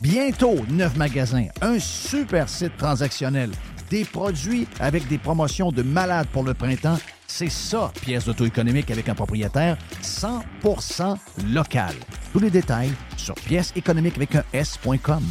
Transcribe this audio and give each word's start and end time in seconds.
Bientôt, 0.00 0.56
neuf 0.68 0.96
magasins, 0.96 1.46
un 1.62 1.78
super 1.78 2.48
site 2.48 2.76
transactionnel, 2.76 3.50
des 3.90 4.04
produits 4.04 4.66
avec 4.80 5.06
des 5.08 5.18
promotions 5.18 5.70
de 5.70 5.82
malades 5.82 6.26
pour 6.32 6.42
le 6.42 6.54
printemps. 6.54 6.98
C'est 7.26 7.50
ça, 7.50 7.92
pièce 8.02 8.24
d'auto-économique 8.24 8.90
avec 8.90 9.08
un 9.08 9.14
propriétaire 9.14 9.78
100% 10.02 11.16
local. 11.52 11.94
Tous 12.32 12.38
les 12.40 12.50
détails 12.50 12.92
sur 13.16 13.34
pièce 13.34 13.72
économique 13.76 14.16
avec 14.16 14.34
un 14.34 14.44
S.com. 14.52 15.22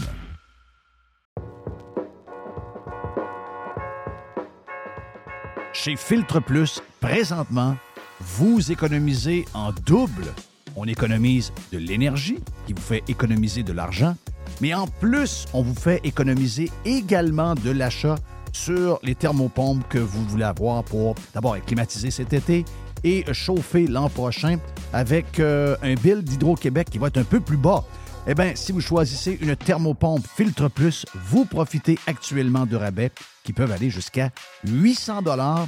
Chez 5.74 5.96
Filtre 5.96 6.40
Plus, 6.40 6.82
présentement, 7.02 7.76
vous 8.22 8.72
économisez 8.72 9.46
en 9.54 9.72
double. 9.72 10.26
On 10.76 10.86
économise 10.86 11.52
de 11.72 11.78
l'énergie 11.78 12.40
qui 12.66 12.74
vous 12.74 12.82
fait 12.82 13.04
économiser 13.08 13.64
de 13.64 13.74
l'argent 13.74 14.16
mais 14.62 14.74
en 14.74 14.88
plus, 14.88 15.46
on 15.54 15.62
vous 15.62 15.76
fait 15.76 16.00
économiser 16.04 16.72
également 16.86 17.56
de 17.56 17.72
l'achat 17.72 18.16
sur 18.52 19.00
les 19.04 19.16
thermopompes 19.16 19.88
que 19.90 19.98
vous 19.98 20.24
voulez 20.26 20.44
avoir 20.44 20.84
pour 20.84 21.16
d'abord 21.34 21.58
climatiser 21.66 22.12
cet 22.12 22.34
été 22.34 22.66
et 23.04 23.26
chauffer 23.34 23.88
l'an 23.88 24.10
prochain 24.10 24.58
avec 24.94 25.40
euh, 25.40 25.76
un 25.82 25.96
bill 25.96 26.24
d'Hydro-Québec 26.24 26.90
qui 26.90 26.98
va 26.98 27.08
être 27.08 27.18
un 27.18 27.24
peu 27.24 27.40
plus 27.40 27.58
bas. 27.58 27.84
Eh 28.26 28.36
bien, 28.36 28.54
si 28.56 28.72
vous 28.72 28.80
choisissez 28.80 29.38
une 29.42 29.56
thermopompe 29.56 30.26
Filtre 30.26 30.70
Plus, 30.70 31.06
vous 31.26 31.44
profitez 31.44 32.00
actuellement 32.08 32.66
de 32.66 32.78
rabais 32.78 33.12
qui 33.44 33.52
peuvent 33.52 33.72
aller 33.72 33.90
jusqu'à 33.90 34.30
800 34.66 35.24
dollars 35.24 35.68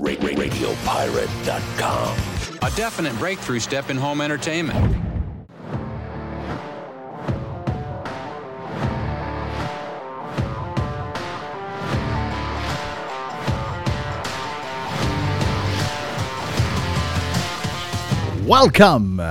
RadioPirate.com. 0.00 2.16
A 2.62 2.70
definite 2.74 3.16
breakthrough 3.16 3.60
step 3.60 3.90
in 3.90 3.96
home 3.96 4.20
entertainment. 4.20 4.74
Welcome! 18.46 19.22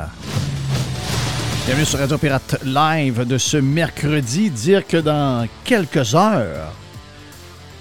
Bienvenue 1.65 1.85
sur 1.85 1.99
Radio 1.99 2.17
Pirate 2.17 2.63
Live 2.63 3.27
de 3.27 3.37
ce 3.37 3.57
mercredi. 3.57 4.49
Dire 4.49 4.87
que 4.87 4.97
dans 4.97 5.47
quelques 5.65 6.15
heures, 6.15 6.73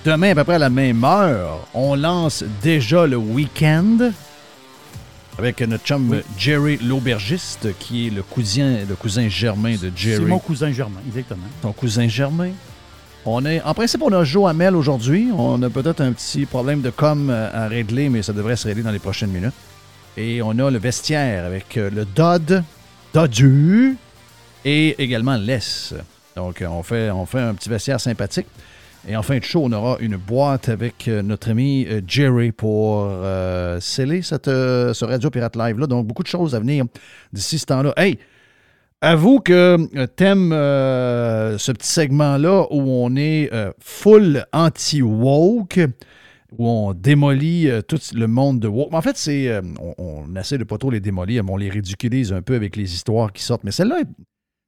demain, 0.05 0.31
à 0.31 0.35
peu 0.35 0.45
près 0.45 0.55
à 0.55 0.59
la 0.59 0.71
même 0.71 1.05
heure, 1.05 1.67
on 1.75 1.95
lance 1.95 2.45
déjà 2.63 3.07
le 3.07 3.17
week-end 3.17 4.13
avec 5.39 5.61
notre 5.63 5.85
chum 5.85 6.21
Jerry 6.37 6.79
l'aubergiste, 6.79 7.77
qui 7.79 8.07
est 8.07 8.11
le 8.11 8.23
cousin, 8.23 8.79
le 8.89 8.95
cousin 8.95 9.29
germain 9.29 9.77
de 9.77 9.91
Jerry. 9.95 10.23
C'est 10.23 10.29
mon 10.29 10.39
cousin 10.39 10.71
Germain, 10.73 11.01
exactement. 11.07 11.47
Ton 11.63 11.73
cousin 11.73 12.07
germain. 12.07 12.51
On 13.25 13.45
est, 13.47 13.63
en 13.63 13.73
principe, 13.73 14.03
on 14.03 14.13
a 14.13 14.25
Joe 14.25 14.51
Hamel 14.51 14.75
aujourd'hui. 14.75 15.29
On 15.37 15.63
a 15.63 15.71
peut-être 15.71 16.01
un 16.01 16.13
petit 16.13 16.45
problème 16.45 16.81
de 16.81 16.91
com 16.91 17.31
à 17.31 17.69
régler, 17.69 18.09
mais 18.09 18.23
ça 18.23 18.33
devrait 18.33 18.57
se 18.57 18.67
régler 18.67 18.83
dans 18.83 18.91
les 18.91 18.99
prochaines 18.99 19.31
minutes. 19.31 19.55
Et 20.17 20.43
on 20.43 20.51
a 20.59 20.71
le 20.71 20.79
vestiaire 20.79 21.47
avec 21.47 21.77
euh, 21.79 21.89
le 21.89 22.05
Dodd, 22.05 22.63
Doddu 23.15 23.97
et 24.65 25.03
également 25.03 25.37
l'Es. 25.37 25.95
Donc, 26.37 26.63
on 26.69 26.83
fait, 26.83 27.11
on 27.11 27.25
fait 27.25 27.41
un 27.41 27.55
petit 27.55 27.71
vestiaire 27.71 28.01
sympathique. 28.01 28.47
Et 29.09 29.17
en 29.17 29.23
fin 29.23 29.39
de 29.39 29.45
show, 29.45 29.63
on 29.65 29.73
aura 29.73 29.97
une 30.01 30.17
boîte 30.17 30.69
avec 30.69 31.09
euh, 31.09 31.23
notre 31.23 31.51
ami 31.51 31.87
euh, 31.89 32.01
Jerry 32.07 32.53
pour 32.53 33.11
sceller 33.81 34.23
cette, 34.23 34.47
ce 34.47 35.05
Radio 35.05 35.31
Pirate 35.31 35.57
Live-là. 35.57 35.87
Donc, 35.87 36.07
beaucoup 36.07 36.23
de 36.23 36.29
choses 36.29 36.55
à 36.55 36.61
venir 36.61 36.85
d'ici 37.33 37.59
ce 37.59 37.67
temps-là. 37.67 37.93
Hey! 37.97 38.19
Avoue 39.01 39.41
que 39.41 40.07
t'aimes 40.15 40.51
ce 40.53 41.73
petit 41.73 41.89
segment-là 41.89 42.67
où 42.71 42.83
on 42.83 43.17
est 43.17 43.51
full 43.81 44.47
anti-woke 44.53 45.81
où 46.59 46.69
on 46.69 46.95
démolit 46.95 47.69
euh, 47.69 47.83
tout 47.83 47.99
le 48.15 48.27
monde 48.27 48.61
de 48.61 48.69
woke. 48.69 48.93
En 48.93 49.03
fait, 49.03 49.17
c'est 49.17 49.49
euh, 49.49 49.63
on, 49.99 50.35
essaie 50.37 50.59
de 50.59 50.65
pas 50.65 50.79
trop 50.79 50.91
les 50.91 51.01
démolir, 51.01 51.45
mais 51.45 51.53
on 51.53 51.57
les 51.57 51.71
ridiculise 51.71 52.33
un 52.33 52.43
peu 52.43 52.55
avec 52.55 52.77
les 52.77 52.95
histoires 52.95 53.33
qui 53.33 53.43
sortent. 53.43 53.65
Mais 53.65 53.71
celle-là 53.71 54.01
est, 54.01 54.09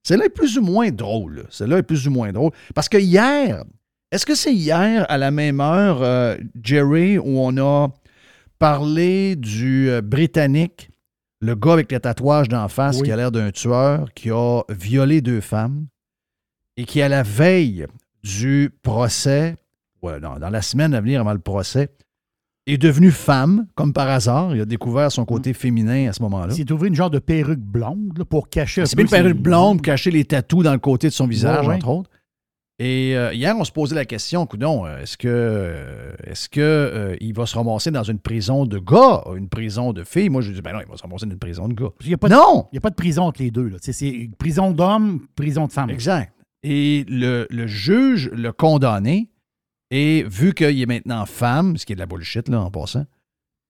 celle 0.03 0.23
est 0.23 0.31
plus 0.31 0.59
ou 0.59 0.63
moins 0.63 0.91
drôle. 0.91 1.45
Celle-là 1.51 1.79
est 1.79 1.83
plus 1.83 2.07
ou 2.07 2.11
moins 2.11 2.33
drôle. 2.33 2.53
Parce 2.75 2.89
que 2.89 2.99
hier, 2.99 3.65
est-ce 4.15 4.27
que 4.27 4.37
c'est 4.37 4.55
hier 4.55 5.05
à 5.09 5.19
la 5.19 5.33
même 5.33 5.61
heure, 5.61 6.01
euh, 6.03 6.37
Jerry, 6.63 7.19
où 7.19 7.41
on 7.41 7.57
a 7.59 7.89
parlé 8.61 9.35
du 9.35 9.91
Britannique, 10.05 10.91
le 11.41 11.57
gars 11.57 11.73
avec 11.73 11.91
les 11.91 11.99
tatouages 11.99 12.49
d'en 12.49 12.69
face 12.69 13.03
qui 13.03 13.11
a 13.11 13.17
l'air 13.17 13.33
d'un 13.33 13.51
tueur, 13.51 14.15
qui 14.15 14.31
a 14.31 14.63
violé 14.69 15.21
deux 15.21 15.41
femmes 15.41 15.87
et 16.77 16.85
qui, 16.85 17.03
à 17.03 17.09
la 17.09 17.25
veille 17.25 17.87
du 18.23 18.71
procès, 18.83 19.57
dans, 20.03 20.39
la 20.39 20.63
semaine 20.63 20.95
à 20.95 21.01
venir 21.01 21.21
avant 21.21 21.33
le 21.33 21.41
procès, 21.41 21.91
est 22.69 22.79
devenu 22.79 23.11
femme, 23.11 23.67
comme 23.75 23.93
par 23.93 24.09
hasard. 24.09 24.55
Il 24.55 24.61
a 24.61 24.65
découvert 24.65 25.11
son 25.11 25.25
côté 25.25 25.51
mm. 25.51 25.55
féminin 25.55 26.09
à 26.09 26.13
ce 26.13 26.23
moment-là. 26.23 26.53
Il 26.53 26.57
s'est 26.57 26.65
trouvé 26.65 26.87
une 26.87 26.95
genre 26.95 27.11
de 27.11 27.19
perruque 27.19 27.59
blonde 27.59 28.23
pour 28.31 28.49
cacher 28.49 28.83
un 28.83 28.87
C'est 28.87 29.01
une 29.01 29.09
perruque 29.09 29.39
blonde 29.39 29.79
pour 29.79 29.87
cacher 29.87 30.13
les 30.13 30.25
tatous 30.25 30.63
dans 30.63 30.73
le 30.73 30.79
côté 30.79 31.09
de 31.09 31.13
son 31.13 31.27
visage, 31.27 31.69
entre 31.69 31.89
autres. 31.89 32.11
Et 32.81 33.17
euh, 33.17 33.33
hier, 33.33 33.57
on 33.57 33.63
se 33.63 33.71
posait 33.71 33.95
la 33.95 34.05
question, 34.05 34.47
coudon, 34.47 34.85
euh, 34.85 34.99
est-ce 34.99 35.17
que 35.17 35.29
euh, 35.29 36.13
est-ce 36.25 36.49
que 36.49 37.17
il 37.21 37.33
va 37.33 37.47
se 37.47 37.55
ramasser 37.55 37.93
dans 37.93 38.03
une 38.03 38.19
prison 38.19 38.67
de 38.67 38.79
gars, 38.79 39.23
une 39.37 39.49
prison 39.49 39.93
de 39.93 40.03
filles? 40.03 40.29
Moi, 40.29 40.43
je 40.43 40.51
dis, 40.51 40.61
ben 40.61 40.73
non, 40.73 40.81
il 40.81 40.89
va 40.89 40.97
se 40.97 41.03
ramasser 41.03 41.27
dans 41.27 41.33
une 41.33 41.39
prison 41.39 41.69
de 41.69 41.75
gars. 41.75 41.91
non! 42.29 42.67
Il 42.73 42.75
n'y 42.75 42.79
a 42.79 42.81
pas 42.81 42.91
de 42.91 42.97
prison 42.97 43.25
entre 43.25 43.43
les 43.43 43.53
deux. 43.53 43.71
C'est 43.81 44.29
prison 44.39 44.73
d'hommes, 44.73 45.27
prison 45.37 45.67
de 45.67 45.73
femmes. 45.73 45.91
Exact. 45.91 46.33
Et 46.65 47.05
le, 47.09 47.47
le 47.49 47.67
juge 47.69 48.31
l'a 48.33 48.51
condamné 48.51 49.31
et 49.91 50.25
vu 50.25 50.55
qu'il 50.55 50.81
est 50.81 50.87
maintenant 50.87 51.27
femme, 51.27 51.77
ce 51.77 51.87
qui 51.87 51.93
est 51.93 51.97
de 51.97 52.01
la 52.01 52.07
bullshit, 52.07 52.49
là, 52.49 52.61
en 52.61 52.71
passant, 52.71 53.05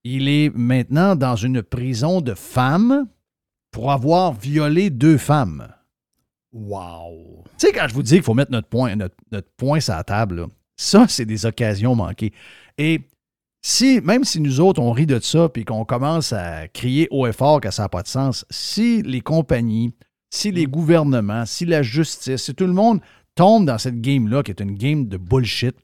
il 0.05 0.29
est 0.29 0.51
maintenant 0.55 1.17
dans 1.17 1.37
une 1.37 1.63
prison 1.63 2.23
de 2.23 2.33
femmes 2.33 3.07
pour 3.71 3.93
avoir 3.93 4.33
violé 4.33 4.89
deux 4.89 5.19
femmes. 5.19 5.74
Wow! 6.55 7.43
Tu 7.59 7.67
sais, 7.67 7.73
quand 7.73 7.89
je 7.89 7.95
vous 7.95 8.03
dis 8.03 8.15
qu'il 8.15 8.23
faut 8.23 8.33
mettre 8.33 8.53
notre 8.53 8.69
point, 8.69 8.95
notre, 8.95 9.17
point 9.57 9.81
sur 9.81 9.95
la 9.95 10.05
table, 10.05 10.47
ça, 10.77 11.07
c'est 11.09 11.27
des 11.27 11.47
occasions 11.47 11.97
manquées. 11.97 12.33
Et 12.79 13.01
si, 13.61 14.01
même 14.03 14.23
si 14.23 14.41
nous 14.41 14.61
autres, 14.61 14.81
on 14.81 14.93
rit 14.93 15.07
de 15.07 15.19
ça, 15.19 15.49
puis 15.49 15.65
qu'on 15.65 15.85
commence 15.85 16.33
à 16.33 16.69
crier 16.69 17.09
haut 17.11 17.27
et 17.27 17.33
fort 17.33 17.61
que 17.61 17.73
ça 17.73 17.83
n'a 17.83 17.89
pas 17.89 18.03
de 18.03 18.09
sens, 18.09 18.47
si 18.51 19.03
les 19.03 19.21
compagnies, 19.21 19.93
si 20.31 20.53
les 20.53 20.67
mm. 20.67 20.71
gouvernements, 20.71 21.45
si 21.45 21.65
la 21.67 21.83
justice, 21.83 22.45
si 22.45 22.55
tout 22.55 22.67
le 22.67 22.73
monde 22.73 23.01
tombe 23.35 23.67
dans 23.67 23.79
cette 23.79 24.01
game-là, 24.01 24.45
qui 24.45 24.53
est 24.53 24.61
une 24.61 24.77
game 24.77 25.09
de 25.09 25.17
bullshit, 25.17 25.77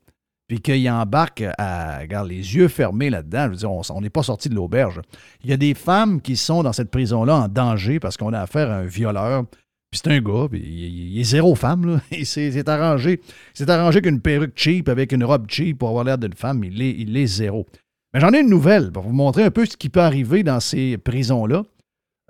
puis 0.46 0.60
qu'il 0.60 0.88
embarque 0.90 1.44
à, 1.58 2.00
regarde, 2.00 2.28
les 2.28 2.56
yeux 2.56 2.68
fermés 2.68 3.08
là-dedans. 3.08 3.44
Je 3.46 3.50
veux 3.50 3.56
dire, 3.56 3.70
on 3.70 4.00
n'est 4.00 4.10
pas 4.10 4.24
sorti 4.24 4.48
de 4.48 4.54
l'auberge. 4.56 5.00
Il 5.44 5.50
y 5.50 5.52
a 5.52 5.56
des 5.56 5.74
femmes 5.74 6.20
qui 6.20 6.36
sont 6.36 6.64
dans 6.64 6.72
cette 6.72 6.90
prison-là 6.90 7.36
en 7.36 7.48
danger 7.48 8.00
parce 8.00 8.16
qu'on 8.16 8.32
a 8.32 8.40
affaire 8.40 8.68
à 8.68 8.78
un 8.78 8.84
violeur. 8.84 9.44
Puis 9.90 10.00
c'est 10.04 10.10
un 10.12 10.20
gars, 10.20 10.46
il, 10.52 11.18
est 11.18 11.24
zéro 11.24 11.54
femme, 11.56 11.86
là. 11.86 12.00
Il 12.12 12.24
s'est 12.24 12.68
arrangé. 12.68 13.20
C'est 13.54 13.68
arrangé 13.68 14.00
qu'une 14.00 14.20
perruque 14.20 14.52
cheap 14.54 14.88
avec 14.88 15.10
une 15.12 15.24
robe 15.24 15.46
cheap 15.48 15.78
pour 15.78 15.88
avoir 15.88 16.04
l'air 16.04 16.16
d'une 16.16 16.34
femme. 16.34 16.62
Il 16.62 16.80
est, 16.80 16.94
il 16.96 17.16
est 17.16 17.26
zéro. 17.26 17.66
Mais 18.14 18.20
j'en 18.20 18.32
ai 18.32 18.40
une 18.40 18.48
nouvelle 18.48 18.92
pour 18.92 19.02
vous 19.02 19.12
montrer 19.12 19.42
un 19.42 19.50
peu 19.50 19.66
ce 19.66 19.76
qui 19.76 19.88
peut 19.88 20.00
arriver 20.00 20.44
dans 20.44 20.60
ces 20.60 20.96
prisons-là. 20.96 21.64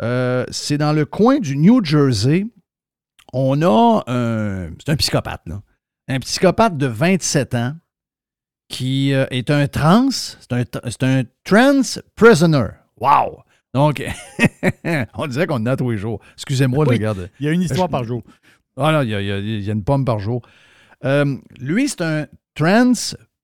Euh, 0.00 0.46
c'est 0.50 0.78
dans 0.78 0.94
le 0.94 1.04
coin 1.04 1.38
du 1.38 1.56
New 1.56 1.84
Jersey. 1.84 2.46
On 3.34 3.60
a 3.60 4.04
un. 4.06 4.70
C'est 4.78 4.92
un 4.92 4.96
psychopathe, 4.96 5.42
là. 5.46 5.60
Un 6.08 6.18
psychopathe 6.20 6.78
de 6.78 6.86
27 6.86 7.54
ans 7.54 7.74
qui 8.68 9.12
euh, 9.12 9.26
est 9.30 9.50
un 9.50 9.66
trans, 9.66 10.10
c'est 10.10 10.52
un, 10.52 10.64
un, 11.02 11.22
trans 11.44 12.00
prisoner. 12.14 12.68
Wow! 12.98 13.42
Donc, 13.74 14.02
on 15.14 15.26
disait 15.26 15.46
qu'on 15.46 15.56
en 15.56 15.66
a 15.66 15.76
tous 15.76 15.90
les 15.90 15.96
jours. 15.96 16.20
Excusez-moi, 16.34 16.84
regarde. 16.84 17.30
Il 17.38 17.46
y 17.46 17.48
a 17.48 17.52
une 17.52 17.62
histoire 17.62 17.88
par 17.88 18.04
jour. 18.04 18.22
Ah 18.76 18.92
non, 18.92 19.02
il 19.02 19.10
y, 19.10 19.14
a, 19.14 19.20
il 19.20 19.62
y 19.62 19.70
a, 19.70 19.72
une 19.72 19.84
pomme 19.84 20.04
par 20.04 20.18
jour. 20.18 20.42
Euh, 21.04 21.36
lui, 21.58 21.88
c'est 21.88 22.02
un 22.02 22.26
trans 22.54 22.92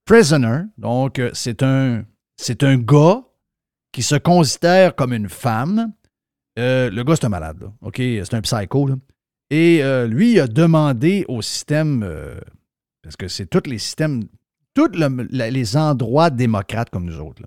prisoner. 0.04 0.62
Donc, 0.78 1.18
euh, 1.18 1.30
c'est 1.32 1.62
un, 1.62 2.04
c'est 2.36 2.62
un 2.62 2.76
gars 2.76 3.22
qui 3.92 4.02
se 4.02 4.16
considère 4.16 4.94
comme 4.94 5.12
une 5.12 5.28
femme. 5.28 5.92
le 6.56 7.02
gars, 7.02 7.16
c'est 7.16 7.26
un 7.26 7.30
malade. 7.30 7.60
Là. 7.60 7.72
OK? 7.82 7.96
C'est 7.96 8.34
un 8.34 8.40
psycho. 8.40 8.88
Là. 8.88 8.94
Et 9.50 9.82
lui, 10.08 10.32
il 10.32 10.40
a 10.40 10.48
demandé 10.48 11.24
au 11.28 11.40
système, 11.40 12.04
parce 13.02 13.16
que 13.16 13.28
c'est 13.28 13.46
tous 13.46 13.68
les 13.70 13.78
systèmes 13.78 14.24
tous 14.76 14.90
les 15.30 15.76
endroits 15.76 16.28
démocrates 16.28 16.90
comme 16.90 17.06
nous 17.06 17.18
autres, 17.18 17.42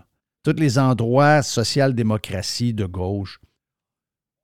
tous 0.54 0.60
les 0.60 0.80
endroits 0.80 1.42
social-démocratie 1.42 2.74
de 2.74 2.86
gauche, 2.86 3.40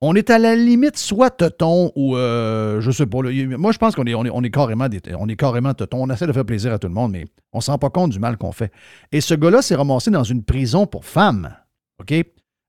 on 0.02 0.14
est 0.14 0.30
à 0.30 0.38
la 0.38 0.54
limite 0.54 0.96
soit 0.96 1.30
teuton 1.30 1.90
ou 1.96 2.16
euh, 2.16 2.80
je 2.80 2.90
sais 2.90 3.06
pas. 3.06 3.18
moi, 3.22 3.72
je 3.72 3.78
pense 3.78 3.94
qu'on 3.94 4.04
est, 4.04 4.14
on 4.14 4.42
est, 4.42 4.50
carrément 4.50 4.88
on 5.18 5.28
est 5.28 5.36
carrément 5.36 5.74
teuton. 5.74 6.02
On 6.02 6.10
essaie 6.10 6.26
de 6.26 6.32
faire 6.32 6.44
plaisir 6.44 6.72
à 6.72 6.78
tout 6.78 6.88
le 6.88 6.94
monde, 6.94 7.12
mais 7.12 7.24
on 7.52 7.58
ne 7.58 7.62
se 7.62 7.70
rend 7.70 7.78
pas 7.78 7.90
compte 7.90 8.10
du 8.10 8.18
mal 8.18 8.36
qu'on 8.36 8.52
fait. 8.52 8.70
Et 9.10 9.20
ce 9.20 9.34
gars-là 9.34 9.62
s'est 9.62 9.74
ramassé 9.74 10.10
dans 10.10 10.24
une 10.24 10.44
prison 10.44 10.86
pour 10.86 11.06
femmes. 11.06 11.54
OK? 12.00 12.12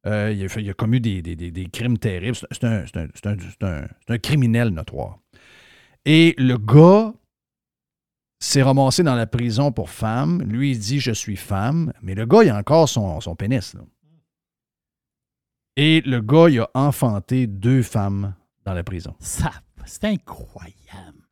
Euh, 0.06 0.34
il, 0.34 0.70
a, 0.70 0.74
commis 0.74 1.02
des, 1.02 1.68
crimes 1.72 1.98
terribles. 1.98 2.38
C'est 2.52 2.64
un, 2.64 2.86
un, 4.08 4.18
criminel 4.20 4.70
notoire. 4.70 5.20
Et 6.06 6.34
le 6.38 6.58
gars 6.58 7.14
s'est 8.40 8.62
ramassé 8.62 9.04
dans 9.04 9.16
la 9.16 9.28
prison 9.28 9.72
pour 9.72 9.90
femme. 9.90 10.42
Lui, 10.44 10.72
il 10.72 10.80
dit 10.80 11.00
Je 11.00 11.12
suis 11.12 11.36
femme. 11.36 11.94
Mais 12.02 12.16
le 12.16 12.26
gars, 12.26 12.44
il 12.44 12.50
a 12.50 12.58
encore 12.58 12.90
son, 12.90 13.20
son 13.22 13.36
pénis. 13.36 13.76
Et 15.76 16.02
le 16.02 16.22
gars, 16.22 16.50
il 16.50 16.60
a 16.60 16.70
enfanté 16.74 17.48
deux 17.48 17.84
femmes 17.84 18.34
dans 18.66 18.74
la 18.74 18.84
prison. 18.84 19.16
Ça, 19.20 19.52
c'est 19.86 20.06
incroyable. 20.06 21.28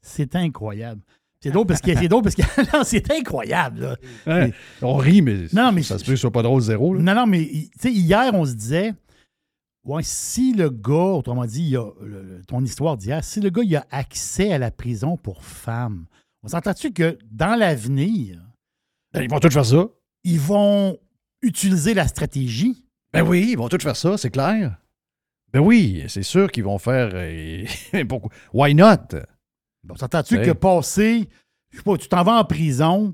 C'est 0.00 0.34
incroyable. 0.36 1.02
C'est 1.40 1.50
drôle 1.50 1.66
parce 1.66 1.80
que 1.80 1.94
c'est 1.94 2.08
drôle 2.08 2.22
parce 2.22 2.34
que 2.34 2.42
c'est 2.84 3.10
incroyable. 3.12 3.96
on 4.82 4.96
rit, 4.96 5.22
mais, 5.22 5.46
non, 5.52 5.72
mais 5.72 5.82
ça 5.82 5.98
se 5.98 6.04
peut 6.04 6.12
que 6.12 6.16
ce 6.16 6.22
soit 6.22 6.32
pas 6.32 6.42
drôle 6.42 6.60
zéro. 6.62 6.96
Non, 6.96 7.14
non, 7.14 7.26
mais 7.26 7.42
hier, 7.84 8.30
on 8.32 8.44
se 8.44 8.54
disait 8.54 8.94
Ouais, 9.84 10.02
si 10.02 10.52
le 10.52 10.68
gars, 10.68 11.14
autrement 11.14 11.44
dit, 11.44 11.68
il 11.68 11.76
a, 11.76 11.88
ton 12.48 12.64
histoire 12.64 12.96
d'hier, 12.96 13.22
si 13.22 13.40
le 13.40 13.50
gars 13.50 13.62
il 13.62 13.76
a 13.76 13.86
accès 13.90 14.52
à 14.52 14.58
la 14.58 14.72
prison 14.72 15.16
pour 15.16 15.44
femmes, 15.44 16.06
on 16.46 16.48
s'entend-tu 16.48 16.92
que 16.92 17.18
dans 17.28 17.56
l'avenir. 17.56 18.40
Ben, 19.12 19.22
ils 19.22 19.28
vont 19.28 19.40
tous 19.40 19.52
faire 19.52 19.66
ça. 19.66 19.88
Ils 20.22 20.38
vont 20.38 20.96
utiliser 21.42 21.92
la 21.92 22.06
stratégie? 22.06 22.84
Ben 23.12 23.22
oui, 23.22 23.48
ils 23.50 23.58
vont 23.58 23.68
tous 23.68 23.82
faire 23.82 23.96
ça, 23.96 24.16
c'est 24.16 24.30
clair. 24.30 24.76
Ben 25.52 25.58
oui, 25.58 26.04
c'est 26.06 26.22
sûr 26.22 26.52
qu'ils 26.52 26.62
vont 26.62 26.78
faire. 26.78 27.10
Euh, 27.14 27.64
pourquoi? 28.08 28.30
Why 28.52 28.76
not? 28.76 29.16
On 29.90 29.96
s'entend-tu 29.96 30.40
que 30.40 30.52
passer. 30.52 31.28
Je 31.70 31.78
sais 31.78 31.82
pas, 31.82 31.96
tu 31.96 32.08
t'en 32.08 32.22
vas 32.22 32.38
en 32.38 32.44
prison. 32.44 33.12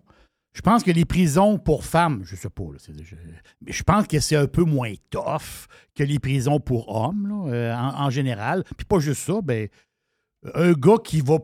Je 0.53 0.61
pense 0.61 0.83
que 0.83 0.91
les 0.91 1.07
prisons 1.07 1.59
pour 1.59 1.87
femmes, 1.87 2.25
je 2.27 2.37
sais 2.37 2.51
pas, 2.51 2.65
mais 3.62 3.73
je 3.73 3.83
pense 3.83 4.07
que 4.07 4.21
c'est 4.21 4.37
un 4.37 4.47
peu 4.47 4.65
moins 4.65 4.93
tough 5.09 5.67
que 5.95 6.05
les 6.05 6.19
prisons 6.19 6.61
pour 6.61 6.95
hommes, 6.95 7.47
euh, 7.47 7.75
en, 7.75 8.05
en, 8.05 8.11
général. 8.11 8.62
Puis 8.77 8.85
pas 8.85 8.99
juste 8.99 9.23
ça, 9.23 9.41
ben, 9.43 9.69
un 10.55 10.73
gars 10.73 10.97
qui 11.03 11.21
va 11.21 11.39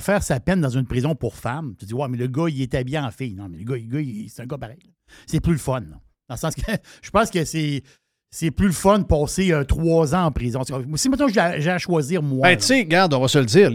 faire 0.00 0.22
sa 0.22 0.40
peine 0.40 0.60
dans 0.60 0.70
une 0.70 0.86
prison 0.86 1.14
pour 1.14 1.34
femmes, 1.34 1.74
tu 1.78 1.86
dis, 1.86 1.94
ouais, 1.94 2.08
mais 2.08 2.18
le 2.18 2.26
gars, 2.26 2.46
il 2.48 2.60
est 2.60 2.74
habillé 2.74 2.98
en 2.98 3.10
fille. 3.10 3.34
Non, 3.34 3.48
mais 3.48 3.58
le 3.58 3.64
gars, 3.64 4.26
c'est 4.28 4.42
un 4.42 4.46
gars 4.46 4.58
pareil. 4.58 4.78
C'est 5.26 5.40
plus 5.40 5.52
le 5.52 5.58
fun. 5.58 5.80
Dans 5.80 6.34
le 6.34 6.36
sens 6.36 6.54
que 6.54 6.62
je 7.02 7.10
pense 7.10 7.30
que 7.30 7.44
c'est. 7.44 7.82
c'est 8.30 8.50
plus 8.50 8.66
le 8.66 8.72
fun 8.72 8.98
de 8.98 9.04
passer 9.04 9.52
euh, 9.52 9.64
trois 9.64 10.14
ans 10.14 10.24
en 10.24 10.32
prison. 10.32 10.62
Si 10.96 11.08
maintenant 11.08 11.28
j'ai 11.28 11.70
à 11.70 11.78
choisir 11.78 12.22
moi. 12.22 12.48
Ben, 12.48 12.56
tu 12.56 12.64
sais, 12.64 12.80
regarde, 12.80 13.14
on 13.14 13.20
va 13.20 13.28
se 13.28 13.38
le 13.38 13.44
dire. 13.44 13.70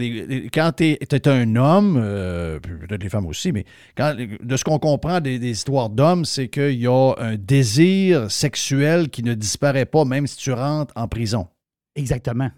quand 0.52 0.72
tu 0.76 0.84
es, 0.84 1.28
un 1.28 1.56
homme, 1.56 1.98
euh, 2.00 2.60
peut-être 2.60 3.02
les 3.02 3.08
femmes 3.08 3.26
aussi, 3.26 3.52
mais 3.52 3.64
quand, 3.96 4.16
de 4.16 4.56
ce 4.56 4.64
qu'on 4.64 4.78
comprend 4.78 5.20
des, 5.20 5.38
histoires 5.38 5.90
d'hommes, 5.90 6.24
c'est 6.24 6.48
qu'il 6.48 6.80
y 6.80 6.86
a 6.86 7.14
un 7.18 7.36
désir 7.36 8.30
sexuel 8.30 9.08
qui 9.08 9.22
ne 9.22 9.34
disparaît 9.34 9.86
pas 9.86 10.04
même 10.04 10.26
si 10.26 10.36
tu 10.36 10.52
rentres 10.52 10.92
en 10.96 11.08
prison. 11.08 11.48
Exactement. 11.96 12.50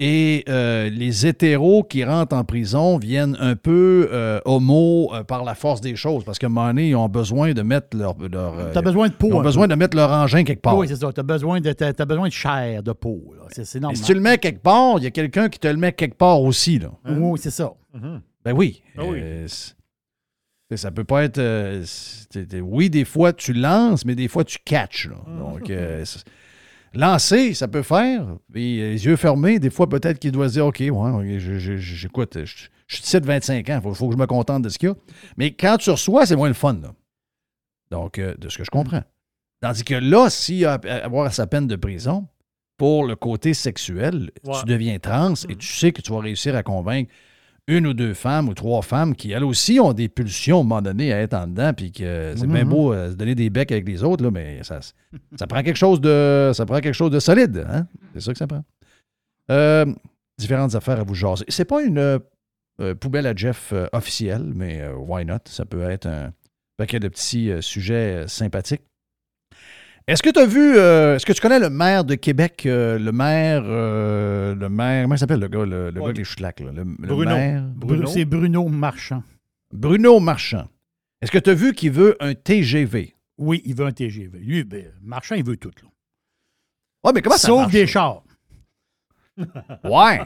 Et 0.00 0.44
euh, 0.48 0.88
les 0.90 1.26
hétéros 1.26 1.82
qui 1.82 2.04
rentrent 2.04 2.36
en 2.36 2.44
prison 2.44 2.98
viennent 2.98 3.36
un 3.40 3.56
peu 3.56 4.08
euh, 4.12 4.40
homo 4.44 5.12
euh, 5.12 5.24
par 5.24 5.42
la 5.42 5.56
force 5.56 5.80
des 5.80 5.96
choses, 5.96 6.22
parce 6.22 6.38
qu'à 6.38 6.46
un 6.46 6.50
moment 6.50 6.68
donné, 6.68 6.90
ils 6.90 6.94
ont 6.94 7.08
besoin 7.08 7.52
de 7.52 7.62
mettre 7.62 7.96
leur. 7.96 8.16
leur 8.16 8.76
as 8.76 8.82
besoin 8.82 9.08
de 9.08 9.14
peau. 9.14 9.26
Ils 9.26 9.34
ont 9.34 9.42
besoin 9.42 9.66
de 9.66 9.74
mettre 9.74 9.96
leur 9.96 10.12
engin 10.12 10.44
quelque 10.44 10.62
part. 10.62 10.76
Oui, 10.76 10.86
c'est 10.86 10.94
ça. 10.94 11.12
Tu 11.12 11.18
as 11.18 11.24
besoin, 11.24 11.60
de, 11.60 11.68
as, 11.70 12.06
besoin 12.06 12.28
de 12.28 12.32
chair, 12.32 12.84
de 12.84 12.92
peau. 12.92 13.34
C'est 13.50 13.74
normal. 13.80 13.96
Et 13.96 13.98
si 13.98 14.04
tu 14.04 14.14
le 14.14 14.20
mets 14.20 14.38
quelque 14.38 14.62
part, 14.62 14.98
il 14.98 15.04
y 15.04 15.08
a 15.08 15.10
quelqu'un 15.10 15.48
qui 15.48 15.58
te 15.58 15.66
le 15.66 15.76
met 15.76 15.92
quelque 15.92 16.16
part 16.16 16.42
aussi. 16.42 16.78
Là. 16.78 16.92
Oui, 17.04 17.36
c'est 17.42 17.50
ça. 17.50 17.72
Mm-hmm. 17.96 18.20
Ben 18.44 18.52
oui. 18.52 18.82
Ah 18.96 19.02
oui. 19.04 19.20
ça 20.76 20.92
peut 20.92 21.02
pas 21.02 21.24
être. 21.24 21.42
oui, 22.60 22.88
des 22.88 23.04
fois 23.04 23.32
tu 23.32 23.52
lances, 23.52 24.04
mais 24.04 24.14
des 24.14 24.28
fois 24.28 24.44
tu 24.44 24.58
catches. 24.64 25.08
Mm-hmm. 25.08 25.38
Donc. 25.38 25.72
Lancer, 26.94 27.54
ça 27.54 27.68
peut 27.68 27.82
faire. 27.82 28.36
Et 28.54 28.80
euh, 28.80 28.90
les 28.90 29.04
yeux 29.04 29.16
fermés, 29.16 29.58
des 29.58 29.70
fois, 29.70 29.88
peut-être 29.88 30.18
qu'il 30.18 30.32
doit 30.32 30.48
se 30.48 30.54
dire 30.54 30.66
OK, 30.66 30.80
ouais, 30.80 31.38
j'écoute, 31.38 32.38
je, 32.44 32.68
suis 32.86 33.20
de 33.20 33.26
25 33.26 33.68
ans, 33.70 33.80
il 33.84 33.94
faut, 33.94 34.06
que 34.08 34.14
je 34.14 34.18
me 34.18 34.26
contente 34.26 34.62
de 34.62 34.68
ce 34.68 34.78
qu'il 34.78 34.88
y 34.88 34.92
a. 34.92 34.96
Mais 35.36 35.52
quand 35.52 35.76
tu 35.78 35.90
reçois, 35.90 36.26
c'est 36.26 36.36
moins 36.36 36.48
le 36.48 36.54
fun. 36.54 36.76
Donc, 37.90 38.18
euh, 38.18 38.34
de 38.38 38.48
ce 38.48 38.58
que 38.58 38.64
je 38.64 38.70
comprends. 38.70 39.02
Tandis 39.60 39.84
que 39.84 39.94
là, 39.94 40.30
s'il 40.30 40.64
a 40.64 40.74
à 40.74 40.96
avoir 41.04 41.32
sa 41.32 41.46
peine 41.46 41.66
de 41.66 41.76
prison, 41.76 42.26
pour 42.76 43.04
le 43.04 43.16
côté 43.16 43.54
sexuel, 43.54 44.30
tu 44.44 44.64
deviens 44.64 44.98
trans 45.00 45.34
et 45.48 45.56
tu 45.56 45.66
sais 45.66 45.92
que 45.92 46.00
tu 46.00 46.12
vas 46.12 46.20
réussir 46.20 46.54
à 46.54 46.62
convaincre 46.62 47.12
une 47.68 47.86
ou 47.86 47.94
deux 47.94 48.14
femmes 48.14 48.48
ou 48.48 48.54
trois 48.54 48.82
femmes 48.82 49.14
qui, 49.14 49.30
elles 49.30 49.44
aussi, 49.44 49.78
ont 49.78 49.92
des 49.92 50.08
pulsions 50.08 50.58
à 50.58 50.60
un 50.60 50.64
moment 50.64 50.82
donné 50.82 51.12
à 51.12 51.20
être 51.20 51.34
en 51.34 51.46
dedans, 51.46 51.72
puis 51.74 51.92
que 51.92 52.34
c'est 52.34 52.46
bien 52.46 52.64
mhm. 52.64 52.70
beau 52.70 52.92
euh, 52.92 53.10
se 53.10 53.14
donner 53.14 53.34
des 53.34 53.50
becs 53.50 53.70
avec 53.70 53.86
les 53.86 54.02
autres, 54.02 54.24
là, 54.24 54.30
mais 54.30 54.64
ça, 54.64 54.80
ça 55.38 55.46
prend 55.46 55.62
quelque 55.62 55.76
chose 55.76 56.00
de 56.00 56.50
ça 56.54 56.66
prend 56.66 56.80
quelque 56.80 56.94
chose 56.94 57.10
de 57.10 57.20
solide. 57.20 57.64
Hein? 57.70 57.86
C'est 58.14 58.22
ça 58.22 58.32
que 58.32 58.38
ça 58.38 58.46
prend. 58.46 58.64
Euh, 59.50 59.86
différentes 60.38 60.74
affaires 60.74 61.00
à 61.00 61.04
vous 61.04 61.14
jaser. 61.14 61.44
C'est 61.48 61.66
pas 61.66 61.82
une 61.82 61.98
euh, 62.80 62.94
poubelle 62.94 63.26
à 63.26 63.34
Jeff 63.34 63.74
officielle, 63.92 64.50
mais 64.54 64.88
why 64.88 65.24
not? 65.26 65.40
Ça 65.44 65.66
peut 65.66 65.82
être 65.82 66.06
un 66.06 66.32
paquet 66.78 67.00
de 67.00 67.08
petits 67.08 67.50
sujets 67.60 68.26
sympathiques. 68.28 68.87
Est-ce 70.08 70.22
que 70.22 70.30
tu 70.30 70.40
as 70.40 70.46
vu, 70.46 70.78
euh, 70.78 71.16
est-ce 71.16 71.26
que 71.26 71.34
tu 71.34 71.40
connais 71.42 71.58
le 71.58 71.68
maire 71.68 72.02
de 72.02 72.14
Québec, 72.14 72.62
euh, 72.64 72.98
le 72.98 73.12
maire, 73.12 73.62
euh, 73.66 74.54
le 74.54 74.70
maire, 74.70 75.02
comment 75.02 75.18
s'appelle 75.18 75.38
le 75.38 75.48
gars, 75.48 75.66
le, 75.66 75.90
gars 75.90 76.12
des 76.14 76.22
le, 76.22 77.24
maire? 77.26 77.62
Bruno. 77.76 78.06
C'est 78.06 78.24
Bruno 78.24 78.66
Marchand. 78.68 79.22
Bruno 79.70 80.18
Marchand. 80.18 80.66
Est-ce 81.20 81.30
que 81.30 81.36
tu 81.36 81.50
as 81.50 81.54
vu 81.54 81.74
qu'il 81.74 81.90
veut 81.90 82.16
un 82.20 82.32
TGV? 82.32 83.16
Oui, 83.36 83.60
il 83.66 83.74
veut 83.74 83.84
un 83.84 83.92
TGV. 83.92 84.38
Lui, 84.38 84.64
ben, 84.64 84.86
Marchand, 85.02 85.34
il 85.34 85.44
veut 85.44 85.58
tout. 85.58 85.72
Là. 85.82 85.90
Ouais, 87.04 87.12
mais 87.14 87.20
comment 87.20 87.36
ça 87.36 87.48
Sauf 87.48 87.70
des 87.70 87.86
chars. 87.86 88.22
ouais. 89.84 90.20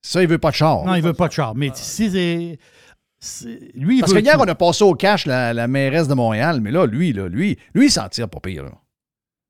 Ça, 0.00 0.22
il 0.22 0.28
veut 0.28 0.38
pas 0.38 0.52
de 0.52 0.56
chars. 0.56 0.84
Non, 0.84 0.94
il 0.94 1.02
veut 1.02 1.12
pas 1.12 1.26
de 1.26 1.32
chars. 1.32 1.56
Mais 1.56 1.72
si 1.74 2.08
c'est. 2.08 2.58
Lui, 3.74 3.96
il 3.96 4.00
Parce 4.00 4.12
que 4.12 4.20
hier, 4.20 4.36
on 4.38 4.46
a 4.46 4.54
passé 4.54 4.84
au 4.84 4.94
cash 4.94 5.26
la, 5.26 5.66
mairesse 5.66 6.06
de 6.06 6.14
Montréal, 6.14 6.60
mais 6.60 6.70
là, 6.70 6.86
lui, 6.86 7.12
là, 7.12 7.26
lui, 7.26 7.58
lui, 7.74 7.86
il 7.86 7.90
s'en 7.90 8.08
tire 8.08 8.28
pas 8.28 8.38
pire. 8.38 8.62
Là. 8.62 8.70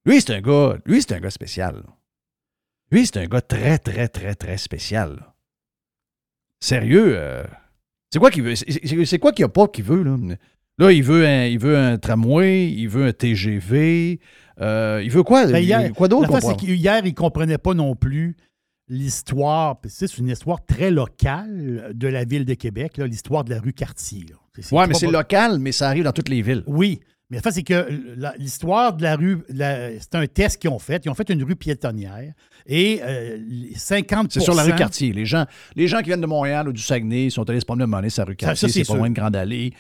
Lui, 0.06 0.20
c'est 0.20 0.34
un 0.34 0.40
gars, 0.40 0.76
lui, 0.84 1.02
c'est 1.02 1.12
un 1.12 1.20
gars 1.20 1.30
spécial. 1.30 1.82
Lui, 2.90 3.06
c'est 3.06 3.18
un 3.18 3.26
gars 3.26 3.40
très, 3.40 3.78
très, 3.78 4.08
très, 4.08 4.34
très 4.34 4.58
spécial. 4.58 5.32
Sérieux, 6.60 7.14
euh, 7.16 7.44
c'est 8.12 8.18
quoi 8.18 8.30
qu'il 8.30 8.42
veut? 8.42 8.54
C'est 8.54 9.18
quoi 9.18 9.32
qu'il 9.32 9.44
n'y 9.44 9.48
a 9.48 9.52
pas 9.52 9.68
qu'il 9.68 9.84
veut, 9.84 10.02
là? 10.02 10.16
Là, 10.78 10.92
il 10.92 11.02
veut 11.02 11.26
un, 11.26 11.46
il 11.46 11.58
veut 11.58 11.76
un 11.76 11.98
tramway, 11.98 12.70
il 12.70 12.88
veut 12.88 13.06
un 13.06 13.12
TGV. 13.12 14.18
Euh, 14.60 15.00
il 15.04 15.10
veut 15.10 15.22
quoi? 15.22 15.46
Ben, 15.46 15.92
quoi 15.92 16.08
d'autre? 16.08 16.40
c'est 16.40 16.56
qu'hier, 16.56 17.00
il 17.04 17.10
ne 17.10 17.14
comprenait 17.14 17.58
pas 17.58 17.74
non 17.74 17.94
plus 17.94 18.36
l'histoire. 18.88 19.80
C'est 19.86 20.18
une 20.18 20.28
histoire 20.28 20.64
très 20.64 20.90
locale 20.90 21.92
de 21.94 22.08
la 22.08 22.24
ville 22.24 22.44
de 22.44 22.54
Québec, 22.54 22.98
l'histoire 22.98 23.44
de 23.44 23.50
la 23.50 23.60
rue 23.60 23.72
Cartier. 23.72 24.26
Oui, 24.72 24.84
mais 24.88 24.94
c'est 24.94 25.10
local, 25.10 25.58
mais 25.58 25.72
ça 25.72 25.88
arrive 25.88 26.04
dans 26.04 26.12
toutes 26.12 26.28
les 26.28 26.42
villes. 26.42 26.64
Oui, 26.66 27.00
mais 27.30 27.40
fait, 27.40 27.52
c'est 27.52 27.62
que 27.62 27.88
l'histoire 28.38 28.92
de 28.92 29.02
la 29.02 29.16
rue, 29.16 29.40
c'est 29.48 30.14
un 30.14 30.26
test 30.26 30.60
qu'ils 30.60 30.70
ont 30.70 30.78
fait. 30.78 31.02
Ils 31.04 31.08
ont 31.08 31.14
fait 31.14 31.30
une 31.30 31.42
rue 31.42 31.56
piétonnière 31.56 32.34
et 32.66 33.00
50 33.74 34.24
euh, 34.24 34.28
C'est 34.30 34.40
sur 34.40 34.54
la 34.54 34.62
rue 34.62 34.74
Cartier. 34.74 35.12
Les 35.12 35.24
gens, 35.24 35.46
les 35.74 35.88
gens 35.88 35.98
qui 35.98 36.06
viennent 36.06 36.20
de 36.20 36.26
Montréal 36.26 36.68
ou 36.68 36.72
du 36.72 36.82
Saguenay 36.82 37.30
sont 37.30 37.48
allés 37.48 37.60
se 37.60 37.64
promener 37.64 37.84
à 37.84 38.00
la 38.00 38.24
rue 38.24 38.36
Cartier. 38.36 38.68
C'est 38.68 38.84
pas 38.84 38.96
loin 38.96 39.08
de 39.08 39.14
Grande 39.14 39.36
Allée. 39.36 39.72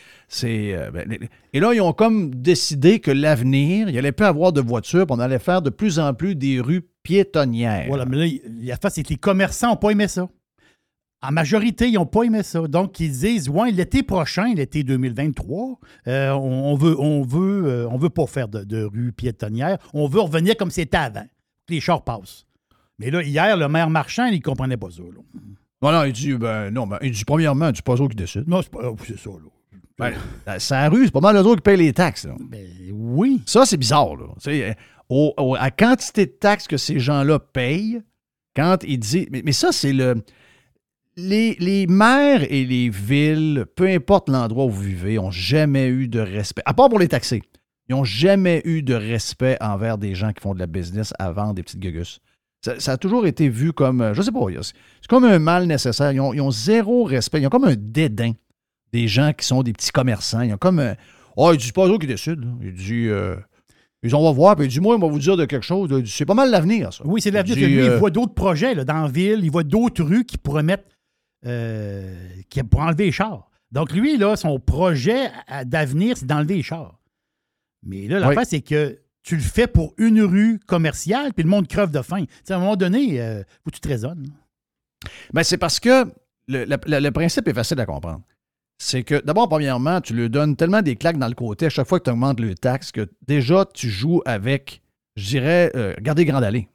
Euh, 0.42 0.90
ben, 0.90 1.18
et 1.52 1.60
là, 1.60 1.74
ils 1.74 1.82
ont 1.82 1.92
comme 1.92 2.34
décidé 2.34 2.98
que 2.98 3.10
l'avenir, 3.10 3.88
il 3.88 3.92
n'y 3.92 3.98
allait 3.98 4.12
plus 4.12 4.26
avoir 4.26 4.52
de 4.52 4.62
voitures, 4.62 5.04
on 5.10 5.20
allait 5.20 5.38
faire 5.38 5.60
de 5.60 5.70
plus 5.70 5.98
en 5.98 6.14
plus 6.14 6.34
des 6.34 6.60
rues 6.60 6.88
piétonnières. 7.02 7.84
Voilà, 7.88 8.06
mais 8.06 8.16
là, 8.16 8.26
il 8.26 8.72
a 8.72 8.76
fait, 8.76 8.88
c'est 8.88 9.02
que 9.02 9.10
les 9.10 9.16
commerçants 9.16 9.68
n'ont 9.68 9.76
pas 9.76 9.90
aimé 9.90 10.08
ça. 10.08 10.28
En 11.26 11.32
majorité, 11.32 11.88
ils 11.88 11.94
n'ont 11.94 12.04
pas 12.06 12.24
aimé 12.24 12.42
ça. 12.42 12.66
Donc, 12.68 13.00
ils 13.00 13.10
disent, 13.10 13.48
ouais, 13.48 13.70
l'été 13.70 14.02
prochain, 14.02 14.52
l'été 14.54 14.84
2023, 14.84 15.78
euh, 16.06 16.30
on, 16.32 16.74
veut, 16.74 17.00
on 17.00 17.22
veut, 17.22 17.64
euh, 17.66 17.88
on 17.88 17.96
veut 17.96 18.10
pas 18.10 18.26
faire 18.26 18.48
de, 18.48 18.84
rue 18.84 19.12
piétonnière. 19.12 19.78
On 19.94 20.06
veut 20.06 20.20
revenir 20.20 20.56
comme 20.56 20.70
c'était 20.70 20.98
avant. 20.98 21.24
Les 21.70 21.80
chars 21.80 22.04
passent. 22.04 22.44
Mais 22.98 23.10
là, 23.10 23.22
hier, 23.22 23.56
le 23.56 23.68
maire 23.68 23.88
Marchand, 23.88 24.26
il 24.26 24.36
ne 24.36 24.42
comprenait 24.42 24.76
pas 24.76 24.90
ça. 24.90 25.02
Non, 25.82 25.92
non, 25.92 26.04
il 26.04 26.12
dit, 26.12 26.34
ben, 26.34 26.70
non, 26.70 26.86
ben, 26.86 26.98
il 27.00 27.12
dit, 27.12 27.24
premièrement, 27.24 27.70
c'est 27.74 27.84
pas 27.84 27.94
eux 27.94 28.08
qui 28.08 28.16
décide. 28.16 28.46
Non, 28.46 28.60
c'est 28.60 28.70
pas, 28.70 28.80
oh, 28.84 28.96
c'est 29.06 29.18
ça, 29.18 29.30
là. 29.30 29.50
Ben, 29.96 30.12
c'est 30.58 30.74
la 30.74 30.88
rue, 30.88 31.04
c'est 31.06 31.12
pas 31.12 31.20
mal 31.20 31.36
les 31.36 31.42
autres 31.42 31.56
qui 31.56 31.70
payent 31.70 31.76
les 31.78 31.92
taxes. 31.92 32.26
Ben, 32.50 32.66
oui. 32.92 33.40
Ça, 33.46 33.64
c'est 33.64 33.76
bizarre. 33.76 34.16
Là. 34.16 34.26
Au, 35.08 35.56
à 35.58 35.70
quantité 35.70 36.26
de 36.26 36.32
taxes 36.32 36.66
que 36.66 36.76
ces 36.76 36.98
gens-là 36.98 37.38
payent, 37.38 38.02
quand 38.56 38.78
ils 38.84 38.98
disent. 38.98 39.28
mais 39.30 39.52
ça, 39.52 39.72
c'est 39.72 39.92
le 39.92 40.22
les, 41.16 41.86
maires 41.88 42.44
et 42.50 42.64
les 42.64 42.90
villes, 42.90 43.66
peu 43.76 43.86
importe 43.88 44.28
l'endroit 44.28 44.64
où 44.64 44.70
vous 44.70 44.82
vivez, 44.82 45.14
n'ont 45.16 45.30
jamais 45.30 45.88
eu 45.88 46.08
de 46.08 46.20
respect, 46.20 46.62
à 46.64 46.74
part 46.74 46.88
pour 46.88 46.98
les 46.98 47.08
taxés, 47.08 47.42
ils 47.88 47.94
n'ont 47.94 48.04
jamais 48.04 48.62
eu 48.64 48.82
de 48.82 48.94
respect 48.94 49.56
envers 49.60 49.98
des 49.98 50.14
gens 50.14 50.32
qui 50.32 50.40
font 50.40 50.54
de 50.54 50.58
la 50.58 50.66
business 50.66 51.12
à 51.18 51.32
vendre 51.32 51.54
des 51.54 51.62
petites 51.62 51.80
gugus. 51.80 52.20
Ça, 52.78 52.92
a 52.92 52.96
toujours 52.96 53.26
été 53.26 53.50
vu 53.50 53.74
comme, 53.74 54.00
euh, 54.00 54.14
je 54.14 54.22
sais 54.22 54.32
pas, 54.32 54.40
c'est 54.62 55.08
comme 55.08 55.24
un 55.24 55.38
mal 55.38 55.66
nécessaire. 55.66 56.12
Ils 56.12 56.20
ont, 56.20 56.50
zéro 56.50 57.04
respect. 57.04 57.42
Ils 57.42 57.46
ont 57.46 57.50
comme 57.50 57.64
un 57.64 57.76
dédain 57.76 58.32
des 58.90 59.06
gens 59.06 59.34
qui 59.34 59.44
sont 59.44 59.62
des 59.62 59.74
petits 59.74 59.90
commerçants. 59.90 60.40
Ils 60.40 60.54
ont 60.54 60.56
comme 60.56 60.78
un, 60.78 60.94
oh, 61.36 61.52
il 61.52 61.58
dit 61.58 61.72
pas 61.72 61.86
eux 61.88 61.98
qui 61.98 62.06
décident. 62.06 62.56
Il 62.62 62.72
dit, 62.72 63.08
euh, 63.08 63.36
ils 64.02 64.16
on 64.16 64.24
va 64.24 64.32
voir, 64.32 64.56
puis 64.56 64.64
il 64.64 64.70
dit, 64.70 64.80
moi, 64.80 64.96
on 64.96 64.98
va 64.98 65.08
vous 65.08 65.18
dire 65.18 65.36
de 65.36 65.44
quelque 65.44 65.66
chose. 65.66 65.90
C'est 66.06 66.24
pas 66.24 66.32
mal 66.32 66.50
l'avenir, 66.50 66.90
ça. 66.90 67.04
Oui, 67.06 67.20
c'est 67.20 67.30
l'avenir. 67.30 67.54
Lui, 67.54 67.64
il 67.64 67.80
euh, 67.80 67.98
voit 67.98 68.08
d'autres 68.08 68.32
projets 68.32 68.74
dans 68.82 69.02
la 69.02 69.08
ville. 69.08 69.40
Il 69.42 69.50
voit 69.50 69.64
d'autres 69.64 70.02
rues 70.02 70.24
qui 70.24 70.38
pourraient 70.38 70.62
mettre 70.62 70.84
euh, 71.46 72.42
pour 72.70 72.80
enlever 72.80 73.06
les 73.06 73.12
chars. 73.12 73.48
Donc, 73.72 73.92
lui, 73.92 74.16
là, 74.16 74.36
son 74.36 74.60
projet 74.60 75.30
d'avenir, 75.64 76.16
c'est 76.16 76.26
d'enlever 76.26 76.56
les 76.56 76.62
chars. 76.62 76.98
Mais 77.84 78.06
là, 78.06 78.18
la 78.18 78.28
oui. 78.28 78.36
c'est 78.44 78.60
que 78.60 78.98
tu 79.22 79.36
le 79.36 79.42
fais 79.42 79.66
pour 79.66 79.94
une 79.98 80.20
rue 80.22 80.60
commerciale, 80.66 81.32
puis 81.32 81.42
le 81.42 81.50
monde 81.50 81.66
creve 81.66 81.90
de 81.90 82.02
faim. 82.02 82.24
à 82.48 82.54
un 82.54 82.58
moment 82.58 82.76
donné, 82.76 83.02
il 83.02 83.18
euh, 83.18 83.42
tu 83.72 83.80
te 83.80 83.88
raisonnes. 83.88 84.30
Ben, 85.32 85.42
c'est 85.42 85.58
parce 85.58 85.80
que 85.80 86.06
le, 86.46 87.10
principe 87.10 87.48
est 87.48 87.54
facile 87.54 87.80
à 87.80 87.86
comprendre. 87.86 88.22
C'est 88.78 89.02
que, 89.02 89.24
d'abord, 89.24 89.48
premièrement, 89.48 90.00
tu 90.00 90.14
lui 90.14 90.28
donnes 90.28 90.56
tellement 90.56 90.82
des 90.82 90.96
claques 90.96 91.18
dans 91.18 91.28
le 91.28 91.34
côté 91.34 91.66
à 91.66 91.70
chaque 91.70 91.86
fois 91.86 91.98
que 91.98 92.04
tu 92.04 92.10
augmentes 92.10 92.40
le 92.40 92.54
taxe 92.54 92.92
que 92.92 93.08
déjà, 93.26 93.64
tu 93.72 93.88
joues 93.88 94.20
avec, 94.26 94.82
je 95.16 95.26
dirais, 95.28 95.72
euh, 95.74 95.94
garder 96.00 96.24
Grande 96.24 96.44
Allée. 96.44 96.68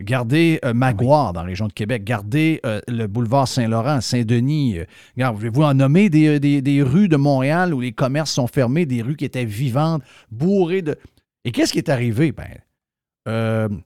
Gardez 0.00 0.60
euh, 0.64 0.74
Maguire 0.74 1.32
dans 1.32 1.42
la 1.42 1.48
région 1.48 1.66
de 1.66 1.72
Québec. 1.72 2.04
Gardez 2.04 2.60
euh, 2.64 2.80
le 2.86 3.06
boulevard 3.08 3.48
Saint-Laurent, 3.48 4.00
Saint-Denis. 4.00 4.78
Euh, 4.78 5.30
voulez-vous 5.32 5.62
en 5.62 5.74
nommer 5.74 6.08
des, 6.08 6.82
rues 6.82 7.08
de 7.08 7.16
Montréal 7.16 7.74
où 7.74 7.80
les 7.80 7.92
commerces 7.92 8.30
sont 8.30 8.46
fermés, 8.46 8.86
des 8.86 9.02
rues 9.02 9.16
qui 9.16 9.24
étaient 9.24 9.44
vivantes, 9.44 10.02
bourrées 10.30 10.82
de. 10.82 10.96
Et 11.44 11.50
qu'est-ce 11.50 11.72
qui 11.72 11.78
est 11.78 11.88
arrivé? 11.88 12.32
Ben, 12.32 13.82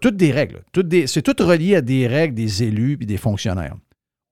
toutes 0.00 0.16
des 0.16 0.32
règles. 0.32 0.62
c'est 1.06 1.22
tout 1.22 1.44
relié 1.44 1.76
à 1.76 1.80
des 1.80 2.06
règles 2.08 2.34
des 2.34 2.64
élus 2.64 2.98
et 3.00 3.06
des 3.06 3.16
fonctionnaires. 3.16 3.76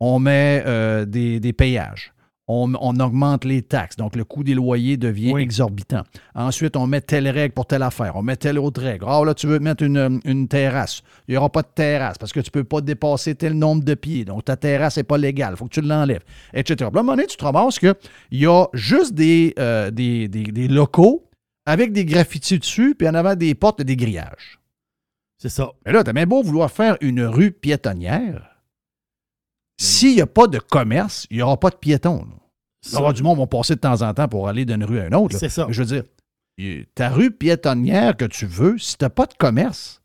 On 0.00 0.18
met 0.18 0.64
des, 1.06 1.38
des 1.38 1.52
payages 1.52 2.13
on, 2.46 2.74
augmente 3.00 3.44
les 3.44 3.62
taxes. 3.62 3.96
Donc, 3.96 4.16
le 4.16 4.24
coût 4.24 4.44
des 4.44 4.54
loyers 4.54 4.96
devient 4.96 5.34
exorbitant. 5.38 6.02
Ensuite, 6.34 6.76
on 6.76 6.86
met 6.86 7.00
telle 7.00 7.28
règle 7.28 7.54
pour 7.54 7.66
telle 7.66 7.82
affaire. 7.82 8.16
On 8.16 8.22
met 8.22 8.36
telle 8.36 8.58
autre 8.58 8.82
règle. 8.82 9.06
Ah, 9.08 9.22
là, 9.24 9.34
tu 9.34 9.46
veux 9.46 9.58
mettre 9.58 9.82
une, 9.82 10.48
terrasse. 10.48 11.02
Il 11.26 11.32
n'y 11.32 11.36
aura 11.38 11.48
pas 11.48 11.62
de 11.62 11.68
terrasse 11.74 12.18
parce 12.18 12.32
que 12.32 12.40
tu 12.40 12.48
ne 12.48 12.52
peux 12.52 12.64
pas 12.64 12.80
dépasser 12.80 13.34
tel 13.34 13.54
nombre 13.54 13.82
de 13.82 13.94
pieds. 13.94 14.24
Donc, 14.24 14.44
ta 14.44 14.56
terrasse 14.56 14.98
n'est 14.98 15.04
pas 15.04 15.16
légale. 15.16 15.54
Il 15.54 15.56
faut 15.56 15.64
que 15.64 15.74
tu 15.74 15.80
l'enlèves, 15.80 16.24
etc. 16.52 16.74
Puis, 16.76 16.84
à 16.84 16.88
un 16.88 16.90
moment 17.02 17.12
donné, 17.16 17.26
tu 17.26 17.36
te 17.36 17.44
ramasses 17.44 17.78
qu'il 17.78 17.94
y 18.32 18.46
a 18.46 18.66
juste 18.74 19.14
euh, 19.18 19.90
des, 19.90 20.28
des, 20.28 20.68
locaux 20.68 21.30
avec 21.66 21.92
des 21.92 22.04
graffitis 22.04 22.58
dessus, 22.58 22.94
puis 22.94 23.08
en 23.08 23.14
avant 23.14 23.36
des 23.36 23.54
portes 23.54 23.80
et 23.80 23.84
des 23.84 23.96
grillages. 23.96 24.60
C'est 25.38 25.48
ça. 25.48 25.72
Mais 25.86 25.92
là, 25.92 26.04
t'as 26.04 26.12
même 26.12 26.28
beau 26.28 26.42
vouloir 26.42 26.70
faire 26.70 26.98
une 27.00 27.22
rue 27.22 27.52
piétonnière. 27.52 28.53
S'il 29.76 30.14
n'y 30.14 30.20
a 30.20 30.26
pas 30.26 30.46
de 30.46 30.58
commerce, 30.58 31.26
il 31.30 31.38
n'y 31.38 31.42
aura 31.42 31.58
pas 31.58 31.70
de 31.70 31.76
piétons. 31.76 32.26
Aura 32.94 33.12
du 33.12 33.22
monde 33.22 33.38
va 33.38 33.46
passer 33.46 33.74
de 33.74 33.80
temps 33.80 34.02
en 34.02 34.12
temps 34.12 34.28
pour 34.28 34.48
aller 34.48 34.64
d'une 34.64 34.84
rue 34.84 35.00
à 35.00 35.06
une 35.06 35.14
autre. 35.14 35.36
C'est 35.38 35.48
ça. 35.48 35.66
Je 35.70 35.82
veux 35.82 36.02
dire, 36.56 36.84
ta 36.94 37.08
rue 37.08 37.30
piétonnière 37.30 38.16
que 38.16 38.24
tu 38.24 38.46
veux, 38.46 38.78
si 38.78 38.96
tu 38.96 39.04
n'as 39.04 39.10
pas 39.10 39.26
de 39.26 39.34
commerce, 39.34 40.02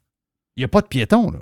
il 0.56 0.62
n'y 0.62 0.66
a 0.66 0.70
pas 0.70 0.82
de 0.82 0.88
piétons. 0.88 1.32
Là. 1.32 1.40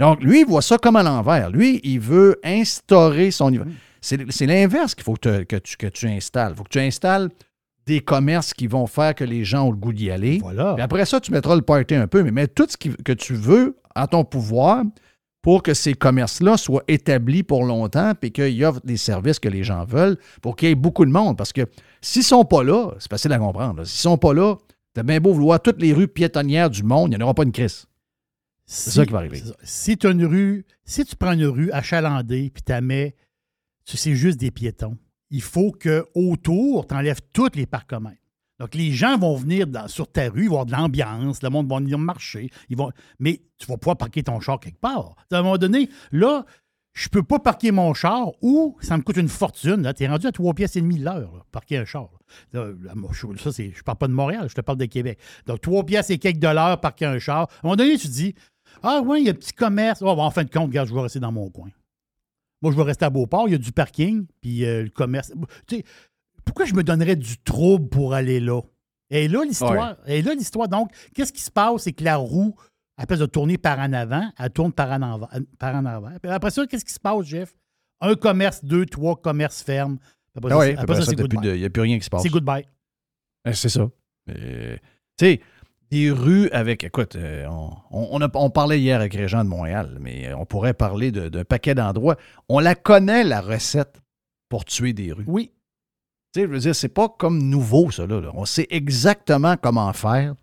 Donc, 0.00 0.22
lui, 0.22 0.40
il 0.40 0.46
voit 0.46 0.62
ça 0.62 0.78
comme 0.78 0.96
à 0.96 1.02
l'envers. 1.02 1.50
Lui, 1.50 1.80
il 1.84 2.00
veut 2.00 2.40
instaurer 2.42 3.30
son 3.30 3.50
niveau. 3.50 3.64
C'est 4.00 4.46
l'inverse 4.46 4.94
qu'il 4.94 5.04
faut 5.04 5.14
que, 5.14 5.58
tu, 5.58 5.76
que 5.76 5.86
tu 5.86 6.08
installes. 6.08 6.52
Il 6.54 6.56
faut 6.56 6.64
que 6.64 6.70
tu 6.70 6.80
installes 6.80 7.28
des 7.86 8.00
commerces 8.00 8.52
qui 8.52 8.66
vont 8.66 8.86
faire 8.86 9.14
que 9.14 9.24
les 9.24 9.44
gens 9.44 9.68
ont 9.68 9.70
le 9.70 9.76
goût 9.76 9.92
d'y 9.92 10.10
aller. 10.10 10.38
Voilà. 10.38 10.76
après 10.78 11.04
ça, 11.04 11.20
tu 11.20 11.32
mettras 11.32 11.54
le 11.54 11.62
party 11.62 11.94
un 11.94 12.06
peu, 12.06 12.22
mais 12.22 12.30
mets 12.30 12.48
tout 12.48 12.66
ce 12.68 12.76
que 12.76 13.12
tu 13.12 13.34
veux 13.34 13.76
à 13.94 14.06
ton 14.06 14.24
pouvoir 14.24 14.84
pour 15.42 15.62
que 15.62 15.74
ces 15.74 15.94
commerces-là 15.94 16.56
soient 16.56 16.84
établis 16.86 17.42
pour 17.42 17.64
longtemps 17.64 18.12
et 18.22 18.30
qu'ils 18.30 18.64
offrent 18.64 18.80
des 18.84 18.96
services 18.96 19.40
que 19.40 19.48
les 19.48 19.64
gens 19.64 19.84
veulent 19.84 20.16
pour 20.40 20.54
qu'il 20.54 20.68
y 20.68 20.72
ait 20.72 20.76
beaucoup 20.76 21.04
de 21.04 21.10
monde. 21.10 21.36
Parce 21.36 21.52
que 21.52 21.62
s'ils 22.00 22.20
ne 22.20 22.26
sont 22.26 22.44
pas 22.44 22.62
là, 22.62 22.92
c'est 22.98 23.10
facile 23.10 23.32
à 23.32 23.38
comprendre. 23.38 23.84
S'ils 23.84 24.08
ne 24.08 24.12
sont 24.12 24.18
pas 24.18 24.32
là, 24.32 24.56
t'as 24.94 25.02
bien 25.02 25.20
beau 25.20 25.32
vouloir 25.32 25.60
toutes 25.60 25.82
les 25.82 25.92
rues 25.92 26.08
piétonnières 26.08 26.70
du 26.70 26.84
monde, 26.84 27.12
il 27.12 27.16
n'y 27.18 27.22
en 27.22 27.26
aura 27.26 27.34
pas 27.34 27.42
une 27.42 27.52
crise. 27.52 27.86
C'est 28.64 28.90
ça 28.90 29.04
qui 29.04 29.12
va 29.12 29.18
arriver. 29.18 29.42
Si 29.64 29.98
tu 29.98 30.08
une 30.08 30.24
rue, 30.24 30.64
si 30.84 31.04
tu 31.04 31.16
prends 31.16 31.32
une 31.32 31.46
rue 31.46 31.70
achalandée 31.72 32.50
puis 32.50 32.62
tu 32.62 32.80
mets, 32.80 33.16
tu 33.84 33.96
sais 33.96 34.14
juste 34.14 34.38
des 34.38 34.52
piétons, 34.52 34.96
il 35.30 35.42
faut 35.42 35.72
que 35.72 36.06
autour, 36.14 36.86
tu 36.86 36.94
enlèves 36.94 37.20
tous 37.32 37.50
les 37.54 37.66
parcs 37.66 37.88
communs. 37.88 38.14
Donc, 38.62 38.76
les 38.76 38.92
gens 38.92 39.18
vont 39.18 39.34
venir 39.34 39.66
sur 39.88 40.06
ta 40.06 40.28
rue, 40.30 40.44
ils 40.44 40.48
vont 40.48 40.60
avoir 40.60 40.66
de 40.66 40.70
l'ambiance, 40.70 41.42
le 41.42 41.50
monde 41.50 41.68
va 41.68 41.78
venir 41.80 41.98
marcher. 41.98 42.48
Ils 42.68 42.76
vont, 42.76 42.92
mais 43.18 43.42
tu 43.58 43.66
vas 43.66 43.76
pouvoir 43.76 43.96
parquer 43.96 44.22
ton 44.22 44.38
char 44.38 44.60
quelque 44.60 44.78
part. 44.78 45.16
À 45.32 45.38
un 45.38 45.42
moment 45.42 45.58
donné, 45.58 45.88
là, 46.12 46.46
je 46.92 47.08
peux 47.08 47.24
pas 47.24 47.40
parquer 47.40 47.72
mon 47.72 47.92
char 47.92 48.30
ou 48.40 48.76
ça 48.80 48.96
me 48.96 49.02
coûte 49.02 49.16
une 49.16 49.28
fortune. 49.28 49.92
Tu 49.96 50.04
es 50.04 50.06
rendu 50.06 50.28
à 50.28 50.30
trois 50.30 50.54
pièces 50.54 50.76
et 50.76 50.80
demie 50.80 50.98
l'heure, 50.98 51.44
parquer 51.50 51.78
un 51.78 51.84
char. 51.84 52.08
je 52.52 53.82
parle 53.82 53.98
pas 53.98 54.06
de 54.06 54.12
Montréal, 54.12 54.46
je 54.48 54.54
te 54.54 54.60
parle 54.60 54.78
de 54.78 54.84
Québec. 54.84 55.18
Donc, 55.46 55.60
trois 55.60 55.84
pièces 55.84 56.10
et 56.10 56.18
quelques 56.18 56.38
dollars 56.38 56.80
parquer 56.80 57.06
un 57.06 57.18
char. 57.18 57.38
À 57.38 57.42
un 57.42 57.46
moment 57.64 57.74
donné, 57.74 57.98
tu 57.98 58.06
dis 58.06 58.32
Ah, 58.84 59.00
ouais, 59.00 59.22
il 59.22 59.26
y 59.26 59.28
a 59.28 59.32
un 59.32 59.34
petit 59.34 59.54
commerce. 59.54 60.02
Oh, 60.02 60.06
en 60.06 60.30
fin 60.30 60.44
de 60.44 60.50
compte, 60.50 60.68
regarde, 60.68 60.88
je 60.88 60.94
vais 60.94 61.00
rester 61.00 61.18
dans 61.18 61.32
mon 61.32 61.50
coin. 61.50 61.70
Moi, 62.62 62.70
je 62.70 62.76
vais 62.76 62.84
rester 62.84 63.06
à 63.06 63.10
Beauport, 63.10 63.48
il 63.48 63.52
y 63.52 63.54
a 63.56 63.58
du 63.58 63.72
parking, 63.72 64.24
puis 64.40 64.64
euh, 64.64 64.84
le 64.84 64.90
commerce. 64.90 65.32
Pourquoi 66.44 66.64
je 66.64 66.74
me 66.74 66.82
donnerais 66.82 67.16
du 67.16 67.38
trouble 67.38 67.88
pour 67.88 68.14
aller 68.14 68.40
là? 68.40 68.60
Et 69.10 69.28
là, 69.28 69.44
l'histoire. 69.44 69.96
Et 70.06 70.22
là, 70.22 70.34
l'histoire. 70.34 70.68
Donc, 70.68 70.90
qu'est-ce 71.14 71.32
qui 71.32 71.42
se 71.42 71.50
passe? 71.50 71.82
C'est 71.82 71.92
que 71.92 72.02
la 72.02 72.16
roue, 72.16 72.54
à 72.96 73.06
place 73.06 73.20
de 73.20 73.26
tourner 73.26 73.58
par 73.58 73.78
en 73.78 73.92
avant, 73.92 74.30
elle 74.38 74.50
tourne 74.50 74.72
par 74.72 74.90
en 74.90 75.02
avant. 75.02 75.28
Par 75.58 75.74
en 75.74 75.84
avant. 75.84 76.10
après 76.24 76.50
ça, 76.50 76.66
qu'est-ce 76.66 76.84
qui 76.84 76.94
se 76.94 77.00
passe, 77.00 77.26
Jeff? 77.26 77.54
Un 78.00 78.14
commerce, 78.14 78.64
deux, 78.64 78.86
trois 78.86 79.16
commerces 79.16 79.62
fermes. 79.62 79.98
Après, 80.34 80.50
ça, 80.50 81.02
c'est 81.02 81.16
Il 81.18 81.58
n'y 81.58 81.64
a 81.64 81.70
plus 81.70 81.82
rien 81.82 81.98
qui 81.98 82.04
se 82.04 82.10
passe. 82.10 82.22
C'est 82.22 82.30
goodbye. 82.30 82.64
Eh, 83.46 83.52
c'est 83.52 83.68
ça. 83.68 83.88
tu 84.26 84.34
sais, 85.20 85.40
des 85.90 86.10
rues 86.10 86.48
avec. 86.50 86.84
Écoute, 86.84 87.16
euh, 87.16 87.46
on, 87.90 88.18
on, 88.22 88.50
parlait 88.50 88.80
hier 88.80 88.98
avec 88.98 89.14
Régent 89.14 89.44
de 89.44 89.48
Montréal, 89.48 89.98
mais 90.00 90.32
on 90.32 90.46
pourrait 90.46 90.74
parler 90.74 91.12
d'un 91.12 91.44
paquet 91.44 91.74
d'endroits. 91.74 92.16
On 92.48 92.60
la 92.60 92.74
connaît, 92.74 93.24
la 93.24 93.40
recette 93.42 94.00
pour 94.48 94.64
tuer 94.64 94.94
des 94.94 95.12
rues. 95.12 95.24
Oui. 95.26 95.52
Je 96.34 96.42
veux 96.42 96.58
dire, 96.58 96.74
c'est 96.74 96.88
pas 96.88 97.08
comme 97.08 97.42
nouveau, 97.42 97.90
ça. 97.90 98.06
Là, 98.06 98.22
On 98.34 98.44
sait 98.44 98.66
exactement 98.70 99.56
comment 99.56 99.92
faire 99.92 100.34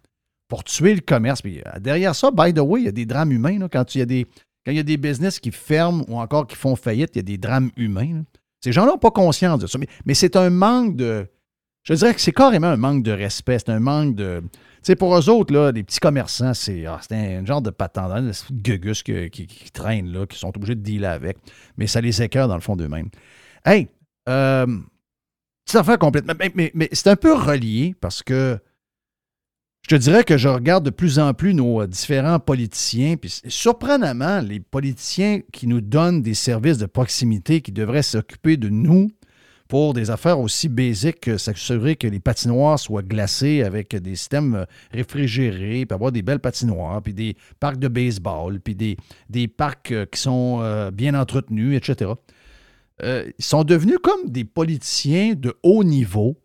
pour 0.48 0.63
tuer 0.63 0.93
le 0.93 1.01
commerce. 1.01 1.41
Puis 1.41 1.62
euh, 1.62 1.79
derrière 1.79 2.15
ça, 2.15 2.31
by 2.31 2.53
the 2.53 2.60
way, 2.60 2.81
il 2.81 2.86
y 2.86 2.89
a 2.89 2.91
des 2.91 3.05
drames 3.05 3.31
humains. 3.31 3.67
quand 3.72 3.96
il 3.96 4.00
y 4.00 4.01
a 4.01 4.05
des. 4.05 4.25
Y 4.67 4.77
a 4.77 4.84
des 4.84 4.98
business 4.98 5.39
qui 5.39 5.51
ferment 5.51 6.03
ou 6.08 6.19
encore 6.19 6.46
qui 6.46 6.55
font 6.55 6.75
faillite, 6.75 7.12
il 7.15 7.17
y 7.17 7.19
a 7.19 7.24
des 7.24 7.39
drames 7.39 7.72
humains. 7.75 8.22
Ces 8.62 8.72
gens-là 8.72 8.91
n'ont 8.91 8.98
pas 9.00 9.10
conscience 9.10 9.60
de 9.60 9.65
ça. 9.65 9.79
Mais, 10.05 10.13
c'est 10.13 10.36
un 10.36 10.51
manque 10.51 10.96
de. 10.96 11.27
Je 11.84 11.93
dirais 11.93 12.13
que 12.13 12.22
c'est 12.22 12.34
carrément 12.34 12.67
un 12.67 12.77
manque 12.77 13.01
de 13.01 13.12
respect. 13.12 13.58
C'est 13.58 13.69
un 13.69 13.79
manque 13.79 14.15
de. 14.15 14.43
Tu 14.43 14.60
sais, 14.84 14.95
pour 14.95 15.17
eux 15.17 15.28
autres, 15.28 15.54
là, 15.54 15.71
les 15.71 15.82
petits 15.82 15.99
commerçants, 15.99 16.54
c'est 16.54 16.86
ah, 16.86 16.99
un 17.10 17.45
genre 17.45 17.63
de 17.63 17.71
patendant, 17.71 18.21
des 18.21 18.34
gugus 18.52 19.02
qui, 19.02 19.30
qui, 19.32 19.71
traînent, 19.71 20.12
là, 20.12 20.28
qui 20.28 20.38
sont 20.38 20.56
obligés 20.56 20.75
de 20.75 20.82
dealer 20.82 21.10
avec. 21.10 21.38
Mais 21.78 21.88
ça 21.88 21.99
les 21.99 22.21
écœure 22.21 22.47
dans 22.47 22.56
le 22.56 22.62
fond 22.62 22.75
d'eux-mêmes. 22.75 23.10
Hey, 23.65 23.88
euh, 24.28 24.67
complètement. 25.99 26.34
Mais, 26.55 26.89
c'est 26.91 27.08
un 27.08 27.15
peu 27.15 27.34
relié 27.34 27.95
parce 27.99 28.23
que 28.23 28.60
je 29.84 29.95
te 29.95 30.01
dirais 30.01 30.23
que 30.23 30.38
je 30.38 30.49
regarde 30.49 30.86
de 30.86 30.89
plus 30.89 31.19
en 31.19 31.34
plus 31.34 31.53
nos 31.53 31.82
euh, 31.82 31.88
différents 31.88 32.39
politiciens, 32.39 33.15
puis 33.15 33.41
surprenamment, 33.47 34.39
les 34.41 34.60
politiciens 34.60 35.39
qui 35.51 35.67
nous 35.67 35.82
donnent 35.82 36.21
des 36.21 36.34
services 36.34 36.77
de 36.77 36.86
proximité, 36.86 37.62
qui 37.62 37.71
devraient 37.71 38.03
s'occuper 38.03 38.58
de 38.58 38.69
nous 38.69 39.10
pour 39.67 39.93
des 39.93 40.12
affaires 40.12 40.39
aussi 40.39 40.67
basiques 40.67 41.21
que 41.21 41.38
s'assurer 41.38 41.95
que 41.95 42.08
les 42.08 42.19
patinoires 42.19 42.77
soient 42.77 43.03
glacées 43.03 43.63
avec 43.63 43.95
des 43.95 44.15
systèmes 44.15 44.55
euh, 44.55 44.65
réfrigérés, 44.91 45.86
puis 45.86 45.95
avoir 45.95 46.12
des 46.12 46.21
belles 46.21 46.39
patinoires, 46.39 47.01
puis 47.01 47.13
des 47.13 47.36
parcs 47.60 47.79
de 47.79 47.88
baseball, 47.88 48.60
puis 48.60 48.75
des, 48.75 48.97
des 49.29 49.47
parcs 49.47 49.91
euh, 49.91 50.05
qui 50.05 50.19
sont 50.19 50.91
bien 50.91 51.15
entretenus, 51.15 51.77
etc. 51.77 52.12
Euh, 53.03 53.31
ils 53.38 53.45
sont 53.45 53.63
devenus 53.63 53.97
comme 54.01 54.29
des 54.29 54.43
politiciens 54.43 55.33
de 55.33 55.57
haut 55.63 55.83
niveau, 55.83 56.38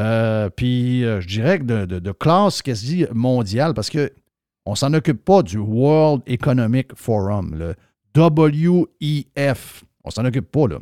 euh, 0.00 0.48
puis 0.50 1.04
euh, 1.04 1.20
je 1.20 1.28
dirais 1.28 1.58
de, 1.58 1.84
de, 1.84 2.12
classe 2.12 2.62
quasi 2.62 3.06
mondiale, 3.12 3.74
parce 3.74 3.90
qu'on 3.90 4.70
ne 4.70 4.74
s'en 4.74 4.92
occupe 4.94 5.24
pas 5.24 5.42
du 5.42 5.58
World 5.58 6.22
Economic 6.26 6.94
Forum, 6.94 7.54
le 7.54 7.74
WEF. 8.16 9.84
On 10.04 10.10
s'en 10.10 10.24
occupe 10.24 10.50
pas, 10.50 10.68
là. 10.68 10.78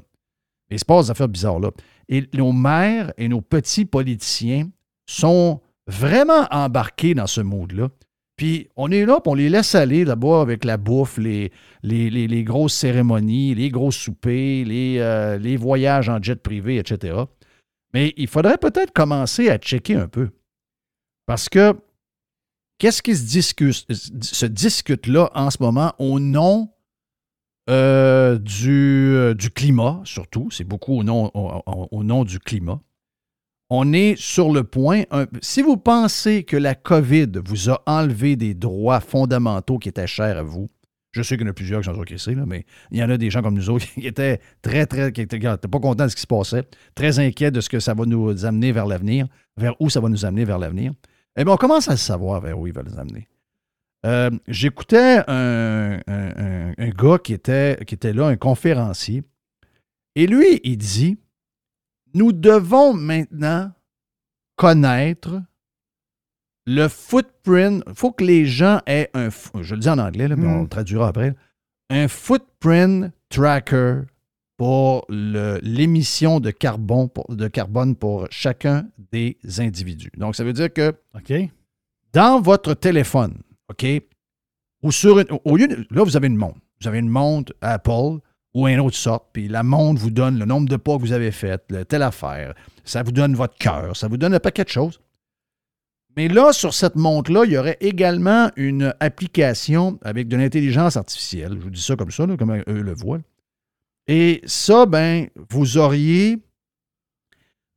Il 0.71 0.79
se 0.79 0.85
passe 0.85 1.07
des 1.07 1.11
affaires 1.11 1.29
bizarres, 1.29 1.61
là. 1.61 1.71
Et 2.09 2.29
nos 2.35 2.53
maires 2.53 3.13
et 3.19 3.29
nos 3.29 3.41
petits 3.41 3.85
politiciens 3.85 4.71
sont 5.07 5.61
vraiment 5.87 6.47
embarqués 6.51 7.15
dans 7.15 7.27
ce 7.27 7.41
mood-là. 7.41 7.89
Puis 8.43 8.67
on 8.75 8.91
est 8.91 9.07
là, 9.07 9.21
on 9.25 9.35
les 9.35 9.49
laisse 9.49 9.77
aller 9.77 10.05
d'abord 10.05 10.41
avec 10.41 10.65
la 10.65 10.77
bouffe, 10.77 11.17
les, 11.17 11.53
les, 11.85 12.43
grosses 12.43 12.75
cérémonies, 12.75 13.55
les 13.55 13.71
gros 13.71 13.93
soupers, 13.93 14.65
euh, 14.69 15.39
les, 15.39 15.57
voyages 15.57 16.09
en 16.09 16.21
jet 16.21 16.43
privé, 16.43 16.79
etc. 16.79 17.23
Mais 17.95 18.13
il 18.17 18.27
faudrait 18.27 18.59
peut-être 18.59 18.93
commencer 18.93 19.49
à 19.49 19.59
checker 19.59 19.95
un 19.95 20.09
peu. 20.09 20.31
Parce 21.25 21.49
que 21.49 21.73
qu'est-ce 22.79 23.01
qui 23.01 23.15
se 23.15 24.47
discute, 24.47 25.07
là 25.07 25.31
en 25.37 25.49
ce 25.49 25.59
moment 25.61 25.95
au 26.01 26.19
nom 26.19 26.69
euh, 27.71 28.39
du, 28.39 29.15
euh, 29.15 29.35
du, 29.35 29.51
climat, 29.51 30.01
surtout? 30.03 30.51
C'est 30.51 30.65
beaucoup 30.65 30.99
au 30.99 31.05
nom 31.05 32.25
du 32.25 32.41
climat 32.41 32.81
on 33.75 33.95
est 33.95 34.21
sur 34.21 34.53
le 34.53 34.65
point. 34.65 35.05
si 35.41 35.63
vous 35.63 35.79
pensez 35.79 36.45
que 36.45 36.59
la 36.59 36.75
COVID 36.75 37.41
vous 37.43 37.71
a 37.71 37.83
enlevé 37.87 38.37
des 38.37 38.53
droits 38.53 39.01
fondamentaux 39.01 39.79
qui 39.79 39.89
étaient 39.89 40.07
chers 40.07 40.37
à 40.37 40.43
vous, 40.43 40.69
je 41.13 41.23
sais 41.23 41.39
qu'il 41.39 41.47
y 41.47 41.49
en 41.49 41.53
a 41.53 41.55
plusieurs 41.55 41.81
qui 41.81 41.87
sont 41.87 41.99
encaissés, 41.99 42.35
mais 42.35 42.67
il 42.91 42.99
y 42.99 43.03
en 43.03 43.09
a 43.09 43.17
des 43.17 43.31
gens 43.31 43.41
comme 43.41 43.55
nous 43.55 43.71
autres 43.71 43.87
qui 43.95 44.07
étaient 44.07 44.41
très, 44.61 44.85
très, 44.85 45.11
qui 45.11 45.23
étaient, 45.23 45.39
pas 45.39 45.57
contents 45.81 46.05
de 46.05 46.09
ce 46.09 46.17
qui 46.17 46.21
se 46.21 46.27
passait, 46.27 46.65
très 46.95 47.19
inquiets 47.19 47.51
de 47.51 47.63
ce 47.63 47.71
que 47.71 47.81
ça 47.81 47.95
va 47.95 48.05
nous 48.05 48.45
amener 48.45 48.73
vers 48.73 48.85
l'avenir, 48.85 49.27
vers 49.57 49.75
où 49.81 49.89
ça 49.89 50.01
va 50.01 50.11
nous 50.11 50.27
amener 50.27 50.45
vers 50.45 50.59
l'avenir. 50.59 50.93
Eh 51.37 51.45
bien, 51.45 51.55
on 51.55 51.57
commence 51.57 51.89
à 51.89 51.97
savoir 51.97 52.43
vers 52.43 52.59
où 52.59 52.67
il 52.67 52.75
va 52.75 52.83
nous 52.83 52.99
amener. 52.99 53.27
Euh, 54.05 54.29
j'écoutais 54.49 55.23
un, 55.29 55.99
gars 56.79 57.19
qui 57.25 57.33
était 57.33 58.13
là, 58.13 58.27
un 58.27 58.37
conférencier, 58.37 59.23
et 60.15 60.27
lui, 60.27 60.61
il 60.63 60.77
dit 60.77 61.17
nous 62.15 62.33
devons 62.33 62.95
maintenant 62.95 63.73
connaître 64.57 65.43
le 66.67 66.89
footprint. 66.89 67.83
Il 67.87 67.95
faut 67.95 68.13
que 68.13 68.25
les 68.25 68.47
gens 68.47 68.81
aient 68.87 69.11
un, 69.15 69.29
je 69.61 69.75
le 69.75 69.81
dis 69.81 69.89
en 69.89 69.99
anglais, 69.99 70.29
mais 70.29 70.47
on 70.47 70.61
hmm. 70.61 70.63
le 70.63 70.69
traduira 70.69 71.09
après, 71.09 71.35
un 71.91 72.09
footprint 72.09 73.13
tracker 73.29 74.03
pour 74.57 75.05
l'émission 75.09 76.39
de 76.39 76.51
carbone, 76.51 77.09
pour, 77.09 77.35
de 77.35 77.49
carbone 77.49 77.97
pour 77.97 78.29
chacun 78.31 78.87
des 79.11 79.37
individus. 79.59 80.13
Donc, 80.17 80.37
ça 80.37 80.45
veut 80.45 80.53
dire 80.53 80.73
que 80.73 80.95
dans 82.13 82.41
votre 82.41 82.75
téléphone, 82.75 83.39
OK, 83.69 83.85
ou 84.83 84.93
sur 84.93 85.19
une, 85.19 85.27
au 85.45 85.57
lieu 85.57 85.67
là, 85.91 86.05
vous 86.05 86.17
avez 86.17 86.29
une 86.29 86.37
montre. 86.37 86.61
Vous 86.81 86.89
avez 86.89 86.99
une 86.99 87.09
montre 87.09 87.53
Apple 87.61 88.19
ou 88.55 88.67
un 88.67 88.79
autre 88.79 88.97
sorte, 88.97 89.27
puis 89.33 89.49
la 89.49 89.63
montre 89.63 90.01
vous 90.01 90.11
donne 90.11 90.39
le 90.39 90.45
nombre 90.45 90.69
de 90.69 90.77
pas 90.77 90.97
que 90.97 91.01
vous 91.01 91.13
avez 91.13 91.31
fait, 91.31 91.63
telle 91.89 92.03
affaire, 92.03 92.55
ça 92.85 93.03
vous 93.03 93.13
donne 93.13 93.35
votre 93.35 93.57
cœur, 93.57 93.97
ça 93.97 94.09
vous 94.09 94.17
donne 94.17 94.35
un 94.35 94.41
paquet 94.41 94.65
de 94.65 94.69
choses. 94.69 95.01
Mais 96.17 96.29
là, 96.29 96.53
sur 96.53 96.75
cette 96.75 96.97
montre-là, 96.97 97.45
il 97.47 97.53
y 97.53 97.57
aurait 97.57 97.79
également 97.81 98.51
une 98.57 98.95
application 99.01 99.99
avec 100.03 100.29
de 100.29 100.37
l'intelligence 100.37 100.99
artificielle. 100.99 101.55
Je 101.55 101.65
vous 101.65 101.71
dis 101.71 101.83
ça 101.83 101.97
comme 101.97 102.11
ça, 102.11 102.27
comme 102.39 102.55
eux 102.55 102.83
le 102.83 102.95
voient. 102.95 103.21
Et 104.07 104.43
ça, 104.45 104.85
ben, 104.85 105.29
vous 105.49 105.79
auriez 105.79 106.39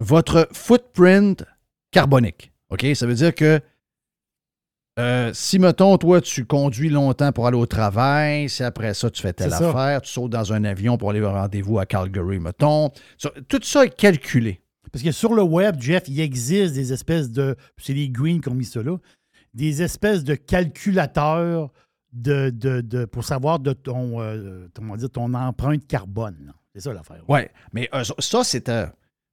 votre 0.02 0.50
footprint 0.52 1.46
carbonique. 1.92 2.52
OK? 2.72 2.86
Ça 2.94 3.08
veut 3.08 3.14
dire 3.14 3.34
que 3.34 3.62
Euh, 4.98 5.32
si, 5.34 5.60
mettons, 5.60 5.98
toi, 5.98 6.22
tu 6.22 6.46
conduis 6.46 6.90
longtemps 6.90 7.34
pour 7.34 7.48
aller 7.48 7.58
au 7.58 7.66
travail, 7.66 8.48
si 8.48 8.64
après 8.64 8.94
ça, 8.94 9.10
tu 9.10 9.22
fais 9.22 9.34
telle 9.34 9.52
affaire, 9.52 10.02
tu 10.02 10.12
sautes 10.12 10.32
dans 10.32 10.54
un 10.54 10.64
avion 10.64 10.98
pour 10.98 11.10
aller 11.10 11.20
au 11.20 11.32
rendez-vous 11.32 11.80
à 11.80 11.86
Calgary, 11.86 12.40
mettons. 12.40 12.92
Tout 13.50 13.60
ça 13.62 13.86
est 13.86 13.96
calculé. 13.96 14.62
Parce 14.92 15.04
que 15.04 15.12
sur 15.12 15.34
le 15.34 15.44
web, 15.44 15.76
Jeff, 15.82 16.04
il 16.08 16.22
existe 16.22 16.74
des 16.74 16.94
espèces 16.94 17.30
de. 17.30 17.58
C'est 17.78 17.94
les 17.94 18.08
Greens 18.08 18.40
qui 18.40 18.48
ont 18.48 18.54
mis 18.54 18.64
ça 18.64 18.82
là. 18.82 18.98
Des 19.54 19.82
espèces 19.82 20.24
de 20.24 20.36
calculateurs 20.36 21.74
de, 22.14 22.50
de, 22.50 23.04
pour 23.04 23.26
savoir 23.26 23.60
de 23.60 23.74
ton, 23.74 24.22
euh, 24.22 24.68
dire, 24.98 25.10
ton 25.10 25.34
empreinte 25.34 25.86
carbone. 25.88 26.54
C'est 26.74 26.82
ça 26.82 26.94
l'affaire. 26.94 27.22
Oui, 27.28 27.40
ouais, 27.40 27.52
mais 27.74 27.90
ça, 28.20 28.44
c'est. 28.46 28.72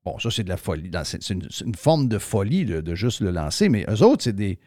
bon, 0.05 0.19
ça, 0.19 0.31
c'est 0.33 0.43
de 0.43 0.49
la 0.49 0.57
folie. 0.57 0.91
C'est 1.05 1.31
une, 1.31 1.75
forme 1.77 2.09
de 2.09 2.19
folie 2.19 2.65
de 2.65 2.95
juste 2.97 3.21
le 3.21 3.31
lancer, 3.31 3.69
mais 3.69 3.87
eux 3.89 4.03
autres, 4.03 4.25
c'est 4.25 4.33
des 4.33 4.59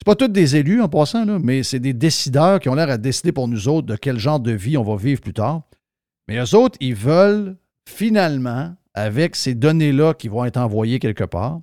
c'est 0.00 0.06
pas 0.06 0.14
tous 0.14 0.28
des 0.28 0.56
élus 0.56 0.80
en 0.80 0.88
passant, 0.88 1.26
mais 1.26 1.62
c'est 1.62 1.78
des 1.78 1.92
décideurs 1.92 2.58
qui 2.58 2.70
ont 2.70 2.74
l'air 2.74 2.88
à 2.88 2.96
décider 2.96 3.32
pour 3.32 3.48
nous 3.48 3.68
autres 3.68 3.86
de 3.86 3.96
quel 3.96 4.18
genre 4.18 4.40
de 4.40 4.52
vie 4.52 4.78
on 4.78 4.82
va 4.82 4.96
vivre 4.96 5.20
plus 5.20 5.34
tard. 5.34 5.62
Mais 6.26 6.38
eux 6.38 6.54
autres, 6.54 6.78
ils 6.80 6.94
veulent 6.94 7.58
finalement, 7.86 8.74
avec 8.94 9.36
ces 9.36 9.54
données-là 9.54 10.14
qui 10.14 10.28
vont 10.28 10.46
être 10.46 10.56
envoyées 10.56 11.00
quelque 11.00 11.24
part, 11.24 11.60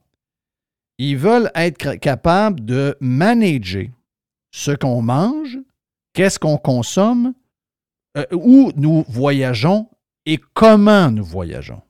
ils 1.00 1.18
veulent 1.18 1.50
être 1.56 1.96
capables 1.96 2.64
de 2.64 2.96
manager 3.00 3.88
ce 4.52 4.72
qu'on 4.72 5.02
mange, 5.02 5.58
qu'est-ce 6.14 6.38
qu'on 6.38 6.58
consomme, 6.58 7.34
euh, 8.18 8.26
où 8.34 8.72
nous 8.76 9.04
voyageons 9.08 9.90
et 10.28 10.40
comment 10.54 11.10
nous 11.10 11.26
voyageons. 11.26 11.82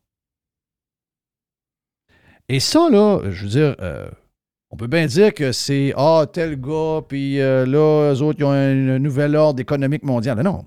Et 2.47 2.62
ça, 2.62 2.89
là, 2.89 3.19
je 3.29 3.43
veux 3.43 3.49
dire, 3.49 3.75
euh, 3.81 4.10
on 4.69 4.77
peut 4.77 4.88
bien 4.88 5.06
dire 5.06 5.34
que 5.34 5.51
c'est 5.51 5.93
Ah, 5.95 6.25
tel 6.32 6.60
gars, 6.60 7.01
puis 7.08 7.39
euh, 7.39 7.65
là, 7.65 8.13
eux 8.13 8.21
autres, 8.21 8.39
ils 8.39 8.43
ont 8.43 8.51
un, 8.51 8.99
nouvel 8.99 9.36
ordre 9.36 9.60
économique 9.62 10.03
mondial. 10.03 10.41
Non. 10.41 10.65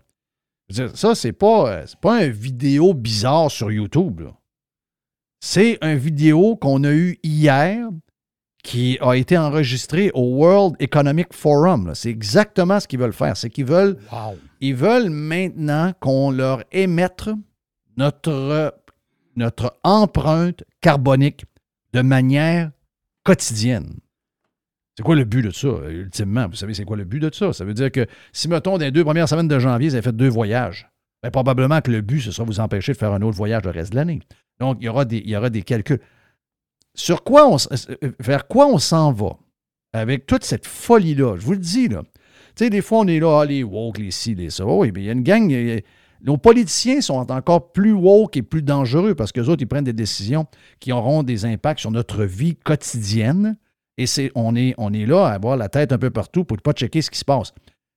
ça, 0.94 1.14
c'est 1.14 1.32
pas, 1.32 1.70
euh, 1.70 1.86
pas 2.00 2.24
une 2.24 2.32
vidéo 2.32 2.94
bizarre 2.94 3.50
sur 3.50 3.70
YouTube. 3.70 4.22
C'est 5.40 5.78
une 5.82 5.96
vidéo 5.96 6.56
qu'on 6.56 6.84
a 6.84 6.92
eue 6.92 7.18
hier 7.22 7.88
qui 8.62 8.98
a 9.00 9.14
été 9.14 9.38
enregistrée 9.38 10.10
au 10.12 10.36
World 10.36 10.76
Economic 10.80 11.32
Forum. 11.32 11.92
C'est 11.94 12.10
exactement 12.10 12.78
ce 12.78 12.86
qu'ils 12.86 12.98
veulent 12.98 13.14
faire. 13.14 13.36
C'est 13.36 13.48
qu'ils 13.48 13.64
veulent, 13.64 13.96
ils 14.60 14.74
veulent 14.74 15.08
maintenant 15.08 15.92
qu'on 15.98 16.30
leur 16.30 16.62
émette 16.72 17.30
notre, 17.96 18.74
notre 19.36 19.78
empreinte 19.82 20.62
carbonique 20.82 21.44
de 21.94 22.02
manière 22.02 22.70
quotidienne. 23.30 23.94
C'est 24.96 25.04
quoi 25.04 25.14
le 25.14 25.24
but 25.24 25.42
de 25.42 25.50
ça, 25.50 25.68
ultimement? 25.88 26.48
Vous 26.48 26.56
savez, 26.56 26.74
c'est 26.74 26.84
quoi 26.84 26.96
le 26.96 27.04
but 27.04 27.20
de 27.20 27.30
ça? 27.32 27.52
Ça 27.52 27.64
veut 27.64 27.74
dire 27.74 27.92
que 27.92 28.06
si, 28.32 28.48
mettons, 28.48 28.76
dans 28.76 28.84
les 28.84 28.90
deux 28.90 29.04
premières 29.04 29.28
semaines 29.28 29.46
de 29.46 29.58
janvier, 29.58 29.88
vous 29.88 29.94
avez 29.94 30.02
fait 30.02 30.16
deux 30.16 30.28
voyages, 30.28 30.90
bien, 31.22 31.30
probablement 31.30 31.80
que 31.80 31.92
le 31.92 32.00
but, 32.00 32.20
ce 32.20 32.32
sera 32.32 32.44
vous 32.44 32.58
empêcher 32.58 32.92
de 32.92 32.98
faire 32.98 33.12
un 33.12 33.22
autre 33.22 33.36
voyage 33.36 33.62
le 33.62 33.70
reste 33.70 33.92
de 33.92 33.96
l'année. 33.96 34.18
Donc, 34.58 34.78
il 34.80 34.86
y, 34.86 34.88
aura 34.88 35.04
des, 35.04 35.18
il 35.18 35.30
y 35.30 35.36
aura 35.36 35.48
des 35.48 35.62
calculs. 35.62 36.00
Sur 36.94 37.22
quoi 37.22 37.48
on, 37.48 37.56
vers 38.18 38.48
quoi 38.48 38.66
on 38.66 38.78
s'en 38.78 39.12
va 39.12 39.38
avec 39.92 40.26
toute 40.26 40.42
cette 40.42 40.66
folie-là? 40.66 41.36
Je 41.36 41.46
vous 41.46 41.52
le 41.52 41.58
dis, 41.58 41.88
là. 41.88 42.02
Tu 42.56 42.64
sais, 42.64 42.70
des 42.70 42.82
fois, 42.82 42.98
on 42.98 43.06
est 43.06 43.20
là, 43.20 43.42
ah, 43.42 43.46
les 43.46 43.62
woke, 43.62 43.98
les 43.98 44.10
ci, 44.10 44.34
les 44.34 44.50
ça. 44.50 44.66
oui, 44.66 44.90
mais 44.92 45.02
il 45.02 45.06
y 45.06 45.08
a 45.08 45.12
une 45.12 45.22
gang. 45.22 45.48
Nos 46.22 46.37
politiciens 46.37 47.00
sont 47.00 47.30
encore 47.30 47.72
plus 47.72 47.92
woke 47.92 48.37
et 48.37 48.42
plus 48.42 48.62
dangereux 48.62 49.14
parce 49.14 49.33
qu'eux 49.33 49.46
autres, 49.46 49.62
ils 49.62 49.66
prennent 49.66 49.85
des 49.85 49.92
décisions 49.92 50.46
qui 50.78 50.92
auront 50.92 51.22
des 51.22 51.44
impacts 51.44 51.80
sur 51.80 51.90
notre 51.90 52.24
vie 52.24 52.56
quotidienne 52.56 53.56
et 53.96 54.06
on, 54.35 54.56
est, 54.56 54.74
on 54.78 54.92
est 54.92 55.06
là 55.06 55.26
à 55.26 55.33
avoir 55.33 55.56
la 55.56 55.68
tête 55.68 55.92
un 55.92 55.98
peu 55.98 56.11
partout 56.11 56.44
pour 56.44 56.56
ne 56.56 56.62
pas 56.62 56.72
checker 56.72 57.02
ce 57.02 57.11
qui 57.11 57.18
se 57.18 57.24
passe. 57.24 57.52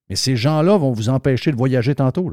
Mais 0.10 0.16
ces 0.16 0.36
gens-là 0.36 0.78
vont 0.78 0.92
vous 0.92 1.10
empêcher 1.10 1.52
de 1.52 1.56
voyager 1.56 1.96
tantôt. 1.96 2.30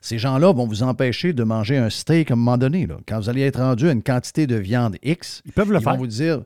Ces 0.00 0.18
gens-là 0.18 0.52
vont 0.52 0.66
vous 0.66 0.82
empêcher 0.82 1.32
de 1.32 1.44
manger 1.44 1.76
un 1.76 1.90
steak 1.90 2.30
à 2.30 2.34
un 2.34 2.36
moment 2.36 2.56
donné. 2.56 2.86
Là. 2.86 2.98
Quand 3.06 3.18
vous 3.18 3.28
allez 3.28 3.42
être 3.42 3.60
rendu 3.60 3.88
à 3.88 3.92
une 3.92 4.02
quantité 4.02 4.46
de 4.46 4.56
viande 4.56 4.96
X, 5.02 5.42
ils 5.44 5.52
peuvent 5.52 5.72
le 5.72 5.80
faire. 5.80 5.92
vont 5.92 5.98
vous 5.98 6.06
dire. 6.06 6.42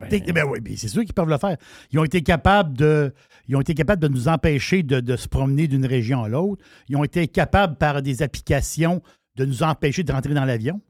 Ben, 0.00 0.22
ben 0.32 0.44
oui, 0.46 0.76
c'est 0.78 0.88
sûr 0.88 1.04
qu'ils 1.04 1.12
peuvent 1.12 1.28
le 1.28 1.36
faire. 1.36 1.58
Ils 1.92 1.98
ont 1.98 2.04
été 2.04 2.22
capables 2.22 2.74
de, 2.74 3.12
ils 3.48 3.56
ont 3.56 3.60
été 3.60 3.74
capables 3.74 4.02
de 4.02 4.08
nous 4.08 4.28
empêcher 4.28 4.82
de 4.82 5.16
se 5.16 5.28
promener 5.28 5.68
d'une 5.68 5.86
région 5.86 6.22
à 6.22 6.28
l'autre. 6.28 6.64
Ils 6.88 6.96
ont 6.96 7.04
été 7.04 7.28
capables, 7.28 7.76
par 7.76 8.02
des 8.02 8.22
applications, 8.22 9.02
de 9.36 9.44
nous 9.44 9.62
empêcher 9.62 10.02
de 10.02 10.12
rentrer 10.12 10.34
dans 10.34 10.44
l'avion. 10.44 10.80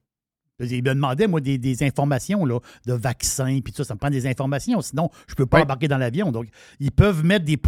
Il 0.60 0.82
me 0.82 0.94
demandait, 0.94 1.26
moi, 1.26 1.40
des, 1.40 1.82
informations 1.82 2.44
là, 2.44 2.58
de 2.86 2.92
vaccins, 2.92 3.60
puis 3.64 3.72
tout 3.72 3.78
ça. 3.78 3.84
Ça 3.84 3.94
me 3.94 3.98
prend 3.98 4.10
des 4.10 4.26
informations, 4.26 4.80
sinon, 4.82 5.10
je 5.26 5.32
ne 5.32 5.36
peux 5.36 5.46
pas 5.46 5.62
embarquer 5.62 5.88
dans 5.88 5.98
l'avion. 5.98 6.32
Donc, 6.32 6.48
ils 6.80 6.92
peuvent 6.92 7.24
mettre 7.24 7.44
des 7.44 7.58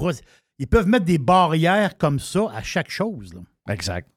ils 0.59 0.67
peuvent 0.67 0.87
mettre 0.87 1.07
des 1.07 1.19
barrières 1.19 1.97
comme 1.97 2.21
ça 2.21 2.47
à 2.55 2.63
chaque 2.63 2.91
chose. 2.91 3.33
Exact. 3.69 4.09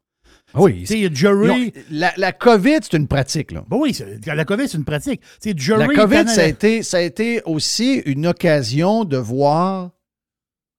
Ah 0.53 0.61
oui. 0.61 0.85
Jury... 0.85 1.73
la, 1.89 2.13
la, 2.17 2.31
COVID, 2.31 2.79
c'est 2.83 2.97
une 2.97 3.07
pratique. 3.07 3.51
Là. 3.51 3.63
Ben 3.67 3.77
oui, 3.77 3.97
la 4.25 4.45
COVID, 4.45 4.67
c'est 4.67 4.77
une 4.77 4.85
pratique. 4.85 5.21
Jury, 5.43 5.87
la 5.87 5.87
COVID, 5.87 6.27
ça, 6.27 6.41
a 6.41 6.45
été, 6.45 6.83
ça 6.83 6.97
a 6.97 7.01
été 7.01 7.41
aussi 7.45 8.01
une 8.05 8.27
occasion 8.27 9.05
de 9.05 9.17
voir 9.17 9.91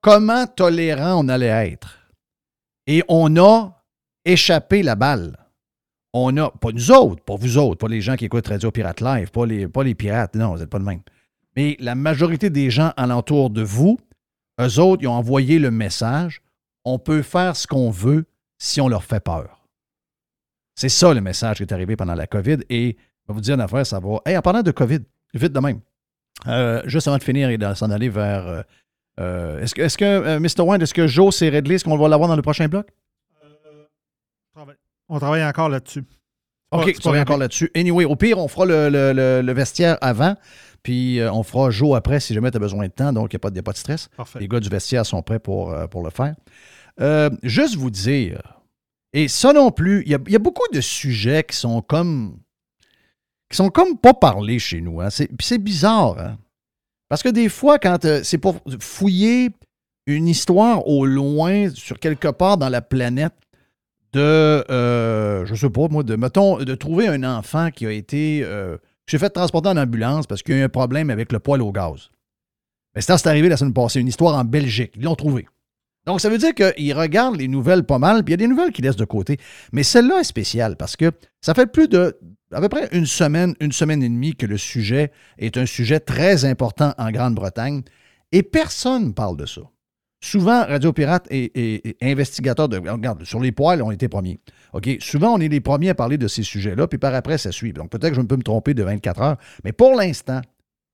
comment 0.07 0.47
tolérant 0.47 1.25
on 1.25 1.29
allait 1.29 1.73
être? 1.73 1.99
Et 2.87 3.03
on 3.09 3.37
a 3.37 3.83
échappé 4.25 4.83
la 4.83 4.95
balle 4.95 5.37
on 6.19 6.35
a, 6.39 6.51
pas 6.51 6.73
nous 6.73 6.91
autres, 6.93 7.23
pas 7.25 7.37
vous 7.37 7.59
autres, 7.59 7.77
pas 7.77 7.89
les 7.89 8.01
gens 8.01 8.17
qui 8.17 8.25
écoutent 8.25 8.47
Radio 8.47 8.71
Pirate 8.71 9.03
Live, 9.03 9.31
pas 9.31 9.45
les, 9.45 9.95
pirates, 9.95 10.35
non, 10.35 10.53
vous 10.53 10.61
n'êtes 10.61 10.71
pas 10.71 10.79
de 10.79 10.85
même. 10.85 11.03
Mais 11.57 11.77
la 11.79 11.95
majorité 11.95 12.49
des 12.49 12.71
gens 12.71 12.93
alentour 12.97 13.51
de 13.51 13.61
vous, 13.61 13.99
eux 14.59 14.81
autres, 14.81 15.03
ils 15.03 15.09
ont 15.09 15.13
envoyé 15.13 15.59
le 15.59 15.71
message 15.71 16.41
on 16.87 16.99
peut 16.99 17.21
faire 17.21 17.57
ce 17.57 17.67
qu'on 17.67 17.91
veut 17.91 18.25
si 18.59 18.81
on 18.81 18.89
leur 18.89 19.05
fait 19.05 19.21
peur. 19.21 19.69
C'est 20.75 20.89
ça 20.89 21.13
le 21.13 21.21
message 21.21 21.57
qui 21.57 21.65
est 21.65 21.73
arrivé 21.73 21.97
pendant 21.97 22.15
la 22.15 22.29
COVID. 22.29 22.59
Et 22.71 22.97
je 22.97 23.29
vais 23.29 23.35
vous 23.35 23.41
dire 23.41 23.57
une 23.57 23.61
affaire, 23.61 23.85
ça 23.85 23.99
va. 23.99 24.21
Hey, 24.25 24.37
en 24.37 24.41
parlant 24.41 24.63
de 24.63 24.71
COVID, 24.71 25.01
vite 25.35 25.53
de 25.53 25.61
même. 25.61 25.81
Euh, 26.47 26.81
juste 26.87 27.09
avant 27.09 27.19
de 27.19 27.25
finir 27.25 27.51
et 27.51 27.59
de 27.59 27.75
s'en 27.75 27.91
aller 27.91 28.09
vers. 28.09 28.65
Euh, 29.19 29.57
euh, 29.57 29.63
est-ce 29.63 29.75
que, 29.75 29.83
est 29.83 29.97
que 29.97 30.39
Mr. 30.39 30.63
Wine, 30.63 30.83
est-ce 30.83 30.95
que 30.95 31.07
Joe 31.07 31.35
s'est 31.35 31.49
réglé? 31.49 31.77
Est-ce 31.77 31.85
qu'on 31.85 31.97
va 31.97 32.09
l'avoir 32.09 32.29
dans 32.29 32.37
le 32.37 32.43
prochain 32.43 32.69
bloc? 32.69 32.87
On 35.09 35.19
travaille 35.19 35.45
encore 35.45 35.69
là-dessus. 35.69 36.05
OK, 36.73 36.93
on 36.97 37.01
travaille 37.01 37.21
encore 37.21 37.39
là-dessus. 37.39 37.71
Anyway, 37.75 38.05
au 38.05 38.17
pire, 38.17 38.39
on 38.39 38.49
fera 38.49 38.67
le, 38.67 39.53
vestiaire 39.53 39.99
avant, 40.01 40.37
puis 40.83 41.21
euh, 41.21 41.33
on 41.33 41.43
fera 41.43 41.71
jour 41.71 41.95
après 41.95 42.21
si 42.21 42.35
jamais 42.35 42.51
tu 42.51 42.57
as 42.57 42.61
besoin 42.61 42.87
de 42.87 42.93
temps, 42.93 43.13
donc 43.13 43.33
il 43.33 43.37
n'y 43.37 43.59
a, 43.59 43.63
pas 43.63 43.73
de 43.73 43.79
stress. 43.79 44.09
Les 44.39 44.49
gars 44.49 44.61
du 44.61 44.69
vestiaire 44.69 45.07
sont 45.07 45.23
prêts 45.23 45.39
pour, 45.39 45.73
euh, 45.73 45.87
pour 45.87 46.03
le 46.03 46.11
faire. 46.11 46.35
Euh, 47.01 47.31
juste 47.43 47.77
vous 47.77 47.91
dire, 47.91 48.41
et 49.13 49.29
ça 49.29 49.53
non 49.53 49.71
plus, 49.71 50.03
il 50.07 50.11
y, 50.11 50.15
a, 50.15 50.39
beaucoup 50.39 50.67
de 50.73 50.81
sujets 50.81 51.45
qui 51.45 51.57
sont 51.57 51.83
comme 51.83 52.39
qui 53.49 53.57
sont 53.57 53.69
comme 53.69 53.97
pas 53.97 54.15
parlés 54.15 54.59
chez 54.59 54.81
nous. 54.81 55.01
Hein. 55.01 55.09
C'est, 55.11 55.31
c'est 55.41 55.59
bizarre. 55.59 56.19
Hein. 56.19 56.37
Parce 57.09 57.23
que 57.23 57.29
des 57.29 57.49
fois, 57.49 57.79
quand 57.79 57.99
c'est 58.23 58.39
pour 58.39 58.57
fouiller 58.81 59.51
une 60.07 60.29
histoire 60.29 60.87
au 60.87 61.07
loin, 61.07 61.71
sur 61.75 61.99
quelque 61.99 62.29
part 62.29 62.59
dans 62.59 62.69
la 62.69 62.81
planète, 62.81 63.35
de, 64.13 64.65
euh, 64.71 65.45
je 65.47 65.55
sais 65.55 65.71
pas, 65.71 65.89
moi, 65.89 66.03
de, 66.03 66.17
mettons, 66.17 66.59
de 66.59 66.75
trouver 66.75 67.09
un 67.09 67.23
enfant 67.23 67.71
qui 67.71 67.87
a 67.87 67.91
été, 67.91 68.41
euh, 68.45 68.77
j'ai 69.07 69.19
fait 69.19 69.31
transporter 69.31 69.69
en 69.69 69.77
ambulance 69.77 70.27
parce 70.27 70.43
qu'il 70.43 70.55
y 70.55 70.59
a 70.59 70.61
eu 70.63 70.65
un 70.65 70.69
problème 70.69 71.11
avec 71.11 71.33
le 71.33 71.39
poêle 71.39 71.63
au 71.63 71.73
gaz. 71.73 72.11
Mais 72.95 73.03
ça, 73.03 73.19
c'est 73.19 73.29
arrivé 73.29 73.49
la 73.49 73.57
semaine 73.57 73.75
passée, 73.75 74.01
une 74.01 74.09
histoire 74.09 74.37
en 74.37 74.45
Belgique. 74.45 74.93
Ils 74.97 75.03
l'ont 75.03 75.17
trouvé. 75.17 75.47
Donc, 76.07 76.21
ça 76.21 76.29
veut 76.29 76.39
dire 76.39 76.55
qu'ils 76.55 76.95
regardent 76.95 77.37
les 77.37 77.49
nouvelles 77.49 77.85
pas 77.85 77.99
mal, 77.99 78.23
puis 78.23 78.33
il 78.33 78.41
y 78.41 78.45
a 78.45 78.47
des 78.47 78.49
nouvelles 78.49 78.73
qu'ils 78.73 78.85
laissent 78.85 78.97
de 78.97 79.05
côté. 79.05 79.39
Mais 79.73 79.83
celle-là 79.83 80.21
est 80.21 80.25
spéciale 80.25 80.77
parce 80.77 80.97
que 80.97 81.11
ça 81.41 81.53
fait 81.53 81.67
plus 81.67 81.89
de, 81.89 82.17
à 82.53 82.61
peu 82.61 82.69
près 82.69 82.89
une 82.93 83.07
semaine, 83.07 83.55
une 83.61 83.73
semaine 83.73 84.03
et 84.03 84.09
demie 84.09 84.35
que 84.35 84.47
le 84.47 84.57
sujet 84.57 85.11
est 85.39 85.57
un 85.57 85.67
sujet 85.67 86.01
très 86.01 86.45
important 86.45 86.95
en 86.97 87.11
Grande-Bretagne 87.11 87.83
et 88.33 88.43
personne 88.43 89.09
ne 89.09 89.13
parle 89.13 89.37
de 89.37 89.47
ça. 89.47 89.63
Souvent, 90.21 90.65
Radio 90.65 90.93
Pirate 90.93 91.27
et, 91.31 91.97
investigateurs 92.03 92.69
de. 92.69 92.79
Regarde, 92.79 93.25
sur 93.25 93.39
les 93.39 93.53
poils, 93.53 93.83
on 93.83 93.91
était 93.91 94.09
premiers. 94.09 94.41
OK? 94.73 94.89
Souvent, 95.01 95.35
on 95.35 95.41
est 95.41 95.49
les 95.49 95.61
premiers 95.61 95.91
à 95.91 95.95
parler 95.95 96.19
de 96.19 96.27
ces 96.27 96.43
sujets-là, 96.43 96.87
puis 96.87 96.99
par 96.99 97.15
après, 97.15 97.39
ça 97.39 97.53
suit. 97.53 97.73
Donc, 97.73 97.91
peut-être 97.91 98.11
que 98.11 98.17
je 98.17 98.23
peux 98.23 98.37
me 98.37 98.43
tromper 98.43 98.75
de 98.75 98.83
24 98.83 99.23
heures, 99.23 99.37
mais 99.63 99.73
pour 99.73 99.95
l'instant, 99.95 100.41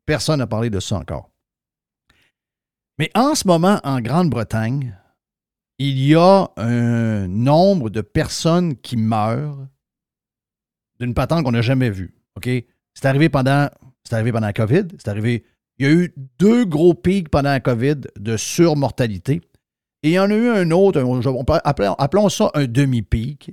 personne 0.06 0.38
n'a 0.38 0.46
parlé 0.46 0.70
de 0.70 0.80
ça 0.80 0.96
encore. 0.96 1.30
Mais 2.98 3.10
en 3.14 3.34
ce 3.34 3.46
moment, 3.46 3.80
en 3.84 4.00
Grande-Bretagne, 4.00 4.94
il 5.78 5.98
y 5.98 6.14
a 6.14 6.50
un 6.56 7.28
nombre 7.28 7.90
de 7.90 8.00
personnes 8.00 8.76
qui 8.76 8.96
meurent 8.96 9.66
d'une 11.00 11.14
patente 11.14 11.44
qu'on 11.44 11.52
n'a 11.52 11.62
jamais 11.62 11.90
vue. 11.90 12.14
C'est 12.44 13.06
arrivé 13.06 13.28
pendant. 13.28 13.68
La 14.10 14.52
COVID, 14.52 14.88
c'est 14.98 15.08
arrivé 15.08 15.42
il 15.78 15.86
y 15.86 15.88
a 15.88 15.92
eu 15.92 16.14
deux 16.38 16.64
gros 16.64 16.94
pics 16.94 17.28
pendant 17.28 17.50
la 17.50 17.60
COVID 17.60 18.02
de 18.18 18.36
surmortalité. 18.36 19.40
Et 20.02 20.10
il 20.10 20.12
y 20.12 20.18
en 20.18 20.30
a 20.30 20.34
eu 20.34 20.48
un 20.48 20.70
autre, 20.70 21.02
appelons 21.64 22.28
ça 22.28 22.50
un 22.54 22.66
demi-pic. 22.66 23.52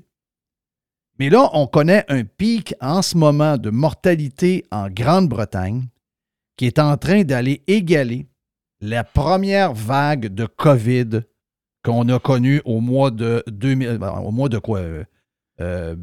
Mais 1.18 1.30
là, 1.30 1.50
on 1.54 1.68
connaît 1.68 2.06
un 2.10 2.24
pic 2.24 2.76
en 2.82 3.02
ce 3.02 3.18
moment 3.18 3.58
de 3.58 3.70
mortalité 3.70 4.66
en 4.72 4.90
Grande-Bretagne 4.90 5.88
qui 6.58 6.66
est 6.66 6.80
en 6.80 6.98
train 6.98 7.24
d'aller 7.24 7.64
égaler 7.68 8.28
la 8.82 9.04
première 9.04 9.74
vague 9.74 10.28
de 10.28 10.46
COVID 10.46 11.22
qu'on 11.90 12.08
a 12.10 12.20
connue 12.20 12.62
au 12.66 12.82
mois 12.82 13.10
de 13.10 13.44
2000, 13.48 13.98
ben, 13.98 14.12
au 14.12 14.32
mois 14.32 14.48
de 14.48 14.60
quoi? 14.60 14.80
Euh, 14.80 15.04
euh, 15.60 15.96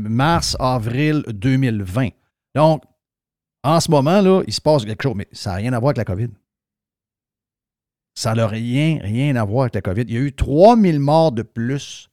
mars, 0.00 0.56
avril 0.58 1.22
2020. 1.28 2.08
Donc, 2.54 2.82
en 3.62 3.78
ce 3.78 3.90
moment, 3.90 4.20
là, 4.20 4.42
il 4.46 4.52
se 4.52 4.60
passe 4.60 4.84
quelque 4.84 5.02
chose, 5.02 5.14
mais 5.14 5.28
ça 5.32 5.50
n'a 5.50 5.56
rien 5.56 5.72
à 5.72 5.78
voir 5.78 5.90
avec 5.90 5.98
la 5.98 6.04
COVID. 6.04 6.28
Ça 8.14 8.34
n'a 8.34 8.46
rien, 8.46 8.98
rien 9.02 9.36
à 9.36 9.44
voir 9.44 9.62
avec 9.62 9.74
la 9.74 9.82
COVID. 9.82 10.04
Il 10.08 10.14
y 10.14 10.16
a 10.16 10.20
eu 10.20 10.32
3000 10.32 10.98
morts 10.98 11.32
de 11.32 11.42
plus 11.42 12.08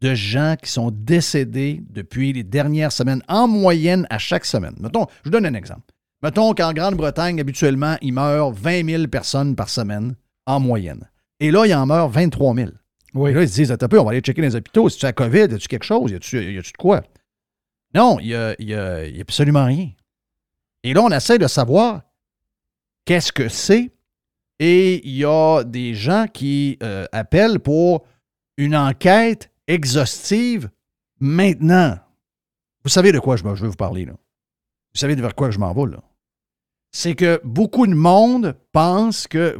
de 0.00 0.14
gens 0.14 0.56
qui 0.62 0.70
sont 0.70 0.90
décédés 0.90 1.82
depuis 1.90 2.32
les 2.32 2.42
dernières 2.42 2.92
semaines, 2.92 3.22
en 3.28 3.48
moyenne 3.48 4.06
à 4.10 4.18
chaque 4.18 4.44
semaine. 4.44 4.74
Mettons, 4.80 5.06
je 5.18 5.24
vous 5.24 5.30
donne 5.30 5.46
un 5.46 5.54
exemple. 5.54 5.92
Mettons 6.22 6.54
qu'en 6.54 6.72
Grande-Bretagne, 6.72 7.40
habituellement, 7.40 7.96
il 8.00 8.12
meurt 8.12 8.56
20 8.56 8.84
000 8.84 9.06
personnes 9.08 9.54
par 9.54 9.68
semaine, 9.68 10.14
en 10.46 10.60
moyenne. 10.60 11.08
Et 11.40 11.50
là, 11.50 11.66
il 11.66 11.74
en 11.74 11.86
meurt 11.86 12.10
23 12.10 12.54
000. 12.54 12.70
Oui. 13.14 13.30
Et 13.30 13.34
là, 13.34 13.42
ils 13.42 13.48
se 13.48 13.54
disent, 13.54 13.72
attends 13.72 13.86
un 13.86 13.88
peu, 13.88 14.00
on 14.00 14.04
va 14.04 14.10
aller 14.10 14.20
checker 14.20 14.42
les 14.42 14.56
hôpitaux. 14.56 14.88
Si 14.88 14.98
tu 14.98 15.06
as 15.06 15.12
COVID, 15.12 15.38
y 15.38 15.54
a-tu 15.54 15.68
quelque 15.68 15.84
chose? 15.84 16.10
Y 16.10 16.16
a-tu 16.16 16.36
de 16.36 16.76
quoi? 16.78 17.02
Non, 17.94 18.18
il 18.20 18.28
n'y 18.28 18.34
a, 18.34 18.54
y 18.60 18.74
a, 18.74 19.06
y 19.06 19.18
a 19.18 19.20
absolument 19.20 19.64
rien. 19.64 19.90
Et 20.82 20.92
là, 20.92 21.02
on 21.02 21.10
essaie 21.10 21.38
de 21.38 21.46
savoir 21.46 22.02
qu'est-ce 23.04 23.32
que 23.32 23.48
c'est. 23.48 23.90
Et 24.58 25.06
il 25.06 25.16
y 25.16 25.24
a 25.24 25.62
des 25.64 25.94
gens 25.94 26.26
qui 26.32 26.78
euh, 26.82 27.06
appellent 27.12 27.60
pour 27.60 28.04
une 28.56 28.74
enquête 28.76 29.50
exhaustive 29.66 30.68
maintenant. 31.20 31.98
Vous 32.84 32.90
savez 32.90 33.12
de 33.12 33.18
quoi 33.20 33.36
je, 33.36 33.42
je 33.42 33.62
veux 33.62 33.68
vous 33.68 33.76
parler, 33.76 34.04
là. 34.04 34.12
Vous 34.12 34.98
savez 35.00 35.14
vers 35.14 35.34
quoi 35.34 35.50
je 35.50 35.58
m'en 35.58 35.72
vais, 35.72 35.92
là. 35.92 36.02
C'est 36.90 37.14
que 37.14 37.40
beaucoup 37.44 37.86
de 37.86 37.94
monde 37.94 38.56
pense 38.72 39.26
que. 39.26 39.58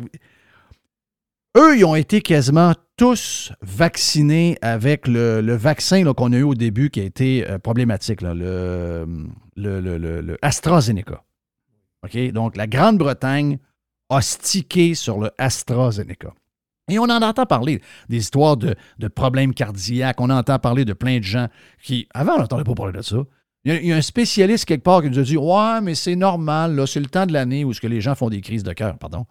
Eux, 1.58 1.76
ils 1.76 1.84
ont 1.84 1.96
été 1.96 2.20
quasiment 2.20 2.72
tous 2.96 3.52
vaccinés 3.62 4.56
avec 4.62 5.08
le, 5.08 5.56
vaccin 5.56 6.04
qu'on 6.12 6.32
a 6.32 6.36
eu 6.36 6.44
au 6.44 6.54
début 6.54 6.88
qui 6.88 7.00
a 7.00 7.02
été 7.02 7.50
euh, 7.50 7.58
problématique, 7.58 8.22
le, 8.22 9.04
le, 9.56 10.36
AstraZeneca. 10.40 11.24
OK? 12.04 12.16
Donc, 12.30 12.56
la 12.56 12.68
Grande-Bretagne 12.68 13.58
a 14.08 14.20
stické 14.20 14.94
sur 14.94 15.18
le 15.18 15.32
AstraZeneca. 15.36 16.32
Et 16.88 17.00
on 17.00 17.04
en 17.04 17.22
entend 17.22 17.44
parler 17.44 17.80
des 18.08 18.18
histoires 18.18 18.56
de, 18.56 18.76
problèmes 19.08 19.52
cardiaques. 19.52 20.20
On 20.20 20.30
entend 20.30 20.60
parler 20.60 20.84
de 20.84 20.92
plein 20.92 21.18
de 21.18 21.24
gens 21.24 21.48
qui. 21.82 22.06
Avant, 22.14 22.36
on 22.36 22.38
n'entendait 22.38 22.64
pas 22.64 22.74
parler 22.74 22.92
de 22.92 23.02
ça. 23.02 23.16
Il 23.64 23.84
y, 23.84 23.92
a, 23.92 23.96
un 23.96 24.00
spécialiste 24.00 24.64
quelque 24.64 24.84
part 24.84 25.02
qui 25.02 25.10
nous 25.10 25.18
a 25.18 25.22
dit 25.22 25.36
Ouais, 25.36 25.80
mais 25.82 25.96
c'est 25.96 26.14
normal, 26.14 26.86
c'est 26.86 27.00
le 27.00 27.06
temps 27.06 27.26
de 27.26 27.32
l'année 27.32 27.64
où 27.64 27.72
ce 27.72 27.80
que 27.80 27.88
les 27.88 28.00
gens 28.00 28.14
font 28.14 28.30
des 28.30 28.40
crises 28.40 28.62
de 28.62 28.72
cœur. 28.72 28.96
Pardon. 28.96 29.26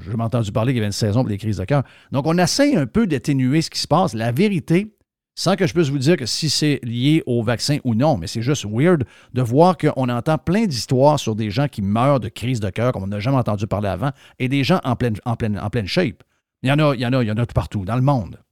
Je 0.00 0.16
m'ai 0.16 0.22
entendu 0.22 0.52
parler 0.52 0.72
qu'il 0.72 0.78
y 0.78 0.80
avait 0.80 0.88
une 0.88 0.92
saison 0.92 1.20
pour 1.20 1.28
des 1.28 1.38
crises 1.38 1.58
de 1.58 1.64
cœur. 1.64 1.82
Donc, 2.12 2.26
on 2.26 2.36
essaie 2.38 2.76
un 2.76 2.86
peu 2.86 3.06
d'atténuer 3.06 3.62
ce 3.62 3.70
qui 3.70 3.78
se 3.78 3.86
passe. 3.86 4.14
La 4.14 4.32
vérité, 4.32 4.96
sans 5.36 5.56
que 5.56 5.66
je 5.66 5.72
puisse 5.72 5.88
vous 5.88 5.98
dire 5.98 6.16
si 6.24 6.50
c'est 6.50 6.80
lié 6.82 7.22
au 7.26 7.42
vaccin 7.42 7.78
ou 7.84 7.94
non, 7.94 8.18
mais 8.18 8.26
c'est 8.26 8.42
juste 8.42 8.66
weird 8.66 9.04
de 9.32 9.42
voir 9.42 9.78
qu'on 9.78 10.08
entend 10.08 10.38
plein 10.38 10.66
d'histoires 10.66 11.18
sur 11.18 11.34
des 11.34 11.50
gens 11.50 11.68
qui 11.68 11.82
meurent 11.82 12.20
de 12.20 12.28
crises 12.28 12.60
de 12.60 12.70
cœur 12.70 12.92
comme 12.92 13.04
on 13.04 13.08
n'a 13.08 13.20
jamais 13.20 13.38
entendu 13.38 13.66
parler 13.66 13.88
avant 13.88 14.10
et 14.38 14.48
des 14.48 14.64
gens 14.64 14.80
en 14.84 14.96
pleine, 14.96 15.16
en 15.24 15.36
pleine, 15.36 15.58
en 15.58 15.70
pleine 15.70 15.86
shape. 15.86 16.22
Il 16.62 16.68
y 16.68 16.72
en 16.72 16.78
a, 16.78 16.94
il 16.94 17.00
y 17.00 17.06
en 17.06 17.12
a, 17.12 17.22
il 17.22 17.28
y 17.28 17.32
en 17.32 17.36
a 17.36 17.46
tout 17.46 17.54
partout 17.54 17.84
dans 17.84 17.96
le 17.96 18.02
monde. 18.02 18.42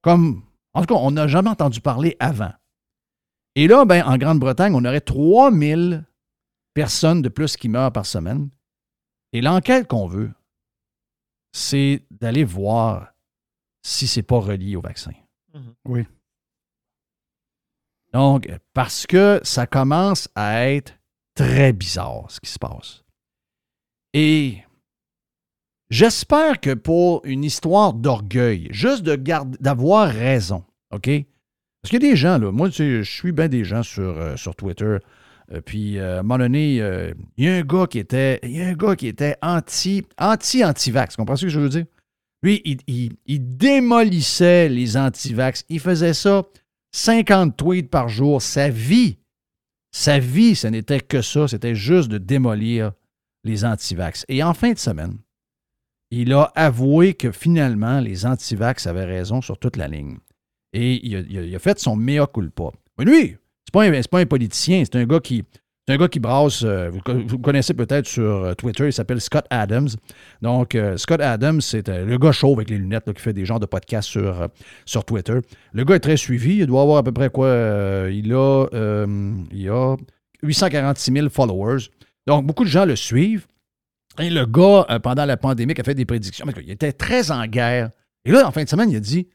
Comme, 0.00 0.42
en 0.74 0.80
tout 0.80 0.94
cas, 0.94 1.00
on 1.00 1.12
n'a 1.12 1.28
jamais 1.28 1.50
entendu 1.50 1.80
parler 1.80 2.16
avant. 2.18 2.52
Et 3.54 3.68
là, 3.68 3.84
ben, 3.84 4.02
en 4.04 4.16
Grande-Bretagne, 4.16 4.74
on 4.74 4.84
aurait 4.84 5.00
3000 5.00 6.04
personnes 6.74 7.22
de 7.22 7.28
plus 7.28 7.56
qui 7.56 7.68
meurent 7.68 7.92
par 7.92 8.06
semaine. 8.06 8.48
Et 9.32 9.42
l'enquête 9.42 9.86
qu'on 9.86 10.06
veut, 10.06 10.32
c'est 11.52 12.02
d'aller 12.10 12.44
voir 12.44 13.12
si 13.82 14.06
ce 14.06 14.18
n'est 14.18 14.24
pas 14.24 14.38
relié 14.38 14.76
au 14.76 14.80
vaccin. 14.80 15.12
Mhm. 15.54 15.74
Oui. 15.86 16.06
Donc, 18.12 18.48
parce 18.74 19.06
que 19.06 19.40
ça 19.42 19.66
commence 19.66 20.28
à 20.34 20.68
être 20.68 20.94
très 21.34 21.72
bizarre 21.72 22.30
ce 22.30 22.40
qui 22.40 22.50
se 22.50 22.58
passe. 22.58 23.02
Et 24.12 24.62
J'espère 25.92 26.58
que 26.58 26.72
pour 26.72 27.20
une 27.26 27.44
histoire 27.44 27.92
d'orgueil, 27.92 28.66
juste 28.70 29.02
de 29.02 29.14
d'avoir 29.60 30.08
raison, 30.08 30.64
OK? 30.90 31.10
Parce 31.82 31.90
qu'il 31.90 32.02
y 32.02 32.06
a 32.06 32.10
des 32.10 32.16
gens, 32.16 32.38
là, 32.38 32.50
moi, 32.50 32.70
tu 32.70 32.76
sais, 32.76 33.02
je 33.02 33.10
suis 33.10 33.30
bien 33.30 33.48
des 33.48 33.62
gens 33.62 33.82
sur, 33.82 34.02
euh, 34.02 34.34
sur 34.36 34.56
Twitter. 34.56 34.96
Euh, 35.52 35.60
puis, 35.60 35.98
euh, 35.98 36.16
à 36.16 36.20
un 36.20 36.22
moment 36.22 36.38
donné, 36.38 36.76
il 37.36 37.44
y 37.44 37.48
a 37.48 37.54
un 37.54 37.62
gars 37.62 37.86
qui 37.86 37.98
était, 37.98 38.40
il 38.42 38.56
y 38.56 38.62
a 38.62 38.68
un 38.68 38.74
gars 38.74 38.96
qui 38.96 39.06
était 39.06 39.36
anti, 39.42 40.04
anti, 40.18 40.64
anti-vax. 40.64 41.16
Comprends 41.16 41.36
ce 41.36 41.46
que 41.46 41.50
je 41.50 41.60
veux 41.60 41.68
dire? 41.68 41.84
Lui, 42.42 42.60
il, 42.64 43.12
il 43.26 43.56
démolissait 43.56 44.68
les 44.68 44.96
anti-vax. 44.96 45.64
Il 45.68 45.80
faisait 45.80 46.14
ça 46.14 46.42
50 46.92 47.56
tweets 47.56 47.90
par 47.90 48.08
jour. 48.08 48.42
Sa 48.42 48.68
vie, 48.68 49.18
sa 49.92 50.18
vie, 50.18 50.56
ce 50.56 50.66
n'était 50.66 51.00
que 51.00 51.22
ça. 51.22 51.46
C'était 51.46 51.74
juste 51.74 52.08
de 52.10 52.18
démolir 52.18 52.92
les 53.44 53.64
anti-vax. 53.64 54.24
Et 54.28 54.42
en 54.42 54.54
fin 54.54 54.72
de 54.72 54.78
semaine, 54.78 55.18
il 56.12 56.34
a 56.34 56.52
avoué 56.54 57.14
que 57.14 57.32
finalement, 57.32 57.98
les 57.98 58.26
antivax 58.26 58.86
avaient 58.86 59.06
raison 59.06 59.40
sur 59.40 59.58
toute 59.58 59.78
la 59.78 59.88
ligne. 59.88 60.18
Et 60.74 61.06
il 61.06 61.56
a, 61.56 61.58
fait 61.58 61.78
son 61.78 61.96
mea 61.96 62.26
culpa. 62.26 62.70
Mais 62.98 63.06
lui, 63.06 63.36
c'est 63.72 64.08
pas, 64.08 64.18
pas 64.18 64.20
un 64.20 64.26
politicien, 64.26 64.82
c'est 64.84 64.96
un 64.96 65.04
gars 65.04 65.20
qui. 65.20 65.44
un 65.88 65.96
gars 65.96 66.08
qui 66.08 66.20
brasse, 66.20 66.62
euh, 66.64 66.90
vous, 66.90 67.38
connaissez 67.38 67.74
peut-être 67.74 68.06
sur 68.06 68.22
euh, 68.44 68.54
Twitter, 68.54 68.86
il 68.86 68.92
s'appelle 68.92 69.20
Scott 69.20 69.46
Adams. 69.50 69.88
Donc, 70.40 70.74
euh, 70.74 70.96
Scott 70.96 71.20
Adams, 71.20 71.60
c'est 71.60 71.88
le 71.88 72.18
gars 72.18 72.32
chauve 72.32 72.58
avec 72.58 72.70
les 72.70 72.78
lunettes 72.78 73.12
qui 73.12 73.22
fait 73.22 73.32
des 73.32 73.44
genres 73.44 73.60
de 73.60 73.66
podcasts 73.66 74.08
sur, 74.08 75.04
Twitter. 75.04 75.38
Le 75.72 75.84
gars 75.84 75.96
est 75.96 76.00
très 76.00 76.16
suivi, 76.16 76.58
il 76.58 76.66
doit 76.66 76.82
avoir 76.82 76.98
à 76.98 77.02
peu 77.02 77.12
près 77.12 77.30
quoi 77.30 77.48
Il 78.10 78.32
a, 78.32 78.66
il 79.52 79.68
a 79.68 79.96
846 80.42 81.12
000 81.12 81.28
followers. 81.28 81.88
Donc, 82.26 82.46
beaucoup 82.46 82.64
de 82.64 82.68
gens 82.68 82.84
le 82.84 82.96
suivent. 82.96 83.46
Et 84.18 84.28
le 84.28 84.44
gars, 84.44 84.86
pendant 85.02 85.24
la 85.24 85.36
pandémie, 85.36 85.74
a 85.78 85.82
fait 85.82 85.94
des 85.94 86.04
prédictions. 86.04 86.44
Il 86.62 86.70
était 86.70 86.92
très 86.92 87.30
en 87.30 87.46
guerre. 87.46 87.90
Et 88.24 88.30
là, 88.30 88.46
en 88.46 88.52
fin 88.52 88.62
de 88.62 88.68
semaine, 88.68 88.90
il 88.90 88.96
a 88.96 89.00
dit 89.00 89.28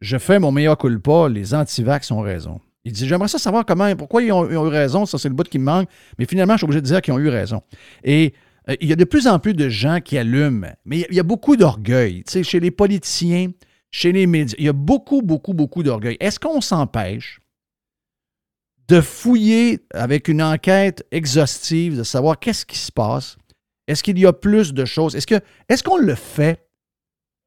Je 0.00 0.16
fais 0.18 0.38
mon 0.38 0.52
meilleur 0.52 0.78
culpa, 0.78 1.28
les 1.28 1.54
antivax 1.54 2.10
ont 2.10 2.20
raison. 2.20 2.60
Il 2.84 2.92
dit 2.92 3.06
J'aimerais 3.06 3.28
ça 3.28 3.38
savoir 3.38 3.64
comment, 3.64 3.94
pourquoi 3.96 4.22
ils 4.22 4.32
ont, 4.32 4.48
eu 4.48 4.56
raison, 4.56 5.06
ça 5.06 5.18
c'est 5.18 5.28
le 5.28 5.34
bout 5.34 5.48
qui 5.48 5.58
me 5.58 5.64
manque, 5.64 5.88
mais 6.18 6.26
finalement, 6.26 6.54
je 6.54 6.58
suis 6.58 6.64
obligé 6.64 6.80
de 6.80 6.86
dire 6.86 7.00
qu'ils 7.00 7.14
ont 7.14 7.18
eu 7.18 7.28
raison. 7.28 7.62
Et 8.04 8.34
euh, 8.68 8.76
il 8.80 8.88
y 8.88 8.92
a 8.92 8.96
de 8.96 9.04
plus 9.04 9.26
en 9.26 9.38
plus 9.38 9.54
de 9.54 9.68
gens 9.68 10.00
qui 10.00 10.18
allument, 10.18 10.66
mais 10.84 11.06
il 11.08 11.16
y 11.16 11.20
a, 11.20 11.24
beaucoup 11.24 11.56
d'orgueil. 11.56 12.24
Tu 12.24 12.32
sais, 12.32 12.42
chez 12.42 12.60
les 12.60 12.70
politiciens, 12.70 13.50
chez 13.90 14.12
les 14.12 14.26
médias, 14.26 14.56
il 14.58 14.64
y 14.64 14.68
a 14.68 14.72
beaucoup, 14.72 15.22
beaucoup, 15.22 15.54
beaucoup 15.54 15.82
d'orgueil. 15.82 16.16
Est-ce 16.20 16.40
qu'on 16.40 16.60
s'empêche 16.60 17.40
de 18.88 19.00
fouiller 19.00 19.80
avec 19.94 20.28
une 20.28 20.42
enquête 20.42 21.06
exhaustive, 21.10 21.96
de 21.96 22.02
savoir 22.02 22.38
qu'est-ce 22.38 22.66
qui 22.66 22.78
se 22.78 22.92
passe? 22.92 23.36
Est-ce 23.86 24.02
qu'il 24.02 24.18
y 24.18 24.26
a 24.26 24.32
plus 24.32 24.74
de 24.74 24.84
choses? 24.84 25.16
Est-ce, 25.16 25.82
qu'on 25.82 25.96
le 25.96 26.14
fait? 26.14 26.68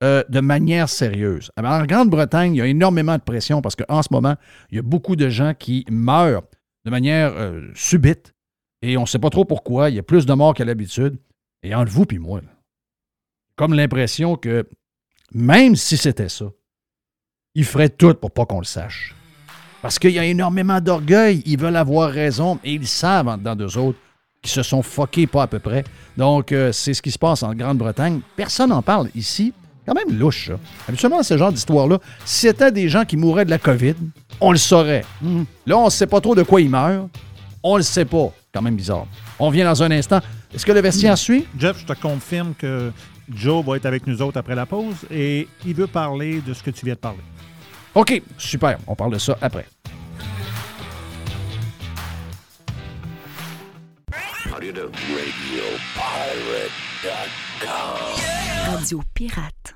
Euh, 0.04 0.24
de 0.30 0.40
manière 0.40 0.90
sérieuse? 0.90 1.52
en 1.58 1.86
Grande-Bretagne, 1.86 2.56
il 2.56 2.58
y 2.58 2.62
a 2.62 2.68
énormément 2.68 3.16
de 3.16 3.22
pression 3.22 3.62
parce 3.62 3.76
qu'en 3.76 4.02
ce 4.02 4.10
moment, 4.12 4.36
il 4.72 4.76
y 4.76 4.80
a 4.80 4.82
beaucoup 4.82 5.16
de 5.16 5.30
gens 5.30 5.54
qui 5.58 5.86
meurent 5.90 6.44
de 6.86 6.92
manière 6.92 7.34
euh, 7.36 7.62
subite 7.74 8.34
et 8.82 8.98
on 8.98 9.02
ne 9.02 9.06
sait 9.08 9.20
pas 9.20 9.30
trop 9.30 9.46
pourquoi. 9.46 9.90
Il 9.90 9.96
y 9.96 10.00
a 10.00 10.04
plus 10.04 10.26
de 10.26 10.34
morts 10.34 10.54
qu'à 10.54 10.66
l'habitude. 10.66 11.18
Et 11.64 11.74
entre 11.74 11.92
vous 11.92 12.06
et 12.12 12.20
moi, 12.20 12.42
comme 13.56 13.74
l'impression 13.74 14.36
que 14.36 14.68
même 15.32 15.76
si 15.76 15.98
c'était 15.98 16.30
ça, 16.30 16.46
ils 17.56 17.66
feraient 17.66 17.90
tout 17.90 18.14
pour 18.14 18.32
pas 18.32 18.46
qu'on 18.46 18.60
le 18.60 18.66
sache. 18.66 19.16
Parce 19.82 19.98
qu'il 19.98 20.12
y 20.12 20.20
a 20.20 20.26
énormément 20.26 20.80
d'orgueil. 20.82 21.42
Ils 21.46 21.60
veulent 21.60 21.76
avoir 21.76 22.12
raison 22.12 22.60
et 22.64 22.74
ils 22.74 22.88
savent 22.88 23.28
en 23.28 23.38
dedans 23.38 23.56
d'eux 23.56 23.78
autres 23.78 24.00
qui 24.42 24.52
se 24.52 24.62
sont 24.62 24.84
foqués 24.84 25.26
pas 25.26 25.44
à 25.44 25.48
peu 25.48 25.60
près. 25.60 25.84
Donc, 26.18 26.52
euh, 26.52 26.72
c'est 26.72 26.94
ce 26.94 27.02
qui 27.02 27.12
se 27.12 27.18
passe 27.18 27.42
en 27.42 27.56
Grande-Bretagne. 27.56 28.22
Personne 28.36 28.70
n'en 28.70 28.82
parle 28.82 29.10
ici. 29.16 29.54
Quand 29.86 29.94
même 29.94 30.18
louche, 30.18 30.48
ça. 30.48 30.54
Habituellement, 30.88 31.22
ce 31.22 31.38
genre 31.38 31.52
d'histoire-là, 31.52 32.00
si 32.26 32.48
c'était 32.48 32.72
des 32.72 32.90
gens 32.90 33.06
qui 33.06 33.18
mouraient 33.18 33.46
de 33.46 33.52
la 33.52 33.60
COVID, 33.60 33.94
on 34.42 34.52
le 34.52 34.58
saurait. 34.58 35.06
Mhm. 35.22 35.46
Là, 35.68 35.78
on 35.78 35.86
ne 35.86 35.90
sait 35.90 36.08
pas 36.08 36.22
trop 36.22 36.36
de 36.36 36.44
quoi 36.44 36.62
ils 36.62 36.70
meurent. 36.70 37.08
On 37.62 37.78
le 37.78 37.84
sait 37.84 38.06
pas. 38.06 38.32
Quand 38.54 38.62
même 38.62 38.76
bizarre. 38.76 39.06
On 39.38 39.50
vient 39.50 39.66
dans 39.66 39.84
un 39.84 39.92
instant. 39.92 40.22
Est-ce 40.54 40.66
que 40.66 40.72
le 40.72 40.80
vestiaire 40.82 41.18
suit? 41.18 41.46
Jeff, 41.60 41.78
je 41.80 41.86
te 41.86 42.00
confirme 42.00 42.54
que 42.58 42.92
Joe 43.30 43.64
va 43.66 43.76
être 43.76 43.86
avec 43.86 44.08
nous 44.08 44.22
autres 44.22 44.38
après 44.38 44.56
la 44.56 44.66
pause 44.66 44.96
et 45.12 45.48
il 45.66 45.74
veut 45.74 45.88
parler 45.88 46.42
de 46.42 46.54
ce 46.54 46.64
que 46.64 46.72
tu 46.72 46.86
viens 46.86 46.96
de 46.96 47.00
parler. 47.00 47.20
OK, 47.94 48.22
super. 48.38 48.78
On 48.88 48.96
parle 48.96 49.14
de 49.14 49.18
ça 49.18 49.38
après. 49.42 49.66
Radio 54.52 54.74
Pirate. 55.96 56.95
Radio 58.68 59.04
Pirate. 59.14 59.76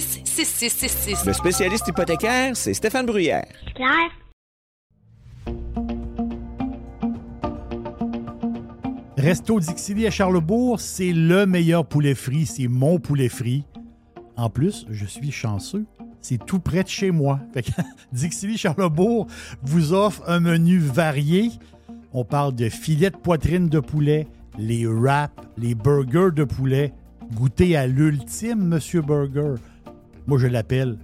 6666. 0.00 1.26
Le 1.26 1.32
spécialiste 1.32 1.88
hypothécaire, 1.88 2.56
c'est 2.56 2.74
Stéphane 2.74 3.06
Bruyère. 3.06 3.46
Claire? 3.74 4.10
Resto 9.16 9.60
Dixili 9.60 10.06
à 10.06 10.10
Charlebourg, 10.10 10.80
c'est 10.80 11.12
le 11.12 11.44
meilleur 11.44 11.84
poulet 11.84 12.14
frit. 12.14 12.46
C'est 12.46 12.68
mon 12.68 12.98
poulet 12.98 13.28
frit. 13.28 13.64
En 14.36 14.48
plus, 14.48 14.86
je 14.88 15.04
suis 15.04 15.30
chanceux. 15.30 15.84
C'est 16.22 16.44
tout 16.44 16.58
près 16.58 16.82
de 16.82 16.88
chez 16.88 17.10
moi. 17.10 17.38
Fait 17.52 17.62
que 17.62 17.70
Dixili 18.12 18.56
Charlebourg 18.56 19.26
vous 19.62 19.92
offre 19.92 20.22
un 20.26 20.40
menu 20.40 20.78
varié. 20.78 21.50
On 22.14 22.24
parle 22.24 22.54
de 22.54 22.70
filets 22.70 23.10
de 23.10 23.16
poitrine 23.16 23.68
de 23.68 23.80
poulet, 23.80 24.26
les 24.58 24.86
wraps, 24.86 25.34
les 25.58 25.74
burgers 25.74 26.32
de 26.34 26.44
poulet. 26.44 26.92
Goûtez 27.34 27.76
à 27.76 27.86
l'ultime 27.86 28.66
Monsieur 28.66 29.02
Burger. 29.02 29.54
Moi, 30.26 30.38
je 30.38 30.46
l'appelle 30.46 30.98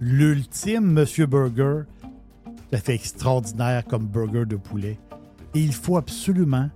l'ultime 0.00 0.92
Monsieur 0.92 1.26
Burger. 1.26 1.82
Ça 2.72 2.78
fait 2.78 2.94
extraordinaire 2.94 3.84
comme 3.84 4.06
burger 4.06 4.46
de 4.46 4.56
poulet. 4.56 4.98
Et 5.54 5.60
il 5.60 5.72
faut 5.72 5.96
absolument 5.96 6.70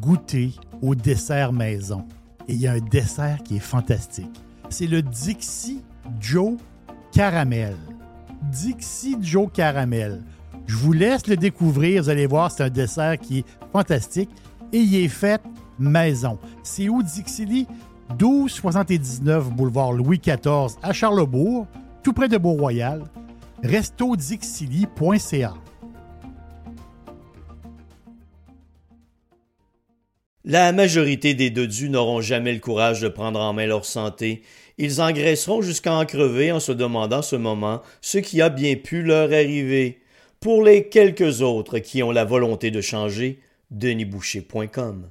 goûter 0.00 0.52
au 0.80 0.94
dessert 0.94 1.52
maison. 1.52 2.06
Et 2.48 2.54
il 2.54 2.60
y 2.60 2.66
a 2.66 2.72
un 2.72 2.80
dessert 2.80 3.38
qui 3.44 3.56
est 3.56 3.60
fantastique. 3.60 4.30
C'est 4.70 4.86
le 4.86 5.02
Dixie 5.02 5.82
Joe 6.18 6.54
Caramel. 7.12 7.76
Dixie 8.50 9.18
Joe 9.20 9.48
Caramel. 9.52 10.22
Je 10.66 10.76
vous 10.76 10.92
laisse 10.92 11.26
le 11.26 11.36
découvrir. 11.36 12.02
Vous 12.02 12.08
allez 12.08 12.26
voir, 12.26 12.50
c'est 12.50 12.64
un 12.64 12.70
dessert 12.70 13.18
qui 13.18 13.40
est 13.40 13.44
fantastique. 13.72 14.30
Et 14.72 14.78
il 14.78 14.94
est 14.96 15.08
fait 15.08 15.42
maison. 15.78 16.38
C'est 16.62 16.88
où 16.88 17.02
Dixie 17.02 17.66
1279 18.18 19.50
boulevard 19.50 19.92
Louis 19.92 20.18
XIV 20.18 20.76
à 20.82 20.92
Charlebourg, 20.92 21.66
tout 22.02 22.12
près 22.12 22.28
de 22.28 22.36
Beau-Royal. 22.36 23.04
restodixili.ca. 23.62 25.54
La 30.44 30.72
majorité 30.72 31.34
des 31.34 31.50
dodus 31.50 31.88
n'auront 31.88 32.20
jamais 32.20 32.52
le 32.52 32.58
courage 32.58 33.00
de 33.00 33.08
prendre 33.08 33.40
en 33.40 33.52
main 33.52 33.66
leur 33.66 33.84
santé. 33.84 34.42
Ils 34.76 35.00
engraisseront 35.00 35.62
jusqu'à 35.62 35.94
en 35.94 36.04
crever 36.04 36.50
en 36.50 36.58
se 36.58 36.72
demandant 36.72 37.22
ce 37.22 37.36
moment 37.36 37.80
ce 38.00 38.18
qui 38.18 38.42
a 38.42 38.48
bien 38.48 38.74
pu 38.74 39.02
leur 39.02 39.32
arriver. 39.32 40.00
Pour 40.40 40.64
les 40.64 40.88
quelques 40.88 41.42
autres 41.42 41.78
qui 41.78 42.02
ont 42.02 42.10
la 42.10 42.24
volonté 42.24 42.72
de 42.72 42.80
changer, 42.80 43.38
denisboucher.com. 43.70 45.10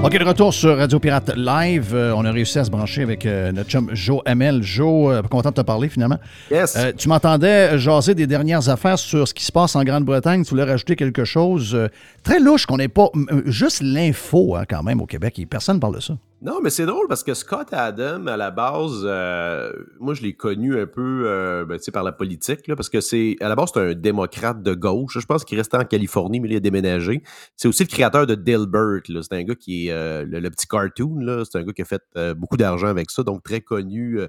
OK, 0.00 0.16
de 0.16 0.24
retour 0.24 0.54
sur 0.54 0.76
Radio 0.76 1.00
Pirate 1.00 1.32
Live. 1.36 1.92
Euh, 1.92 2.14
on 2.16 2.24
a 2.24 2.30
réussi 2.30 2.60
à 2.60 2.64
se 2.64 2.70
brancher 2.70 3.02
avec 3.02 3.26
euh, 3.26 3.50
notre 3.50 3.68
chum 3.68 3.90
Joe 3.92 4.22
ML. 4.26 4.62
Joe, 4.62 5.12
euh, 5.12 5.22
content 5.22 5.50
de 5.50 5.56
te 5.56 5.60
parler 5.60 5.88
finalement. 5.88 6.18
Yes. 6.52 6.78
Tu 6.96 7.08
m'entendais 7.08 7.76
jaser 7.78 8.14
des 8.14 8.28
dernières 8.28 8.68
affaires 8.68 8.98
sur 8.98 9.26
ce 9.26 9.34
qui 9.34 9.44
se 9.44 9.50
passe 9.50 9.74
en 9.74 9.82
Grande-Bretagne. 9.82 10.44
Tu 10.44 10.50
voulais 10.50 10.62
rajouter 10.62 10.94
quelque 10.94 11.24
chose. 11.24 11.76
très 12.22 12.38
louche 12.38 12.64
qu'on 12.64 12.76
n'ait 12.76 12.86
pas. 12.88 13.08
juste 13.44 13.82
l'info 13.82 14.54
hein, 14.54 14.62
quand 14.68 14.84
même 14.84 15.00
au 15.00 15.06
Québec. 15.06 15.36
Et 15.40 15.46
personne 15.46 15.76
ne 15.76 15.80
parle 15.80 15.96
de 15.96 16.00
ça. 16.00 16.14
Non, 16.40 16.60
mais 16.62 16.70
c'est 16.70 16.86
drôle 16.86 17.08
parce 17.08 17.24
que 17.24 17.34
Scott 17.34 17.72
Adam, 17.72 18.28
à 18.28 18.36
la 18.36 18.52
base, 18.52 19.00
euh, 19.02 19.72
moi, 19.98 20.14
je 20.14 20.22
l'ai 20.22 20.34
connu 20.34 20.80
un 20.80 20.86
peu 20.86 21.24
euh, 21.26 21.64
ben, 21.64 21.80
par 21.92 22.04
la 22.04 22.12
politique, 22.12 22.68
là, 22.68 22.76
parce 22.76 22.88
que 22.88 23.00
c'est 23.00 23.36
à 23.40 23.48
la 23.48 23.56
base, 23.56 23.70
c'est 23.74 23.80
un 23.80 23.94
démocrate 23.94 24.62
de 24.62 24.72
gauche. 24.72 25.18
Je 25.18 25.26
pense 25.26 25.44
qu'il 25.44 25.58
restait 25.58 25.78
en 25.78 25.84
Californie, 25.84 26.38
mais 26.38 26.48
il 26.48 26.56
a 26.56 26.60
déménagé. 26.60 27.24
C'est 27.56 27.66
aussi 27.66 27.82
le 27.82 27.88
créateur 27.88 28.24
de 28.24 28.36
Dilbert. 28.36 29.02
C'est 29.06 29.32
un 29.32 29.42
gars 29.42 29.56
qui 29.56 29.88
est 29.88 29.90
euh, 29.90 30.24
le, 30.24 30.38
le 30.38 30.50
petit 30.50 30.68
cartoon. 30.68 31.44
C'est 31.44 31.58
un 31.58 31.64
gars 31.64 31.72
qui 31.72 31.82
a 31.82 31.84
fait 31.84 32.04
beaucoup 32.36 32.56
d'argent 32.56 32.86
avec 32.86 33.10
ça, 33.10 33.24
donc 33.24 33.42
très 33.42 33.60
connu 33.60 34.20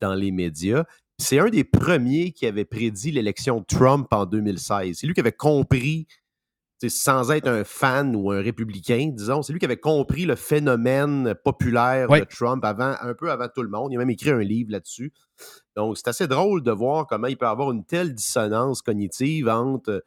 dans 0.00 0.14
les 0.14 0.30
médias. 0.30 0.84
C'est 1.18 1.38
un 1.38 1.50
des 1.50 1.64
premiers 1.64 2.32
qui 2.32 2.46
avait 2.46 2.64
prédit 2.64 3.10
l'élection 3.10 3.60
de 3.60 3.66
Trump 3.66 4.08
en 4.12 4.24
2016. 4.24 4.96
C'est 4.98 5.06
lui 5.06 5.12
qui 5.12 5.20
avait 5.20 5.30
compris 5.30 6.06
sans 6.88 7.30
être 7.30 7.46
un 7.48 7.64
fan 7.64 8.16
ou 8.16 8.30
un 8.30 8.40
républicain, 8.40 9.10
disons, 9.12 9.42
c'est 9.42 9.52
lui 9.52 9.58
qui 9.58 9.66
avait 9.66 9.76
compris 9.76 10.24
le 10.24 10.34
phénomène 10.36 11.34
populaire 11.44 12.08
Ouais. 12.08 12.20
de 12.20 12.24
Trump 12.24 12.64
avant, 12.64 12.94
un 13.00 13.14
peu 13.14 13.30
avant 13.30 13.48
tout 13.54 13.62
le 13.62 13.68
monde. 13.68 13.92
Il 13.92 13.96
a 13.96 13.98
même 13.98 14.10
écrit 14.10 14.30
un 14.30 14.40
livre 14.40 14.72
là-dessus. 14.72 15.12
Donc, 15.76 15.96
c'est 15.98 16.08
assez 16.08 16.26
drôle 16.26 16.62
de 16.62 16.70
voir 16.70 17.06
comment 17.06 17.26
il 17.26 17.36
peut 17.36 17.46
avoir 17.46 17.70
une 17.72 17.84
telle 17.84 18.14
dissonance 18.14 18.80
cognitive 18.82 19.48
entre 19.48 20.02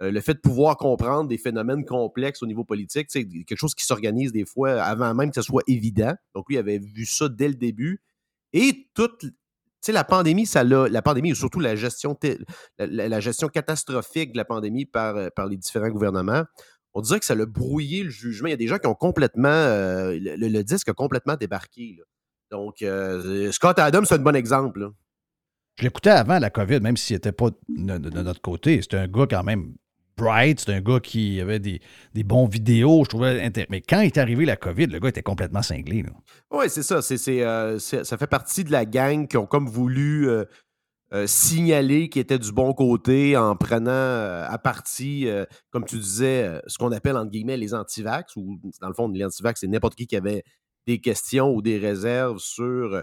euh, 0.00 0.10
le 0.10 0.20
fait 0.20 0.34
de 0.34 0.40
pouvoir 0.40 0.76
comprendre 0.76 1.28
des 1.28 1.38
phénomènes 1.38 1.84
complexes 1.84 2.42
au 2.42 2.46
niveau 2.46 2.64
politique, 2.64 3.10
sais, 3.10 3.24
quelque 3.26 3.56
chose 3.56 3.74
qui 3.74 3.84
s'organise 3.86 4.32
des 4.32 4.44
fois 4.44 4.80
avant 4.82 5.14
même 5.14 5.30
que 5.30 5.36
ce 5.36 5.42
soit 5.42 5.64
évident. 5.66 6.14
Donc, 6.34 6.48
lui, 6.48 6.56
il 6.56 6.58
avait 6.58 6.78
vu 6.78 7.04
ça 7.06 7.28
dès 7.28 7.48
le 7.48 7.54
début. 7.54 8.00
Et 8.52 8.88
toute, 8.94 9.26
sais, 9.80 9.92
la 9.92 10.04
pandémie, 10.04 10.46
ça 10.46 10.64
l'a, 10.64 10.88
la 10.88 11.02
pandémie, 11.02 11.32
ou 11.32 11.34
surtout 11.34 11.60
la 11.60 11.76
gestion, 11.76 12.14
catastrophique 13.52 14.32
de 14.32 14.36
la 14.36 14.44
pandémie 14.44 14.86
par, 14.86 15.16
euh, 15.16 15.28
par 15.34 15.46
les 15.46 15.56
différents 15.56 15.88
gouvernements, 15.88 16.44
on 16.94 17.00
dirait 17.00 17.20
que 17.20 17.26
ça 17.26 17.34
l'a 17.34 17.46
brouillé 17.46 18.02
le 18.02 18.10
jugement. 18.10 18.48
Il 18.48 18.52
y 18.52 18.54
a 18.54 18.58
des 18.58 18.66
gens 18.66 18.78
qui 18.78 18.86
ont 18.86 18.94
complètement, 18.94 19.48
euh, 19.48 20.18
le, 20.20 20.62
disque 20.62 20.88
a 20.88 20.94
complètement 20.94 21.36
débarqué. 21.36 21.98
Donc, 22.50 22.82
euh, 22.82 23.52
Scott 23.52 23.78
Adams, 23.78 24.04
c'est 24.04 24.14
un 24.14 24.18
bon 24.18 24.34
exemple. 24.34 24.90
Je 25.76 25.84
l'écoutais 25.84 26.10
avant 26.10 26.38
la 26.38 26.50
COVID, 26.50 26.80
même 26.80 26.96
s'il 26.96 27.14
n'était 27.16 27.32
pas 27.32 27.50
de 27.68 28.20
notre 28.22 28.40
côté. 28.40 28.82
C'était 28.82 28.96
un 28.96 29.06
gars 29.06 29.26
quand 29.30 29.44
même 29.44 29.74
bright, 30.18 30.60
c'est 30.60 30.72
un 30.72 30.80
gars 30.80 31.00
qui 31.00 31.40
avait 31.40 31.60
des, 31.60 31.80
bons 32.24 32.46
vidéos, 32.46 33.04
je 33.04 33.08
trouvais 33.08 33.50
Mais 33.70 33.80
quand 33.80 34.00
est 34.00 34.18
arrivé 34.18 34.44
la 34.44 34.56
COVID, 34.56 34.86
le 34.86 34.98
gars 34.98 35.08
était 35.08 35.22
complètement 35.22 35.62
cinglé. 35.62 36.04
Oui, 36.50 36.66
c'est 36.68 36.82
ça. 36.82 36.96
Euh, 36.96 37.78
c'est, 37.78 38.04
ça 38.04 38.18
fait 38.18 38.26
partie 38.26 38.64
de 38.64 38.72
la 38.72 38.84
gang 38.84 39.26
qui 39.26 39.36
ont 39.36 39.46
comme 39.46 39.68
voulu 39.68 40.28
euh, 40.28 40.44
euh, 41.14 41.26
signaler 41.26 42.08
qu'ils 42.08 42.22
étaient 42.22 42.38
du 42.38 42.52
bon 42.52 42.74
côté 42.74 43.36
en 43.36 43.56
prenant 43.56 43.90
à 43.90 44.58
partie, 44.62 45.28
comme 45.70 45.84
tu 45.84 45.96
disais, 45.96 46.60
ce 46.66 46.76
qu'on 46.76 46.92
appelle 46.92 47.16
entre 47.16 47.30
guillemets 47.30 47.56
les 47.56 47.72
antivax, 47.72 48.36
ou 48.36 48.60
dans 48.80 48.88
le 48.88 48.94
fond, 48.94 49.08
les 49.08 49.24
antivax, 49.24 49.60
c'est 49.60 49.68
n'importe 49.68 49.94
qui 49.94 50.06
qui 50.06 50.16
avait 50.16 50.42
des 50.86 51.00
questions 51.00 51.54
ou 51.54 51.62
des 51.62 51.78
réserves 51.78 52.38
sur, 52.38 53.02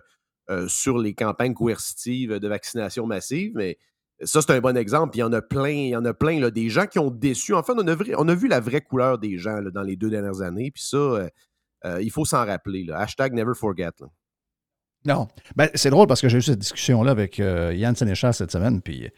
sur 0.67 0.97
les 0.97 1.15
campagnes 1.15 1.53
coercitives 1.53 2.39
de 2.39 2.47
vaccination 2.47 3.07
massive, 3.07 3.53
mais 3.55 3.77
ça, 4.23 4.41
c'est 4.41 4.51
un 4.51 4.61
bon 4.61 4.77
exemple. 4.77 5.11
Puis 5.11 5.19
il 5.19 5.21
y 5.21 5.23
en 5.23 5.33
a 5.33 5.41
plein, 5.41 5.69
il 5.69 5.89
y 5.89 5.95
en 5.95 6.05
a 6.05 6.13
plein, 6.13 6.39
là, 6.39 6.51
des 6.51 6.69
gens 6.69 6.85
qui 6.85 6.99
ont 6.99 7.11
déçu. 7.11 7.53
Enfin, 7.53 7.73
on 7.77 7.87
a, 7.87 7.95
on 8.17 8.27
a 8.27 8.35
vu 8.35 8.47
la 8.47 8.59
vraie 8.59 8.81
couleur 8.81 9.17
des 9.17 9.37
gens 9.37 9.61
dans 9.61 9.83
les 9.83 9.95
deux 9.95 10.09
dernières 10.09 10.41
années. 10.41 10.71
Puis 10.71 10.83
ça, 10.83 10.97
euh, 10.97 11.29
euh, 11.85 12.01
il 12.01 12.11
faut 12.11 12.25
s'en 12.25 12.45
rappeler. 12.45 12.85
Hashtag 12.93 13.33
never 13.33 13.53
forget. 13.53 13.89
Non. 15.05 15.27
Ben, 15.55 15.69
c'est 15.75 15.89
drôle 15.89 16.07
parce 16.07 16.21
que 16.21 16.29
j'ai 16.29 16.37
eu 16.37 16.41
cette 16.41 16.59
discussion-là 16.59 17.11
avec 17.11 17.39
euh, 17.39 17.73
Yann 17.75 17.95
Sénéchal 17.95 18.33
cette 18.33 18.51
semaine. 18.51 18.81
Puis 18.81 19.09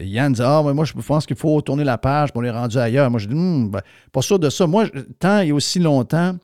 Yann 0.00 0.32
dit 0.32 0.42
Ah, 0.42 0.62
moi, 0.62 0.84
je 0.84 0.94
pense 0.94 1.26
qu'il 1.26 1.36
faut 1.36 1.60
tourner 1.60 1.84
la 1.84 1.98
page 1.98 2.32
pour 2.32 2.42
les 2.42 2.50
rendre 2.50 2.76
ailleurs. 2.78 3.10
Moi, 3.10 3.20
je 3.20 3.28
dis 3.28 3.34
hmm, 3.34 3.70
ben, 3.70 3.82
Pas 4.10 4.22
sûr 4.22 4.38
de 4.38 4.48
ça. 4.48 4.66
Moi, 4.66 4.86
tant 5.18 5.40
et 5.40 5.52
aussi 5.52 5.80
longtemps 5.80 6.36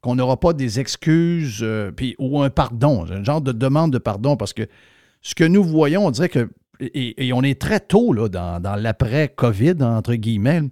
qu'on 0.00 0.16
n'aura 0.16 0.40
pas 0.40 0.52
des 0.52 0.80
excuses 0.80 1.64
puis, 1.96 2.16
ou 2.18 2.42
un 2.42 2.50
pardon, 2.50 3.06
un 3.08 3.22
genre 3.22 3.40
de 3.40 3.52
demande 3.52 3.92
de 3.92 3.98
pardon 3.98 4.36
parce 4.36 4.52
que 4.52 4.66
ce 5.20 5.36
que 5.36 5.44
nous 5.44 5.62
voyons, 5.62 6.04
on 6.04 6.10
dirait 6.10 6.28
que 6.28 6.50
et, 6.82 7.32
on 7.32 7.42
est 7.42 7.60
très 7.60 7.80
tôt 7.80 8.12
là, 8.12 8.28
dans, 8.28 8.76
l'après-COVID, 8.76 9.76
entre 9.82 10.14
guillemets. 10.14 10.62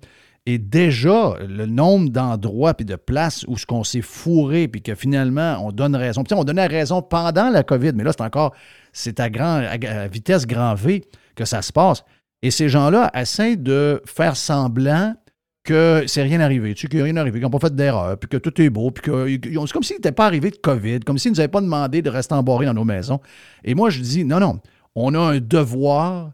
Et 0.46 0.58
déjà, 0.58 1.34
le 1.46 1.66
nombre 1.66 2.10
d'endroits 2.10 2.72
et 2.78 2.84
de 2.84 2.96
places 2.96 3.44
où 3.46 3.56
ce 3.56 3.66
qu'on 3.66 3.84
s'est 3.84 4.00
fourré, 4.00 4.68
puis 4.68 4.82
que 4.82 4.94
finalement, 4.94 5.58
on 5.64 5.70
donne 5.70 5.94
raison. 5.94 6.24
Puis 6.24 6.34
on 6.34 6.44
donnait 6.44 6.66
raison 6.66 7.02
pendant 7.02 7.50
la 7.50 7.62
COVID, 7.62 7.92
mais 7.94 8.04
là, 8.04 8.12
c'est 8.12 8.24
encore, 8.24 8.54
c'est 8.92 9.20
à, 9.20 9.28
grand, 9.28 9.62
vitesse 10.10 10.46
grand 10.46 10.74
V 10.74 11.04
que 11.36 11.44
ça 11.44 11.62
se 11.62 11.72
passe. 11.72 12.04
Et 12.42 12.50
ces 12.50 12.68
gens-là 12.68 13.10
essaient 13.14 13.56
de 13.56 14.02
faire 14.06 14.36
semblant 14.36 15.14
que 15.62 16.04
c'est 16.06 16.22
rien 16.22 16.40
arrivé, 16.40 16.74
tu 16.74 16.82
sais, 16.82 16.88
qu'il 16.88 17.02
rien 17.02 17.16
arrivé, 17.18 17.38
qu'ils 17.38 17.42
n'ont 17.42 17.50
pas 17.50 17.58
fait 17.58 17.74
d'erreur, 17.74 18.16
puis 18.16 18.30
que 18.30 18.38
tout 18.38 18.60
est 18.62 18.70
beau, 18.70 18.90
puis 18.90 19.02
que 19.02 19.28
c'est 19.28 19.72
comme 19.72 19.82
s'il 19.82 19.96
n'était 19.96 20.10
pas 20.10 20.24
arrivé 20.24 20.50
de 20.50 20.56
COVID, 20.56 21.00
comme 21.00 21.18
s'ils 21.18 21.32
ne 21.32 21.36
nous 21.36 21.40
avaient 21.40 21.48
pas 21.48 21.60
demandé 21.60 22.00
de 22.00 22.08
rester 22.08 22.34
embarrés 22.34 22.64
dans 22.64 22.74
nos 22.74 22.84
maisons. 22.84 23.20
Et 23.62 23.74
moi, 23.74 23.90
je 23.90 24.00
dis, 24.00 24.24
non, 24.24 24.40
non, 24.40 24.58
on 24.94 25.14
a 25.14 25.18
un 25.18 25.40
devoir 25.40 26.32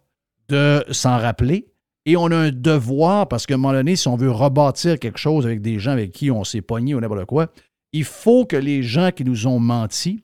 de 0.49 0.85
s'en 0.91 1.19
rappeler 1.19 1.67
et 2.05 2.17
on 2.17 2.27
a 2.27 2.37
un 2.37 2.53
devoir, 2.53 3.29
parce 3.29 3.47
qu'à 3.47 3.55
un 3.55 3.57
moment 3.57 3.75
donné, 3.75 3.97
si 3.97 4.07
on 4.07 4.17
veut 4.17 4.31
rebâtir 4.31 4.99
quelque 4.99 5.19
chose 5.19 5.45
avec 5.45 5.61
des 5.61 5.79
gens 5.79 5.91
avec 5.91 6.13
qui 6.13 6.31
on 6.31 6.45
s'est 6.45 6.63
pogné 6.63 6.95
ou 6.95 7.01
n'importe 7.01 7.25
quoi, 7.25 7.49
il 7.93 8.05
faut 8.05 8.45
que 8.45 8.57
les 8.57 8.83
gens 8.83 9.11
qui 9.11 9.25
nous 9.25 9.47
ont 9.47 9.59
menti 9.59 10.23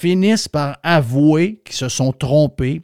finissent 0.00 0.48
par 0.48 0.78
avouer 0.82 1.60
qu'ils 1.64 1.76
se 1.76 1.88
sont 1.88 2.12
trompés 2.12 2.82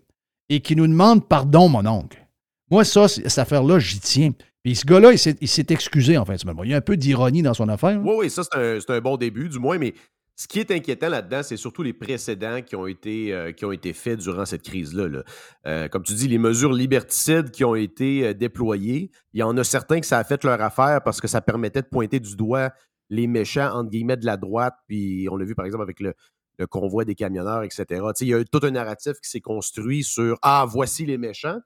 et 0.50 0.60
qu'ils 0.60 0.76
nous 0.76 0.86
demandent 0.86 1.26
pardon, 1.26 1.68
mon 1.68 1.86
oncle. 1.86 2.26
Moi, 2.70 2.84
ça, 2.84 3.08
cette 3.08 3.38
affaire-là, 3.38 3.78
j'y 3.78 3.98
tiens. 3.98 4.32
Puis 4.62 4.76
ce 4.76 4.84
gars-là, 4.84 5.12
il 5.12 5.48
s'est 5.48 5.66
excusé, 5.70 6.18
en 6.18 6.26
fait. 6.26 6.42
Il 6.64 6.70
y 6.70 6.74
a 6.74 6.76
un 6.76 6.82
peu 6.82 6.96
d'ironie 6.96 7.42
dans 7.42 7.54
son 7.54 7.68
affaire. 7.68 8.00
Oui, 8.04 8.14
oui, 8.18 8.30
ça, 8.30 8.42
c'est 8.44 8.90
un, 8.90 8.94
un, 8.94 9.00
bon 9.00 9.16
début, 9.16 9.48
du 9.48 9.58
moins, 9.58 9.78
mais 9.78 9.94
ce 10.39 10.47
qui 10.47 10.61
est 10.61 10.70
inquiétant 10.70 11.09
là-dedans, 11.09 11.43
c'est 11.43 11.57
surtout 11.57 11.82
les 11.82 11.93
précédents 11.93 12.62
qui 12.62 12.76
ont 12.76 12.86
été, 12.86 13.34
euh, 13.34 13.51
qui 13.51 13.64
ont 13.64 13.72
été 13.72 13.93
faits 13.93 14.20
durant 14.20 14.47
cette 14.47 14.62
crise-là. 14.62 15.24
Euh, 15.66 15.89
comme 15.89 16.05
tu 16.05 16.14
dis, 16.14 16.28
les 16.28 16.39
mesures 16.39 16.72
liberticides 16.72 17.51
qui 17.51 17.64
ont 17.64 17.74
été 17.74 18.24
euh, 18.24 18.34
déployées, 18.34 19.11
il 19.32 19.41
y 19.41 19.43
en 19.43 19.57
a 19.57 19.64
certains 19.64 19.99
que 19.99 20.07
ça 20.07 20.16
a 20.16 20.22
fait 20.22 20.45
leur 20.45 20.62
affaire 20.62 21.03
parce 21.03 21.20
que 21.20 21.26
ça 21.26 21.41
permettait 21.41 21.82
de 21.82 21.89
pointer 21.89 22.20
du 22.20 22.36
doigt 22.36 22.70
les 23.11 23.26
méchants, 23.26 23.72
entre 23.74 23.91
guillemets, 23.91 24.16
de 24.16 24.26
la 24.26 24.36
droite. 24.36 24.74
Puis 24.86 25.26
on 25.28 25.36
l'a 25.36 25.45
vu, 25.45 25.57
par 25.57 25.66
exemple, 25.66 25.82
avec 25.82 25.99
le, 25.99 26.14
convoi 26.70 27.05
des 27.05 27.16
camionneurs, 27.16 27.64
etc. 27.64 28.01
il 28.20 28.28
y 28.28 28.34
a 28.34 28.45
tout 28.45 28.61
un 28.62 28.70
narratif 28.70 29.14
qui 29.20 29.30
s'est 29.30 29.41
construit 29.41 30.05
sur 30.05 30.39
Ah, 30.43 30.66
voici 30.68 31.05
les 31.05 31.18
méchants. 31.18 31.59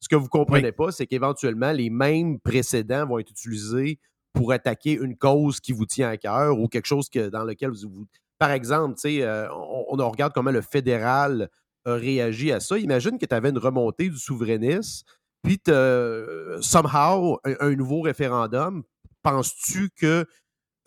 Ce 0.00 0.08
que 0.08 0.16
vous 0.16 0.24
ne 0.24 0.28
comprenez 0.28 0.72
pas, 0.72 0.92
c'est 0.92 1.06
qu'éventuellement, 1.06 1.72
les 1.72 1.90
mêmes 1.90 2.40
précédents 2.40 3.06
vont 3.06 3.18
être 3.18 3.30
utilisés 3.30 3.98
pour 4.32 4.52
attaquer 4.52 4.92
une 4.92 5.16
cause 5.16 5.60
qui 5.60 5.72
vous 5.72 5.86
tient 5.86 6.08
à 6.08 6.16
cœur 6.16 6.58
ou 6.58 6.68
quelque 6.68 6.86
chose 6.86 7.08
que, 7.08 7.28
dans 7.28 7.44
lequel 7.44 7.70
vous. 7.70 8.06
Par 8.38 8.50
exemple, 8.50 8.96
euh, 9.04 9.48
on, 9.52 10.00
on, 10.00 10.10
regarde 10.10 10.32
comment 10.32 10.50
le 10.50 10.62
fédéral 10.62 11.50
a 11.84 11.94
réagi 11.94 12.52
à 12.52 12.60
ça. 12.60 12.78
Imagine 12.78 13.18
que 13.18 13.26
tu 13.26 13.34
avais 13.34 13.50
une 13.50 13.58
remontée 13.58 14.08
du 14.08 14.18
souverainisme, 14.18 15.06
puis 15.42 15.60
euh, 15.68 16.58
somehow 16.60 17.38
un, 17.44 17.74
nouveau 17.74 18.00
référendum. 18.00 18.82
Penses-tu 19.22 19.90
que 19.90 20.24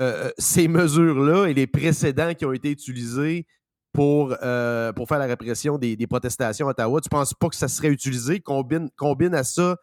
euh, 0.02 0.32
ces 0.38 0.68
mesures-là 0.68 1.46
et 1.48 1.54
les 1.54 1.68
précédents 1.68 2.34
qui 2.34 2.46
ont 2.46 2.54
été 2.54 2.72
utilisés 2.72 3.46
pour, 3.92 4.30
pour 4.30 5.08
faire 5.08 5.20
la 5.20 5.28
répression 5.28 5.78
des, 5.78 6.08
protestations 6.08 6.68
à 6.68 6.72
Ottawa, 6.72 7.00
tu 7.00 7.08
ne 7.08 7.20
penses 7.20 7.36
pas 7.36 7.50
que 7.50 7.56
ça 7.56 7.68
serait 7.68 7.90
utilisé? 7.90 8.40
Combine, 8.40 8.90
combine 8.96 9.36
à 9.36 9.44
ça 9.44 9.78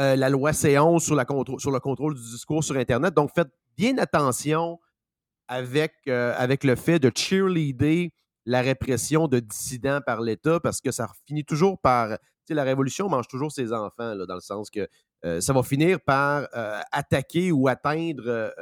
euh, 0.00 0.16
la 0.16 0.30
loi 0.30 0.52
C11 0.52 1.00
sur, 1.00 1.14
le 1.14 1.78
contrôle 1.78 2.14
du 2.14 2.22
discours 2.22 2.64
sur 2.64 2.76
Internet. 2.76 3.12
Donc, 3.12 3.30
faites 3.34 3.50
bien 3.76 3.98
attention 3.98 4.78
avec, 5.46 5.92
euh, 6.08 6.32
avec 6.38 6.64
le 6.64 6.74
fait 6.74 6.98
de 6.98 7.12
cheerleader 7.14 8.10
la 8.46 8.62
répression 8.62 9.28
de 9.28 9.40
dissidents 9.40 10.00
par 10.00 10.22
l'État 10.22 10.58
parce 10.58 10.80
que 10.80 10.90
ça 10.90 11.08
finit 11.26 11.44
toujours 11.44 11.78
par. 11.78 12.16
La 12.48 12.64
révolution 12.64 13.08
mange 13.08 13.28
toujours 13.28 13.52
ses 13.52 13.72
enfants, 13.72 14.16
dans 14.16 14.34
le 14.34 14.40
sens 14.40 14.70
que 14.70 14.88
euh, 15.24 15.40
ça 15.40 15.52
va 15.52 15.62
finir 15.62 16.00
par 16.00 16.48
attaquer 16.90 17.52
ou 17.52 17.68
atteindre 17.68 18.52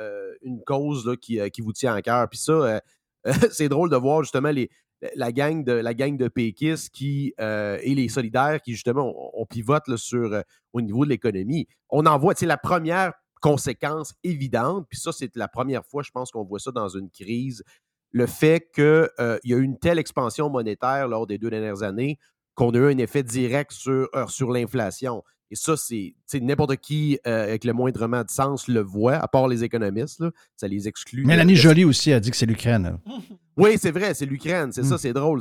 une 0.42 0.62
cause 0.66 1.16
qui, 1.22 1.40
vous 1.60 1.72
tient 1.72 1.94
à 1.94 2.02
cœur. 2.02 2.28
Puis 2.28 2.38
ça, 2.38 2.82
c'est 3.50 3.70
drôle 3.70 3.88
de 3.88 3.96
voir 3.96 4.24
justement 4.24 4.50
les, 4.50 4.68
la 5.14 5.32
gang 5.32 5.64
de 5.64 5.72
la 5.72 5.94
gang 5.94 6.16
de 6.16 6.28
péquistes 6.28 6.90
qui 6.90 7.34
euh, 7.40 7.78
et 7.82 7.94
les 7.94 8.08
solidaires 8.08 8.60
qui 8.60 8.72
justement 8.72 9.12
on, 9.34 9.46
pivote 9.46 9.96
sur 9.96 10.32
euh, 10.32 10.42
au 10.72 10.80
niveau 10.80 11.04
de 11.04 11.10
l'économie. 11.10 11.66
On 11.88 12.06
en 12.06 12.18
voit, 12.18 12.34
c'est 12.36 12.46
la 12.46 12.56
première 12.56 13.12
conséquence 13.40 14.14
évidente, 14.24 14.86
puis 14.88 14.98
ça 14.98 15.12
c'est 15.12 15.34
la 15.36 15.48
première 15.48 15.84
fois 15.86 16.02
je 16.02 16.10
pense 16.10 16.30
qu'on 16.30 16.44
voit 16.44 16.58
ça 16.58 16.72
dans 16.72 16.88
une 16.88 17.10
crise, 17.10 17.62
le 18.10 18.26
fait 18.26 18.68
qu'il 18.74 18.84
euh, 18.84 19.38
y 19.44 19.54
a 19.54 19.56
eu 19.56 19.62
une 19.62 19.78
telle 19.78 19.98
expansion 19.98 20.50
monétaire 20.50 21.06
lors 21.06 21.26
des 21.26 21.38
deux 21.38 21.50
dernières 21.50 21.82
années 21.82 22.18
qu'on 22.54 22.70
a 22.70 22.78
eu 22.78 22.92
un 22.92 22.98
effet 22.98 23.22
direct 23.22 23.70
sur, 23.70 24.08
sur 24.26 24.50
l'inflation. 24.50 25.22
Et 25.52 25.54
ça, 25.54 25.76
c'est 25.76 26.14
n'importe 26.34 26.76
qui 26.78 27.20
avec 27.24 27.62
le 27.62 27.72
moindrement 27.72 28.24
de 28.24 28.30
sens 28.30 28.66
le 28.66 28.80
voit, 28.80 29.14
à 29.14 29.28
part 29.28 29.46
les 29.46 29.62
économistes. 29.62 30.24
ça 30.56 30.66
les 30.66 30.88
exclut. 30.88 31.24
Mélanie 31.24 31.54
Jolie 31.54 31.84
aussi 31.84 32.12
a 32.12 32.18
dit 32.18 32.32
que 32.32 32.36
c'est 32.36 32.46
l'Ukraine. 32.46 32.98
Oui, 33.58 33.76
c'est 33.76 33.90
vrai, 33.90 34.14
c'est 34.14 34.24
l'Ukraine. 34.24 34.72
C'est 34.72 34.84
ça, 34.84 34.94
mm. 34.94 34.98
c'est 34.98 35.12
drôle. 35.12 35.40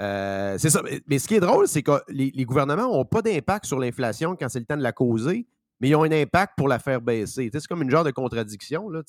Euh, 0.00 0.56
c'est 0.58 0.70
ça. 0.70 0.82
Mais 1.06 1.18
ce 1.18 1.26
qui 1.26 1.34
est 1.34 1.40
drôle, 1.40 1.66
c'est 1.66 1.82
que 1.82 2.00
les, 2.08 2.44
gouvernements 2.44 2.92
n'ont 2.92 3.04
pas 3.04 3.22
d'impact 3.22 3.64
sur 3.64 3.78
l'inflation 3.78 4.36
quand 4.36 4.48
c'est 4.48 4.60
le 4.60 4.66
temps 4.66 4.76
de 4.76 4.82
la 4.82 4.92
causer, 4.92 5.46
mais 5.80 5.88
ils 5.88 5.96
ont 5.96 6.04
un 6.04 6.12
impact 6.12 6.52
pour 6.56 6.68
la 6.68 6.78
faire 6.78 7.00
baisser. 7.00 7.50
c'est 7.52 7.66
comme 7.66 7.82
une 7.82 7.90
genre 7.90 8.04
de 8.04 8.10
contradiction. 8.10 8.88
Là, 8.90 9.02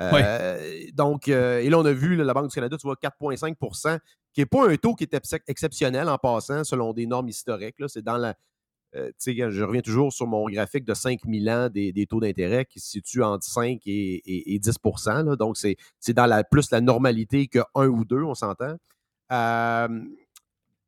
euh, 0.00 0.86
Donc, 0.94 1.28
euh, 1.28 1.58
et 1.58 1.70
là, 1.70 1.78
on 1.78 1.84
a 1.84 1.92
vu 1.92 2.16
la 2.16 2.32
Banque 2.32 2.48
du 2.48 2.54
Canada, 2.54 2.76
tu 2.76 2.86
vois, 2.86 2.96
4,5% 2.96 3.98
qui 4.32 4.40
n'est 4.42 4.46
pas 4.46 4.70
un 4.70 4.76
taux 4.76 4.94
qui 4.94 5.04
est 5.04 5.42
exceptionnel 5.48 6.08
en 6.08 6.18
passant 6.18 6.62
selon 6.64 6.92
des 6.92 7.06
normes 7.06 7.28
historiques. 7.28 7.76
C'est 7.88 8.02
dans 8.02 8.16
la, 8.16 8.34
euh, 8.96 9.10
je 9.18 9.62
reviens 9.62 9.82
toujours 9.82 10.12
sur 10.12 10.26
mon 10.26 10.44
graphique 10.48 10.84
de 10.84 10.94
5000 10.94 11.50
ans 11.50 11.68
des, 11.68 12.06
taux 12.08 12.20
d'intérêt 12.20 12.64
qui 12.64 12.80
se 12.80 12.90
situent 12.90 13.22
entre 13.22 13.44
5 13.44 13.80
et, 13.86 14.60
10% 14.62 15.36
Donc, 15.36 15.56
c'est 15.56 16.12
dans 16.12 16.26
la, 16.26 16.44
plus 16.44 16.70
la 16.70 16.80
normalité 16.80 17.46
que 17.46 17.60
1 17.74 17.86
ou 17.86 18.04
2, 18.04 18.22
on 18.22 18.34
s'entend. 18.34 18.76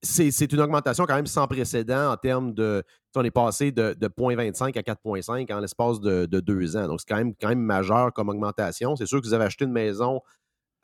c'est 0.03 0.53
une 0.53 0.61
augmentation 0.61 1.05
quand 1.07 1.15
même 1.15 1.27
sans 1.27 1.47
précédent 1.47 2.13
en 2.13 2.17
termes 2.17 2.53
de. 2.55 2.83
On 3.15 3.25
est 3.25 3.31
passé 3.31 3.73
de, 3.73 3.95
de 3.99 4.09
0,25 4.09 4.79
à 4.79 4.81
4,5 4.81 5.53
en 5.53 5.61
l'espace 5.61 6.01
de, 6.01 6.25
deux 6.27 6.77
ans. 6.77 6.89
Donc, 6.89 7.01
c'est 7.01 7.09
quand 7.09 7.19
même, 7.19 7.35
quand 7.39 7.49
même 7.49 7.61
majeur 7.61 8.13
comme 8.13 8.31
augmentation. 8.31 8.97
C'est 8.97 9.07
sûr 9.07 9.21
que 9.21 9.27
vous 9.27 9.35
avez 9.35 9.45
acheté 9.45 9.67
une 9.67 9.73
maison 9.73 10.23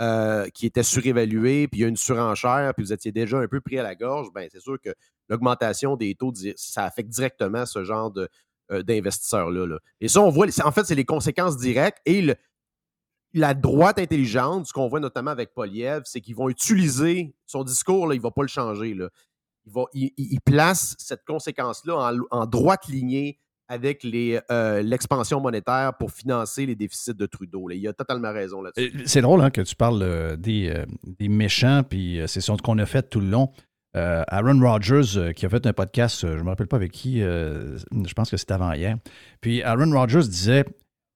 euh, 0.01 0.49
qui 0.51 0.67
était 0.67 0.83
surévalué, 0.83 1.67
puis 1.67 1.81
il 1.81 1.83
y 1.83 1.85
a 1.85 1.89
une 1.89 1.97
surenchère, 1.97 2.73
puis 2.75 2.85
vous 2.85 2.93
étiez 2.93 3.11
déjà 3.11 3.39
un 3.39 3.49
peu 3.49 3.61
pris 3.61 3.79
à 3.79 3.83
la 3.83 3.95
gorge, 3.97 4.29
ben 4.33 4.49
c'est 4.53 4.61
sûr 4.61 4.81
que 4.81 4.91
l'augmentation 5.29 5.97
des 5.97 6.15
taux, 6.15 6.33
ça 6.57 6.85
affecte 6.85 7.09
directement 7.09 7.67
ce 7.67 7.83
genre 7.83 8.13
euh, 8.71 8.83
d'investisseurs-là. 8.83 9.79
Et 10.01 10.09
ça, 10.09 10.21
on 10.21 10.31
voit, 10.31 10.47
en 10.65 10.71
fait, 10.71 10.85
c'est 10.85 10.95
les 10.95 11.05
conséquences 11.05 11.57
directes 11.57 11.99
et 12.07 12.35
la 13.35 13.55
droite 13.55 13.99
intelligente, 13.99 14.67
ce 14.67 14.73
qu'on 14.73 14.89
voit 14.89 15.01
notamment 15.01 15.31
avec 15.31 15.53
Poliev, 15.53 16.03
c'est 16.05 16.21
qu'ils 16.21 16.37
vont 16.37 16.49
utiliser 16.49 17.35
son 17.47 17.65
discours, 17.65 18.07
là, 18.07 18.15
il 18.15 18.19
ne 18.19 18.23
va 18.23 18.31
pas 18.31 18.43
le 18.43 18.49
changer. 18.49 18.95
Là. 18.95 19.11
Il, 19.93 20.41
place 20.45 20.95
cette 20.99 21.25
conséquence-là 21.25 22.13
en, 22.31 22.39
en, 22.43 22.47
droite 22.47 22.87
lignée 22.89 23.39
avec 23.69 24.05
euh, 24.51 24.83
l'expansion 24.83 25.41
monétaire 25.41 25.93
pour 25.99 26.11
financer 26.11 26.66
les 26.66 26.75
déficits 26.75 27.14
de 27.14 27.27
Trudeau. 27.27 27.71
Il 27.71 27.87
a 27.87 27.93
totalement 27.93 28.33
raison 28.33 28.62
là-dessus. 28.62 28.93
C'est 29.05 29.21
drôle 29.21 29.43
hein, 29.43 29.51
que 29.51 29.61
tu 29.61 29.77
parles 29.77 30.03
euh, 30.03 30.37
des, 30.37 30.71
euh, 30.71 30.87
des, 31.07 31.29
méchants, 31.29 31.83
puis 31.89 32.21
c'est 32.27 32.41
ce 32.41 32.53
qu'on 32.53 32.79
a 32.79 32.87
fait 32.87 33.09
tout 33.09 33.21
le 33.21 33.29
long. 33.29 33.51
Aaron 33.95 34.61
Rodgers, 34.61 35.33
qui 35.35 35.45
a 35.45 35.49
fait 35.49 35.66
un 35.66 35.73
podcast, 35.73 36.21
je 36.21 36.29
ne 36.29 36.43
me 36.43 36.51
rappelle 36.51 36.69
pas 36.69 36.77
avec 36.77 36.93
qui, 36.93 37.21
je 37.21 38.12
pense 38.14 38.31
que 38.31 38.37
c'était 38.37 38.53
avant 38.53 38.73
hier. 38.73 38.97
Puis 39.41 39.61
Aaron 39.64 39.91
Rodgers 39.91 40.29
disait 40.29 40.64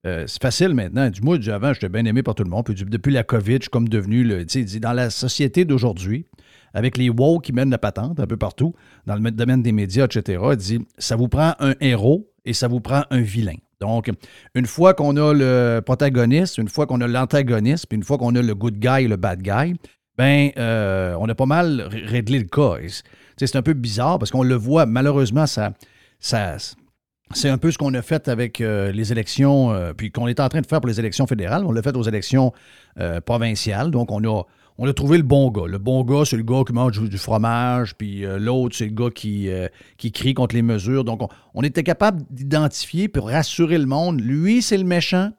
c'est 0.02 0.42
facile 0.42 0.74
maintenant. 0.74 1.08
Du 1.08 1.22
moins, 1.22 1.38
avant, 1.46 1.72
j'étais 1.72 1.88
bien 1.88 2.04
aimé 2.06 2.24
par 2.24 2.34
tout 2.34 2.42
le 2.42 2.50
monde. 2.50 2.64
Puis 2.64 2.74
depuis 2.74 3.12
la 3.12 3.22
COVID, 3.22 3.56
je 3.56 3.62
suis 3.62 3.70
comme 3.70 3.88
devenu, 3.88 4.24
le, 4.24 4.44
dit, 4.44 4.80
dans 4.80 4.94
la 4.94 5.10
société 5.10 5.64
d'aujourd'hui, 5.64 6.26
avec 6.74 6.96
les 6.96 7.08
wow 7.08 7.38
qui 7.38 7.52
mènent 7.52 7.70
la 7.70 7.78
patente 7.78 8.18
un 8.18 8.26
peu 8.26 8.36
partout, 8.36 8.74
dans 9.06 9.14
le 9.14 9.30
domaine 9.30 9.62
des 9.62 9.72
médias, 9.72 10.06
etc., 10.06 10.42
il 10.50 10.56
dit 10.56 10.80
ça 10.98 11.14
vous 11.14 11.28
prend 11.28 11.54
un 11.60 11.74
héros 11.80 12.31
et 12.44 12.52
ça 12.52 12.68
vous 12.68 12.80
prend 12.80 13.04
un 13.10 13.20
vilain. 13.20 13.56
Donc, 13.80 14.10
une 14.54 14.66
fois 14.66 14.94
qu'on 14.94 15.16
a 15.16 15.34
le 15.34 15.80
protagoniste, 15.84 16.58
une 16.58 16.68
fois 16.68 16.86
qu'on 16.86 17.00
a 17.00 17.08
l'antagoniste, 17.08 17.86
puis 17.88 17.96
une 17.96 18.04
fois 18.04 18.16
qu'on 18.16 18.34
a 18.36 18.42
le 18.42 18.54
good 18.54 18.78
guy 18.78 19.04
et 19.04 19.08
le 19.08 19.16
bad 19.16 19.42
guy, 19.42 19.74
ben, 20.16 20.50
euh, 20.56 21.16
on 21.18 21.28
a 21.28 21.34
pas 21.34 21.46
mal 21.46 21.88
réglé 21.90 22.38
le 22.38 22.44
cas. 22.44 22.76
C'est 23.36 23.56
un 23.56 23.62
peu 23.62 23.72
bizarre 23.72 24.18
parce 24.18 24.30
qu'on 24.30 24.44
le 24.44 24.54
voit, 24.54 24.86
malheureusement, 24.86 25.46
ça, 25.46 25.72
c'est 26.20 27.48
un 27.48 27.58
peu 27.58 27.72
ce 27.72 27.78
qu'on 27.78 27.92
a 27.94 28.02
fait 28.02 28.28
avec 28.28 28.60
euh, 28.60 28.92
les 28.92 29.10
élections, 29.10 29.72
euh, 29.72 29.92
puis 29.94 30.12
qu'on 30.12 30.28
est 30.28 30.38
en 30.38 30.48
train 30.48 30.60
de 30.60 30.66
faire 30.66 30.80
pour 30.80 30.88
les 30.88 31.00
élections 31.00 31.26
fédérales. 31.26 31.64
On 31.64 31.72
l'a 31.72 31.82
fait 31.82 31.96
aux 31.96 32.02
élections 32.02 32.52
provinciales. 33.24 33.90
Donc, 33.90 34.12
on 34.12 34.22
a 34.24 34.42
on 34.78 34.88
a 34.88 34.92
trouvé 34.92 35.18
le 35.18 35.22
bon 35.22 35.50
gars. 35.50 35.66
Le 35.66 35.78
bon 35.78 36.02
gars, 36.02 36.24
c'est 36.24 36.36
le 36.36 36.42
gars 36.42 36.62
qui 36.66 36.72
mange 36.72 37.00
du 37.00 37.18
fromage, 37.18 37.94
puis 37.94 38.24
euh, 38.24 38.38
l'autre, 38.38 38.76
c'est 38.76 38.86
le 38.86 38.92
gars 38.92 39.10
qui, 39.14 39.50
euh, 39.50 39.68
qui 39.96 40.12
crie 40.12 40.34
contre 40.34 40.54
les 40.54 40.62
mesures. 40.62 41.04
Donc, 41.04 41.28
on, 41.54 41.62
était 41.62 41.82
capable 41.82 42.22
d'identifier 42.30 43.08
pour 43.08 43.28
rassurer 43.28 43.78
le 43.78 43.86
monde. 43.86 44.20
Lui, 44.20 44.62
c'est 44.62 44.78
le 44.78 44.84
méchant 44.84 45.30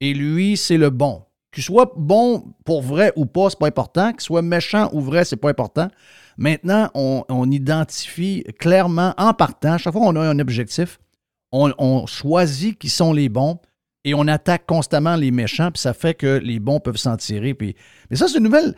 et 0.00 0.14
lui, 0.14 0.56
c'est 0.56 0.78
le 0.78 0.90
bon. 0.90 1.22
Qu'il 1.52 1.64
soit 1.64 1.92
bon 1.96 2.54
pour 2.64 2.80
vrai 2.80 3.12
ou 3.16 3.26
pas, 3.26 3.50
c'est 3.50 3.58
pas 3.58 3.66
important. 3.66 4.12
Qu'il 4.12 4.20
soit 4.20 4.42
méchant 4.42 4.88
ou 4.92 5.00
vrai, 5.00 5.24
c'est 5.24 5.36
pas 5.36 5.50
important. 5.50 5.88
Maintenant, 6.38 6.90
on, 6.94 7.50
identifie 7.50 8.44
clairement 8.58 9.14
en 9.18 9.34
partant, 9.34 9.76
chaque 9.76 9.92
fois 9.92 10.00
qu'on 10.00 10.16
a 10.16 10.20
un 10.20 10.38
objectif, 10.38 10.98
on 11.52 12.06
choisit 12.06 12.78
qui 12.78 12.88
sont 12.88 13.12
les 13.12 13.28
bons 13.28 13.58
et 14.04 14.14
on 14.14 14.26
attaque 14.28 14.66
constamment 14.66 15.16
les 15.16 15.30
méchants, 15.30 15.70
puis 15.70 15.80
ça 15.80 15.92
fait 15.92 16.14
que 16.14 16.38
les 16.38 16.58
bons 16.58 16.80
peuvent 16.80 16.96
s'en 16.96 17.16
tirer. 17.16 17.54
Puis... 17.54 17.76
Mais 18.10 18.16
ça, 18.16 18.28
c'est 18.28 18.38
une 18.38 18.44
nouvelle. 18.44 18.74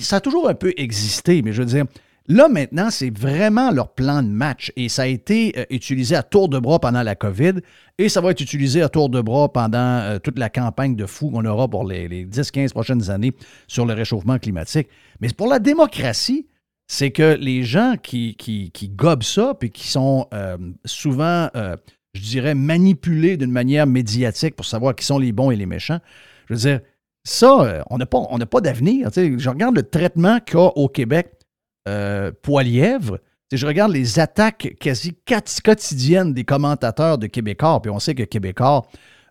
Ça 0.00 0.16
a 0.16 0.20
toujours 0.20 0.48
un 0.48 0.54
peu 0.54 0.72
existé, 0.76 1.42
mais 1.42 1.52
je 1.52 1.62
veux 1.62 1.68
dire, 1.68 1.84
là 2.26 2.48
maintenant, 2.48 2.90
c'est 2.90 3.16
vraiment 3.16 3.70
leur 3.70 3.94
plan 3.94 4.22
de 4.22 4.28
match. 4.28 4.72
Et 4.76 4.88
ça 4.88 5.02
a 5.02 5.06
été 5.06 5.52
euh, 5.56 5.64
utilisé 5.70 6.16
à 6.16 6.22
tour 6.22 6.48
de 6.48 6.58
bras 6.58 6.80
pendant 6.80 7.02
la 7.02 7.14
COVID, 7.14 7.54
et 7.98 8.08
ça 8.08 8.20
va 8.20 8.32
être 8.32 8.40
utilisé 8.40 8.82
à 8.82 8.88
tour 8.88 9.08
de 9.08 9.20
bras 9.20 9.52
pendant 9.52 9.78
euh, 9.78 10.18
toute 10.18 10.38
la 10.38 10.48
campagne 10.48 10.96
de 10.96 11.06
fou 11.06 11.30
qu'on 11.30 11.44
aura 11.44 11.68
pour 11.68 11.86
les, 11.86 12.26
10-15 12.26 12.70
prochaines 12.70 13.10
années 13.10 13.32
sur 13.68 13.86
le 13.86 13.94
réchauffement 13.94 14.38
climatique. 14.38 14.88
Mais 15.20 15.28
pour 15.28 15.46
la 15.46 15.60
démocratie, 15.60 16.48
c'est 16.88 17.12
que 17.12 17.36
les 17.36 17.62
gens 17.62 17.94
qui, 18.02 18.34
qui, 18.34 18.88
gobent 18.88 19.22
ça, 19.22 19.54
puis 19.54 19.70
qui 19.70 19.86
sont 19.86 20.26
euh, 20.34 20.56
souvent 20.84 21.48
je 22.14 22.22
dirais, 22.22 22.54
manipulé 22.54 23.36
d'une 23.36 23.52
manière 23.52 23.86
médiatique 23.86 24.56
pour 24.56 24.66
savoir 24.66 24.94
qui 24.94 25.04
sont 25.04 25.18
les 25.18 25.32
bons 25.32 25.50
et 25.50 25.56
les 25.56 25.66
méchants. 25.66 26.00
Je 26.48 26.54
veux 26.54 26.60
dire, 26.60 26.80
ça, 27.24 27.60
euh, 27.60 27.82
on 27.90 27.98
n'a 27.98 28.06
pas, 28.06 28.20
pas 28.50 28.60
d'avenir. 28.60 29.10
Je 29.14 29.48
regarde 29.48 29.76
le 29.76 29.82
traitement 29.82 30.40
qu'a 30.40 30.58
au 30.58 30.88
Québec 30.88 31.32
euh, 31.88 32.32
Poilièvre. 32.42 33.18
Je 33.52 33.66
regarde 33.66 33.92
les 33.92 34.18
attaques 34.18 34.76
quasi 34.80 35.16
quotidiennes 35.64 36.32
des 36.32 36.44
commentateurs 36.44 37.18
de 37.18 37.26
Québécois, 37.26 37.80
puis 37.82 37.90
on 37.90 37.98
sait 37.98 38.14
que 38.14 38.22
Québécois 38.22 38.86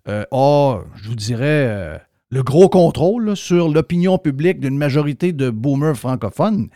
euh, 0.09 0.25
a, 0.31 0.81
je 0.95 1.07
vous 1.07 1.15
dirais, 1.15 2.01
le 2.29 2.43
gros 2.43 2.67
contrôle 2.67 3.37
sur 3.37 3.69
l'opinion 3.69 4.17
publique 4.17 4.59
d'une 4.59 4.77
majorité 4.77 5.31
de 5.31 5.49
boomers 5.49 5.95
francophones. 5.95 6.67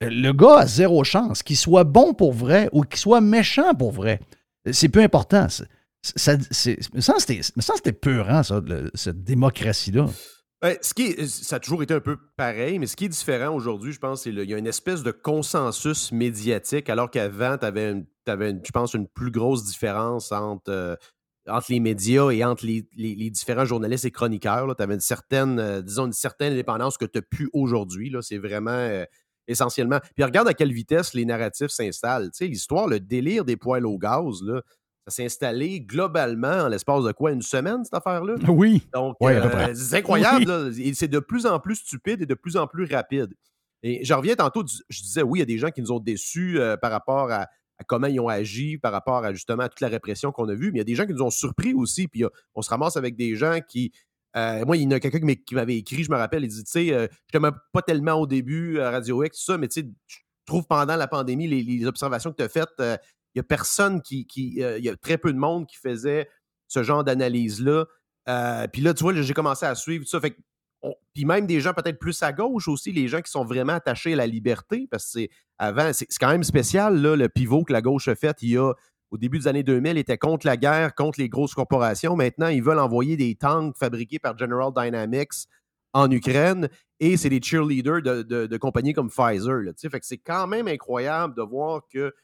Le 0.00 0.30
gars 0.30 0.58
a 0.58 0.66
zéro 0.66 1.02
chance, 1.02 1.42
qu'il 1.42 1.56
soit 1.56 1.82
bon 1.82 2.14
pour 2.14 2.32
vrai 2.32 2.68
ou 2.72 2.82
qu'il 2.82 3.00
soit 3.00 3.20
méchant 3.20 3.74
pour 3.74 3.90
vrai. 3.90 4.20
C'est 4.72 4.88
peu 4.88 5.00
important. 5.00 5.46
Ça, 6.02 6.36
c'était 7.18 7.92
peurant, 7.92 8.42
ça, 8.42 8.62
cette 8.94 9.24
démocratie-là. 9.24 10.06
Ben, 10.60 10.76
ce 10.82 10.92
qui 10.92 11.28
ça 11.28 11.56
a 11.56 11.60
toujours 11.60 11.84
été 11.84 11.94
un 11.94 12.00
peu 12.00 12.16
pareil, 12.36 12.80
mais 12.80 12.88
ce 12.88 12.96
qui 12.96 13.04
est 13.04 13.08
différent 13.08 13.54
aujourd'hui, 13.54 13.92
je 13.92 14.00
pense, 14.00 14.22
c'est 14.22 14.30
qu'il 14.30 14.50
y 14.50 14.54
a 14.54 14.58
une 14.58 14.66
espèce 14.66 15.04
de 15.04 15.12
consensus 15.12 16.10
médiatique, 16.10 16.90
alors 16.90 17.10
qu'avant, 17.10 17.58
tu 17.58 17.66
avais, 17.66 17.94
je 18.26 18.72
pense, 18.72 18.94
une 18.94 19.06
plus 19.06 19.30
grosse 19.30 19.64
différence 19.64 20.32
entre, 20.32 20.70
euh, 20.70 20.96
entre 21.46 21.70
les 21.70 21.78
médias 21.78 22.30
et 22.30 22.44
entre 22.44 22.66
les, 22.66 23.30
différents 23.30 23.66
journalistes 23.66 24.04
et 24.04 24.10
chroniqueurs. 24.10 24.74
Tu 24.74 24.82
avais 24.82 24.94
une 24.94 25.00
certaine, 25.00 25.60
euh, 25.60 25.80
disons, 25.80 26.06
une 26.06 26.12
certaine 26.12 26.52
indépendance 26.52 26.98
que 26.98 27.04
tu 27.04 27.18
n'as 27.18 27.22
plus 27.22 27.48
aujourd'hui. 27.52 28.12
C'est 28.22 28.38
vraiment 28.38 28.70
euh, 28.70 29.04
essentiellement. 29.48 29.98
Puis 30.14 30.22
regarde 30.22 30.46
à 30.46 30.54
quelle 30.54 30.72
vitesse 30.72 31.14
les 31.14 31.24
narratifs 31.24 31.70
s'installent. 31.70 32.30
Tu 32.30 32.38
sais, 32.38 32.46
l'histoire, 32.46 32.86
le 32.86 33.00
délire 33.00 33.44
des 33.44 33.56
poêles 33.56 33.86
au 33.86 33.98
gaz, 33.98 34.42
là, 34.42 34.62
ça 35.06 35.16
s'est 35.16 35.24
installé 35.24 35.80
globalement 35.80 36.64
en 36.64 36.68
l'espace 36.68 37.02
de 37.02 37.12
quoi, 37.12 37.32
une 37.32 37.42
semaine, 37.42 37.82
cette 37.82 37.94
affaire-là? 37.94 38.34
Oui. 38.48 38.82
Donc, 38.92 39.16
euh, 39.22 39.74
c'est 39.74 39.96
incroyable. 39.96 40.72
C'est 40.94 41.08
de 41.08 41.18
plus 41.18 41.46
en 41.46 41.58
plus 41.58 41.76
stupide 41.76 42.22
et 42.22 42.26
de 42.26 42.34
plus 42.34 42.56
en 42.56 42.66
plus 42.66 42.84
rapide. 42.84 43.32
Et 43.82 44.04
je 44.04 44.12
reviens 44.12 44.34
tantôt, 44.34 44.64
je 44.88 45.02
disais, 45.02 45.22
oui, 45.22 45.38
il 45.38 45.40
y 45.40 45.42
a 45.42 45.46
des 45.46 45.58
gens 45.58 45.70
qui 45.70 45.80
nous 45.80 45.92
ont 45.92 46.00
déçus 46.00 46.60
euh, 46.60 46.76
par 46.76 46.90
rapport 46.90 47.30
à, 47.30 47.46
comment 47.86 48.08
ils 48.08 48.20
ont 48.20 48.28
agi, 48.28 48.76
par 48.76 48.92
rapport 48.92 49.24
à 49.24 49.32
justement 49.32 49.68
toute 49.68 49.80
la 49.80 49.88
répression 49.88 50.32
qu'on 50.32 50.48
a 50.48 50.54
vue, 50.54 50.72
mais 50.72 50.78
il 50.78 50.80
y 50.80 50.80
a 50.80 50.84
des 50.84 50.96
gens 50.96 51.06
qui 51.06 51.12
nous 51.12 51.22
ont 51.22 51.30
surpris 51.30 51.74
aussi. 51.74 52.08
Puis 52.08 52.24
on 52.54 52.60
se 52.60 52.68
ramasse 52.68 52.96
avec 52.96 53.16
des 53.16 53.36
gens 53.36 53.60
qui 53.66 53.92
euh, 54.36 54.64
moi, 54.64 54.76
il 54.76 54.82
y 54.82 54.86
en 54.86 54.90
a 54.90 55.00
quelqu'un 55.00 55.34
qui 55.34 55.54
m'avait 55.54 55.76
écrit, 55.76 56.04
je 56.04 56.10
me 56.10 56.16
rappelle, 56.16 56.44
il 56.44 56.48
dit, 56.48 56.64
tu 56.64 56.70
sais, 56.70 56.92
euh, 56.92 57.06
je 57.26 57.38
t'aime 57.38 57.50
pas 57.72 57.82
tellement 57.82 58.14
au 58.14 58.26
début 58.26 58.78
à 58.80 58.90
Radio 58.90 59.24
X, 59.24 59.38
tout 59.38 59.52
ça, 59.52 59.58
mais 59.58 59.68
tu 59.68 59.80
sais, 59.80 59.88
je 60.06 60.16
trouve 60.46 60.66
pendant 60.66 60.96
la 60.96 61.08
pandémie, 61.08 61.46
les, 61.46 61.86
observations 61.86 62.30
que 62.30 62.36
tu 62.36 62.42
as 62.42 62.48
faites, 62.48 62.68
euh, 62.80 62.96
il 63.34 63.38
y 63.38 63.40
a 63.40 63.42
personne 63.42 64.02
qui, 64.02 64.26
il 64.36 64.84
y 64.84 64.88
a 64.88 64.96
très 64.96 65.18
peu 65.18 65.32
de 65.32 65.38
monde 65.38 65.66
qui 65.66 65.76
faisait 65.76 66.28
ce 66.66 66.82
genre 66.82 67.04
d'analyse-là. 67.04 67.84
puis 68.72 68.82
là, 68.82 68.94
tu 68.94 69.02
vois, 69.02 69.14
j'ai 69.14 69.34
commencé 69.34 69.66
à 69.66 69.74
suivre 69.74 70.04
tout 70.04 70.10
ça. 70.10 70.20
Puis 71.14 71.24
même 71.24 71.46
des 71.46 71.60
gens 71.60 71.74
peut-être 71.74 71.98
plus 71.98 72.22
à 72.22 72.32
gauche 72.32 72.68
aussi, 72.68 72.92
les 72.92 73.06
gens 73.06 73.20
qui 73.20 73.30
sont 73.30 73.44
vraiment 73.44 73.74
attachés 73.74 74.14
à 74.14 74.16
la 74.16 74.26
liberté, 74.26 74.88
parce 74.90 75.04
que 75.04 75.10
c'est 75.10 75.30
avant, 75.58 75.92
c'est 75.92 76.06
quand 76.18 76.30
même 76.30 76.44
spécial, 76.44 77.00
le 77.00 77.28
pivot 77.28 77.64
que 77.64 77.72
la 77.72 77.82
gauche 77.82 78.08
a 78.08 78.14
fait 78.14 78.36
il 78.42 78.50
y 78.50 78.56
a 78.56 78.72
au 79.10 79.18
début 79.18 79.38
des 79.38 79.48
années 79.48 79.62
2000, 79.62 79.96
étaient 79.96 80.18
contre 80.18 80.46
la 80.46 80.56
guerre, 80.56 80.94
contre 80.94 81.20
les 81.20 81.28
grosses 81.28 81.54
corporations. 81.54 82.16
Maintenant, 82.16 82.48
ils 82.48 82.62
veulent 82.62 82.78
envoyer 82.78 83.16
des 83.16 83.34
tanks 83.34 83.76
fabriqués 83.76 84.18
par 84.18 84.36
General 84.36 84.72
Dynamics 84.74 85.46
en 85.94 86.10
Ukraine 86.10 86.68
et 87.00 87.16
c'est 87.16 87.30
des 87.30 87.40
cheerleaders 87.42 88.02
de, 88.02 88.56
compagnies 88.56 88.92
comme 88.92 89.10
Pfizer. 89.10 89.72
c'est 90.02 90.18
quand 90.18 90.46
même 90.46 90.68
incroyable 90.68 91.34
de 91.34 91.42
voir 91.42 91.82
que 91.88 92.14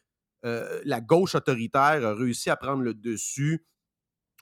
euh, 0.44 0.80
la 0.84 1.00
gauche 1.00 1.34
autoritaire 1.34 2.04
a 2.04 2.14
réussi 2.14 2.50
à 2.50 2.56
prendre 2.56 2.82
le 2.82 2.92
dessus 2.92 3.64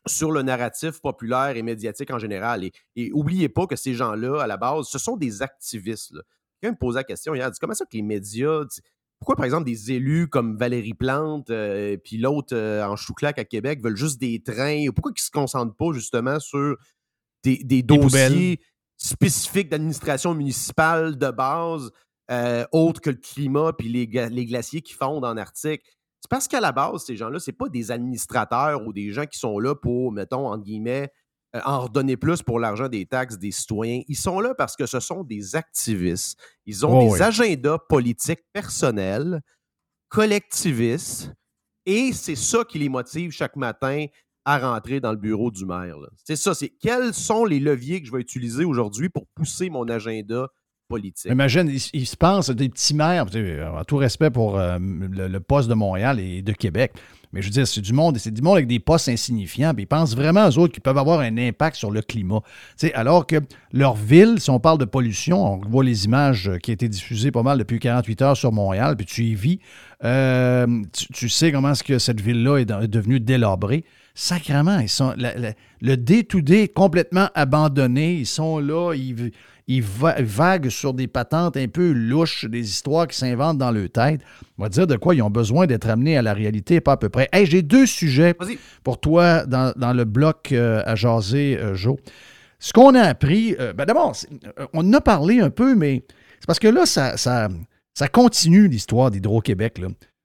sur 0.06 0.32
le 0.32 0.42
narratif 0.42 1.00
populaire 1.00 1.56
et 1.56 1.62
médiatique 1.62 2.10
en 2.10 2.18
général. 2.18 2.64
Et, 2.96 3.10
n'oubliez 3.10 3.48
pas 3.48 3.66
que 3.66 3.76
ces 3.76 3.94
gens-là, 3.94 4.42
à 4.42 4.46
la 4.46 4.56
base, 4.56 4.86
ce 4.88 4.98
sont 4.98 5.16
des 5.16 5.42
activistes. 5.42 6.14
Quelqu'un 6.60 6.72
me 6.72 6.78
posait 6.78 7.00
la 7.00 7.04
question 7.04 7.34
hier, 7.34 7.50
dit 7.50 7.58
comment 7.60 7.74
ça 7.74 7.84
que 7.84 7.96
les 7.96 8.02
médias, 8.02 8.64
pourquoi, 9.22 9.36
par 9.36 9.44
exemple, 9.44 9.66
des 9.66 9.92
élus 9.92 10.26
comme 10.26 10.56
Valérie 10.56 10.94
Plante, 10.94 11.48
euh, 11.50 11.96
puis 11.96 12.18
l'autre 12.18 12.56
euh, 12.56 12.84
en 12.84 12.96
chouclac 12.96 13.38
à 13.38 13.44
Québec 13.44 13.80
veulent 13.80 13.96
juste 13.96 14.20
des 14.20 14.42
trains? 14.42 14.84
Pourquoi 14.92 15.12
ils 15.12 15.20
ne 15.20 15.24
se 15.24 15.30
concentrent 15.30 15.76
pas 15.76 15.92
justement 15.92 16.40
sur 16.40 16.76
des, 17.44 17.82
dossiers 17.84 18.58
spécifiques 18.96 19.68
d'administration 19.68 20.34
municipale 20.34 21.18
de 21.18 21.30
base, 21.30 21.92
euh, 22.32 22.64
autres 22.72 23.00
que 23.00 23.10
le 23.10 23.16
climat 23.16 23.72
puis 23.72 23.88
les, 23.88 24.06
les, 24.06 24.44
glaciers 24.44 24.82
qui 24.82 24.92
fondent 24.92 25.24
en 25.24 25.36
Arctique? 25.36 25.82
C'est 26.20 26.28
parce 26.28 26.48
qu'à 26.48 26.60
la 26.60 26.72
base, 26.72 27.04
ces 27.04 27.14
gens-là, 27.14 27.38
ce 27.38 27.52
pas 27.52 27.68
des 27.68 27.92
administrateurs 27.92 28.84
ou 28.84 28.92
des 28.92 29.12
gens 29.12 29.26
qui 29.26 29.38
sont 29.38 29.60
là 29.60 29.76
pour, 29.76 30.10
mettons, 30.10 30.48
entre 30.48 30.64
guillemets, 30.64 31.12
en 31.64 31.80
redonner 31.82 32.16
plus 32.16 32.42
pour 32.42 32.58
l'argent 32.58 32.88
des 32.88 33.06
taxes 33.06 33.38
des 33.38 33.50
citoyens. 33.50 34.02
Ils 34.08 34.16
sont 34.16 34.40
là 34.40 34.54
parce 34.54 34.76
que 34.76 34.86
ce 34.86 35.00
sont 35.00 35.22
des 35.22 35.54
activistes. 35.54 36.38
Ils 36.66 36.86
ont 36.86 37.08
des 37.08 37.22
agendas 37.22 37.78
politiques 37.88 38.44
personnels, 38.52 39.40
collectivistes, 40.08 41.32
et 41.84 42.12
c'est 42.12 42.36
ça 42.36 42.64
qui 42.64 42.78
les 42.78 42.88
motive 42.88 43.32
chaque 43.32 43.56
matin 43.56 44.06
à 44.44 44.58
rentrer 44.58 45.00
dans 45.00 45.12
le 45.12 45.18
bureau 45.18 45.50
du 45.50 45.64
maire. 45.64 45.96
C'est 46.24 46.36
ça, 46.36 46.54
c'est 46.54 46.70
quels 46.70 47.14
sont 47.14 47.44
les 47.44 47.60
leviers 47.60 48.00
que 48.00 48.06
je 48.08 48.12
vais 48.12 48.20
utiliser 48.20 48.64
aujourd'hui 48.64 49.08
pour 49.08 49.26
pousser 49.34 49.70
mon 49.70 49.88
agenda 49.88 50.48
Imagine, 51.30 51.70
ils, 51.92 52.06
se 52.06 52.16
pensent 52.16 52.50
des 52.50 52.68
petits 52.68 52.94
maires, 52.94 53.26
en 53.26 53.84
tout 53.84 53.96
respect 53.96 54.30
pour 54.30 54.58
euh, 54.58 54.78
le, 54.80 55.40
poste 55.40 55.68
de 55.68 55.74
Montréal 55.74 56.20
et 56.20 56.42
de 56.42 56.52
Québec. 56.52 56.92
Mais 57.32 57.40
je 57.40 57.46
veux 57.46 57.52
dire, 57.52 57.66
c'est 57.66 57.80
du 57.80 57.94
monde, 57.94 58.18
c'est 58.18 58.30
du 58.30 58.42
monde 58.42 58.56
avec 58.56 58.66
des 58.66 58.78
postes 58.78 59.08
insignifiants, 59.08 59.72
puis 59.72 59.84
ils 59.84 59.86
pensent 59.86 60.14
vraiment 60.14 60.46
aux 60.46 60.58
autres 60.58 60.74
qui 60.74 60.80
peuvent 60.80 60.98
avoir 60.98 61.20
un 61.20 61.38
impact 61.38 61.76
sur 61.76 61.90
le 61.90 62.02
climat. 62.02 62.40
alors 62.92 63.26
que 63.26 63.36
leur 63.72 63.94
ville, 63.94 64.38
si 64.38 64.50
on 64.50 64.60
parle 64.60 64.78
de 64.78 64.84
pollution, 64.84 65.54
on 65.54 65.68
voit 65.68 65.82
les 65.82 66.04
images 66.04 66.50
qui 66.62 66.70
ont 66.70 66.74
été 66.74 66.88
diffusées 66.88 67.30
pas 67.30 67.42
mal 67.42 67.58
depuis 67.58 67.78
48 67.78 68.22
heures 68.22 68.36
sur 68.36 68.52
Montréal, 68.52 68.96
puis 68.96 69.06
tu 69.06 69.24
y 69.24 69.34
vis, 69.34 69.60
euh, 70.04 70.66
tu, 71.14 71.28
sais 71.30 71.52
comment 71.52 71.70
est-ce 71.70 71.84
que 71.84 71.98
cette 71.98 72.20
ville-là 72.20 72.58
est, 72.58 72.66
devenue 72.66 73.18
délabrée. 73.18 73.84
sacrement, 74.14 74.78
ils 74.80 74.90
sont, 74.90 75.14
le 75.16 75.96
day-to-day 75.96 76.68
complètement 76.68 77.28
abandonné. 77.34 78.14
Ils 78.14 78.26
sont 78.26 78.58
là, 78.58 78.92
ils, 78.94 79.32
ils 79.66 79.82
vaguent 79.82 80.68
sur 80.68 80.94
des 80.94 81.06
patentes 81.06 81.56
un 81.56 81.68
peu 81.68 81.92
louches, 81.92 82.44
des 82.46 82.68
histoires 82.68 83.06
qui 83.06 83.16
s'inventent 83.16 83.58
dans 83.58 83.70
leur 83.70 83.88
tête. 83.90 84.20
On 84.58 84.62
va 84.62 84.68
dire 84.68 84.86
de 84.86 84.96
quoi 84.96 85.14
ils 85.14 85.22
ont 85.22 85.30
besoin 85.30 85.66
d'être 85.66 85.88
amenés 85.88 86.16
à 86.16 86.22
la 86.22 86.34
réalité, 86.34 86.80
pas 86.80 86.92
à 86.92 86.96
peu 86.96 87.08
près. 87.08 87.28
Hey, 87.32 87.46
j'ai 87.46 87.62
deux 87.62 87.86
sujets 87.86 88.34
pour 88.82 89.00
toi 89.00 89.46
dans, 89.46 89.92
le 89.92 90.04
bloc 90.04 90.52
euh, 90.52 90.82
à 90.84 90.94
jaser, 90.94 91.58
euh, 91.58 91.74
Joe. 91.74 91.96
Ce 92.58 92.72
qu'on 92.72 92.94
a 92.94 93.02
appris, 93.02 93.56
euh, 93.58 93.72
ben 93.72 93.84
d'abord, 93.84 94.14
on 94.72 94.88
en 94.88 94.92
a 94.92 95.00
parlé 95.00 95.40
un 95.40 95.50
peu, 95.50 95.74
mais 95.74 96.04
c'est 96.38 96.46
parce 96.46 96.58
que 96.58 96.68
là, 96.68 96.86
ça, 96.86 97.16
ça, 97.16 97.48
ça 97.94 98.08
continue 98.08 98.68
l'histoire 98.68 99.10
d'Hydro-Québec. 99.10 99.80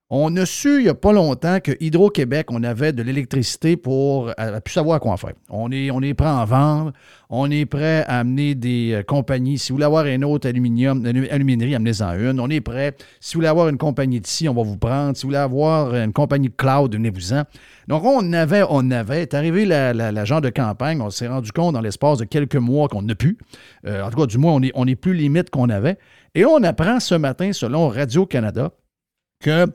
On 0.10 0.38
a 0.38 0.46
su 0.46 0.78
il 0.78 0.84
n'y 0.84 0.90
a 0.90 0.94
pas 0.94 1.12
longtemps 1.12 1.60
que 1.60 1.74
Hydro-Québec, 1.82 2.48
on 2.50 2.64
avait 2.64 2.94
de 2.94 3.04
l'électricité 3.04 3.76
pour 3.76 4.28
ne 4.40 4.60
plus 4.60 4.74
savoir 4.74 5.02
quoi 5.02 5.12
en 5.12 5.18
faire. 5.18 5.34
On 5.50 5.70
est, 5.70 6.14
prêt 6.14 6.28
à 6.28 6.36
en 6.36 6.46
vendre. 6.46 6.94
On 7.30 7.52
est 7.52 7.66
prêt 7.66 8.06
à 8.08 8.20
amener 8.20 8.56
des 8.56 8.94
euh, 8.94 9.04
compagnies. 9.04 9.58
Si 9.58 9.70
vous 9.70 9.76
voulez 9.76 9.86
avoir 9.86 10.06
une 10.06 10.24
autre 10.24 10.48
aluminium, 10.48 11.06
aluminerie, 11.06 11.76
amenez-en 11.76 12.14
une. 12.14 12.40
On 12.40 12.50
est 12.50 12.62
prêt. 12.62 12.96
Si 13.20 13.34
vous 13.34 13.40
voulez 13.40 13.50
avoir 13.50 13.68
une 13.68 13.78
compagnie 13.78 14.22
de 14.22 14.48
on 14.48 14.54
va 14.54 14.64
vous 14.64 14.78
prendre. 14.78 15.18
Si 15.18 15.24
vous 15.24 15.28
voulez 15.28 15.40
avoir 15.40 15.94
une 15.94 16.14
compagnie 16.14 16.48
de 16.48 16.56
cloud, 16.56 16.90
donnez-vous-en. 16.90 17.44
Donc, 17.90 18.06
on 18.06 18.32
avait, 18.32 18.64
on 18.70 18.90
avait. 18.92 19.24
Est 19.24 19.34
arrivé 19.34 19.66
l'agent 19.66 20.40
de 20.40 20.50
campagne. 20.50 21.02
On 21.02 21.10
s'est 21.10 21.28
rendu 21.28 21.52
compte 21.52 21.74
dans 21.74 21.82
l'espace 21.82 22.20
de 22.20 22.24
quelques 22.24 22.56
mois 22.56 22.88
qu'on 22.88 23.02
n'a 23.02 23.16
plus. 23.16 23.38
Euh, 23.86 24.04
en 24.04 24.10
tout 24.10 24.18
cas, 24.18 24.26
du 24.26 24.38
moins, 24.38 24.54
on 24.54 24.62
est, 24.62 24.72
on 24.74 24.86
plus 24.86 25.16
limite 25.16 25.50
qu'on 25.50 25.68
avait. 25.68 25.98
Et 26.34 26.46
on 26.46 26.64
apprend 26.64 27.02
ce 27.02 27.16
matin, 27.16 27.52
selon 27.52 27.90
Radio-Canada, 27.90 28.72
que 29.42 29.66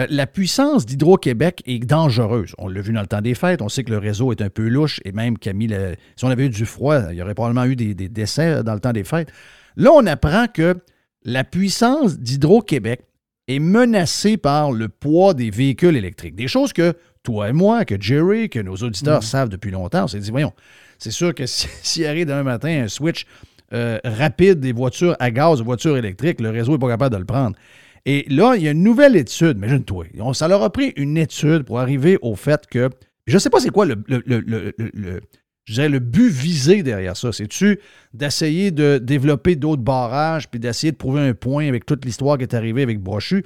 euh, 0.00 0.06
la 0.08 0.26
puissance 0.26 0.86
d'Hydro-Québec 0.86 1.62
est 1.66 1.78
dangereuse. 1.78 2.54
On 2.58 2.68
l'a 2.68 2.80
vu 2.80 2.92
dans 2.92 3.02
le 3.02 3.06
temps 3.06 3.20
des 3.20 3.34
fêtes. 3.34 3.60
On 3.60 3.68
sait 3.68 3.84
que 3.84 3.90
le 3.90 3.98
réseau 3.98 4.32
est 4.32 4.40
un 4.40 4.48
peu 4.48 4.68
louche 4.68 5.00
et 5.04 5.12
même 5.12 5.38
Camille, 5.38 5.76
si 6.16 6.24
on 6.24 6.28
avait 6.28 6.46
eu 6.46 6.50
du 6.50 6.64
froid, 6.64 7.10
il 7.10 7.16
y 7.16 7.22
aurait 7.22 7.34
probablement 7.34 7.66
eu 7.66 7.76
des, 7.76 7.94
décès 7.94 8.46
euh, 8.46 8.62
dans 8.62 8.74
le 8.74 8.80
temps 8.80 8.92
des 8.92 9.04
fêtes. 9.04 9.30
Là, 9.76 9.90
on 9.92 10.06
apprend 10.06 10.46
que 10.46 10.76
la 11.24 11.44
puissance 11.44 12.18
d'Hydro-Québec 12.18 13.02
est 13.48 13.58
menacée 13.58 14.36
par 14.36 14.72
le 14.72 14.88
poids 14.88 15.34
des 15.34 15.50
véhicules 15.50 15.96
électriques. 15.96 16.36
Des 16.36 16.48
choses 16.48 16.72
que 16.72 16.94
toi 17.22 17.50
et 17.50 17.52
moi, 17.52 17.84
que 17.84 18.00
Jerry, 18.00 18.48
que 18.48 18.58
nos 18.58 18.76
auditeurs 18.76 19.18
mm. 19.18 19.22
savent 19.22 19.48
depuis 19.48 19.70
longtemps. 19.70 20.04
On 20.04 20.08
s'est 20.08 20.20
dit, 20.20 20.30
voyons, 20.30 20.52
c'est 20.98 21.10
sûr 21.10 21.34
que 21.34 21.44
s'il 21.46 22.06
arrive 22.06 22.26
demain 22.26 22.42
matin 22.42 22.84
un 22.84 22.88
switch 22.88 23.26
euh, 23.72 23.98
rapide 24.04 24.60
des 24.60 24.72
voitures 24.72 25.16
à 25.18 25.30
gaz, 25.30 25.58
des 25.58 25.64
voitures 25.64 25.96
électriques, 25.96 26.40
le 26.40 26.50
réseau 26.50 26.72
n'est 26.72 26.78
pas 26.78 26.88
capable 26.88 27.14
de 27.14 27.20
le 27.20 27.26
prendre. 27.26 27.56
Et 28.04 28.26
là, 28.28 28.54
il 28.56 28.62
y 28.62 28.68
a 28.68 28.72
une 28.72 28.82
nouvelle 28.82 29.16
étude, 29.16 29.56
imagine-toi. 29.58 30.06
Ça 30.34 30.48
leur 30.48 30.62
a 30.62 30.70
pris 30.70 30.92
une 30.96 31.16
étude 31.16 31.62
pour 31.62 31.78
arriver 31.78 32.18
au 32.22 32.34
fait 32.34 32.66
que. 32.66 32.90
Je 33.26 33.34
ne 33.34 33.38
sais 33.38 33.50
pas 33.50 33.60
c'est 33.60 33.70
quoi 33.70 33.86
le, 33.86 34.02
le, 34.08 35.98
but 36.00 36.28
visé 36.28 36.82
derrière 36.82 37.16
ça. 37.16 37.30
C'est-tu 37.30 37.78
d'essayer 38.12 38.72
de 38.72 38.98
développer 38.98 39.54
d'autres 39.54 39.82
barrages 39.82 40.48
puis 40.48 40.58
d'essayer 40.58 40.90
de 40.90 40.96
prouver 40.96 41.20
un 41.20 41.34
point 41.34 41.68
avec 41.68 41.86
toute 41.86 42.04
l'histoire 42.04 42.36
qui 42.36 42.42
est 42.42 42.54
arrivée 42.54 42.82
avec 42.82 43.00
Brochu? 43.00 43.44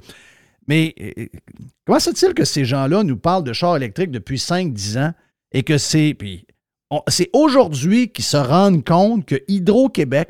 Mais 0.67 0.95
euh, 0.99 1.27
comment 1.85 1.99
se 1.99 2.09
fait-il 2.09 2.33
que 2.33 2.43
ces 2.43 2.65
gens-là 2.65 3.03
nous 3.03 3.17
parlent 3.17 3.43
de 3.43 3.53
chars 3.53 3.77
électriques 3.77 4.11
depuis 4.11 4.37
5-10 4.37 4.99
ans 4.99 5.13
et 5.51 5.63
que 5.63 5.77
c'est. 5.77 6.15
Puis 6.17 6.47
c'est 7.07 7.29
aujourd'hui 7.33 8.09
qu'ils 8.09 8.25
se 8.25 8.37
rendent 8.37 8.83
compte 8.83 9.25
que 9.25 9.35
Hydro-Québec 9.47 10.29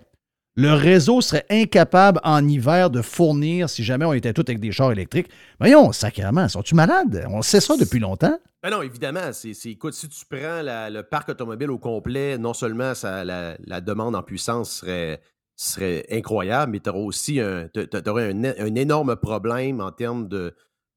le 0.57 0.73
réseau 0.73 1.21
serait 1.21 1.45
incapable 1.51 2.19
en 2.23 2.45
hiver 2.47 2.89
de 2.89 3.03
fournir 3.03 3.69
si 3.69 3.83
jamais 3.83 4.05
on 4.05 4.13
était 4.13 4.33
tous 4.33 4.41
avec 4.41 4.59
des 4.59 4.71
chars 4.71 4.91
électriques. 4.91 5.29
Voyons, 5.59 5.91
sacrément, 5.91 6.49
sont-tu 6.49 6.73
malades? 6.73 7.27
On 7.29 7.43
sait 7.43 7.61
ça 7.61 7.77
depuis 7.77 7.99
longtemps. 7.99 8.39
Ben 8.63 8.71
non, 8.71 8.81
évidemment. 8.81 9.31
C'est, 9.33 9.53
écoute, 9.65 9.93
si 9.93 10.09
tu 10.09 10.25
prends 10.25 10.63
le 10.63 11.01
parc 11.03 11.29
automobile 11.29 11.69
au 11.69 11.77
complet, 11.77 12.39
non 12.39 12.55
seulement 12.55 12.93
la, 13.03 13.81
demande 13.81 14.15
en 14.15 14.23
puissance 14.23 14.83
serait, 15.55 16.05
incroyable, 16.11 16.71
mais 16.71 16.79
tu 16.79 16.89
auras 16.89 16.99
aussi 16.99 17.39
un, 17.39 17.69
un, 17.75 18.75
énorme 18.75 19.15
problème 19.15 19.79
en 19.79 19.91
termes 19.91 20.27
de, 20.27 20.55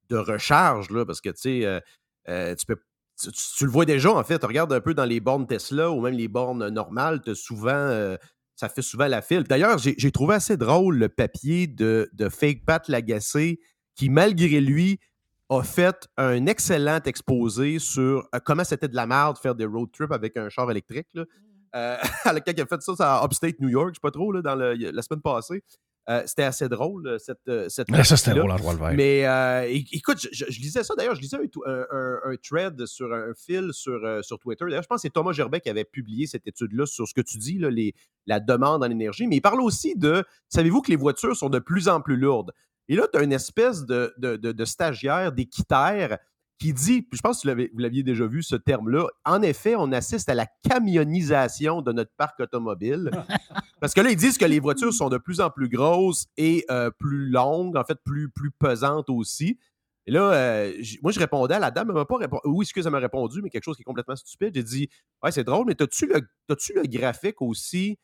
recharge, 0.09 0.89
là, 0.89 1.05
parce 1.05 1.21
que 1.21 1.29
tu 1.29 1.65
euh, 1.65 1.79
euh, 2.27 2.55
tu 2.55 2.65
peux 2.65 2.77
tu, 3.21 3.65
le 3.65 3.71
vois 3.71 3.85
déjà, 3.85 4.11
en 4.11 4.23
fait. 4.23 4.39
Tu 4.39 4.45
regardes 4.47 4.73
un 4.73 4.81
peu 4.81 4.95
dans 4.95 5.05
les 5.05 5.19
bornes 5.19 5.45
Tesla 5.45 5.91
ou 5.91 6.01
même 6.01 6.15
les 6.15 6.27
bornes 6.27 6.67
normales, 6.69 7.21
tu 7.21 7.29
as 7.29 7.35
souvent 7.35 7.69
euh, 7.69 8.17
ça 8.61 8.69
fait 8.69 8.83
souvent 8.83 9.07
la 9.07 9.23
file. 9.23 9.41
D'ailleurs, 9.41 9.79
j'ai 9.79 10.11
trouvé 10.11 10.35
assez 10.35 10.55
drôle 10.55 10.95
le 10.95 11.09
papier 11.09 11.65
de, 11.65 12.07
Fake 12.29 12.63
Pat 12.63 12.87
Lagacé 12.87 13.59
qui, 13.95 14.07
malgré 14.11 14.61
lui, 14.61 14.99
a 15.49 15.63
fait 15.63 16.07
un 16.15 16.45
excellent 16.45 16.99
exposé 17.05 17.79
sur 17.79 18.29
euh, 18.35 18.39
comment 18.45 18.63
c'était 18.63 18.87
de 18.87 18.95
la 18.95 19.07
merde 19.07 19.39
faire 19.39 19.55
des 19.55 19.65
road 19.65 19.89
trips 19.91 20.11
avec 20.11 20.37
un 20.37 20.47
char 20.49 20.69
électrique. 20.69 21.07
Là. 21.15 21.25
Euh, 21.75 21.97
il 22.47 22.61
a 22.61 22.65
fait 22.67 22.81
ça, 22.83 23.17
à 23.17 23.25
Upstate 23.25 23.59
New 23.59 23.69
York, 23.69 23.89
je 23.89 23.95
sais 23.95 24.01
pas 24.01 24.11
trop, 24.11 24.31
là, 24.31 24.43
dans 24.43 24.55
la 24.55 25.01
semaine 25.01 25.21
passée. 25.21 25.63
Euh, 26.09 26.23
c'était 26.25 26.43
assez 26.43 26.67
drôle, 26.67 27.07
euh, 27.07 27.17
cette. 27.19 27.47
Euh, 27.47 27.69
cette 27.69 27.87
ça, 28.03 28.17
c'était 28.17 28.37
drôle, 28.37 28.51
je 28.57 28.89
le 28.91 28.95
Mais 28.95 29.71
écoute, 29.91 30.17
je, 30.31 30.45
lisais 30.59 30.83
ça. 30.83 30.95
D'ailleurs, 30.95 31.15
je 31.15 31.21
lisais 31.21 31.37
un, 31.37 32.35
thread 32.43 32.85
sur 32.87 33.13
un 33.13 33.33
fil 33.35 33.69
sur, 33.71 33.99
sur 34.23 34.39
Twitter. 34.39 34.65
D'ailleurs, 34.65 34.83
je 34.83 34.87
pense 34.87 34.97
que 34.97 35.01
c'est 35.03 35.13
Thomas 35.13 35.31
Gerbet 35.31 35.61
qui 35.61 35.69
avait 35.69 35.85
publié 35.85 36.25
cette 36.25 36.47
étude-là 36.47 36.85
sur 36.87 37.07
ce 37.07 37.13
que 37.13 37.21
tu 37.21 37.37
dis, 37.37 37.59
là, 37.59 37.69
les, 37.69 37.93
la 38.25 38.39
demande 38.39 38.83
en 38.83 38.89
énergie. 38.89 39.27
Mais 39.27 39.37
il 39.37 39.41
parle 39.41 39.61
aussi 39.61 39.95
de 39.95 40.23
savez-vous 40.49 40.81
que 40.81 40.89
les 40.89 40.97
voitures 40.97 41.35
sont 41.35 41.49
de 41.49 41.59
plus 41.59 41.87
en 41.87 42.01
plus 42.01 42.17
lourdes? 42.17 42.51
Et 42.87 42.95
là, 42.95 43.07
tu 43.11 43.19
as 43.19 43.23
une 43.23 43.31
espèce 43.31 43.85
de, 43.85 44.13
de, 44.17 44.35
de, 44.35 44.65
stagiaire, 44.65 45.31
d'équitaire 45.31 46.17
qui 46.61 46.73
dit, 46.73 47.07
je 47.11 47.21
pense 47.21 47.41
que 47.41 47.49
vous 47.49 47.79
l'aviez 47.79 48.03
déjà 48.03 48.27
vu 48.27 48.43
ce 48.43 48.55
terme-là, 48.55 49.07
en 49.25 49.41
effet, 49.41 49.73
on 49.75 49.91
assiste 49.91 50.29
à 50.29 50.35
la 50.35 50.45
camionnisation 50.69 51.81
de 51.81 51.91
notre 51.91 52.11
parc 52.17 52.39
automobile. 52.39 53.09
Parce 53.81 53.95
que 53.95 54.01
là, 54.01 54.11
ils 54.11 54.15
disent 54.15 54.37
que 54.37 54.45
les 54.45 54.59
voitures 54.59 54.93
sont 54.93 55.09
de 55.09 55.17
plus 55.17 55.41
en 55.41 55.49
plus 55.49 55.69
grosses 55.69 56.27
et 56.37 56.63
euh, 56.69 56.91
plus 56.91 57.29
longues, 57.29 57.75
en 57.77 57.83
fait, 57.83 57.97
plus, 58.05 58.29
plus 58.29 58.51
pesantes 58.51 59.09
aussi. 59.09 59.57
Et 60.05 60.11
là, 60.11 60.31
euh, 60.33 60.73
moi, 61.01 61.11
je 61.11 61.19
répondais 61.19 61.55
à 61.55 61.59
la 61.59 61.71
dame, 61.71 61.87
elle 61.89 61.95
m'a 61.95 62.05
pas 62.05 62.17
répondu. 62.17 62.41
Oui, 62.45 62.63
excuse, 62.63 62.85
elle 62.85 62.91
m'a 62.91 62.99
répondu, 62.99 63.41
mais 63.41 63.49
quelque 63.49 63.63
chose 63.63 63.75
qui 63.75 63.81
est 63.81 63.85
complètement 63.85 64.15
stupide. 64.15 64.51
J'ai 64.53 64.61
dit 64.61 64.89
Ouais, 65.23 65.31
c'est 65.31 65.43
drôle, 65.43 65.65
mais 65.65 65.81
as-tu 65.81 66.05
le, 66.05 66.17
as 66.17 66.73
le 66.75 66.83
graphique 66.87 67.41
aussi 67.41 67.97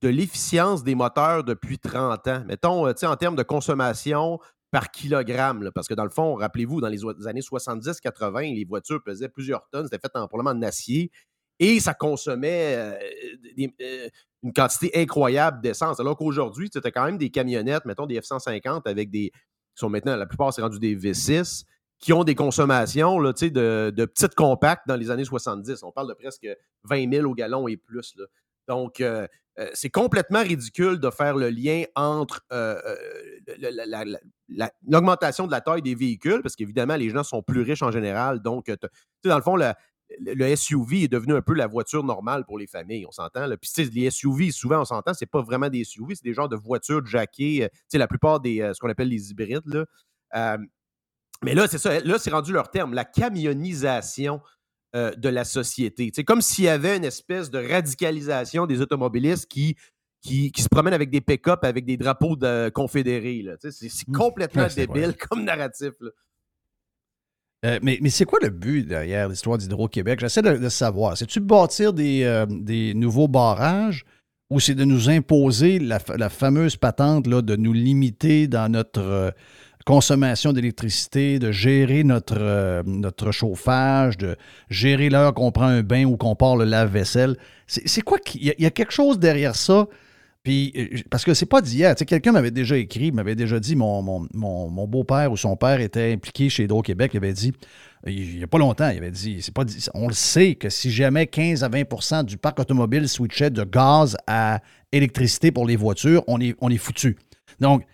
de 0.00 0.08
l'efficience 0.08 0.82
des 0.82 0.94
moteurs 0.94 1.44
depuis 1.44 1.78
30 1.78 2.26
ans? 2.28 2.42
Mettons, 2.46 2.86
euh, 2.86 2.94
tu 2.94 3.00
sais, 3.00 3.06
en 3.06 3.16
termes 3.16 3.36
de 3.36 3.42
consommation, 3.42 4.38
par 4.70 4.90
kilogramme. 4.90 5.70
parce 5.74 5.88
que 5.88 5.94
dans 5.94 6.04
le 6.04 6.10
fond, 6.10 6.34
rappelez-vous, 6.34 6.80
dans 6.80 6.88
les 6.88 7.04
années 7.26 7.40
70-80, 7.40 8.54
les 8.54 8.64
voitures 8.64 9.02
pesaient 9.02 9.28
plusieurs 9.28 9.68
tonnes. 9.70 9.86
C'était 9.90 9.98
fait 9.98 10.16
en, 10.16 10.28
probablement 10.28 10.58
en 10.58 10.62
acier. 10.62 11.10
Et 11.58 11.80
ça 11.80 11.94
consommait 11.94 12.76
euh, 12.76 12.94
euh, 13.80 14.08
une 14.42 14.52
quantité 14.52 14.90
incroyable 14.94 15.60
d'essence. 15.60 15.98
Alors 15.98 16.16
qu'aujourd'hui, 16.16 16.70
tu 16.70 16.78
as 16.78 16.90
quand 16.90 17.04
même 17.04 17.18
des 17.18 17.30
camionnettes, 17.30 17.84
mettons 17.84 18.06
des 18.06 18.20
F-150 18.20 18.82
avec 18.84 19.10
des. 19.10 19.30
qui 19.30 19.40
sont 19.74 19.88
maintenant, 19.88 20.16
la 20.16 20.26
plupart, 20.26 20.52
c'est 20.52 20.62
rendu 20.62 20.78
des 20.78 20.96
V6, 20.96 21.64
qui 21.98 22.12
ont 22.12 22.22
des 22.22 22.36
consommations 22.36 23.18
là, 23.18 23.32
de, 23.32 23.90
de 23.90 24.04
petites 24.04 24.36
compacts 24.36 24.86
dans 24.86 24.94
les 24.96 25.10
années 25.10 25.24
70. 25.24 25.82
On 25.82 25.90
parle 25.90 26.08
de 26.08 26.14
presque 26.14 26.46
20 26.84 27.12
000 27.12 27.28
au 27.28 27.34
gallon 27.34 27.66
et 27.66 27.76
plus. 27.76 28.14
Donc, 28.68 29.00
euh, 29.00 29.26
euh, 29.58 29.68
c'est 29.74 29.90
complètement 29.90 30.42
ridicule 30.42 31.00
de 31.00 31.10
faire 31.10 31.34
le 31.34 31.48
lien 31.48 31.84
entre 31.96 32.44
euh, 32.52 32.78
l'augmentation 34.86 35.46
de 35.46 35.50
la 35.50 35.60
taille 35.60 35.82
des 35.82 35.94
véhicules, 35.94 36.42
parce 36.42 36.54
qu'évidemment, 36.54 36.96
les 36.96 37.10
gens 37.10 37.24
sont 37.24 37.42
plus 37.42 37.62
riches 37.62 37.82
en 37.82 37.90
général. 37.90 38.40
Donc, 38.40 38.70
dans 39.24 39.36
le 39.36 39.42
fond, 39.42 39.56
le 39.56 40.56
SUV 40.56 41.04
est 41.04 41.08
devenu 41.08 41.34
un 41.34 41.42
peu 41.42 41.54
la 41.54 41.66
voiture 41.66 42.04
normale 42.04 42.44
pour 42.44 42.58
les 42.58 42.66
familles, 42.66 43.06
on 43.06 43.10
s'entend. 43.10 43.48
Puis, 43.60 43.90
les 43.92 44.10
SUV, 44.10 44.52
souvent, 44.52 44.82
on 44.82 44.84
s'entend, 44.84 45.14
c'est 45.14 45.26
pas 45.26 45.42
vraiment 45.42 45.68
des 45.68 45.82
SUV, 45.82 46.14
c'est 46.14 46.24
des 46.24 46.34
genres 46.34 46.48
de 46.48 46.56
voitures 46.56 47.04
jackées. 47.04 47.68
la 47.92 48.06
plupart 48.06 48.40
des, 48.40 48.70
ce 48.74 48.78
qu'on 48.78 48.90
appelle 48.90 49.08
les 49.08 49.30
hybrides. 49.30 49.84
mais 51.42 51.54
là, 51.54 51.66
c'est 51.66 51.78
ça. 51.78 51.98
Là, 52.00 52.18
c'est 52.18 52.30
rendu 52.30 52.52
leur 52.52 52.70
terme, 52.70 52.94
la 52.94 53.04
camionnisation 53.04 54.40
euh, 54.96 55.12
de 55.16 55.28
la 55.28 55.44
société. 55.44 56.10
C'est 56.14 56.24
comme 56.24 56.40
s'il 56.40 56.64
y 56.64 56.68
avait 56.68 56.96
une 56.96 57.04
espèce 57.04 57.50
de 57.50 57.58
radicalisation 57.58 58.66
des 58.66 58.80
automobilistes 58.80 59.46
qui, 59.46 59.76
qui, 60.22 60.50
se 60.56 60.68
promènent 60.68 60.94
avec 60.94 61.10
des 61.10 61.20
pick-up 61.20 61.60
avec 61.62 61.84
des 61.84 61.98
drapeaux 61.98 62.36
de 62.36 62.70
confédérés. 62.70 63.44
C'est 63.60 64.08
mmh. 64.08 64.12
complètement 64.12 64.66
débile 64.74 65.14
comme 65.16 65.44
narratif. 65.44 65.92
Euh, 67.66 67.78
mais, 67.82 67.98
mais 68.00 68.08
c'est 68.08 68.24
quoi 68.24 68.38
le 68.40 68.50
but 68.50 68.86
derrière 68.86 69.28
l'histoire 69.28 69.58
d'Hydro-Québec? 69.58 70.20
J'essaie 70.20 70.42
de, 70.42 70.68
savoir. 70.68 71.18
C'est-tu 71.18 71.40
de 71.40 71.44
bâtir 71.44 71.92
des, 71.92 72.22
euh, 72.22 72.46
des, 72.48 72.94
nouveaux 72.94 73.28
barrages 73.28 74.06
ou 74.48 74.60
c'est 74.60 74.74
de 74.74 74.84
nous 74.84 75.10
imposer 75.10 75.78
la, 75.78 75.98
fameuse 75.98 76.76
patente 76.76 77.26
là, 77.26 77.42
de 77.42 77.56
nous 77.56 77.74
limiter 77.74 78.48
dans 78.48 78.72
notre 78.72 79.34
consommation 79.88 80.52
d'électricité, 80.52 81.38
de 81.38 81.50
gérer 81.50 82.04
notre, 82.04 82.36
euh, 82.38 82.82
notre 82.84 83.32
chauffage, 83.32 84.18
de 84.18 84.36
gérer 84.68 85.08
l'heure 85.08 85.32
qu'on 85.32 85.50
prend 85.50 85.64
un 85.64 85.82
bain 85.82 86.04
ou 86.04 86.18
qu'on 86.18 86.36
part 86.36 86.56
le 86.56 86.66
lave-vaisselle. 86.66 87.38
C'est 87.66 88.02
quoi? 88.02 88.18
Il 88.34 88.54
y, 88.58 88.66
a 88.66 88.70
quelque 88.70 88.92
chose 88.92 89.18
derrière 89.18 89.56
ça? 89.56 89.86
Puis, 90.42 90.74
euh, 90.76 90.98
parce 91.10 91.24
que 91.24 91.32
c'est 91.32 91.46
pas 91.46 91.62
d'hier. 91.62 91.94
Tu 91.94 92.00
sais, 92.00 92.04
quelqu'un 92.04 92.32
m'avait 92.32 92.50
déjà 92.50 92.76
écrit, 92.76 93.12
m'avait 93.12 93.34
déjà 93.34 93.58
dit, 93.58 93.76
mon, 93.76 94.02
mon, 94.02 94.28
mon, 94.34 94.86
beau-père 94.86 95.32
ou 95.32 95.38
son 95.38 95.56
père 95.56 95.80
était 95.80 96.12
impliqué 96.12 96.50
chez 96.50 96.64
Hydro-Québec. 96.64 97.12
Il 97.14 97.16
avait 97.16 97.32
dit, 97.32 97.54
il 98.06 98.36
n'y 98.36 98.44
a 98.44 98.46
pas 98.46 98.58
longtemps, 98.58 98.90
il 98.90 98.98
avait 98.98 99.10
dit, 99.10 99.40
c'est 99.40 99.54
pas, 99.54 99.64
on 99.94 100.08
le 100.08 100.14
sait 100.14 100.54
que 100.54 100.68
si 100.68 100.90
jamais 100.90 101.26
15 101.26 101.64
à 101.64 101.70
20% 101.70 102.26
du 102.26 102.36
parc 102.36 102.60
automobile 102.60 103.08
switchait 103.08 103.48
de 103.48 103.64
gaz 103.64 104.18
à 104.26 104.60
électricité 104.92 105.50
pour 105.50 105.66
les 105.66 105.76
voitures, 105.76 106.24
on 106.26 106.42
est, 106.42 106.54
on 106.60 106.68
est 106.68 106.76
foutu. 106.76 107.16
Donc, 107.58 107.84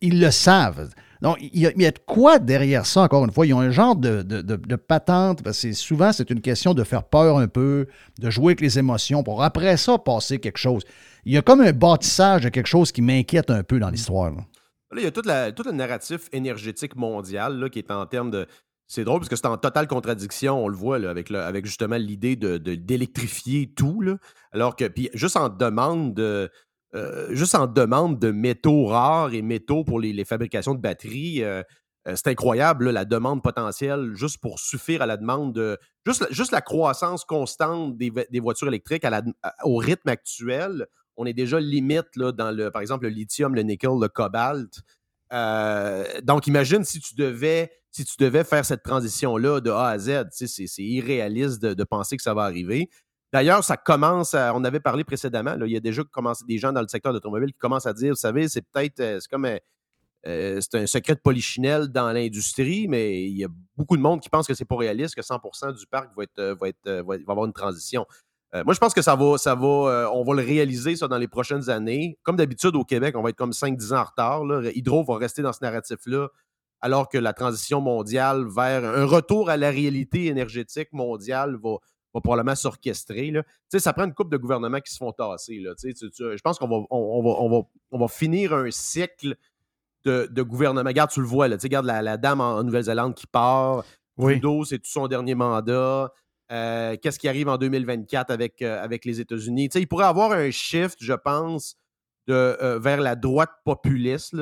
ils 0.00 0.20
le 0.20 0.30
savent. 0.30 0.88
Donc, 1.22 1.38
il 1.40 1.60
y, 1.60 1.66
a, 1.86 1.90
de 1.92 1.98
quoi 2.04 2.40
derrière 2.40 2.84
ça, 2.84 3.02
encore 3.02 3.24
une 3.24 3.30
fois? 3.30 3.46
Ils 3.46 3.54
ont 3.54 3.60
un 3.60 3.70
genre 3.70 3.94
de, 3.94 4.22
de, 4.22 4.76
patente, 4.76 5.44
parce 5.44 5.62
que 5.62 5.72
souvent, 5.72 6.12
c'est 6.12 6.30
une 6.30 6.40
question 6.40 6.74
de 6.74 6.82
faire 6.82 7.04
peur 7.04 7.38
un 7.38 7.46
peu, 7.46 7.86
de 8.18 8.28
jouer 8.28 8.46
avec 8.46 8.60
les 8.60 8.80
émotions, 8.80 9.22
pour 9.22 9.44
après 9.44 9.76
ça, 9.76 9.98
passer 9.98 10.40
quelque 10.40 10.58
chose. 10.58 10.82
Il 11.24 11.32
y 11.32 11.38
a 11.38 11.42
comme 11.42 11.60
un 11.60 11.70
bâtissage 11.72 12.42
de 12.42 12.48
quelque 12.48 12.66
chose 12.66 12.90
qui 12.90 13.02
m'inquiète 13.02 13.50
un 13.50 13.62
peu 13.62 13.78
dans 13.78 13.90
l'histoire. 13.90 14.32
Là. 14.32 14.42
il 14.96 15.04
y 15.04 15.06
a 15.06 15.12
tout, 15.12 15.22
le 15.64 15.70
narratif 15.70 16.22
énergétique 16.32 16.96
mondial 16.96 17.56
là, 17.56 17.68
qui 17.68 17.78
est 17.78 17.92
en 17.92 18.04
termes 18.04 18.32
de. 18.32 18.48
C'est 18.88 19.04
drôle 19.04 19.20
parce 19.20 19.28
que 19.28 19.36
c'est 19.36 19.46
en 19.46 19.56
totale 19.56 19.86
contradiction, 19.86 20.64
on 20.64 20.68
le 20.68 20.76
voit, 20.76 20.96
avec, 21.08 21.30
avec 21.30 21.66
justement 21.66 21.96
l'idée 21.96 22.34
de, 22.34 22.58
d'électrifier 22.58 23.72
tout. 23.72 24.02
alors 24.50 24.74
que, 24.74 24.88
puis 24.88 25.08
juste 25.14 25.36
en 25.36 25.48
demande 25.48 26.14
de 26.14 26.50
euh, 26.94 27.34
juste 27.34 27.54
en 27.54 27.66
demande 27.66 28.18
de 28.18 28.30
métaux 28.30 28.86
rares 28.86 29.32
et 29.32 29.40
métaux 29.40 29.82
pour 29.84 29.98
les, 29.98 30.24
fabrications 30.24 30.74
de 30.74 30.80
batteries. 30.80 31.42
Euh, 31.42 31.62
euh, 32.08 32.14
c'est 32.16 32.28
incroyable, 32.28 32.90
la 32.90 33.04
demande 33.04 33.42
potentielle, 33.42 34.12
juste 34.14 34.38
pour 34.38 34.58
suffire 34.58 35.02
à 35.02 35.06
la 35.06 35.16
demande 35.16 35.54
de. 35.54 35.78
Juste, 36.04 36.50
la 36.50 36.60
croissance 36.60 37.24
constante 37.24 37.96
des, 37.96 38.40
voitures 38.40 38.68
électriques 38.68 39.06
au 39.64 39.76
rythme 39.76 40.08
actuel. 40.08 40.86
On 41.16 41.26
est 41.26 41.32
déjà 41.32 41.60
limite 41.60 42.18
dans 42.18 42.50
le, 42.50 42.70
par 42.70 42.82
exemple, 42.82 43.04
le 43.04 43.10
lithium, 43.10 43.54
le 43.54 43.62
nickel, 43.62 43.90
le 44.00 44.08
cobalt. 44.08 44.80
donc, 46.24 46.46
imagine 46.46 46.84
si 46.84 47.00
tu 47.00 47.14
devais, 47.14 47.70
si 47.92 48.04
tu 48.04 48.16
devais 48.18 48.44
faire 48.44 48.64
cette 48.64 48.82
transition-là 48.82 49.60
de 49.60 49.70
A 49.70 49.88
à 49.88 49.98
Z. 49.98 50.24
C'est 50.32 50.82
irréaliste 50.82 51.62
de, 51.62 51.84
penser 51.84 52.16
que 52.16 52.22
ça 52.22 52.34
va 52.34 52.42
arriver. 52.42 52.90
D'ailleurs, 53.32 53.64
ça 53.64 53.78
commence 53.78 54.34
à, 54.34 54.54
On 54.54 54.62
avait 54.62 54.80
parlé 54.80 55.04
précédemment, 55.04 55.56
il 55.64 55.72
y 55.72 55.76
a 55.76 55.80
déjà 55.80 56.02
des 56.46 56.58
gens 56.58 56.72
dans 56.72 56.82
le 56.82 56.88
secteur 56.88 57.12
d'automobile 57.12 57.52
qui 57.52 57.58
commencent 57.58 57.86
à 57.86 57.94
dire, 57.94 58.10
vous 58.10 58.16
savez, 58.16 58.48
c'est 58.48 58.62
peut-être. 58.62 59.00
Euh, 59.00 59.18
c'est 59.20 59.30
comme. 59.30 59.46
Euh, 59.46 59.58
euh, 60.28 60.60
c'est 60.60 60.78
un 60.78 60.86
secret 60.86 61.16
de 61.16 61.20
polichinelle 61.20 61.88
dans 61.88 62.12
l'industrie, 62.12 62.86
mais 62.86 63.24
il 63.24 63.36
y 63.36 63.44
a 63.44 63.48
beaucoup 63.76 63.96
de 63.96 64.02
monde 64.02 64.20
qui 64.20 64.28
pense 64.28 64.46
que 64.46 64.54
c'est 64.54 64.64
pas 64.64 64.76
réaliste, 64.76 65.16
que 65.16 65.20
100% 65.20 65.76
du 65.76 65.84
parc 65.88 66.10
va, 66.16 66.22
être, 66.68 66.88
avoir 67.28 67.44
une 67.44 67.52
transition. 67.52 68.06
moi, 68.52 68.72
je 68.72 68.78
pense 68.78 68.94
que 68.94 69.02
ça 69.02 69.16
va, 69.16 69.36
ça 69.36 69.56
va, 69.56 70.12
on 70.14 70.22
va 70.22 70.34
le 70.34 70.42
réaliser 70.46 70.94
ça 70.94 71.08
dans 71.08 71.18
les 71.18 71.26
prochaines 71.26 71.70
années. 71.70 72.20
Comme 72.22 72.36
d'habitude 72.36 72.76
au 72.76 72.84
Québec, 72.84 73.16
on 73.18 73.22
va 73.22 73.30
être 73.30 73.36
comme 73.36 73.50
5-10 73.50 73.94
ans 73.94 73.98
en 73.98 74.04
retard. 74.04 74.64
Hydro 74.76 75.02
va 75.02 75.16
rester 75.16 75.42
dans 75.42 75.52
ce 75.52 75.58
narratif-là, 75.62 76.28
alors 76.80 77.08
que 77.08 77.18
la 77.18 77.32
transition 77.32 77.80
mondiale 77.80 78.46
vers 78.46 78.84
un 78.84 79.06
retour 79.06 79.50
à 79.50 79.56
la 79.56 79.70
réalité 79.70 80.26
énergétique 80.26 80.92
mondiale 80.92 81.56
va, 81.60 81.78
va 82.14 82.20
probablement 82.20 82.54
s'orchestrer. 82.54 83.32
Ça 83.68 83.92
prend 83.92 84.04
une 84.04 84.14
coupe 84.14 84.30
de 84.30 84.36
gouvernements 84.36 84.80
qui 84.80 84.92
se 84.92 84.98
font 84.98 85.12
tasser. 85.12 85.58
Là, 85.58 85.72
je 85.82 86.40
pense 86.42 86.58
qu'on 86.58 86.68
va, 86.68 86.86
on, 86.90 87.48
va, 87.48 87.66
on 87.90 87.98
va, 87.98 88.08
finir 88.08 88.52
un 88.52 88.70
cycle 88.70 89.36
de, 90.04 90.28
de 90.30 90.42
gouvernement. 90.42 90.88
Regarde, 90.88 91.10
tu 91.10 91.20
le 91.20 91.26
vois, 91.26 91.48
là, 91.48 91.56
regarde 91.60 91.86
la, 91.86 92.02
la 92.02 92.16
dame 92.16 92.40
en, 92.40 92.62
Nouvelle-Zélande 92.62 93.14
qui 93.14 93.26
part. 93.26 93.84
Oui. 94.18 94.34
Trudeau, 94.34 94.64
c'est 94.64 94.78
tout 94.78 94.90
son 94.90 95.08
dernier 95.08 95.34
mandat. 95.34 96.12
Euh, 96.50 96.96
qu'est-ce 97.00 97.18
qui 97.18 97.28
arrive 97.28 97.48
en 97.48 97.56
2024 97.56 98.30
avec, 98.30 98.60
euh, 98.60 98.82
avec 98.82 99.04
les 99.06 99.20
États-Unis? 99.20 99.70
Il 99.74 99.88
pourrait 99.88 100.04
avoir 100.04 100.32
un 100.32 100.50
shift, 100.50 100.98
je 101.00 101.14
pense, 101.14 101.76
de, 102.26 102.34
euh, 102.34 102.78
vers 102.78 103.00
la 103.00 103.16
droite 103.16 103.52
populiste 103.64 104.36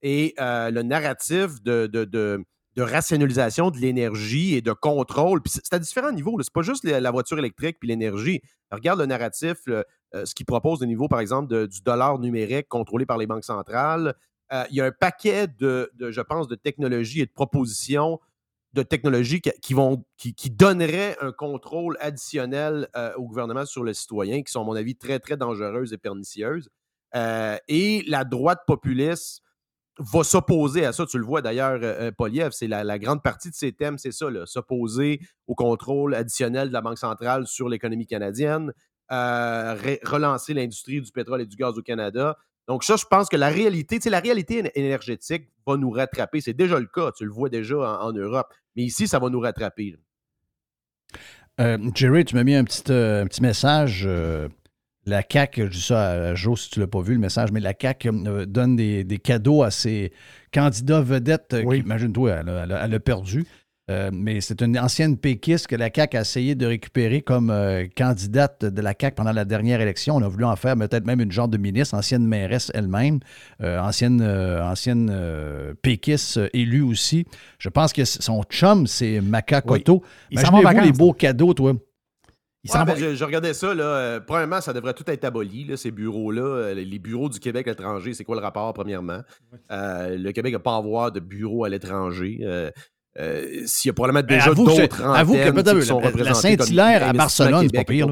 et 0.00 0.34
le 0.38 0.80
narratif 0.80 1.62
de, 1.62 1.86
de 1.86 2.04
de 2.04 2.42
rationalisation 2.82 3.70
de 3.70 3.78
l'énergie 3.78 4.54
et 4.54 4.62
de 4.62 4.72
contrôle. 4.72 5.42
Puis 5.42 5.52
c'est 5.54 5.74
à 5.74 5.78
différents 5.78 6.12
niveaux. 6.12 6.36
C'est 6.40 6.52
pas 6.52 6.62
juste 6.62 6.84
la 6.84 7.10
voiture 7.10 7.38
électrique 7.38 7.78
puis 7.80 7.88
l'énergie. 7.88 8.40
Regarde 8.70 9.00
le 9.00 9.06
narratif, 9.06 9.58
euh, 9.68 9.82
ce 10.24 10.34
qu'il 10.34 10.46
propose 10.46 10.82
au 10.82 10.86
niveau, 10.86 11.08
par 11.08 11.20
exemple, 11.20 11.66
du 11.66 11.80
dollar 11.82 12.18
numérique 12.18 12.68
contrôlé 12.68 13.06
par 13.06 13.18
les 13.18 13.26
banques 13.26 13.44
centrales. 13.44 14.14
Euh, 14.52 14.64
il 14.70 14.76
y 14.76 14.80
a 14.80 14.86
un 14.86 14.92
paquet 14.92 15.46
de, 15.46 15.90
je 15.98 16.20
pense, 16.20 16.48
de 16.48 16.54
technologies 16.54 17.20
et 17.20 17.26
de 17.26 17.32
propositions 17.32 18.20
de 18.72 18.84
technologies 18.84 19.40
qui, 19.40 19.74
vont, 19.74 20.04
qui, 20.16 20.50
donneraient 20.50 21.16
un 21.20 21.32
contrôle 21.32 21.96
additionnel 21.98 22.88
euh, 22.96 23.12
au 23.16 23.24
gouvernement 23.24 23.66
sur 23.66 23.82
le 23.82 23.92
citoyen, 23.92 24.42
qui 24.42 24.52
sont, 24.52 24.62
à 24.62 24.64
mon 24.64 24.76
avis, 24.76 24.94
très, 24.94 25.18
très 25.18 25.36
dangereuses 25.36 25.92
et 25.92 25.98
pernicieuses. 25.98 26.68
et 27.66 28.04
la 28.06 28.22
droite 28.22 28.60
populiste 28.68 29.42
va 30.00 30.24
s'opposer 30.24 30.84
à 30.84 30.92
ça. 30.92 31.06
Tu 31.06 31.18
le 31.18 31.24
vois 31.24 31.42
d'ailleurs, 31.42 31.78
euh, 31.82 32.08
euh, 32.08 32.10
Poliev, 32.10 32.50
c'est 32.52 32.66
la, 32.66 32.98
grande 32.98 33.22
partie 33.22 33.50
de 33.50 33.54
ses 33.54 33.72
thèmes, 33.72 33.98
c'est 33.98 34.12
ça, 34.12 34.26
s'opposer 34.46 35.20
au 35.46 35.54
contrôle 35.54 36.14
additionnel 36.14 36.68
de 36.68 36.72
la 36.72 36.80
Banque 36.80 36.98
centrale 36.98 37.46
sur 37.46 37.68
l'économie 37.68 38.06
canadienne, 38.06 38.72
euh, 39.12 39.76
relancer 40.02 40.54
l'industrie 40.54 41.00
du 41.00 41.12
pétrole 41.12 41.42
et 41.42 41.46
du 41.46 41.56
gaz 41.56 41.76
au 41.78 41.82
Canada. 41.82 42.36
Donc 42.66 42.84
ça, 42.84 42.96
je 42.96 43.04
pense 43.04 43.28
que 43.28 43.36
la 43.36 43.48
réalité, 43.48 43.98
tu 43.98 44.10
la 44.10 44.20
réalité 44.20 44.70
énergétique 44.74 45.48
va 45.66 45.76
nous 45.76 45.90
rattraper. 45.90 46.40
C'est 46.40 46.54
déjà 46.54 46.78
le 46.78 46.86
cas, 46.86 47.12
tu 47.12 47.24
le 47.24 47.30
vois 47.30 47.48
déjà 47.48 47.76
en, 48.00 48.12
Europe. 48.12 48.52
Mais 48.76 48.82
ici, 48.82 49.08
ça 49.08 49.18
va 49.18 49.28
nous 49.28 49.40
rattraper. 49.40 49.96
Jerry, 51.94 52.24
tu 52.24 52.36
m'as 52.36 52.44
mis 52.44 52.54
un 52.54 52.64
petit 52.64 53.42
message 53.42 54.08
la 55.06 55.22
CAQ, 55.28 55.64
je 55.64 55.70
dis 55.70 55.82
ça 55.82 56.10
à 56.10 56.34
Joe 56.34 56.60
si 56.60 56.70
tu 56.70 56.78
ne 56.78 56.84
l'as 56.84 56.88
pas 56.88 57.00
vu 57.00 57.14
le 57.14 57.20
message, 57.20 57.50
mais 57.52 57.60
la 57.60 57.72
CAQ 57.78 58.08
euh, 58.08 58.46
donne 58.46 58.76
des, 58.76 59.20
cadeaux 59.22 59.62
à 59.62 59.70
ses 59.70 60.12
candidats 60.52 61.00
vedettes. 61.00 61.54
Euh, 61.54 61.76
imagine-toi, 61.76 62.30
elle, 62.40 62.94
a 62.94 63.00
perdu. 63.00 63.44
Euh, 63.90 64.10
mais 64.12 64.40
c'est 64.40 64.62
une 64.62 64.78
ancienne 64.78 65.16
péquiste 65.16 65.66
que 65.66 65.74
la 65.74 65.90
CAQ 65.92 66.16
a 66.16 66.20
essayé 66.20 66.54
de 66.54 66.64
récupérer 66.64 67.22
comme 67.22 67.52
candidate 67.96 68.64
de 68.64 68.80
la 68.82 68.94
CAQ 68.98 69.16
pendant 69.16 69.32
la 69.32 69.44
dernière 69.44 69.80
élection. 69.80 70.16
On 70.16 70.22
a 70.22 70.28
voulu 70.28 70.44
en 70.44 70.54
faire 70.54 70.76
peut-être 70.76 71.06
même 71.06 71.20
une 71.20 71.32
genre 71.32 71.48
de 71.48 71.56
ministre, 71.56 71.96
ancienne 71.96 72.24
mairesse 72.24 72.70
elle-même, 72.74 73.18
ancienne, 73.60 74.22
ancienne 74.22 75.12
péquiste 75.82 76.38
élue 76.52 76.82
aussi. 76.82 77.26
Je 77.58 77.68
pense 77.68 77.92
que 77.92 78.04
son 78.04 78.44
chum, 78.44 78.86
c'est 78.86 79.20
Maca 79.20 79.60
Cotto. 79.60 80.04
Imaginez-vous 80.30 80.84
les 80.84 80.92
beaux 80.92 81.12
cadeaux, 81.12 81.54
toi. 81.54 81.74
Ben, 82.64 82.94
je, 82.94 83.24
regardais 83.24 83.54
ça. 83.54 83.74
Là, 83.74 83.84
euh, 83.84 84.20
premièrement, 84.20 84.60
ça 84.60 84.72
devrait 84.72 84.92
tout 84.92 85.08
être 85.10 85.24
aboli, 85.24 85.64
là, 85.64 85.76
ces 85.76 85.90
bureaux-là. 85.90 86.42
Euh, 86.42 86.74
les 86.74 86.98
bureaux 86.98 87.28
du 87.28 87.40
Québec 87.40 87.66
à 87.66 87.70
l'étranger, 87.70 88.12
c'est 88.12 88.24
quoi 88.24 88.36
le 88.36 88.42
rapport, 88.42 88.72
premièrement? 88.74 89.20
Euh, 89.70 90.16
le 90.18 90.32
Québec 90.32 90.52
n'a 90.52 90.58
pas 90.58 90.74
à 90.74 90.76
avoir 90.76 91.10
de 91.10 91.20
bureaux 91.20 91.64
à 91.64 91.68
l'étranger. 91.68 92.38
S'il 93.64 93.88
y 93.88 93.90
a 93.90 93.92
probablement 93.92 94.26
ben, 94.26 94.36
déjà 94.36 94.54
d'autres 94.54 95.02
antennes 95.02 95.80
qui 95.80 95.86
sont 95.86 95.98
représentées 95.98 96.24
La 96.24 96.34
Saint-Hilaire 96.34 97.08
à 97.08 97.12
Barcelone, 97.12 97.68
c'est 97.70 97.76
pas 97.76 97.84
pire. 97.84 98.08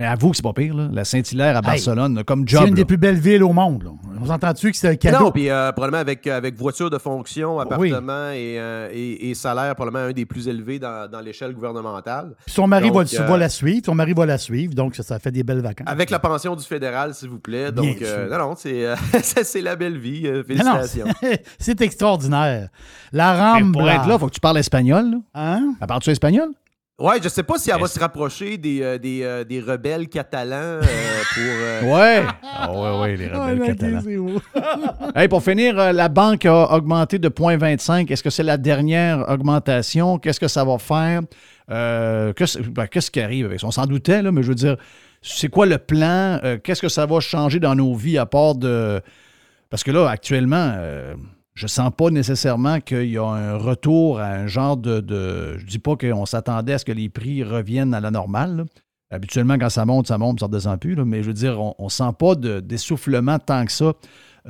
Mais 0.00 0.06
avoue 0.06 0.30
que 0.30 0.36
c'est 0.36 0.42
pas 0.42 0.52
pire, 0.52 0.74
là. 0.74 0.88
la 0.92 1.04
Saint-Hilaire 1.04 1.56
à 1.56 1.62
Barcelone, 1.62 2.24
comme 2.24 2.48
job. 2.48 2.62
C'est 2.62 2.68
une 2.68 2.74
des 2.74 2.84
plus 2.84 2.96
belles 2.96 3.20
villes 3.20 3.44
au 3.44 3.52
monde. 3.52 3.84
Là. 3.84 3.90
On 4.20 4.28
entend-tu 4.28 4.72
que 4.72 4.76
c'est 4.76 4.88
un 4.88 4.96
cadeau? 4.96 5.26
Non, 5.26 5.30
puis 5.30 5.48
euh, 5.48 5.70
probablement 5.70 6.00
avec, 6.00 6.26
avec 6.26 6.56
voiture 6.56 6.90
de 6.90 6.98
fonction, 6.98 7.60
appartement 7.60 8.32
euh, 8.32 8.88
et, 8.92 9.30
et, 9.30 9.34
salaire 9.34 9.76
probablement 9.76 10.08
un 10.08 10.12
des 10.12 10.26
plus 10.26 10.48
élevés 10.48 10.80
dans, 10.80 11.08
dans 11.08 11.20
l'échelle 11.20 11.52
gouvernementale. 11.52 12.34
Puis 12.44 12.54
son 12.54 12.66
mari 12.66 12.90
va, 12.90 13.02
euh, 13.02 13.36
la 13.36 13.48
suivre, 13.48 13.82
son 13.86 13.94
mari 13.94 14.14
va 14.14 14.26
la 14.26 14.38
suivre, 14.38 14.74
donc 14.74 14.96
ça, 14.96 15.04
ça, 15.04 15.20
fait 15.20 15.30
des 15.30 15.44
belles 15.44 15.60
vacances. 15.60 15.86
Avec 15.88 16.10
la 16.10 16.18
pension 16.18 16.56
du 16.56 16.64
fédéral, 16.64 17.14
s'il 17.14 17.28
vous 17.28 17.38
plaît. 17.38 17.70
Donc, 17.70 18.00
non, 18.30 18.38
non, 18.38 18.54
c'est 18.56 19.62
la 19.62 19.76
belle 19.76 19.98
vie. 19.98 20.28
félicitations. 20.44 21.06
c'est 21.58 21.80
extraordinaire. 21.80 22.68
La 23.12 23.54
rampe. 23.54 23.72
Pour 23.72 23.88
être 23.88 24.08
là, 24.08 24.14
il 24.14 24.18
faut 24.18 24.26
que 24.26 24.34
tu 24.34 24.40
parles 24.40 24.58
espagnol. 24.58 25.08
Là. 25.10 25.18
Hein? 25.34 25.74
Parles-tu 25.86 26.10
espagnol? 26.10 26.48
Ouais, 26.96 27.16
je 27.20 27.28
sais 27.28 27.42
pas 27.42 27.58
si 27.58 27.70
elle 27.70 27.80
va 27.80 27.88
se 27.88 27.98
rapprocher 27.98 28.56
des, 28.56 28.80
euh, 28.80 28.98
euh, 29.04 29.42
des, 29.42 29.60
rebelles 29.60 30.08
catalans 30.08 30.80
euh, 30.80 31.82
pour. 31.82 31.90
Ouais! 31.92 32.22
Ah 32.40 32.72
ouais, 32.72 33.00
ouais, 33.00 33.16
les 33.16 33.26
rebelles 33.26 33.66
catalans. 33.66 34.00
hey, 35.16 35.26
pour 35.26 35.42
finir, 35.42 35.74
la 35.74 36.08
banque 36.08 36.46
a 36.46 36.72
augmenté 36.72 37.18
de 37.18 37.28
0,25. 37.28 38.12
Est-ce 38.12 38.22
que 38.22 38.30
c'est 38.30 38.44
la 38.44 38.56
dernière 38.56 39.28
augmentation? 39.28 40.18
Qu'est-ce 40.20 40.38
que 40.38 40.46
ça 40.46 40.64
va 40.64 40.78
faire? 40.78 41.22
Ben, 41.66 42.32
qu'est-ce 42.32 43.10
qui 43.10 43.20
arrive 43.20 43.46
avec 43.46 43.58
ça? 43.58 43.66
On 43.66 43.72
s'en 43.72 43.86
doutait, 43.86 44.22
là, 44.22 44.30
mais 44.30 44.44
je 44.44 44.48
veux 44.50 44.54
dire, 44.54 44.76
c'est 45.20 45.48
quoi 45.48 45.66
le 45.66 45.78
plan? 45.78 46.38
Qu'est-ce 46.62 46.80
que 46.80 46.88
ça 46.88 47.06
va 47.06 47.18
changer 47.18 47.58
dans 47.58 47.74
nos 47.74 47.92
vies 47.96 48.18
à 48.18 48.26
part 48.26 48.54
de. 48.54 49.00
Parce 49.68 49.82
que 49.82 49.90
là, 49.90 50.08
actuellement 50.08 50.76
je 51.54 51.66
sens 51.68 51.90
pas 51.96 52.10
nécessairement 52.10 52.80
qu'il 52.80 53.10
y 53.10 53.18
a 53.18 53.24
un 53.24 53.56
retour 53.56 54.18
à 54.18 54.26
un 54.26 54.46
genre 54.46 54.76
de. 54.76 55.00
de 55.00 55.56
je 55.58 55.66
dis 55.66 55.78
pas 55.78 55.96
qu'on 55.96 56.26
s'attendait 56.26 56.74
à 56.74 56.78
ce 56.78 56.84
que 56.84 56.92
les 56.92 57.08
prix 57.08 57.44
reviennent 57.44 57.94
à 57.94 58.00
la 58.00 58.10
normale. 58.10 58.66
Habituellement, 59.10 59.56
quand 59.58 59.70
ça 59.70 59.84
monte, 59.84 60.08
ça 60.08 60.18
monte, 60.18 60.40
ça 60.40 60.46
redescend 60.46 60.80
plus. 60.80 60.96
mais 60.96 61.22
je 61.22 61.28
veux 61.28 61.34
dire, 61.34 61.60
on 61.60 61.84
ne 61.84 61.88
sent 61.88 62.10
pas 62.18 62.34
d'essoufflement 62.34 63.38
tant 63.38 63.64
que 63.64 63.70
ça 63.70 63.92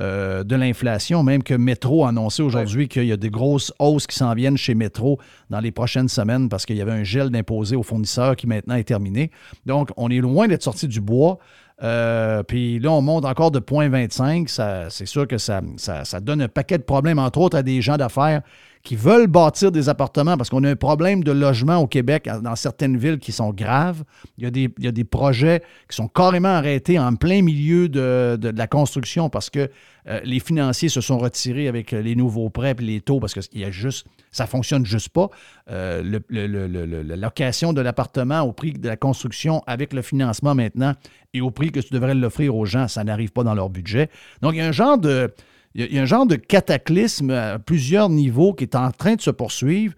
euh, 0.00 0.42
de 0.42 0.56
l'inflation, 0.56 1.22
même 1.22 1.42
que 1.44 1.54
Métro 1.54 2.04
a 2.04 2.08
annoncé 2.08 2.42
aujourd'hui 2.42 2.88
qu'il 2.88 3.04
y 3.04 3.12
a 3.12 3.16
des 3.16 3.30
grosses 3.30 3.72
hausses 3.78 4.08
qui 4.08 4.16
s'en 4.16 4.34
viennent 4.34 4.56
chez 4.56 4.74
Métro 4.74 5.20
dans 5.50 5.60
les 5.60 5.70
prochaines 5.70 6.08
semaines 6.08 6.48
parce 6.48 6.66
qu'il 6.66 6.76
y 6.76 6.82
avait 6.82 6.92
un 6.92 7.04
gel 7.04 7.30
d'imposés 7.30 7.76
aux 7.76 7.84
fournisseurs 7.84 8.34
qui 8.34 8.48
maintenant 8.48 8.74
est 8.74 8.84
terminé. 8.84 9.30
Donc, 9.66 9.90
on 9.96 10.08
est 10.10 10.18
loin 10.18 10.48
d'être 10.48 10.64
sorti 10.64 10.88
du 10.88 11.00
bois. 11.00 11.38
Euh, 11.82 12.42
puis 12.42 12.78
là, 12.78 12.92
on 12.92 13.02
monte 13.02 13.24
encore 13.24 13.50
de 13.50 13.60
0,25. 13.60 14.88
C'est 14.90 15.06
sûr 15.06 15.26
que 15.26 15.38
ça, 15.38 15.60
ça, 15.76 16.20
donne 16.20 16.42
un 16.42 16.48
paquet 16.48 16.78
de 16.78 16.84
problèmes, 16.84 17.18
entre 17.18 17.40
autres 17.40 17.56
à 17.56 17.62
des 17.62 17.82
gens 17.82 17.96
d'affaires 17.96 18.42
qui 18.84 18.96
veulent 18.96 19.26
bâtir 19.26 19.72
des 19.72 19.88
appartements 19.88 20.36
parce 20.36 20.50
qu'on 20.50 20.62
a 20.62 20.70
un 20.70 20.76
problème 20.76 21.24
de 21.24 21.32
logement 21.32 21.78
au 21.78 21.86
Québec 21.86 22.28
dans 22.42 22.54
certaines 22.54 22.98
villes 22.98 23.18
qui 23.18 23.32
sont 23.32 23.50
graves. 23.50 24.04
Il 24.36 24.44
y 24.44 24.46
a 24.46 24.92
des, 24.92 25.04
projets 25.04 25.62
qui 25.88 25.96
sont 25.96 26.06
carrément 26.06 26.50
arrêtés 26.50 26.98
en 26.98 27.14
plein 27.16 27.40
milieu 27.40 27.88
de, 27.88 28.38
la 28.54 28.66
construction 28.66 29.30
parce 29.30 29.48
que 29.48 29.70
euh, 30.06 30.20
les 30.24 30.38
financiers 30.38 30.90
se 30.90 31.00
sont 31.00 31.16
retirés 31.16 31.66
avec 31.66 31.92
les 31.92 32.14
nouveaux 32.14 32.50
prêts 32.50 32.76
et 32.78 32.82
les 32.82 33.00
taux 33.00 33.20
parce 33.20 33.32
que 33.32 33.40
y 33.54 33.64
juste, 33.72 34.06
ça 34.30 34.44
ne 34.44 34.48
fonctionne 34.48 34.84
juste 34.84 35.08
pas. 35.08 35.30
Euh, 35.70 36.20
la 36.28 37.16
location 37.16 37.72
de 37.72 37.80
l'appartement 37.80 38.42
au 38.42 38.52
prix 38.52 38.74
de 38.74 38.86
la 38.86 38.98
construction 38.98 39.62
avec 39.66 39.94
le 39.94 40.02
financement 40.02 40.54
maintenant 40.54 40.92
et 41.32 41.40
au 41.40 41.50
prix 41.50 41.72
que 41.72 41.80
tu 41.80 41.94
devrais 41.94 42.14
l'offrir 42.14 42.54
aux 42.54 42.66
gens, 42.66 42.86
ça 42.86 43.02
n'arrive 43.02 43.32
pas 43.32 43.44
dans 43.44 43.54
leur 43.54 43.70
budget. 43.70 44.10
Donc, 44.42 44.52
il 44.54 44.58
y 44.58 44.60
a 44.60 44.66
un 44.66 44.72
genre 44.72 44.98
de 44.98 45.32
il 45.74 45.92
y, 45.92 45.98
a 45.98 46.02
un 46.02 46.06
genre 46.06 46.26
de 46.26 46.36
cataclysme 46.36 47.30
à 47.30 47.58
plusieurs 47.58 48.08
niveaux 48.08 48.54
qui 48.54 48.64
est 48.64 48.76
en 48.76 48.90
train 48.92 49.16
de 49.16 49.20
se 49.20 49.30
poursuivre. 49.30 49.94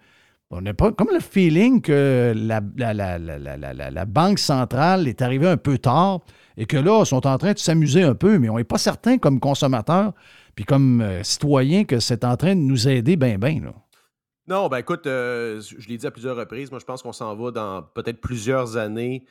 On 0.50 0.60
n'a 0.60 0.72
pas 0.74 0.92
comme 0.92 1.08
le 1.12 1.20
feeling 1.20 1.82
que 1.82 2.32
la, 2.34 2.60
la, 2.76 4.04
Banque 4.06 4.38
centrale 4.38 5.08
est 5.08 5.20
arrivée 5.20 5.48
un 5.48 5.56
peu 5.56 5.76
tard 5.76 6.20
et 6.56 6.66
que 6.66 6.76
là, 6.76 7.00
ils 7.02 7.06
sont 7.06 7.26
en 7.26 7.36
train 7.36 7.52
de 7.52 7.58
s'amuser 7.58 8.02
un 8.02 8.14
peu, 8.14 8.38
mais 8.38 8.48
on 8.48 8.56
n'est 8.56 8.64
pas 8.64 8.78
certain 8.78 9.18
comme 9.18 9.40
consommateur 9.40 10.12
puis 10.54 10.64
comme 10.64 11.02
euh, 11.02 11.22
citoyen 11.22 11.84
que 11.84 12.00
c'est 12.00 12.24
en 12.24 12.36
train 12.36 12.56
de 12.56 12.60
nous 12.60 12.88
aider 12.88 13.16
bien, 13.16 13.38
bien. 13.38 13.60
Non, 14.48 14.68
ben 14.68 14.78
écoute, 14.78 15.06
euh, 15.06 15.60
je 15.60 15.86
l'ai 15.88 15.98
dit 15.98 16.06
à 16.06 16.10
plusieurs 16.10 16.36
reprises, 16.36 16.70
moi 16.70 16.80
je 16.80 16.84
pense 16.84 17.02
qu'on 17.02 17.12
s'en 17.12 17.36
va 17.36 17.50
dans 17.50 17.82
peut-être 17.82 18.20
plusieurs 18.20 18.76
années 18.76 19.24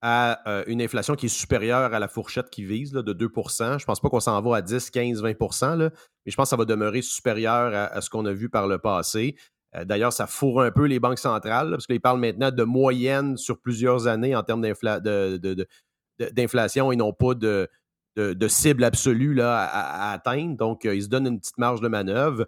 à 0.00 0.48
euh, 0.48 0.64
une 0.66 0.80
inflation 0.80 1.14
qui 1.14 1.26
est 1.26 1.30
supérieure 1.30 1.92
à 1.92 1.98
la 1.98 2.08
fourchette 2.08 2.50
qui 2.50 2.64
vise 2.64 2.92
de 2.92 3.12
2% 3.12 3.78
Je 3.78 3.82
ne 3.82 3.84
pense 3.84 4.00
pas 4.00 4.08
qu'on 4.08 4.20
s'en 4.20 4.40
va 4.40 4.56
à 4.56 4.62
10, 4.62 4.90
15, 4.90 5.22
20% 5.22 5.76
mais 5.76 5.90
je 6.26 6.36
pense 6.36 6.46
que 6.46 6.50
ça 6.50 6.56
va 6.56 6.64
demeurer 6.64 7.02
supérieur 7.02 7.74
à, 7.74 8.00
ce 8.00 8.10
qu'on 8.10 8.26
a 8.26 8.32
vu 8.32 8.48
par 8.48 8.66
le 8.66 8.78
passé. 8.78 9.36
Euh, 9.76 9.84
d'ailleurs, 9.84 10.12
ça 10.12 10.26
fourre 10.26 10.62
un 10.62 10.70
peu 10.70 10.84
les 10.86 11.00
banques 11.00 11.18
centrales, 11.18 11.70
parce 11.70 11.86
qu'ils 11.86 12.00
parlent 12.00 12.20
maintenant 12.20 12.50
de 12.50 12.62
moyenne 12.64 13.36
sur 13.36 13.60
plusieurs 13.60 14.06
années 14.06 14.34
en 14.36 14.42
termes 14.42 14.62
d'inflation 16.18 16.92
et 16.92 16.96
non 16.96 17.12
pas 17.12 17.34
de, 17.34 17.68
cible 18.48 18.84
absolue 18.84 19.34
là, 19.34 19.64
à, 19.64 20.12
atteindre. 20.12 20.56
Donc, 20.56 20.84
euh, 20.84 20.94
ils 20.94 21.04
se 21.04 21.08
donnent 21.08 21.26
une 21.26 21.40
petite 21.40 21.58
marge 21.58 21.80
de 21.80 21.88
manœuvre. 21.88 22.46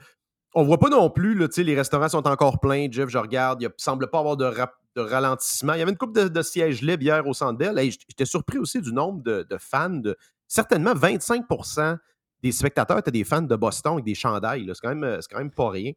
On 0.55 0.65
voit 0.65 0.79
pas 0.79 0.89
non 0.89 1.11
plus, 1.11 1.39
les 1.59 1.75
restaurants 1.77 2.09
sont 2.09 2.27
encore 2.27 2.59
pleins. 2.59 2.89
Jeff, 2.91 3.09
je 3.09 3.19
regarde, 3.19 3.63
il 3.63 3.67
ne 3.67 3.73
semble 3.77 4.11
pas 4.11 4.19
avoir 4.19 4.37
de, 4.37 4.53
ralentissement. 4.97 5.75
Il 5.75 5.79
y 5.79 5.83
avait 5.83 5.93
une 5.93 5.97
coupe 5.97 6.17
de, 6.17 6.43
sièges 6.43 6.83
libres 6.83 7.03
hier 7.03 7.27
au 7.27 7.33
Centre 7.33 7.57
Bell. 7.57 7.79
J'étais 7.79 8.25
surpris 8.25 8.59
aussi 8.59 8.81
du 8.81 8.93
nombre 8.93 9.23
de, 9.23 9.57
fans. 9.59 10.01
Certainement 10.49 10.95
25% 10.95 11.99
des 12.43 12.53
spectateurs 12.53 12.99
étaient 12.99 13.11
des 13.11 13.25
fans 13.25 13.43
de 13.43 13.57
Boston 13.57 13.95
avec 13.95 14.05
des 14.05 14.15
chandails. 14.15 14.69
C'est 14.75 14.81
quand, 14.81 14.95
même, 14.95 15.21
quand 15.31 15.39
même 15.39 15.53
pas 15.53 15.71
rien. 15.71 15.93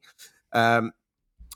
Euh, 0.56 0.82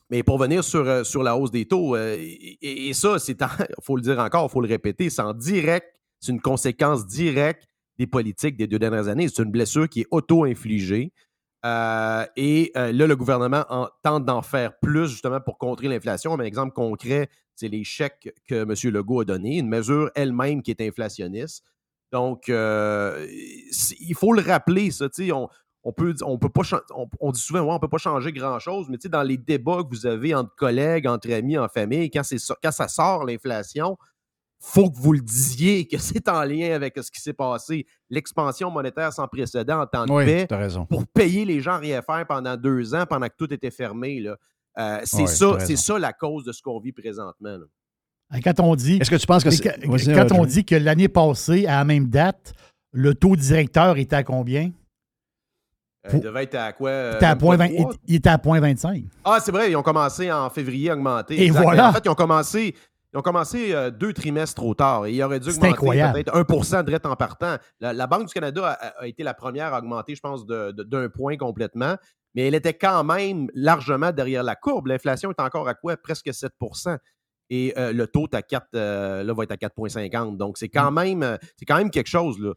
mais 0.10 0.24
pour 0.24 0.38
venir 0.38 0.64
sur, 0.64 0.88
euh, 0.88 1.04
sur 1.04 1.22
la 1.22 1.36
hausse 1.36 1.52
des 1.52 1.66
taux, 1.66 1.96
euh, 1.96 2.16
et, 2.18 2.94
ça, 2.94 3.18
il 3.28 3.36
faut 3.84 3.98
le 3.98 4.02
dire 4.02 4.20
encore, 4.20 4.48
il 4.50 4.52
faut 4.52 4.62
le 4.62 4.68
répéter, 4.68 5.10
c'est 5.10 5.22
en 5.22 5.34
direct, 5.34 5.88
c'est 6.20 6.32
une 6.32 6.42
conséquence 6.42 7.06
directe 7.06 7.68
des 7.98 8.08
politiques 8.08 8.58
des 8.58 8.68
deux 8.68 8.80
dernières 8.80 9.08
années. 9.08 9.28
C'est 9.28 9.44
une 9.44 9.52
blessure 9.52 9.90
qui 9.90 10.02
est 10.02 10.08
auto-infligée. 10.12 11.12
Euh, 11.66 12.26
et 12.36 12.72
euh, 12.78 12.92
là, 12.92 13.08
le 13.08 13.16
gouvernement 13.16 13.66
tente 14.04 14.26
d'en 14.26 14.42
faire 14.42 14.78
plus 14.80 15.08
justement 15.10 15.42
pour 15.42 15.58
contrer 15.58 15.88
l'inflation. 15.88 16.34
Un 16.34 16.44
exemple 16.44 16.74
concret, 16.74 17.30
c'est 17.56 17.68
les 17.68 17.84
chèques 17.84 18.34
que 18.48 18.56
M. 18.56 18.94
Legault 18.94 19.22
a 19.22 19.26
donnés, 19.26 19.58
une 19.58 19.70
mesure 19.70 20.12
elle-même 20.16 20.62
qui 20.62 20.72
est 20.72 20.82
inflationniste. 20.82 21.64
Donc, 22.12 22.50
euh, 22.50 23.28
il 24.00 24.16
faut 24.16 24.34
le 24.34 24.42
rappeler, 24.42 24.92
ça. 24.92 25.08
On, 25.34 25.50
on 25.84 25.94
peut, 25.94 26.14
on 26.22 26.38
peut 26.38 26.50
pas, 26.50 26.62
on, 27.20 27.32
dit 27.32 27.40
souvent, 27.40 27.62
on 27.62 27.74
ne 27.74 27.80
peut 27.80 27.88
pas 27.88 27.98
changer 27.98 28.32
grand-chose, 28.32 28.88
mais 28.90 28.98
dans 29.10 29.24
les 29.24 29.38
débats 29.38 29.84
que 29.84 29.90
vous 29.90 30.06
avez 30.06 30.36
entre 30.36 30.54
collègues, 30.56 31.08
entre 31.08 31.32
amis, 31.32 31.58
en 31.58 31.68
famille, 31.68 32.10
quand 32.10 32.24
ça 32.24 32.88
sort 32.88 33.26
l'inflation, 33.26 33.98
faut 34.60 34.90
que 34.90 34.98
vous 34.98 35.14
le 35.14 35.22
disiez, 35.22 35.88
que 35.92 35.98
c'est 35.98 36.28
en 36.30 36.44
lien 36.44 36.74
avec 36.74 36.98
ce 36.98 37.12
qui 37.12 37.22
s'est 37.22 37.34
passé. 37.34 37.86
L'expansion 38.10 38.72
monétaire 38.72 39.14
sans 39.14 39.28
précédent 39.28 39.82
en 39.82 39.88
temps 39.88 40.06
de 40.06 40.26
paix 40.26 40.48
pour 40.90 41.06
payer 41.08 41.46
les 41.46 41.62
gens 41.62 41.74
à 41.74 41.78
rien 41.78 42.02
faire 42.02 42.26
pendant 42.28 42.56
deux 42.56 42.94
ans, 42.96 43.06
pendant 43.08 43.28
que 43.28 43.36
tout 43.38 43.54
était 43.54 43.72
fermé. 43.72 44.24
Euh, 44.78 45.00
c'est 45.04 45.28
ça, 45.28 45.60
c'est 45.60 45.76
ça 45.76 45.98
la 45.98 46.14
cause 46.14 46.44
de 46.44 46.52
ce 46.52 46.62
qu'on 46.62 46.80
vit 46.80 46.92
présentement. 46.92 47.58
Quand 48.44 48.60
on 48.60 48.76
dit. 48.76 48.98
Est-ce 49.02 49.10
que 49.10 49.16
tu 49.16 49.28
penses 49.28 49.44
que 49.44 49.52
c'est. 49.52 49.64
Quand, 50.14 50.32
on 50.34 50.46
dit 50.46 50.66
que 50.66 50.76
l'année 50.76 51.08
passée, 51.08 51.66
à 51.66 51.78
la 51.78 51.86
même 51.86 52.08
date, 52.08 52.54
le 52.92 53.14
taux 53.16 53.36
directeur 53.36 53.98
était 53.98 54.18
à 54.18 54.24
combien? 54.24 54.72
Euh, 56.08 56.12
il 56.14 56.20
devait 56.20 56.44
être 56.44 56.56
à 56.56 56.74
quoi? 56.74 56.92
il, 56.92 57.16
était 57.16 57.26
à 57.26 57.36
point 57.36 57.58
il, 58.08 58.16
était 58.16 58.30
à 58.30 58.38
0.25. 58.38 59.06
Ah, 59.26 59.40
c'est 59.42 59.52
vrai, 59.52 59.72
ils 59.72 59.76
ont 59.76 59.84
commencé 59.84 60.32
en 60.32 60.50
février 60.50 60.90
à 60.90 60.94
augmenter. 60.94 61.44
Et 61.44 61.50
voilà. 61.50 61.90
En 61.90 61.94
fait, 61.94 62.02
ils 62.06 62.10
ont 62.10 62.16
commencé, 62.16 62.76
ils 63.18 63.20
ont 63.20 63.24
commencé 63.24 63.74
euh, 63.74 63.90
deux 63.90 64.14
trimestres 64.14 64.62
trop 64.62 64.76
tard 64.76 65.08
et 65.08 65.14
il 65.14 65.24
aurait 65.24 65.40
dû 65.40 65.50
augmenter 65.50 66.14
peut-être 66.14 66.34
1% 66.36 66.84
de 66.84 67.08
en 67.08 67.16
partant. 67.16 67.56
La, 67.80 68.06
Banque 68.06 68.28
du 68.28 68.34
Canada 68.34 68.78
a, 69.00 69.08
été 69.08 69.24
la 69.24 69.34
première 69.34 69.74
à 69.74 69.80
augmenter, 69.80 70.14
je 70.14 70.22
pense, 70.22 70.46
d'un 70.46 71.10
point 71.10 71.36
complètement, 71.36 71.96
mais 72.36 72.48
elle 72.48 72.54
était 72.54 72.76
quand 72.76 73.04
même 73.04 73.50
largement 73.56 74.12
derrière 74.12 74.44
la 74.44 74.56
courbe. 74.56 74.86
L'inflation 74.86 75.32
est 75.32 75.42
encore 75.42 75.68
à 75.68 75.74
quoi? 75.74 75.98
Presque 75.98 76.28
7% 76.28 77.00
et 77.50 77.74
euh, 77.78 77.92
le 77.92 78.06
taux 78.08 78.28
à 78.34 78.44
4, 78.44 78.68
euh, 78.76 79.24
là, 79.24 79.34
va 79.34 79.44
être 79.44 79.52
à 79.52 79.56
4,50. 79.56 80.38
Donc, 80.38 80.60
c'est 80.60 80.70
quand, 80.70 80.92
mm. 80.92 80.96
même, 80.96 81.38
quand 81.68 81.78
même 81.78 81.90
quelque 81.90 82.10
chose. 82.10 82.38
Là. 82.40 82.54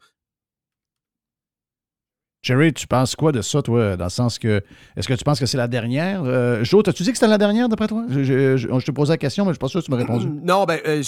Jerry, 2.43 2.73
tu 2.73 2.87
penses 2.87 3.17
quoi 3.17 3.33
de 3.33 3.43
ça, 3.43 3.61
toi, 3.61 3.99
dans 3.99 4.05
le 4.05 4.11
sens 4.11 4.39
que. 4.39 4.63
Est-ce 4.97 5.07
que 5.07 5.13
tu 5.13 5.25
penses 5.25 5.39
que 5.39 5.45
c'est 5.45 5.59
la 5.59 5.69
dernière? 5.69 6.23
Euh, 6.25 6.65
Joe, 6.65 6.83
as-tu 6.89 7.03
dit 7.03 7.11
que 7.11 7.19
c'était 7.19 7.29
la 7.29 7.37
dernière, 7.37 7.69
d'après 7.69 7.87
toi? 7.87 8.07
Je, 8.09 8.81
te 8.81 8.91
posais 8.93 9.13
la 9.13 9.19
question, 9.19 9.45
mais 9.45 9.49
je 9.49 9.51
ne 9.51 9.55
suis 9.55 9.59
pas 9.59 9.69
sûr 9.69 9.81
que 9.81 9.85
tu 9.85 9.91
m'as 9.91 9.99
répondu. 9.99 10.27
Non, 10.43 10.65
ben, 10.65 10.79
euh, 10.87 11.03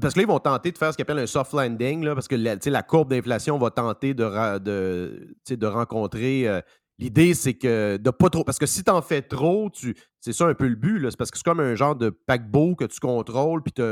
parce 0.00 0.14
que 0.14 0.18
là, 0.18 0.24
ils 0.24 0.28
vont 0.28 0.38
tenter 0.38 0.72
de 0.72 0.78
faire 0.78 0.92
ce 0.92 0.96
qu'ils 0.96 1.02
appellent 1.02 1.18
un 1.18 1.26
soft 1.26 1.52
landing, 1.52 2.04
là, 2.04 2.14
parce 2.14 2.26
que 2.26 2.36
la, 2.36 2.56
la 2.64 2.82
courbe 2.82 3.10
d'inflation 3.10 3.58
va 3.58 3.70
tenter 3.70 4.14
de, 4.14 4.24
de, 4.58 5.66
rencontrer. 5.66 6.48
Euh, 6.48 6.62
l'idée, 6.98 7.34
c'est 7.34 7.54
que 7.54 7.98
de 7.98 8.10
pas 8.10 8.30
trop. 8.30 8.44
Parce 8.44 8.58
que 8.58 8.66
si 8.66 8.82
tu 8.82 8.90
en 8.90 9.02
fais 9.02 9.20
trop, 9.20 9.68
tu, 9.68 9.94
c'est 10.20 10.32
ça 10.32 10.46
un 10.46 10.54
peu 10.54 10.68
le 10.68 10.76
but. 10.76 11.06
C'est 11.10 11.18
parce 11.18 11.30
que 11.30 11.36
c'est 11.36 11.44
comme 11.44 11.60
un 11.60 11.74
genre 11.74 11.96
de 11.96 12.08
paquebot 12.08 12.76
que 12.76 12.86
tu 12.86 12.98
contrôles, 12.98 13.62
puis 13.62 13.74
tu 13.74 13.82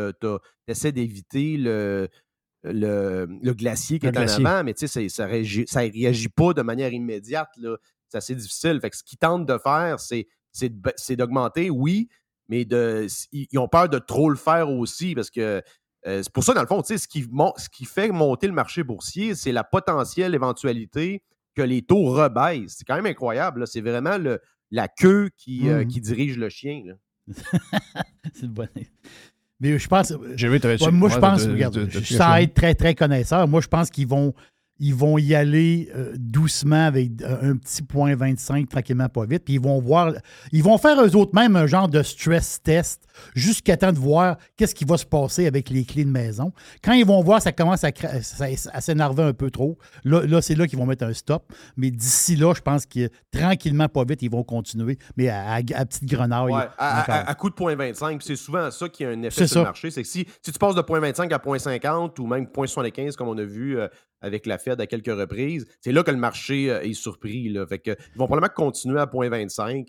essaies 0.67 0.93
d'éviter 0.93 1.59
le, 1.59 2.09
le, 2.63 3.27
glacier 3.53 3.99
qui 3.99 4.07
est 4.07 4.19
en 4.19 4.23
avant, 4.23 4.65
mais 4.65 4.75
ça 4.77 5.01
ne 5.01 5.29
réagit, 5.29 6.29
pas 6.29 6.53
de 6.53 6.63
manière 6.63 6.93
immédiate. 6.93 7.49
C'est 8.09 8.19
assez 8.19 8.35
difficile. 8.35 8.81
Fait 8.81 8.95
ce 8.95 9.03
qu'ils 9.03 9.19
tentent 9.19 9.47
de 9.47 9.59
faire, 9.59 9.99
c'est 10.01 11.17
d'augmenter, 11.17 11.71
oui, 11.71 12.09
mais 12.49 12.65
de, 12.65 13.07
ils 13.33 13.59
ont 13.59 13.69
peur 13.69 13.89
de 13.89 13.99
trop 13.99 14.31
le 14.31 14.37
faire 14.37 14.71
aussi 14.71 15.15
parce 15.15 15.31
que 15.31 15.63
euh, 16.07 16.23
c'est 16.23 16.33
pour 16.33 16.45
ça, 16.45 16.55
dans 16.55 16.61
le 16.61 16.67
fond, 16.69 16.83
ce 16.85 17.09
qui, 17.09 17.23
ce 17.57 17.69
qui 17.69 17.85
fait 17.85 18.11
monter 18.11 18.47
le 18.47 18.53
marché 18.53 18.85
boursier, 18.85 19.35
c'est 19.35 19.51
la 19.51 19.65
potentielle 19.65 20.35
éventualité 20.35 21.25
que 21.57 21.63
les 21.63 21.83
taux 21.83 22.05
rebaissent. 22.05 22.77
C'est 22.79 22.85
quand 22.85 22.95
même 22.95 23.07
incroyable. 23.07 23.67
C'est 23.67 23.81
vraiment 23.81 24.17
le, 24.17 24.41
la 24.71 24.89
queue 24.89 25.31
qui, 25.37 25.69
euh, 25.69 25.85
mmh 25.85 25.89
qui 25.89 26.01
dirige 26.01 26.39
le 26.39 26.49
chien. 26.49 26.83
c'est 28.35 28.43
une 28.43 28.53
bonne 28.53 28.69
mais 29.61 29.79
je 29.79 29.89
pense. 29.89 30.13
moi, 30.93 31.09
je 31.09 31.19
pense, 31.19 31.47
regarde, 31.47 31.89
sans 32.05 32.37
être 32.37 32.55
très, 32.55 32.75
très 32.75 32.95
connaisseur, 32.95 33.47
moi, 33.49 33.61
je 33.61 33.69
pense 33.69 33.91
qu'ils 33.91 34.07
vont 34.07 34.35
ils 34.79 34.95
vont 34.95 35.19
y 35.19 35.35
aller 35.35 35.91
euh, 35.95 36.13
doucement 36.17 36.87
avec 36.87 37.11
un 37.23 37.57
petit 37.57 37.83
point 37.83 38.15
25, 38.15 38.69
tranquillement, 38.69 39.09
pas 39.09 39.25
vite. 39.25 39.45
Puis 39.45 39.55
ils 39.55 39.61
vont 39.61 39.81
voir, 39.81 40.13
ils 40.53 40.63
vont 40.63 40.79
faire 40.79 41.03
eux 41.03 41.17
autres 41.17 41.35
même 41.35 41.57
un 41.57 41.67
genre 41.67 41.89
de 41.89 42.03
stress 42.03 42.61
test 42.63 43.03
jusqu'à 43.35 43.77
temps 43.77 43.93
de 43.93 43.99
voir 43.99 44.37
qu'est-ce 44.57 44.75
qui 44.75 44.85
va 44.85 44.97
se 44.97 45.07
passer 45.07 45.47
avec 45.47 45.71
les 45.71 45.85
clés 45.85 46.05
de 46.05 46.11
maison. 46.11 46.53
Quand 46.83 46.93
ils 46.93 47.07
vont 47.07 47.23
voir 47.23 47.41
ça 47.41 47.53
commence 47.53 47.85
à, 47.85 47.93
s'énerver 48.81 49.23
un 49.23 49.33
peu 49.33 49.51
trop, 49.51 49.79
là, 50.05 50.41
c'est 50.43 50.55
là 50.55 50.67
qu'ils 50.67 50.79
vont 50.79 50.87
mettre 50.87 51.05
un 51.05 51.13
stop. 51.13 51.53
Mais 51.77 51.91
d'ici 51.91 52.37
là, 52.37 52.53
je 52.55 52.61
pense 52.61 52.87
que 52.87 53.09
tranquillement, 53.31 53.89
pas 53.89 54.05
vite, 54.05 54.23
ils 54.23 54.31
vont 54.31 54.45
continuer, 54.45 54.99
mais 55.17 55.29
à, 55.29 55.61
petite 55.63 56.05
grenaille. 56.05 56.53
à, 56.79 57.35
coup 57.35 57.51
de 57.51 57.55
point 57.55 57.75
25. 57.75 58.23
C'est 58.23 58.37
souvent 58.37 58.71
ça 58.71 58.89
qui 58.89 59.05
a 59.05 59.11
un 59.11 59.23
effet 59.23 59.47
sur 59.47 59.61
le 59.61 59.65
marché. 59.65 59.91
C'est 59.91 60.03
que 60.03 60.09
si, 60.09 60.27
tu 60.43 60.53
passes 60.53 60.75
de 60.75 60.83
point 60.83 61.01
25 61.01 61.33
à 61.33 61.39
point 61.39 61.59
50 61.59 62.19
ou 62.19 62.27
même 62.27 62.47
point 62.47 62.67
75, 62.67 63.17
comme 63.17 63.29
on 63.29 63.39
a 63.39 63.45
vu 63.45 63.79
euh, 63.79 63.89
avec 64.21 64.47
la 64.47 64.59
Fed 64.59 64.81
à 64.81 64.87
quelques 64.87 65.07
reprises, 65.07 65.67
c'est 65.81 65.93
là 65.93 66.03
que 66.03 66.11
le 66.11 66.17
marché 66.17 66.71
euh, 66.71 66.83
est 66.83 66.95
surpris. 66.95 67.49
Là. 67.49 67.67
Fait 67.67 67.79
que, 67.79 67.91
ils 67.91 68.19
vont 68.19 68.27
probablement 68.27 68.53
continuer 68.55 69.01
à 69.01 69.07
0.25 69.07 69.89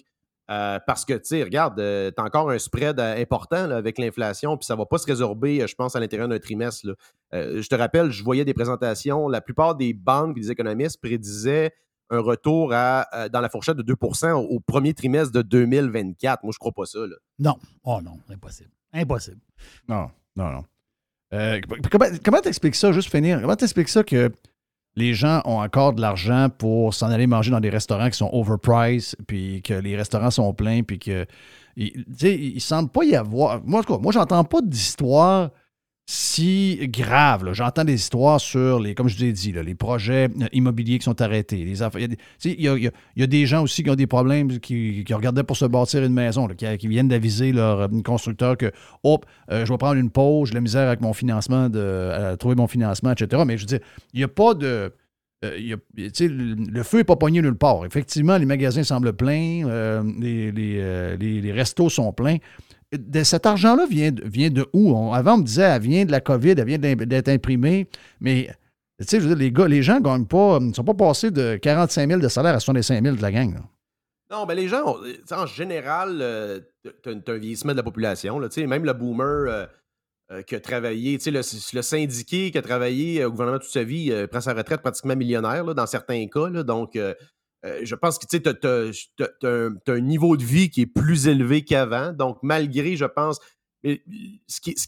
euh, 0.49 0.79
parce 0.85 1.03
que, 1.03 1.13
tu 1.13 1.25
sais, 1.25 1.43
regarde, 1.43 1.79
euh, 1.79 2.11
tu 2.15 2.21
as 2.21 2.25
encore 2.25 2.49
un 2.49 2.59
spread 2.59 2.99
important 2.99 3.69
avec 3.69 3.97
l'inflation, 3.97 4.57
puis 4.57 4.65
ça 4.65 4.75
ne 4.75 4.79
va 4.79 4.85
pas 4.85 4.97
se 4.97 5.05
résorber, 5.05 5.65
je 5.67 5.75
pense, 5.75 5.95
à 5.95 5.99
l'intérieur 5.99 6.27
d'un 6.27 6.39
trimestre. 6.39 6.87
je 7.33 7.67
te 7.67 7.75
rappelle, 7.75 8.11
je 8.11 8.23
voyais 8.23 8.45
des 8.45 8.53
présentations, 8.53 9.27
la 9.27 9.41
plupart 9.41 9.75
des 9.75 9.93
banques 9.93 10.37
et 10.37 10.41
des 10.41 10.51
économistes 10.51 11.01
prédisaient 11.01 11.73
un 12.09 12.21
retour 12.21 12.71
à, 12.73 13.27
dans 13.27 13.41
la 13.41 13.49
fourchette 13.49 13.75
de 13.75 13.93
2% 13.93 14.31
au, 14.31 14.61
premier 14.61 14.93
trimestre 14.93 15.33
de 15.33 15.41
2024. 15.41 16.43
Moi, 16.43 16.53
je 16.53 16.55
ne 16.55 16.59
crois 16.59 16.71
pas 16.71 16.85
ça. 16.85 16.99
Non. 17.37 17.57
Oh 17.83 17.99
non, 18.01 18.17
impossible. 18.29 18.71
Impossible. 18.93 19.41
Non, 19.89 20.09
non, 20.37 20.49
non. 20.51 20.63
Euh, 21.33 21.59
comment 22.23 22.41
t'expliques 22.41 22.75
ça, 22.75 22.91
juste 22.91 23.11
finir? 23.11 23.41
Comment 23.41 23.55
t'expliques 23.55 23.89
ça 23.89 24.03
que 24.03 24.31
les 24.95 25.13
gens 25.13 25.41
ont 25.45 25.59
encore 25.59 25.93
de 25.93 26.01
l'argent 26.01 26.47
pour 26.49 26.93
s'en 26.93 27.07
aller 27.07 27.27
manger 27.27 27.51
dans 27.51 27.59
des 27.59 27.69
restaurants 27.69 28.09
qui 28.09 28.17
sont 28.17 28.29
overpriced, 28.33 29.15
puis 29.27 29.61
que 29.61 29.75
les 29.75 29.95
restaurants 29.95 30.31
sont 30.31 30.53
pleins, 30.53 30.83
puis 30.83 30.99
que. 30.99 31.25
Il 31.79 32.05
ne 32.55 32.59
semble 32.59 32.89
pas 32.89 33.03
y 33.03 33.15
avoir. 33.15 33.61
Moi, 33.63 33.83
moi, 34.01 34.11
j'entends 34.11 34.43
pas 34.43 34.61
d'histoire 34.63 35.51
si 36.09 36.87
grave. 36.87 37.51
J'entends 37.51 37.83
des 37.83 37.95
histoires 37.95 38.39
sur 38.39 38.79
les, 38.79 38.95
comme 38.95 39.09
je 39.09 39.17
vous 39.17 39.25
ai 39.25 39.33
dit, 39.33 39.51
les 39.51 39.75
projets 39.75 40.29
euh, 40.41 40.47
immobiliers 40.53 40.99
qui 40.99 41.03
sont 41.03 41.21
arrêtés. 41.21 41.59
Il, 41.59 42.61
y 42.61 43.23
a, 43.23 43.27
des 43.27 43.45
gens 43.45 43.63
aussi 43.63 43.83
qui 43.83 43.89
ont 43.89 43.95
des 43.95 44.07
problèmes, 44.07 44.59
qui, 44.59 45.03
regardaient 45.11 45.43
pour 45.43 45.57
se 45.57 45.65
bâtir 45.65 46.03
une 46.05 46.13
maison, 46.13 46.47
qui, 46.47 46.87
viennent 46.87 47.09
d'aviser 47.09 47.51
leur 47.51 47.81
euh, 47.81 47.87
constructeur 48.05 48.55
que, 48.55 48.71
hop, 49.03 49.25
euh, 49.51 49.65
je 49.65 49.71
vais 49.73 49.77
prendre 49.77 49.99
une 49.99 50.09
pause, 50.09 50.47
j'ai 50.47 50.55
la 50.55 50.61
misère 50.61 50.87
avec 50.87 51.01
mon 51.01 51.11
financement, 51.11 51.67
de, 51.67 52.35
trouver 52.37 52.55
mon 52.55 52.67
financement, 52.67 53.11
etc. 53.11 53.43
Mais 53.45 53.57
je 53.57 53.63
veux 53.63 53.67
dire, 53.67 53.79
il 54.13 54.19
n'y 54.19 54.23
a 54.23 54.29
pas 54.29 54.53
de. 54.53 54.93
le 55.41 56.83
feu 56.83 56.99
n'est 56.99 57.03
pas 57.03 57.17
pogné 57.17 57.41
nulle 57.41 57.55
part. 57.55 57.85
Effectivement, 57.85 58.37
les 58.37 58.45
magasins 58.45 58.83
semblent 58.83 59.11
pleins, 59.11 60.03
les, 60.21 60.53
les 60.53 61.51
restos 61.51 61.89
sont 61.89 62.13
pleins 62.13 62.37
de 62.91 63.23
cet 63.23 63.45
argent-là 63.45 63.85
vient, 63.89 64.11
de 64.11 64.65
où? 64.73 65.13
avant, 65.13 65.35
on 65.35 65.37
me 65.37 65.43
disait, 65.43 65.63
elle 65.63 65.81
vient 65.81 66.05
de 66.05 66.11
la 66.11 66.21
COVID, 66.21 66.51
elle 66.51 66.65
vient 66.65 66.77
d'être 66.77 67.29
imprimée, 67.29 67.87
mais 68.19 68.49
tu 69.07 69.19
les, 69.19 69.51
gars, 69.51 69.67
les 69.67 69.83
gens 69.83 69.99
ne 69.99 70.23
pas, 70.23 70.59
sont 70.73 70.83
pas 70.83 70.93
passés 70.93 71.29
de 71.31 71.57
45 71.57 72.07
000 72.07 72.19
de 72.19 72.27
salaire 72.27 72.55
à 72.55 72.59
65 72.59 73.03
000 73.03 73.15
de 73.15 73.21
la 73.21 73.31
gang. 73.31 73.59
Non, 74.31 74.45
ben 74.45 74.55
les 74.55 74.67
gens, 74.67 74.97
en 75.31 75.45
général, 75.45 76.17
euh, 76.21 76.59
un 77.05 77.37
vieillissement 77.37 77.71
de 77.71 77.77
la 77.77 77.83
population. 77.83 78.39
Là, 78.39 78.49
même 78.57 78.83
le 78.83 78.93
boomer 78.93 79.23
euh, 79.23 79.65
euh, 80.31 80.41
qui 80.41 80.55
a 80.55 80.59
travaillé, 80.59 81.17
le, 81.25 81.41
le 81.73 81.81
syndiqué 81.81 82.51
qui 82.51 82.57
a 82.57 82.61
travaillé 82.61 83.23
au 83.23 83.31
gouvernement 83.31 83.59
toute 83.59 83.69
sa 83.69 83.83
vie 83.83 84.11
prend 84.29 84.41
sa 84.41 84.53
retraite 84.53 84.81
pratiquement 84.81 85.15
millionnaire 85.15 85.63
dans 85.63 85.85
certains 85.85 86.27
cas. 86.27 86.49
donc, 86.63 86.97
euh, 87.67 87.79
je 87.83 87.95
pense 87.95 88.17
que 88.17 88.25
tu 88.25 89.45
as, 89.45 89.91
un 89.91 89.99
niveau 89.99 90.37
de 90.37 90.43
vie 90.43 90.69
qui 90.69 90.81
est 90.81 90.85
plus 90.87 91.27
élevé 91.27 91.63
qu'avant. 91.63 92.13
Donc, 92.13 92.39
malgré, 92.41 92.95
je 92.95 93.05
pense, 93.05 93.39
ce 93.83 94.61
qui, 94.61 94.75
ce 94.77 94.87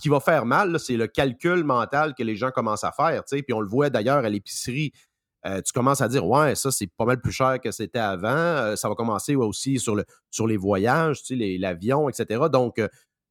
qui, 0.00 0.08
va 0.08 0.20
faire 0.20 0.44
mal, 0.46 0.78
c'est 0.78 0.96
le 0.96 1.06
calcul 1.06 1.64
mental 1.64 2.14
que 2.14 2.22
les 2.22 2.36
gens 2.36 2.50
commencent 2.50 2.84
à 2.84 2.92
faire. 2.92 3.22
Puis 3.24 3.52
on 3.52 3.60
le 3.60 3.68
voit 3.68 3.90
d'ailleurs 3.90 4.24
à 4.24 4.28
l'épicerie. 4.28 4.92
Euh, 5.46 5.62
tu 5.62 5.72
commences 5.72 6.02
à 6.02 6.08
dire 6.08 6.26
Ouais, 6.26 6.54
ça, 6.54 6.70
c'est 6.70 6.86
pas 6.86 7.06
mal 7.06 7.20
plus 7.20 7.32
cher 7.32 7.58
que 7.60 7.70
c'était 7.70 7.98
avant. 7.98 8.28
Euh, 8.28 8.76
ça 8.76 8.88
va 8.88 8.94
commencer 8.94 9.34
aussi 9.36 9.78
sur, 9.78 9.96
le, 9.96 10.04
sur 10.30 10.46
les 10.46 10.58
voyages, 10.58 11.22
l'avion, 11.30 12.08
etc. 12.08 12.44
Donc, 12.52 12.80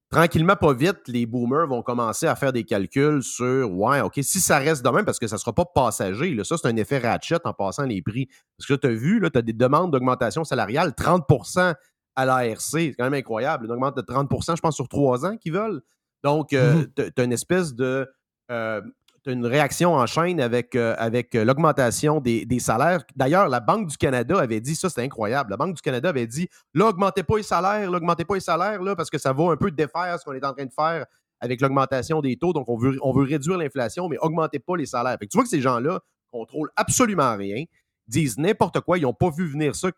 tranquillement, 0.10 0.56
pas 0.56 0.74
vite, 0.74 1.08
les 1.08 1.26
boomers 1.26 1.68
vont 1.68 1.82
commencer 1.82 2.28
à 2.28 2.36
faire 2.36 2.52
des 2.52 2.64
calculs 2.64 3.22
sur 3.24 3.72
Ouais, 3.72 4.02
OK, 4.02 4.20
si 4.22 4.40
ça 4.40 4.58
reste 4.58 4.84
de 4.84 4.90
même, 4.90 5.06
parce 5.06 5.20
que 5.20 5.28
ça 5.28 5.36
ne 5.36 5.40
sera 5.40 5.54
pas 5.54 5.66
passager, 5.66 6.34
là, 6.34 6.44
ça, 6.44 6.58
c'est 6.58 6.68
un 6.68 6.76
effet 6.76 7.00
ratchet 7.00 7.38
en 7.44 7.54
passant 7.54 7.84
les 7.84 8.02
prix. 8.02 8.28
Parce 8.58 8.68
que 8.68 8.74
tu 8.74 8.88
as 8.88 8.92
vu, 8.92 9.22
tu 9.32 9.38
as 9.38 9.42
des 9.42 9.54
demandes 9.54 9.92
d'augmentation 9.92 10.44
salariale, 10.44 10.92
30% 10.92 11.76
à 12.16 12.26
l'ARC. 12.26 12.62
C'est 12.62 12.94
quand 12.98 13.06
même 13.06 13.14
incroyable. 13.14 13.66
Une 13.66 13.72
augmente 13.72 13.96
de 13.96 14.02
30% 14.02 14.56
je 14.56 14.62
pense, 14.62 14.76
sur 14.76 14.88
trois 14.88 15.26
ans 15.26 15.38
qu'ils 15.38 15.54
veulent. 15.54 15.82
Donc, 16.24 16.54
euh, 16.54 16.84
mm-hmm. 16.84 17.12
tu 17.16 17.22
as 17.22 17.24
une 17.24 17.34
espèce 17.34 17.74
de. 17.76 18.08
Euh, 18.52 18.82
une 19.28 19.46
réaction 19.46 19.94
en 19.94 20.06
chaîne 20.06 20.40
avec, 20.40 20.76
euh, 20.76 20.96
avec 20.98 21.36
euh, 21.36 21.44
l'augmentation 21.44 22.20
des, 22.20 22.60
salaires. 22.60 23.04
D'ailleurs, 23.16 23.50
la 23.50 23.60
Banque 23.60 23.88
du 23.88 23.98
Canada 23.98 24.40
avait 24.40 24.62
dit, 24.62 24.76
ça 24.76 24.90
c'est 24.90 25.04
incroyable, 25.04 25.52
la 25.52 25.58
Banque 25.58 25.76
du 25.76 25.82
Canada 25.82 26.10
avait 26.10 26.28
dit, 26.28 26.50
là, 26.74 26.88
augmentez 26.88 27.24
pas 27.24 27.38
les 27.38 27.44
salaires, 27.44 27.90
là, 27.90 27.98
augmentez 27.98 28.26
pas 28.26 28.36
les 28.36 28.40
salaires, 28.42 28.82
là, 28.82 28.96
parce 28.96 29.10
que 29.10 29.18
ça 29.18 29.34
va 29.34 29.52
un 29.52 29.58
peu 29.58 29.72
défaire 29.72 30.18
ce 30.20 30.26
qu'on 30.26 30.34
est 30.34 30.46
en 30.46 30.54
train 30.54 30.66
de 30.66 30.74
faire 30.74 31.06
avec 31.40 31.62
l'augmentation 31.62 32.22
des 32.22 32.36
taux. 32.36 32.54
Donc, 32.54 32.70
on 32.70 32.78
veut, 32.78 32.98
on 33.02 33.14
veut 33.14 33.24
réduire 33.24 33.58
l'inflation, 33.58 34.10
mais 34.10 34.18
augmentez 34.20 34.60
pas 34.60 34.76
les 34.76 34.86
salaires. 34.86 35.18
tu 35.20 35.28
vois 35.34 35.44
que 35.44 35.50
ces 35.50 35.62
gens-là 35.62 36.00
contrôlent 36.32 36.72
absolument 36.76 37.36
rien, 37.36 37.64
disent 38.08 38.38
n'importe 38.38 38.82
quoi, 38.82 38.98
ils 38.98 39.04
n'ont 39.04 39.14
pas 39.14 39.30
vu 39.30 39.48
venir 39.48 39.76
ça. 39.76 39.90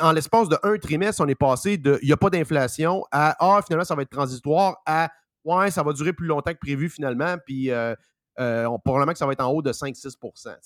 en 0.00 0.12
l'espace 0.12 0.48
de 0.48 0.56
un 0.62 0.78
trimestre, 0.78 1.22
on 1.22 1.28
est 1.28 1.34
passé 1.34 1.76
de 1.78 1.98
il 2.02 2.06
n'y 2.06 2.12
a 2.12 2.16
pas 2.16 2.30
d'inflation 2.30 3.04
à 3.10 3.36
Ah, 3.40 3.60
finalement, 3.62 3.84
ça 3.84 3.94
va 3.94 4.02
être 4.02 4.10
transitoire 4.10 4.76
à 4.86 5.10
Ouais, 5.44 5.70
ça 5.70 5.82
va 5.82 5.92
durer 5.94 6.12
plus 6.12 6.26
longtemps 6.26 6.52
que 6.52 6.58
prévu 6.58 6.90
finalement, 6.90 7.36
puis 7.46 7.70
euh, 7.70 7.94
euh, 8.40 8.66
probablement 8.84 9.12
que 9.12 9.18
ça 9.18 9.26
va 9.26 9.32
être 9.32 9.44
en 9.44 9.50
haut 9.50 9.62
de 9.62 9.72
5-6% 9.72 10.56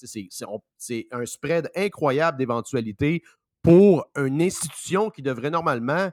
C'est 0.79 1.07
un 1.11 1.27
spread 1.27 1.71
incroyable 1.77 2.39
d'éventualité 2.39 3.23
pour 3.63 4.07
une 4.17 4.41
institution 4.43 5.11
qui 5.11 5.23
devrait 5.23 5.51
normalement 5.51 6.11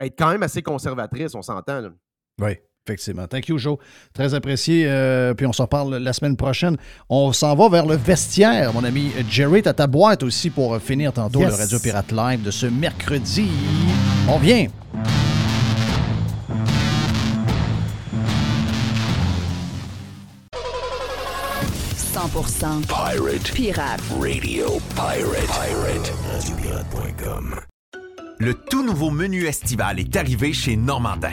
être 0.00 0.18
quand 0.18 0.30
même 0.30 0.42
assez 0.42 0.62
conservatrice, 0.62 1.34
on 1.34 1.42
s'entend. 1.42 1.90
Oui. 2.40 2.58
Effectivement. 2.86 3.26
Thank 3.26 3.48
you, 3.48 3.58
Joe. 3.58 3.76
Très 4.14 4.32
apprécié. 4.32 4.86
Euh, 4.88 5.34
puis 5.34 5.44
on 5.44 5.52
s'en 5.52 5.66
parle 5.66 5.96
la 5.96 6.12
semaine 6.14 6.38
prochaine. 6.38 6.78
On 7.10 7.34
s'en 7.34 7.54
va 7.54 7.68
vers 7.68 7.84
le 7.84 7.96
vestiaire, 7.96 8.72
mon 8.72 8.82
ami 8.82 9.10
Jerry. 9.28 9.60
T'as 9.60 9.74
ta 9.74 9.86
boîte 9.86 10.22
aussi 10.22 10.48
pour 10.48 10.78
finir 10.78 11.12
tantôt 11.12 11.40
le 11.40 11.52
Radio 11.52 11.78
Pirate 11.78 12.12
Live 12.12 12.42
de 12.42 12.50
ce 12.50 12.64
mercredi. 12.64 13.50
On 14.26 14.38
vient. 14.38 14.68
100% 22.28 22.86
Pirate. 22.86 23.52
Pirate. 23.54 24.00
Radio 24.20 24.78
Pirate. 24.94 25.46
Pirate. 25.46 26.12
Le 28.38 28.54
tout 28.54 28.84
nouveau 28.84 29.10
menu 29.10 29.46
estival 29.46 29.98
est 29.98 30.14
arrivé 30.14 30.52
chez 30.52 30.76
Normandin. 30.76 31.32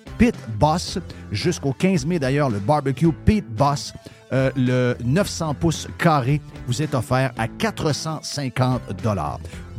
Pit 0.21 0.35
Boss. 0.59 0.99
Jusqu'au 1.31 1.73
15 1.73 2.05
mai, 2.05 2.19
d'ailleurs, 2.19 2.51
le 2.51 2.59
barbecue 2.59 3.11
Pit 3.25 3.43
Boss, 3.43 3.91
euh, 4.31 4.51
le 4.55 4.95
900 5.03 5.55
pouces 5.55 5.87
carré, 5.97 6.39
vous 6.67 6.79
est 6.83 6.93
offert 6.93 7.33
à 7.39 7.47
450 7.47 8.81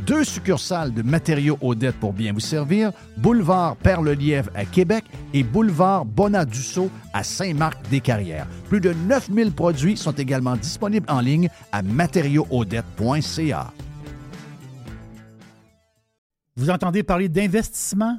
Deux 0.04 0.24
succursales 0.24 0.92
de 0.92 1.02
matériaux 1.02 1.58
Odette 1.60 1.94
pour 2.00 2.12
bien 2.12 2.32
vous 2.32 2.40
servir, 2.40 2.90
boulevard 3.18 3.76
Perle-Lièvre 3.76 4.50
à 4.56 4.64
Québec 4.64 5.04
et 5.32 5.44
boulevard 5.44 6.04
Bonadusseau 6.04 6.90
à 7.12 7.22
Saint-Marc-des-Carrières. 7.22 8.48
Plus 8.68 8.80
de 8.80 8.92
9000 8.92 9.52
produits 9.52 9.96
sont 9.96 10.10
également 10.10 10.56
disponibles 10.56 11.06
en 11.08 11.20
ligne 11.20 11.50
à 11.70 11.82
matériauxaudette.ca. 11.82 13.72
Vous 16.56 16.68
entendez 16.68 17.04
parler 17.04 17.28
d'investissement? 17.28 18.18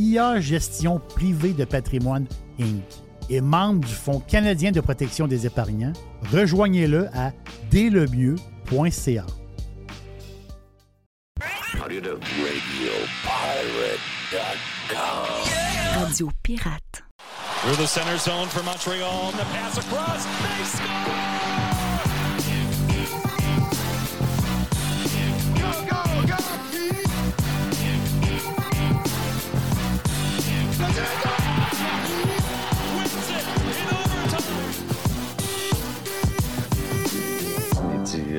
IA 0.00 0.40
Gestion 0.40 0.98
privée 0.98 1.52
de 1.52 1.64
patrimoine 1.66 2.26
Inc. 2.58 2.82
est 3.28 3.42
membre 3.42 3.86
du 3.86 3.92
Fonds 3.92 4.20
canadien 4.20 4.72
de 4.72 4.80
protection 4.80 5.26
des 5.28 5.44
épargnants. 5.46 5.92
Rejoignez-le 6.32 7.08
à 7.14 7.32
délemieux.ca. 7.70 9.26
Radio 15.96 16.30
Pirate. 16.42 17.02
Through 17.62 17.76
the 17.76 17.86
center 17.86 18.16
zone 18.16 18.48
for 18.48 18.62
Montreal, 18.62 19.32
the 19.32 19.44
pass 19.52 19.76
across, 19.76 20.24
they 20.24 20.64
score! 20.64 21.29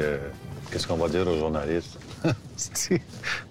Euh, 0.02 0.18
Qu'est-ce 0.72 0.88
qu'on 0.88 0.96
va 0.96 1.10
dire 1.10 1.28
aux 1.28 1.38
journalistes? 1.38 2.00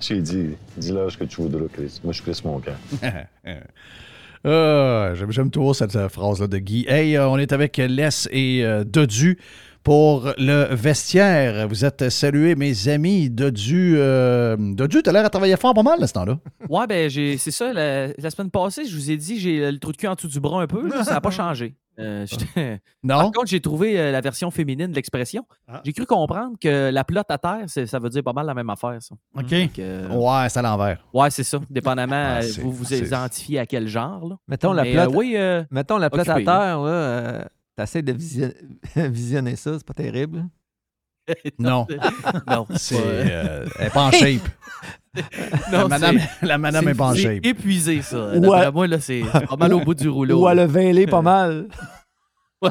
J'ai 0.00 0.20
dit 0.20 0.50
Dis-leur 0.76 1.10
ce 1.10 1.18
que 1.18 1.24
tu 1.24 1.42
voudras, 1.42 1.66
Chris. 1.72 2.00
Moi, 2.02 2.12
je 2.12 2.22
suis 2.22 2.30
Chris 2.32 2.40
Moncan. 2.44 2.72
Ah, 4.42 5.12
J'aime 5.14 5.30
j'aime 5.32 5.50
toujours 5.50 5.76
cette 5.76 5.94
euh, 5.96 6.08
phrase-là 6.08 6.46
de 6.46 6.56
Guy. 6.58 6.86
Hey, 6.88 7.14
euh, 7.16 7.28
on 7.28 7.36
est 7.36 7.52
avec 7.52 7.76
Les 7.76 8.08
et 8.30 8.64
euh, 8.64 8.84
Dodu 8.84 9.38
pour 9.82 10.32
le 10.38 10.74
vestiaire. 10.74 11.68
Vous 11.68 11.84
êtes 11.84 12.08
salués, 12.08 12.54
mes 12.54 12.88
amis. 12.88 13.28
Dodu, 13.28 13.96
euh, 13.98 14.56
Dodu, 14.58 15.02
t'as 15.02 15.12
l'air 15.12 15.26
à 15.26 15.28
travailler 15.30 15.56
fort 15.58 15.74
pas 15.74 15.82
mal 15.82 16.02
à 16.02 16.06
ce 16.06 16.14
temps-là. 16.14 16.38
Ouais, 16.70 16.86
ben 16.86 17.10
j'ai- 17.10 17.36
c'est 17.36 17.50
ça. 17.50 17.70
La, 17.74 18.08
la 18.16 18.30
semaine 18.30 18.50
passée, 18.50 18.86
je 18.86 18.96
vous 18.96 19.10
ai 19.10 19.18
dit, 19.18 19.38
j'ai 19.38 19.70
le 19.70 19.78
trou 19.78 19.92
de 19.92 19.98
cul 19.98 20.06
en 20.06 20.14
dessous 20.14 20.28
du 20.28 20.40
bras 20.40 20.62
un 20.62 20.66
peu. 20.66 20.88
là, 20.88 21.04
ça 21.04 21.12
n'a 21.12 21.20
pas 21.20 21.30
changé. 21.30 21.74
Euh, 22.00 22.26
j'étais- 22.26 22.80
Non? 23.02 23.16
Par 23.18 23.24
contre, 23.32 23.46
j'ai 23.46 23.60
trouvé 23.60 23.98
euh, 23.98 24.10
la 24.12 24.20
version 24.20 24.50
féminine 24.50 24.88
de 24.88 24.94
l'expression. 24.96 25.44
J'ai 25.84 25.92
cru 25.92 26.06
comprendre 26.06 26.56
que 26.60 26.90
la 26.90 27.04
plotte 27.04 27.30
à 27.30 27.38
terre, 27.38 27.64
ça 27.66 27.98
veut 27.98 28.08
dire 28.10 28.22
pas 28.22 28.32
mal 28.32 28.46
la 28.46 28.54
même 28.54 28.70
affaire, 28.70 28.96
ça. 29.00 29.14
OK. 29.36 29.48
Donc, 29.50 29.78
euh, 29.78 30.08
Ouais, 30.14 30.48
c'est 30.48 30.58
à 30.58 30.62
l'envers. 30.62 31.04
Ouais, 31.12 31.30
c'est 31.30 31.44
ça. 31.44 31.58
Dépendamment, 31.70 32.10
Ah, 32.38 32.42
c'est- 32.42 32.60
vous 32.60 32.72
vous 32.72 32.84
c'est- 32.84 32.98
identifiez 33.00 33.58
à 33.60 33.66
quel 33.66 33.86
genre. 33.88 34.26
Là. 34.28 34.36
Mettons 34.48 34.72
la 34.72 34.82
Mais, 34.82 34.92
plate, 34.92 35.08
euh, 35.10 35.14
oui, 35.14 35.34
euh, 35.36 35.62
mettons 35.70 35.98
la 35.98 36.10
plate 36.10 36.28
à 36.28 36.34
terre, 36.36 36.80
là, 36.80 36.88
euh, 36.88 37.44
t'essaies 37.76 38.02
de 38.02 38.12
vision- 38.12 38.52
visionner 38.96 39.56
ça, 39.56 39.72
c'est 39.74 39.86
pas 39.86 39.94
terrible. 39.94 40.44
Non. 41.58 41.86
non. 42.48 42.66
C'est, 42.76 42.96
euh, 42.98 43.66
elle 43.78 43.84
n'est 43.84 43.90
pas 43.90 44.04
en 44.06 44.10
shape. 44.10 44.42
La 45.72 45.88
madame, 45.88 46.18
la 46.42 46.58
madame 46.58 46.88
est 46.88 47.16
shape. 47.16 47.44
épuisé, 47.44 48.02
ça. 48.02 48.38
D'après 48.38 48.70
moi, 48.72 48.86
là, 48.86 49.00
c'est 49.00 49.22
pas 49.48 49.56
mal 49.56 49.74
au 49.74 49.80
bout 49.80 49.94
du 49.94 50.08
rouleau. 50.16 50.44
Ou 50.44 50.48
elle 50.48 50.60
a 50.60 50.66
veinlé 50.66 51.06
pas 51.06 51.22
mal. 51.22 51.68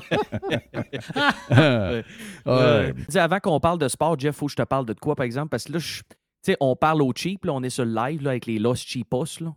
Ouais. 1.52 2.04
Euh, 2.48 2.94
avant 3.16 3.40
qu'on 3.40 3.60
parle 3.60 3.80
de 3.80 3.88
sport, 3.88 4.18
Jeff, 4.20 4.36
faut 4.36 4.46
que 4.46 4.52
je 4.52 4.56
te 4.58 4.62
parle 4.64 4.86
de 4.86 4.94
quoi, 4.94 5.16
par 5.16 5.26
exemple? 5.26 5.50
Parce 5.50 5.64
que 5.66 5.74
là, 5.74 5.80
je- 5.80 6.02
tu 6.02 6.06
sais, 6.52 6.58
on 6.60 6.76
parle 6.76 7.02
au 7.02 7.12
cheap, 7.16 7.46
là, 7.46 7.54
on 7.54 7.64
est 7.64 7.70
sur 7.70 7.86
le 7.86 7.94
live 7.94 8.22
là, 8.24 8.32
avec 8.32 8.46
les 8.46 8.60
Los 8.60 8.76
Cheapos. 8.76 9.26
Là. 9.42 9.54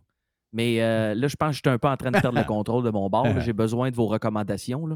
Mais 0.51 0.81
euh, 0.81 1.13
là, 1.15 1.27
je 1.27 1.35
pense 1.35 1.49
que 1.49 1.55
je 1.55 1.61
suis 1.65 1.69
un 1.73 1.77
peu 1.77 1.87
en 1.87 1.97
train 1.97 2.11
de 2.11 2.19
perdre 2.19 2.37
le 2.37 2.43
contrôle 2.47 2.83
de 2.83 2.89
mon 2.89 3.09
bar. 3.09 3.23
là. 3.25 3.39
J'ai 3.39 3.53
besoin 3.53 3.89
de 3.91 3.95
vos 3.95 4.07
recommandations. 4.07 4.85
Là. 4.85 4.95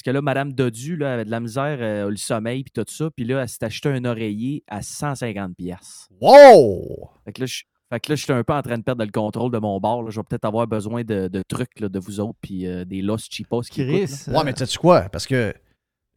Parce 0.00 0.12
que 0.12 0.14
là, 0.14 0.22
Madame 0.22 0.54
Dodu, 0.54 0.96
là, 0.96 1.12
avait 1.12 1.26
de 1.26 1.30
la 1.30 1.40
misère, 1.40 1.76
euh, 1.82 2.08
le 2.08 2.16
sommeil, 2.16 2.64
puis 2.64 2.72
tout 2.72 2.90
ça. 2.90 3.10
Puis 3.14 3.26
là, 3.26 3.42
elle 3.42 3.48
s'est 3.50 3.62
acheté 3.62 3.90
un 3.90 4.02
oreiller 4.06 4.64
à 4.66 4.80
150$. 4.80 5.52
pièces. 5.52 6.08
Wow! 6.22 7.10
Fait 7.26 7.34
que 7.34 7.40
là, 7.42 7.46
je 7.46 7.64
fait 7.92 8.00
que 8.00 8.12
là, 8.12 8.16
je 8.16 8.22
suis 8.22 8.32
un 8.32 8.42
peu 8.42 8.54
en 8.54 8.62
train 8.62 8.78
de 8.78 8.82
perdre 8.82 9.04
le 9.04 9.10
contrôle 9.10 9.52
de 9.52 9.58
mon 9.58 9.78
bar. 9.78 10.02
là. 10.02 10.08
Je 10.10 10.18
vais 10.18 10.24
peut-être 10.26 10.46
avoir 10.46 10.66
besoin 10.66 11.02
de, 11.04 11.28
de 11.28 11.42
trucs 11.46 11.80
là, 11.80 11.90
de 11.90 11.98
vous 11.98 12.18
autres, 12.18 12.38
puis 12.40 12.66
euh, 12.66 12.86
des 12.86 13.02
Los 13.02 13.18
Cheapos 13.28 13.62
qui 13.62 13.84
Chris, 13.84 14.02
écoutent, 14.04 14.26
là. 14.28 14.38
Ouais, 14.38 14.44
mais 14.44 14.52
sais-tu 14.56 14.78
quoi? 14.78 15.02
Parce 15.10 15.26
que 15.26 15.52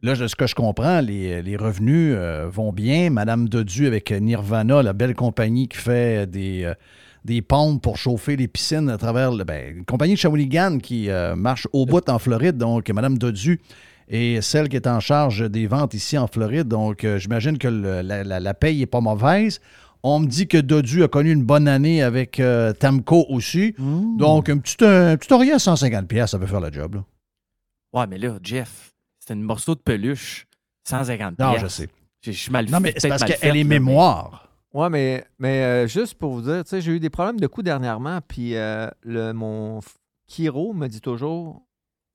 là, 0.00 0.14
de 0.14 0.26
ce 0.28 0.34
que 0.34 0.46
je 0.46 0.54
comprends, 0.54 1.02
les, 1.02 1.42
les 1.42 1.56
revenus 1.56 2.14
euh, 2.16 2.48
vont 2.48 2.72
bien. 2.72 3.10
Madame 3.10 3.50
Dodu 3.50 3.86
avec 3.86 4.10
Nirvana, 4.12 4.82
la 4.82 4.94
belle 4.94 5.14
compagnie 5.14 5.68
qui 5.68 5.76
fait 5.76 6.26
des, 6.30 6.64
euh, 6.64 6.74
des 7.24 7.40
pompes 7.42 7.82
pour 7.82 7.96
chauffer 7.96 8.36
les 8.36 8.48
piscines 8.48 8.88
à 8.90 8.98
travers 8.98 9.32
le, 9.32 9.44
ben, 9.44 9.78
une 9.78 9.84
compagnie 9.84 10.14
de 10.14 10.18
Shawinigan 10.18 10.78
qui 10.78 11.08
euh, 11.08 11.34
marche 11.36 11.66
au 11.72 11.86
bout 11.86 12.06
en 12.08 12.18
Floride. 12.18 12.56
Donc, 12.58 12.90
Madame 12.90 13.16
Dodu 13.18 13.60
est 14.08 14.42
celle 14.42 14.68
qui 14.68 14.76
est 14.76 14.86
en 14.86 15.00
charge 15.00 15.48
des 15.50 15.66
ventes 15.66 15.94
ici 15.94 16.18
en 16.18 16.26
Floride. 16.26 16.68
Donc, 16.68 17.04
euh, 17.04 17.18
j'imagine 17.18 17.56
que 17.56 17.68
le- 17.68 18.02
la, 18.02 18.24
la, 18.24 18.40
la 18.40 18.54
paye 18.54 18.78
n'est 18.80 18.86
pas 18.86 19.00
mauvaise. 19.00 19.60
On 20.02 20.20
me 20.20 20.26
dit 20.26 20.46
que 20.46 20.58
Dodu 20.58 21.02
a 21.02 21.08
connu 21.08 21.32
une 21.32 21.44
bonne 21.44 21.66
année 21.66 22.02
avec 22.02 22.38
euh, 22.38 22.74
Tamco 22.74 23.24
aussi. 23.30 23.74
Donc, 23.78 24.50
un 24.50 24.58
petit, 24.58 24.76
un 24.84 25.16
petit 25.16 25.32
à 25.32 25.56
150$, 25.56 26.06
pièces, 26.06 26.32
ça 26.32 26.38
peut 26.38 26.44
faire 26.46 26.60
le 26.60 26.70
job. 26.70 26.96
là. 26.96 27.04
Ouais, 27.94 28.06
mais 28.06 28.18
là, 28.18 28.38
Jeff, 28.42 28.92
c'est 29.18 29.32
un 29.32 29.36
morceau 29.36 29.74
de 29.74 29.80
peluche, 29.80 30.46
150 30.86 31.38
Non, 31.38 31.56
je 31.56 31.68
sais. 31.68 31.88
Je 32.20 32.32
suis 32.32 32.50
mal 32.52 32.68
Non, 32.70 32.80
mais 32.80 32.92
c'est 32.98 33.08
parce 33.08 33.24
qu'elle 33.24 33.56
est 33.56 33.64
mémoire. 33.64 34.43
Ouais, 34.74 34.90
mais, 34.90 35.24
mais 35.38 35.62
euh, 35.62 35.86
juste 35.86 36.14
pour 36.14 36.32
vous 36.32 36.42
dire, 36.42 36.64
j'ai 36.68 36.92
eu 36.92 36.98
des 36.98 37.08
problèmes 37.08 37.38
de 37.38 37.46
coups 37.46 37.64
dernièrement, 37.64 38.18
puis 38.26 38.56
euh, 38.56 38.88
le, 39.02 39.32
mon 39.32 39.78
chiro 40.26 40.74
me 40.74 40.88
dit 40.88 41.00
toujours 41.00 41.62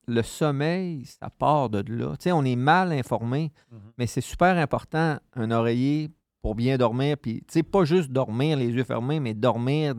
le 0.06 0.22
sommeil, 0.22 1.06
ça 1.06 1.30
part 1.30 1.70
de 1.70 1.82
là. 1.90 2.14
On 2.26 2.44
est 2.44 2.56
mal 2.56 2.92
informé, 2.92 3.50
mais 3.96 4.06
c'est 4.06 4.20
super 4.20 4.58
important, 4.58 5.18
un 5.34 5.50
oreiller 5.50 6.10
pour 6.42 6.54
bien 6.54 6.76
dormir, 6.76 7.16
puis 7.16 7.42
pas 7.70 7.84
juste 7.84 8.10
dormir 8.10 8.58
les 8.58 8.68
yeux 8.68 8.84
fermés, 8.84 9.20
mais 9.20 9.32
dormir 9.32 9.94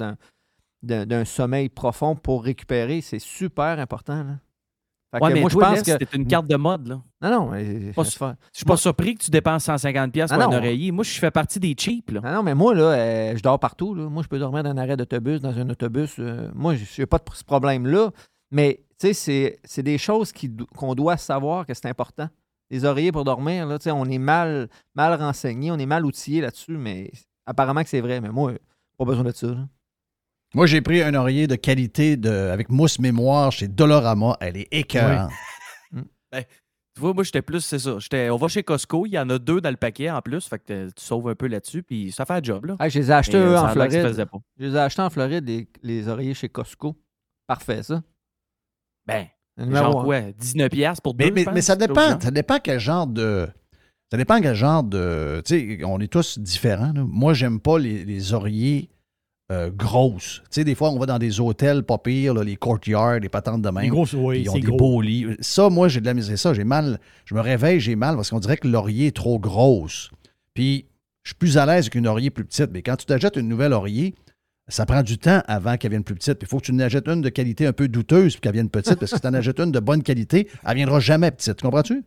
d'un 0.84 1.26
sommeil 1.26 1.70
profond 1.70 2.16
pour 2.16 2.44
récupérer, 2.44 3.02
c'est 3.02 3.20
super 3.20 3.80
important. 3.80 4.24
Là. 4.24 4.36
Fait 5.14 5.22
Ouais, 5.22 5.30
que 5.30 5.34
mais 5.36 5.42
moi, 5.42 5.50
je 5.50 5.58
pense 5.58 5.82
que. 5.82 5.92
c'était 5.92 6.08
une 6.18 6.26
carte 6.26 6.48
de 6.48 6.56
mode, 6.56 6.88
là. 6.88 7.02
Non, 7.22 7.30
non, 7.30 7.50
mais. 7.52 7.92
Pas 7.94 8.04
je- 8.04 8.10
Je 8.10 8.34
suis 8.54 8.66
pas 8.66 8.78
surpris 8.78 9.16
que 9.16 9.24
tu 9.26 9.30
dépenses 9.32 9.66
150 9.66 10.12
pièces 10.14 10.32
pour 10.32 10.42
un 10.42 10.48
non. 10.48 10.56
oreiller. 10.58 10.92
Moi, 10.92 11.04
je 11.04 11.12
fais 11.20 11.32
partie 11.32 11.60
des 11.60 11.76
cheap, 11.78 12.12
là. 12.12 12.22
Ah 12.24 12.34
non, 12.36 12.44
mais 12.44 12.56
moi, 12.56 12.74
là, 12.74 12.84
euh, 12.84 13.36
je 13.36 13.42
dors 13.44 13.60
partout. 13.60 13.94
Là. 13.94 14.08
Moi, 14.10 14.24
je 14.24 14.30
peux 14.30 14.40
dormir 14.40 14.64
dans 14.64 14.70
un 14.70 14.78
arrêt 14.78 14.96
d'autobus, 14.96 15.42
dans 15.42 15.58
un 15.58 15.70
autobus. 15.70 16.16
euh, 16.20 16.50
moi, 16.56 16.76
je 16.76 17.02
n'ai 17.02 17.06
pas 17.06 17.18
de 17.18 17.24
ce 17.34 17.44
problème-là. 17.44 18.12
Mais, 18.52 18.84
tu 19.00 19.08
sais, 19.08 19.14
c'est- 19.14 19.60
c'est 19.66 19.84
des 19.84 19.98
choses 19.98 20.32
qu'on 20.78 20.96
doit 20.96 21.18
savoir 21.18 21.66
que 21.66 21.74
c'est 21.74 21.88
important. 21.88 22.30
Les 22.70 22.86
oreillers 22.86 23.12
pour 23.12 23.26
dormir, 23.26 23.66
là, 23.66 23.78
tu 23.80 23.84
sais, 23.84 23.92
on 23.92 24.06
est 24.06 24.18
mal, 24.18 24.70
mal 24.96 25.14
renseigné, 25.20 25.72
on 25.72 25.78
est 25.78 25.86
mal 25.86 26.06
outillé 26.06 26.40
là-dessus, 26.40 26.78
mais 26.78 27.12
apparemment 27.46 27.84
que 27.84 27.90
c'est 27.90 28.00
vrai. 28.02 28.22
Mais 28.22 28.30
moi, 28.30 28.54
pas 28.98 29.04
besoin 29.06 29.26
de 29.26 29.32
ça. 29.32 29.48
là. 29.48 29.68
Moi, 30.54 30.66
j'ai 30.68 30.82
pris 30.82 31.02
un 31.02 31.14
oreiller 31.14 31.48
de 31.48 31.56
qualité 31.56 32.18
de, 32.18 32.30
avec 32.30 32.70
mousse 32.70 33.00
mémoire 33.00 33.52
chez 33.52 33.68
Dolorama. 33.68 34.38
Elle 34.42 34.58
est 34.58 34.68
écœurante. 34.72 35.32
Ben, 36.32 36.44
tu 36.94 37.00
vois, 37.02 37.14
moi, 37.14 37.24
j'étais 37.24 37.42
plus, 37.42 37.62
c'est 37.62 37.80
ça. 37.80 37.98
J'étais, 38.00 38.30
on 38.30 38.36
va 38.38 38.50
chez 38.50 38.64
Costco, 38.64 39.06
il 39.06 39.12
y 39.14 39.20
en 39.20 39.30
a 39.30 39.40
deux 39.40 39.62
dans 39.62 39.70
le 39.70 39.78
paquet 39.78 40.10
en 40.10 40.22
plus, 40.22 40.46
fait 40.46 40.60
que 40.60 40.88
tu 40.88 41.04
sauves 41.04 41.30
un 41.30 41.36
peu 41.36 41.48
là-dessus, 41.48 41.84
puis 41.84 42.12
ça 42.12 42.26
fait 42.26 42.34
un 42.34 42.44
job, 42.44 42.66
là. 42.66 42.76
Ah, 42.80 42.90
je 42.90 43.00
les 43.00 43.10
ai 43.10 43.14
achetés 43.14 43.38
euh, 43.38 43.60
en 43.60 43.70
Floride. 43.70 43.92
Je 44.58 44.66
les 44.66 44.76
ai 44.76 44.80
achetés 44.80 45.02
en 45.02 45.10
Floride, 45.10 45.48
les, 45.48 45.68
les 45.84 46.08
oreillers 46.10 46.34
chez 46.34 46.50
Costco. 46.50 46.96
Parfait, 47.48 47.84
ça. 47.84 48.02
Ben, 49.06 49.28
genre 49.58 50.04
quoi, 50.04 50.22
19 50.34 50.70
pièces 50.70 51.02
pour 51.02 51.14
deux, 51.14 51.26
Mais, 51.26 51.32
mais, 51.32 51.42
je 51.42 51.46
pense, 51.46 51.56
mais 51.56 51.62
ça 51.62 51.76
dépend. 51.78 52.20
Ça 52.20 52.32
dépend 52.32 52.58
quel 52.62 52.80
genre 52.80 53.08
de. 53.08 53.48
Ça 54.12 54.18
dépend 54.18 54.42
quel 54.42 54.56
genre 54.56 54.84
de. 54.84 55.42
Tu 55.46 55.78
sais, 55.78 55.84
on 55.86 56.00
est 56.02 56.12
tous 56.12 56.40
différents. 56.40 56.92
là. 56.94 57.04
Moi, 57.08 57.34
j'aime 57.34 57.60
pas 57.62 57.80
les, 57.80 58.04
les 58.04 58.34
oreillers 58.34 58.90
euh, 59.52 59.70
grosses. 59.70 60.42
Tu 60.46 60.48
sais, 60.52 60.64
des 60.64 60.74
fois, 60.76 60.90
on 60.92 60.98
va 60.98 61.06
dans 61.06 61.20
des 61.20 61.40
hôtels 61.40 61.84
pas 61.84 61.98
pires, 61.98 62.34
là, 62.34 62.44
les 62.44 62.56
courtyards, 62.56 63.20
les 63.20 63.30
patentes 63.30 63.62
de 63.62 63.70
même. 63.70 63.84
Les 63.84 63.90
grosses, 63.90 64.14
oui, 64.14 64.42
Ils 64.42 64.50
ont 64.50 64.54
des 64.54 64.62
gros. 64.62 64.78
beaux 64.78 65.02
lits. 65.02 65.28
Ça, 65.42 65.70
moi, 65.70 65.88
j'ai 65.90 66.00
de 66.00 66.06
la 66.06 66.14
misère. 66.14 66.40
Ça, 66.40 66.54
j'ai 66.54 66.64
mal. 66.64 67.00
Je 67.26 67.36
me 67.36 67.42
réveille, 67.42 67.80
j'ai 67.80 67.96
mal 67.96 68.16
parce 68.16 68.30
qu'on 68.30 68.40
dirait 68.40 68.58
que 68.58 68.66
le 68.68 68.74
laurier 68.74 69.08
est 69.08 69.16
trop 69.16 69.38
grosse. 69.40 70.10
Puis, 70.54 70.86
je 71.24 71.30
suis 71.30 71.36
plus 71.36 71.58
à 71.58 71.66
l'aise 71.66 71.90
qu'une 71.90 72.08
oreiller 72.08 72.30
plus 72.32 72.46
petite. 72.46 72.70
Mais 72.72 72.82
quand 72.82 72.96
tu 72.96 73.06
t'achètes 73.06 73.36
une 73.36 73.48
nouvelle 73.48 73.74
oreiller, 73.74 74.16
ça 74.68 74.86
prend 74.86 75.04
du 75.04 75.18
temps 75.18 75.42
avant 75.48 75.76
qu'elle 75.78 75.92
vienne 75.92 76.04
plus 76.04 76.16
petite. 76.16 76.36
Puis 76.40 76.48
il 76.48 76.50
faut 76.50 76.60
que 76.60 76.66
tu 76.66 76.72
en 76.72 76.80
achètes 76.80 77.08
une 77.08 77.22
de 77.22 77.30
qualité 77.30 77.66
un 77.66 77.74
peu 77.74 77.88
douteuse 77.88 78.34
puis 78.34 78.42
qu'elle 78.42 78.54
vienne 78.54 78.70
petite. 78.70 78.96
Parce 79.00 79.12
que 79.12 79.18
si 79.18 79.22
tu 79.22 79.28
en 79.28 79.34
achètes 79.34 79.60
une 79.60 79.72
de 79.72 79.80
bonne 79.80 80.02
qualité, 80.02 80.48
elle 80.66 80.76
viendra 80.76 81.00
jamais 81.00 81.30
petite. 81.30 81.62
Comprends-tu? 81.62 82.04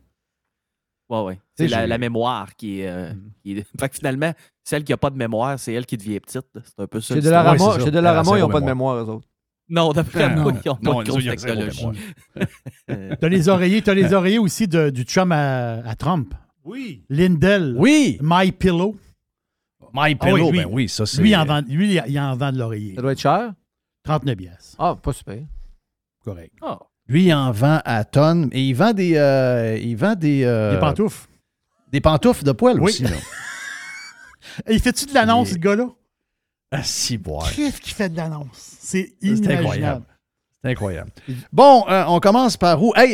Ouais, 1.09 1.21
ouais. 1.21 1.39
C'est 1.55 1.67
la, 1.67 1.97
mémoire 1.97 2.55
qui 2.55 2.81
est. 2.81 2.87
euh, 2.87 3.13
qui 3.43 3.51
est- 3.57 3.67
Fait 3.79 3.89
que 3.89 3.95
finalement, 3.95 4.33
celle 4.63 4.83
qui 4.83 4.91
n'a 4.91 4.97
pas 4.97 5.09
de 5.11 5.17
mémoire, 5.17 5.59
c'est 5.59 5.73
elle 5.73 5.85
qui 5.85 5.97
devient 5.97 6.19
petite. 6.19 6.47
C'est 6.63 6.79
un 6.79 6.87
peu 6.87 6.99
ça. 7.01 7.13
Chez 7.13 7.21
l'histoire. 7.21 7.43
Dollarama, 7.55 7.83
chez 7.85 7.91
Dollarama, 7.91 8.37
ils 8.37 8.41
n'ont 8.41 8.49
pas 8.49 8.61
de 8.61 8.65
mémoire, 8.65 8.95
eux 9.03 9.09
autres. 9.09 9.27
Non, 9.69 9.93
d'après 9.93 10.29
Non, 10.35 10.41
moi, 10.43 10.53
ils 10.63 10.67
n'ont 10.67 10.77
Non, 10.81 10.95
pas 10.97 11.03
de 11.03 11.09
grosse 11.09 11.23
technologie. 11.25 11.85
mémoire. 11.85 13.17
T'as 13.19 13.29
les 13.29 13.49
oreillers, 13.49 13.81
t'as 13.81 13.93
les 13.93 14.13
oreillers 14.13 14.39
aussi 14.39 14.67
de- 14.67 14.89
du 14.89 15.03
chum 15.03 15.31
à, 15.31 15.87
à 15.87 15.95
Trump. 15.95 16.33
Oui. 16.63 17.03
Lindell. 17.09 17.75
Oui. 17.77 18.17
My 18.21 18.51
Pillow. 18.51 18.95
My 19.93 19.97
Ah 19.97 20.05
oui, 20.07 20.15
Pillow, 20.15 20.51
lui- 20.51 20.57
ben 20.59 20.67
oui, 20.71 20.89
ça 20.89 21.05
c'est. 21.05 21.21
Lui, 21.21 21.29
il 21.31 21.35
en 21.37 21.45
vend, 21.45 21.61
lui, 21.67 21.99
il 22.07 22.19
en 22.19 22.35
vend 22.35 22.51
de 22.51 22.57
l'oreiller. 22.57 22.95
Ça 22.95 23.01
doit 23.01 23.11
être 23.13 23.19
cher? 23.21 23.53
39 24.03 24.35
pièces. 24.35 24.75
Ah, 24.77 24.95
pas 25.01 25.13
super. 25.13 25.39
Correct. 26.23 26.51
Ah. 26.61 26.79
Lui, 27.07 27.25
il 27.25 27.33
en 27.33 27.51
vend 27.51 27.79
à 27.85 28.03
tonnes. 28.03 28.49
Et 28.51 28.61
il 28.63 28.73
vend 28.73 28.93
des. 28.93 29.15
euh, 29.15 29.77
il 29.81 29.95
vend 29.95 30.15
des. 30.15 30.43
euh, 30.43 30.73
Des 30.73 30.79
pantoufles. 30.79 31.27
Des 31.91 32.01
pantoufles 32.01 32.43
de 32.43 32.51
poêle 32.51 32.77
Oui. 32.79 32.91
aussi. 32.91 33.03
Là. 33.03 33.09
Et 34.67 34.73
il 34.75 34.79
fait-tu 34.79 35.05
de 35.05 35.13
l'annonce, 35.13 35.49
ce 35.49 35.55
gars-là? 35.55 35.87
Ah, 36.71 36.83
si, 36.83 37.17
boire. 37.17 37.51
Qu'est-ce 37.53 37.79
qu'il 37.81 37.93
fait 37.93 38.09
de 38.09 38.17
l'annonce? 38.17 38.47
C'est 38.79 39.13
incroyable. 39.23 40.05
C'est 40.63 40.71
incroyable. 40.71 41.11
Bon, 41.53 41.85
euh, 41.89 42.03
on 42.07 42.19
commence 42.19 42.57
par 42.57 42.81
où? 42.83 42.91
Hey, 42.95 43.13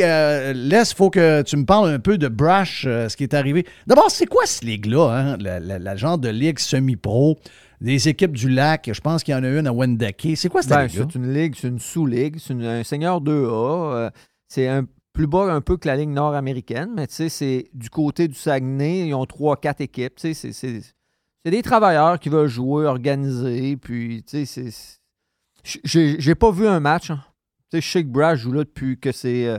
Les, 0.54 0.90
il 0.90 0.96
faut 0.96 1.10
que 1.10 1.42
tu 1.42 1.58
me 1.58 1.66
parles 1.66 1.90
un 1.90 2.00
peu 2.00 2.18
de 2.18 2.28
Brash, 2.30 2.84
ce 2.84 3.16
qui 3.16 3.24
est 3.24 3.34
arrivé. 3.34 3.66
D'abord, 3.88 4.10
c'est 4.10 4.26
quoi 4.26 4.46
cette 4.46 4.64
ligue-là? 4.64 5.10
Hein? 5.10 5.38
La, 5.40 5.60
la- 5.60 5.80
la 5.80 5.96
genre 5.98 6.18
de 6.18 6.30
ligue 6.30 6.60
semi-pro, 6.60 7.38
des 7.82 8.08
équipes 8.08 8.34
du 8.38 8.50
lac. 8.50 8.90
Je 8.94 9.02
pense 9.02 9.24
qu'il 9.24 9.34
y 9.34 9.36
en 9.38 9.44
a 9.44 9.50
une 9.50 9.68
à 9.68 9.74
Wendake. 9.74 10.30
C'est 10.36 10.48
quoi 10.50 10.62
cette 10.62 10.70
Ben, 10.72 10.86
ligue-là? 10.86 11.06
c'est 11.12 11.18
une 11.18 11.34
ligue, 11.34 11.56
c'est 11.58 11.68
une 11.68 11.80
sous-ligue, 11.80 12.38
c'est 12.40 12.54
un 12.54 12.84
seigneur 12.84 13.20
2A. 13.22 13.94
euh, 13.96 14.10
c'est 14.48 14.68
un 14.68 14.86
plus 15.14 15.28
bas 15.28 15.52
un 15.54 15.60
peu 15.62 15.76
que 15.78 15.88
la 15.88 15.98
ligue 15.98 16.10
nord-américaine, 16.10 16.92
mais 16.96 17.08
tu 17.08 17.16
sais, 17.16 17.30
c'est 17.30 17.66
du 17.74 17.90
côté 17.90 18.28
du 18.30 18.34
Saguenay, 18.36 19.08
ils 19.08 19.14
ont 19.14 19.26
trois, 19.26 19.58
quatre 19.58 19.82
équipes. 19.82 20.16
Tu 20.16 20.34
sais, 20.34 20.52
c'est- 20.54 20.82
c'est 21.44 21.52
des 21.52 21.62
travailleurs 21.62 22.18
qui 22.20 22.30
veulent 22.30 22.48
jouer, 22.48 22.86
organiser, 22.86 23.76
puis 23.78 24.24
tu 24.24 24.46
sais, 24.46 24.70
c'est-. 24.72 25.00
J'ai 25.84 26.20
j'ai 26.20 26.36
pas 26.36 26.52
vu 26.52 26.68
un 26.68 26.80
match. 26.80 27.12
hein. 27.12 27.22
Tu 27.74 27.82
sais, 27.82 28.04
que 28.04 28.08
Brash 28.10 28.40
joue 28.40 28.52
là 28.54 28.64
depuis 28.64 28.98
que 29.00 29.12
c'est. 29.12 29.48
euh, 29.48 29.58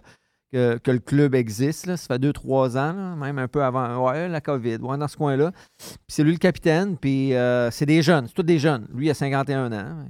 que, 0.52 0.78
que 0.78 0.90
le 0.90 0.98
club 0.98 1.34
existe. 1.34 1.86
Là. 1.86 1.96
Ça 1.96 2.06
fait 2.06 2.18
deux, 2.18 2.32
trois 2.32 2.76
ans, 2.76 2.92
là, 2.92 3.16
même 3.16 3.38
un 3.38 3.48
peu 3.48 3.62
avant 3.62 4.06
ouais, 4.06 4.28
la 4.28 4.40
COVID, 4.40 4.76
ouais, 4.76 4.98
dans 4.98 5.08
ce 5.08 5.16
coin-là. 5.16 5.52
Puis 5.78 5.88
c'est 6.08 6.24
lui 6.24 6.32
le 6.32 6.38
capitaine, 6.38 6.96
puis 6.96 7.34
euh, 7.34 7.70
c'est 7.70 7.86
des 7.86 8.02
jeunes, 8.02 8.26
c'est 8.28 8.34
tous 8.34 8.42
des 8.42 8.58
jeunes. 8.58 8.86
Lui, 8.94 9.06
il 9.06 9.10
a 9.10 9.14
51 9.14 9.72
ans. 9.72 10.06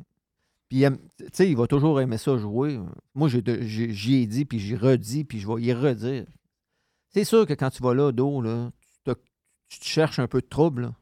Puis, 0.68 0.84
tu 1.18 1.26
sais, 1.32 1.48
il 1.48 1.56
va 1.56 1.66
toujours 1.66 2.00
aimer 2.00 2.16
ça 2.18 2.36
jouer. 2.38 2.80
Moi, 3.14 3.28
j'y 3.28 4.14
ai 4.14 4.26
dit, 4.26 4.44
puis 4.44 4.58
j'y 4.58 4.74
redis, 4.74 5.24
puis 5.24 5.38
je 5.38 5.46
vais 5.46 5.62
y 5.62 5.72
redire. 5.72 6.24
C'est 7.10 7.24
sûr 7.24 7.46
que 7.46 7.52
quand 7.52 7.70
tu 7.70 7.82
vas 7.82 7.92
là, 7.92 8.10
dos, 8.10 8.40
là, 8.40 8.70
tu, 8.80 9.12
te, 9.12 9.18
tu 9.68 9.80
te 9.80 9.84
cherches 9.84 10.18
un 10.18 10.26
peu 10.26 10.40
de 10.40 10.46
trouble. 10.46 10.82
là. 10.82 10.92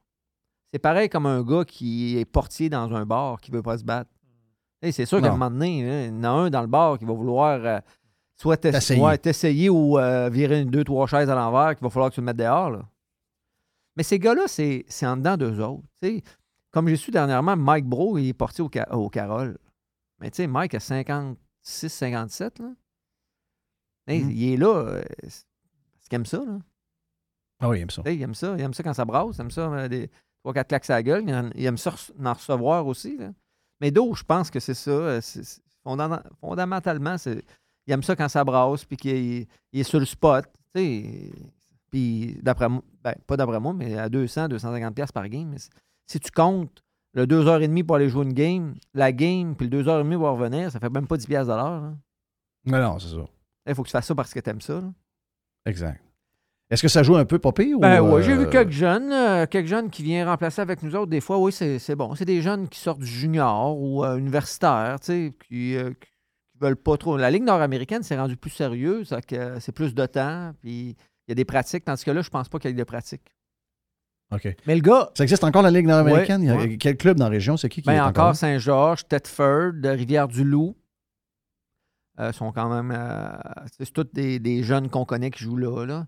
C'est 0.72 0.78
pareil 0.78 1.08
comme 1.08 1.26
un 1.26 1.42
gars 1.42 1.64
qui 1.64 2.18
est 2.18 2.24
portier 2.24 2.68
dans 2.68 2.92
un 2.94 3.04
bar 3.04 3.40
qui 3.40 3.50
veut 3.50 3.62
pas 3.62 3.78
se 3.78 3.84
battre. 3.84 4.10
C'est 4.82 5.04
sûr 5.04 5.20
qu'à 5.20 5.28
un 5.28 5.32
moment 5.32 5.50
donné, 5.50 5.84
hein, 5.84 6.04
il 6.06 6.14
y 6.14 6.18
en 6.20 6.24
a 6.24 6.28
un 6.28 6.50
dans 6.50 6.62
le 6.62 6.66
bar 6.66 6.98
qui 6.98 7.04
va 7.04 7.12
vouloir 7.12 7.60
euh, 7.62 7.80
soit 8.40 8.56
t'ess- 8.56 8.72
T'essayer. 8.72 9.68
ouais, 9.68 9.68
ou 9.70 9.98
euh, 9.98 10.28
virer 10.30 10.60
une, 10.60 10.70
deux, 10.70 10.84
trois 10.84 11.06
chaises 11.06 11.28
à 11.30 11.34
l'envers 11.34 11.74
qu'il 11.76 11.82
va 11.84 11.90
falloir 11.90 12.10
que 12.10 12.14
tu 12.14 12.20
le 12.20 12.26
mettes 12.26 12.36
dehors. 12.36 12.70
là. 12.70 12.82
Mais 13.96 14.02
ces 14.02 14.18
gars-là, 14.18 14.44
c'est 14.46 14.84
c'est 14.88 15.06
en 15.06 15.16
dedans 15.16 15.36
d'eux 15.36 15.60
autres. 15.60 15.82
tu 16.02 16.08
sais. 16.08 16.22
Comme 16.70 16.88
j'ai 16.88 16.96
su 16.96 17.10
dernièrement, 17.10 17.56
Mike 17.56 17.84
Bro, 17.86 18.16
il 18.18 18.28
est 18.28 18.32
porté 18.32 18.62
au, 18.62 18.70
au 18.92 19.10
Carole. 19.10 19.58
Mais 20.20 20.30
tu 20.30 20.36
sais, 20.36 20.46
Mike 20.46 20.74
a 20.74 20.80
56, 20.80 21.88
57. 21.92 22.58
Là. 22.60 22.66
Hey, 24.06 24.22
Mm. 24.24 24.30
Il 24.30 24.52
est 24.52 24.56
là. 24.56 24.74
euh, 24.74 25.02
parce 25.22 25.44
qu'il 26.08 26.16
aime 26.16 26.26
ça. 26.26 26.38
Là. 26.38 26.58
Ah 27.60 27.68
oui, 27.68 27.78
il 27.78 27.82
aime 27.82 27.90
ça. 27.90 28.02
Il 28.06 28.22
aime 28.22 28.34
ça. 28.34 28.54
Il 28.56 28.62
aime 28.62 28.72
ça 28.74 28.82
quand 28.82 28.94
ça 28.94 29.04
brasse. 29.04 29.36
Il 29.36 29.40
aime 29.42 29.50
ça, 29.50 29.62
euh, 29.72 29.88
des 29.88 30.08
3-4 30.44 30.66
claques 30.68 30.88
à 30.90 30.94
la 30.94 31.02
gueule. 31.02 31.24
Il 31.26 31.34
en- 31.34 31.50
Il 31.54 31.64
aime 31.66 31.76
ça 31.76 31.92
en 32.24 32.32
recevoir 32.32 32.86
aussi. 32.86 33.16
là. 33.18 33.32
Mais 33.80 33.90
d'où, 33.90 34.14
je 34.14 34.22
pense 34.24 34.50
que 34.50 34.60
c'est 34.60 34.74
ça. 34.74 34.90
euh, 34.90 35.20
fondamentalement, 36.40 37.18
c'est, 37.18 37.42
il 37.90 37.92
aime 37.92 38.02
ça 38.04 38.14
quand 38.16 38.28
ça 38.28 38.44
brasse, 38.44 38.84
puis 38.84 38.96
qu'il 38.96 39.10
est, 39.10 39.48
il 39.72 39.80
est 39.80 39.84
sur 39.84 39.98
le 39.98 40.06
spot. 40.06 40.44
Puis, 41.90 42.38
d'après 42.42 42.68
moi, 42.68 42.82
ben, 43.02 43.14
pas 43.26 43.36
d'après 43.36 43.58
moi, 43.60 43.72
mais 43.74 43.98
à 43.98 44.08
200, 44.08 44.46
250$ 44.48 44.92
piastres 44.94 45.12
par 45.12 45.28
game. 45.28 45.48
mais 45.50 45.58
si- 46.06 46.20
tu 46.20 46.30
comptes 46.30 46.82
le 47.14 47.26
2h30 47.26 47.82
pour 47.84 47.96
aller 47.96 48.08
jouer 48.08 48.24
une 48.24 48.32
game, 48.32 48.74
la 48.94 49.10
game, 49.12 49.56
puis 49.56 49.68
le 49.68 49.82
2h30 49.82 50.16
pour 50.16 50.28
revenir, 50.28 50.70
ça 50.70 50.78
fait 50.78 50.90
même 50.90 51.06
pas 51.08 51.16
10$ 51.16 51.26
piastres 51.26 51.52
de 51.52 51.56
l'heure. 51.58 51.80
là. 51.80 51.92
Non, 52.66 52.78
non, 52.80 52.98
c'est 52.98 53.08
ça. 53.08 53.24
Il 53.66 53.74
faut 53.74 53.82
que 53.82 53.88
tu 53.88 53.92
fasses 53.92 54.06
ça 54.06 54.14
parce 54.14 54.32
que 54.32 54.38
tu 54.40 54.50
aimes 54.50 54.60
ça. 54.60 54.74
là. 54.74 54.92
Exact. 55.66 56.00
Est-ce 56.70 56.82
que 56.82 56.88
ça 56.88 57.02
joue 57.02 57.16
un 57.16 57.24
peu 57.24 57.40
pas 57.40 57.50
pire? 57.50 57.78
Ben 57.80 58.00
ou, 58.00 58.14
oui, 58.14 58.22
j'ai 58.22 58.32
euh, 58.32 58.44
vu 58.44 58.48
quelques 58.48 58.70
jeunes, 58.70 59.10
euh, 59.12 59.46
quelques 59.46 59.66
jeunes 59.66 59.90
qui 59.90 60.04
viennent 60.04 60.28
remplacer 60.28 60.60
avec 60.60 60.80
nous 60.84 60.94
autres. 60.94 61.10
Des 61.10 61.20
fois, 61.20 61.38
oui, 61.38 61.50
c'est 61.50 61.80
c'est 61.80 61.96
bon. 61.96 62.14
C'est 62.14 62.24
des 62.24 62.40
jeunes 62.42 62.68
qui 62.68 62.78
sortent 62.78 63.00
du 63.00 63.06
junior 63.06 63.76
ou 63.76 64.04
euh, 64.04 64.16
universitaire, 64.16 65.00
tu 65.00 65.06
sais, 65.06 65.34
euh, 65.52 65.90
qui 65.90 66.08
veulent 66.60 66.76
pas 66.76 66.96
trop. 66.96 67.16
La 67.16 67.30
Ligue 67.30 67.44
nord-américaine 67.44 68.02
s'est 68.02 68.16
rendue 68.18 68.36
plus 68.36 68.50
sérieuse, 68.50 69.14
c'est 69.60 69.72
plus 69.72 69.94
de 69.94 70.06
temps, 70.06 70.52
puis 70.60 70.90
il 71.26 71.30
y 71.30 71.32
a 71.32 71.34
des 71.34 71.44
pratiques, 71.44 71.84
tandis 71.84 72.04
que 72.04 72.10
là, 72.10 72.22
je 72.22 72.30
pense 72.30 72.48
pas 72.48 72.58
qu'il 72.58 72.70
y 72.70 72.72
ait 72.72 72.76
de 72.76 72.84
pratiques. 72.84 73.34
OK. 74.32 74.54
Mais 74.66 74.76
le 74.76 74.80
gars, 74.80 75.10
Ça 75.14 75.24
existe 75.24 75.42
encore 75.42 75.62
la 75.62 75.70
Ligue 75.72 75.86
nord-américaine? 75.86 76.42
Ouais, 76.42 76.56
ouais. 76.56 76.76
Quel 76.76 76.96
club 76.96 77.16
dans 77.18 77.24
la 77.24 77.30
région? 77.30 77.56
C'est 77.56 77.68
qui 77.68 77.82
qui 77.82 77.86
ben 77.88 77.94
est 77.94 78.00
encore, 78.00 78.26
encore? 78.26 78.36
Saint-Georges, 78.36 79.06
Thetford, 79.08 79.72
Rivière-du-Loup. 79.82 80.76
euh, 82.20 82.32
sont 82.32 82.52
quand 82.52 82.68
même. 82.68 82.92
euh, 82.96 83.32
c'est 83.78 83.92
tous 83.92 84.04
des, 84.12 84.38
des 84.38 84.62
jeunes 84.62 84.88
qu'on 84.90 85.04
connaît 85.04 85.30
qui 85.30 85.42
jouent 85.42 85.56
là. 85.56 85.84
là. 85.86 86.06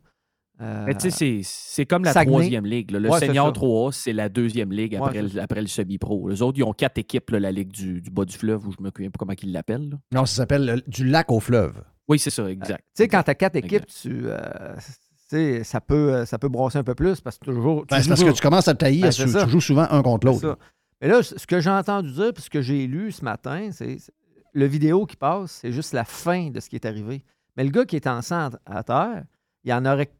C'est- 1.11 1.41
c'est 1.43 1.87
comme 1.87 2.05
la 2.05 2.13
Saguenay. 2.13 2.33
troisième 2.33 2.67
ligue. 2.67 2.91
là. 2.93 2.99
Le 3.01 3.11
Ouais, 3.11 3.19
Senior 3.21 3.47
ça. 3.49 3.53
3A, 3.53 3.93
c'est 3.93 4.13
la 4.13 4.29
deuxième 4.29 4.73
ligue 4.73 4.95
après, 4.97 5.23
le, 5.23 5.41
après 5.41 5.61
le 5.61 5.67
semi-pro. 5.67 6.29
Les 6.29 6.43
autres, 6.43 6.59
ils 6.59 6.63
ont 6.65 6.73
quatre 6.73 6.99
équipes, 6.99 7.31
là, 7.31 7.41
la 7.41 7.53
ligue 7.53 7.71
du, 7.73 8.01
du 8.01 8.11
bas 8.11 8.25
du 8.25 8.37
fleuve, 8.37 8.67
où 8.67 8.73
je 8.73 8.83
me 8.83 8.91
souviens 8.95 9.11
pas 9.11 9.19
comment 9.19 9.33
ils 9.43 9.53
l'appellent. 9.53 9.99
Non, 10.13 10.27
ça 10.27 10.37
s'appelle 10.37 10.69
euh, 10.69 10.77
du 10.87 11.07
lac 11.07 11.31
au 11.33 11.41
fleuve. 11.41 11.83
Oui, 12.09 12.19
c'est 12.19 12.31
ça, 12.31 12.49
exact. 12.51 12.85
Tu 12.97 13.03
sais, 13.05 13.09
quand 13.09 13.23
tu 13.23 13.31
as 13.31 13.35
quatre 13.35 13.57
Exact. 13.57 13.73
équipes, 13.75 13.87
tu, 13.89 14.23
euh, 14.25 14.39
tu 14.77 14.93
sais, 15.29 15.65
ça, 15.65 15.81
peut, 15.81 16.13
euh, 16.15 16.27
ça 16.27 16.39
peut 16.39 16.49
brasser 16.49 16.79
un 16.79 16.85
peu 16.85 16.95
plus 16.95 17.21
parce 17.21 17.39
que 17.39 17.45
toujours. 17.47 17.83
tu 17.87 17.95
Ben, 17.95 18.03
c'est 18.03 18.09
parce 18.09 18.23
que 18.25 18.31
tu 18.31 18.43
commences 18.43 18.69
à 18.69 18.75
te 18.75 18.79
tailler, 18.81 19.03
Ben, 19.03 19.11
tu, 19.11 19.25
tu 19.25 19.49
joues 19.49 19.61
souvent 19.61 19.87
un 19.91 20.03
contre 20.03 20.27
l'autre. 20.27 20.59
Mais 21.01 21.09
là, 21.09 21.23
ce 21.23 21.47
que 21.47 21.61
j'ai 21.61 21.71
entendu 21.71 22.13
dire, 22.13 22.33
puis 22.33 22.43
ce 22.45 22.51
que 22.51 22.61
j'ai 22.63 22.87
lu 22.87 23.11
ce 23.13 23.25
matin, 23.25 23.71
c'est 23.73 23.99
c'est- 23.99 24.13
le 24.55 24.67
vidéo 24.67 25.07
qui 25.07 25.17
passe, 25.17 25.51
c'est 25.63 25.73
juste 25.73 25.95
la 25.95 26.05
fin 26.05 26.51
de 26.51 26.61
ce 26.61 26.69
qui 26.69 26.77
est 26.77 26.85
arrivé. 26.85 27.25
Mais 27.57 27.65
le 27.65 27.71
gars 27.71 27.85
qui 27.87 27.97
est 27.97 28.07
en 28.07 28.21
centre 28.21 28.59
à 28.67 28.83
terre, 28.83 29.25
il 29.65 29.73
en 29.73 29.85
aurait 29.87 30.13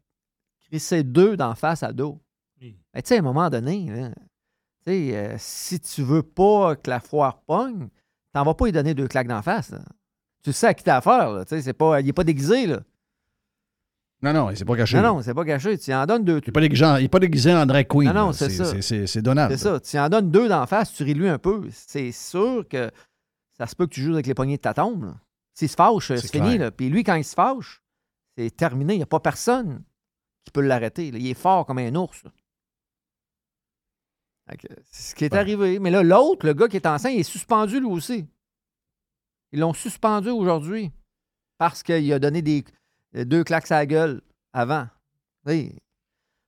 crissé 0.73 1.03
deux 1.03 1.37
d'en 1.37 1.53
face 1.53 1.83
à 1.83 1.93
dos. 1.93 2.19
Mais 2.95 3.01
tu 3.03 3.09
sais, 3.09 3.15
à 3.17 3.19
un 3.19 3.21
moment 3.21 3.49
donné, 3.49 4.11
euh, 4.87 5.35
si 5.37 5.79
tu 5.79 6.01
veux 6.01 6.23
pas 6.23 6.75
que 6.75 6.89
la 6.89 6.99
foire 6.99 7.41
pogne, 7.41 7.89
t'en 8.33 8.43
vas 8.43 8.53
pas 8.55 8.65
lui 8.65 8.71
donner 8.71 8.93
deux 8.95 9.07
claques 9.07 9.27
d'en 9.27 9.41
face. 9.43 9.69
là. 9.69 9.79
Tu 10.43 10.51
sais 10.51 10.67
à 10.67 10.73
qui 10.73 10.83
t'as 10.83 10.97
affaire. 10.97 11.43
C'est 11.47 11.73
pas, 11.73 11.99
il 12.01 12.05
n'est 12.07 12.13
pas 12.13 12.23
déguisé. 12.23 12.65
Là. 12.67 12.79
Non, 14.23 14.33
non, 14.33 14.49
c'est 14.55 14.65
pas 14.65 14.75
caché. 14.75 14.97
Non, 14.97 15.15
non, 15.15 15.21
c'est 15.21 15.33
pas 15.33 15.45
caché. 15.45 15.77
Tu 15.77 15.93
en 15.93 16.05
donnes 16.05 16.23
deux. 16.23 16.39
Il 16.43 16.47
n'est 16.47 16.51
pas, 16.53 16.61
déguisé- 16.61 16.99
il 17.01 17.03
est 17.05 17.09
pas 17.09 17.19
déguisé 17.19 17.53
en 17.53 17.65
drag 17.65 17.87
queen. 17.87 18.07
Non, 18.11 18.13
non, 18.27 18.33
c'est 18.33 18.49
ça. 18.49 18.65
c'est- 18.65 18.81
C'est 18.81 19.05
c'est 19.07 19.21
donnable. 19.21 19.55
C'est 19.55 19.63
ça. 19.63 19.79
Tu 19.79 19.99
en 19.99 20.09
donnes 20.09 20.31
deux 20.31 20.49
d'en 20.49 20.65
face, 20.65 20.91
tu 20.93 21.03
ris 21.03 21.13
lui 21.13 21.29
un 21.29 21.37
peu. 21.37 21.67
C'est 21.71 22.11
sûr 22.11 22.65
que 22.67 22.89
ça 23.57 23.67
se 23.67 23.75
peut 23.75 23.85
que 23.85 23.93
tu 23.93 24.01
joues 24.01 24.13
avec 24.13 24.25
les 24.25 24.33
poignées 24.33 24.57
de 24.57 24.61
ta 24.61 24.73
tombe. 24.73 25.13
S'il 25.53 25.69
se 25.69 25.75
fâche, 25.75 26.07
c'est 26.07 26.17
C'est 26.17 26.31
fini. 26.31 26.57
là. 26.57 26.71
Puis 26.71 26.89
lui, 26.89 27.03
quand 27.03 27.15
il 27.15 27.23
se 27.23 27.35
fâche, 27.35 27.81
c'est 28.37 28.49
terminé. 28.55 28.95
Il 28.95 28.97
n'y 28.97 29.03
a 29.03 29.07
pas 29.07 29.19
personne 29.19 29.83
qui 30.43 30.51
peut 30.51 30.61
l'arrêter. 30.61 31.07
Il 31.07 31.27
est 31.27 31.33
fort 31.33 31.65
comme 31.65 31.77
un 31.79 31.95
ours. 31.95 32.23
C'est 34.91 35.11
ce 35.11 35.15
qui 35.15 35.25
est 35.25 35.33
arrivé. 35.33 35.79
Mais 35.79 35.89
là, 35.89 36.03
l'autre, 36.03 36.45
le 36.45 36.53
gars 36.53 36.67
qui 36.67 36.75
est 36.77 36.85
enceint, 36.85 37.09
il 37.09 37.19
est 37.21 37.23
suspendu 37.23 37.79
lui 37.79 37.87
aussi. 37.87 38.27
Ils 39.51 39.59
l'ont 39.59 39.73
suspendu 39.73 40.29
aujourd'hui 40.29 40.91
parce 41.57 41.81
qu'il 41.83 42.11
a 42.11 42.19
donné 42.19 42.41
des, 42.41 42.65
deux 43.13 43.43
claques 43.43 43.71
à 43.71 43.75
la 43.75 43.85
gueule 43.85 44.21
avant. 44.51 44.87
Oui. 45.45 45.75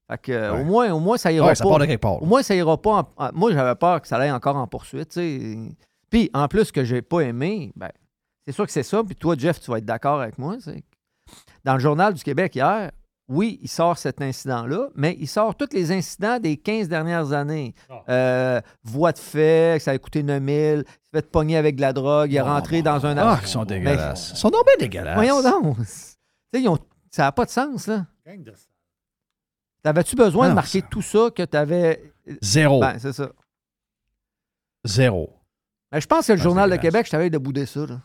Fait 0.09 0.17
que, 0.21 0.31
euh, 0.31 0.53
Ouais. 0.53 0.61
au, 0.61 0.65
moins, 0.65 0.91
au 0.93 0.99
moins, 0.99 1.17
ça 1.17 1.31
ira 1.31 1.45
Ouais, 1.47 1.51
pas. 1.51 1.55
ça 1.55 1.63
part 1.63 1.79
de 1.79 1.85
quelque 1.85 2.01
part, 2.01 2.21
Au 2.21 2.25
moins, 2.25 2.43
ça 2.43 2.55
ira 2.55 2.79
pas. 2.79 3.11
en- 3.17 3.31
moi, 3.33 3.51
j'avais 3.53 3.75
peur 3.75 4.01
que 4.01 4.07
ça 4.07 4.17
aille 4.17 4.31
encore 4.31 4.55
en 4.55 4.67
poursuite. 4.67 5.19
Puis, 6.09 6.29
en 6.33 6.47
plus, 6.47 6.65
ce 6.65 6.73
que 6.73 6.83
j'ai 6.83 7.01
pas 7.01 7.21
aimé, 7.21 7.71
ben, 7.75 7.91
c'est 8.45 8.51
sûr 8.51 8.65
que 8.65 8.71
c'est 8.71 8.83
ça. 8.83 9.03
Puis 9.03 9.15
toi, 9.15 9.35
Jeff, 9.37 9.59
tu 9.59 9.71
vas 9.71 9.77
être 9.79 9.85
d'accord 9.85 10.19
avec 10.21 10.37
moi. 10.37 10.57
Dans 11.63 11.73
le 11.73 11.79
Journal 11.79 12.13
du 12.13 12.23
Québec 12.23 12.55
hier, 12.55 12.91
oui, 13.27 13.59
il 13.63 13.67
sort 13.67 13.97
cet 13.97 14.21
incident-là, 14.21 14.89
mais 14.95 15.15
il 15.19 15.27
sort 15.27 15.55
tous 15.55 15.69
les 15.73 15.91
incidents 15.91 16.39
des 16.39 16.57
15 16.57 16.87
dernières 16.87 17.31
années. 17.31 17.73
Euh, 18.09 18.61
voie 18.83 19.11
de 19.13 19.17
fait, 19.17 19.77
que 19.79 19.83
ça 19.83 19.91
a 19.91 19.97
coûté 19.97 20.21
9000, 20.21 20.53
il 20.53 20.89
s'est 20.89 21.21
fait 21.21 21.31
pogner 21.31 21.57
avec 21.57 21.75
de 21.75 21.81
la 21.81 21.91
drogue, 21.93 22.31
il 22.31 22.35
est 22.35 22.41
rentré 22.41 22.81
dans 22.83 23.03
un... 23.05 23.17
Ah, 23.17 23.39
ils 23.41 23.47
sont 23.47 23.65
dégueulasses. 23.65 24.31
Ils 24.31 24.37
sont 24.37 24.49
donc 24.51 24.65
bien 24.65 24.75
dégueulasses. 24.87 25.15
Voyons 25.15 25.41
donc. 25.41 25.77
Ils 26.53 26.67
ont- 26.69 26.77
Ça 27.09 27.23
n'a 27.23 27.31
pas 27.31 27.45
de 27.45 27.49
sens, 27.49 27.87
là. 27.87 28.05
T'avais-tu 29.81 30.15
besoin 30.15 30.47
Ah 30.47 30.49
de 30.49 30.55
marquer 30.55 30.81
tout 30.81 31.01
ça 31.01 31.29
que 31.35 31.43
tu 31.43 31.57
avais. 31.57 32.13
Zéro. 32.41 32.79
Ben, 32.79 32.97
c'est 32.99 33.13
ça. 33.13 33.29
Zéro. 34.83 35.33
Ben, 35.91 35.99
je 35.99 36.07
pense 36.07 36.27
que 36.27 36.33
le 36.33 36.39
Ah, 36.39 36.43
Journal 36.43 36.69
de 36.69 36.75
Québec, 36.77 37.05
je 37.05 37.11
t'avais 37.11 37.29
de 37.29 37.37
bouder 37.37 37.65
ça, 37.65 37.85
là. 37.85 38.01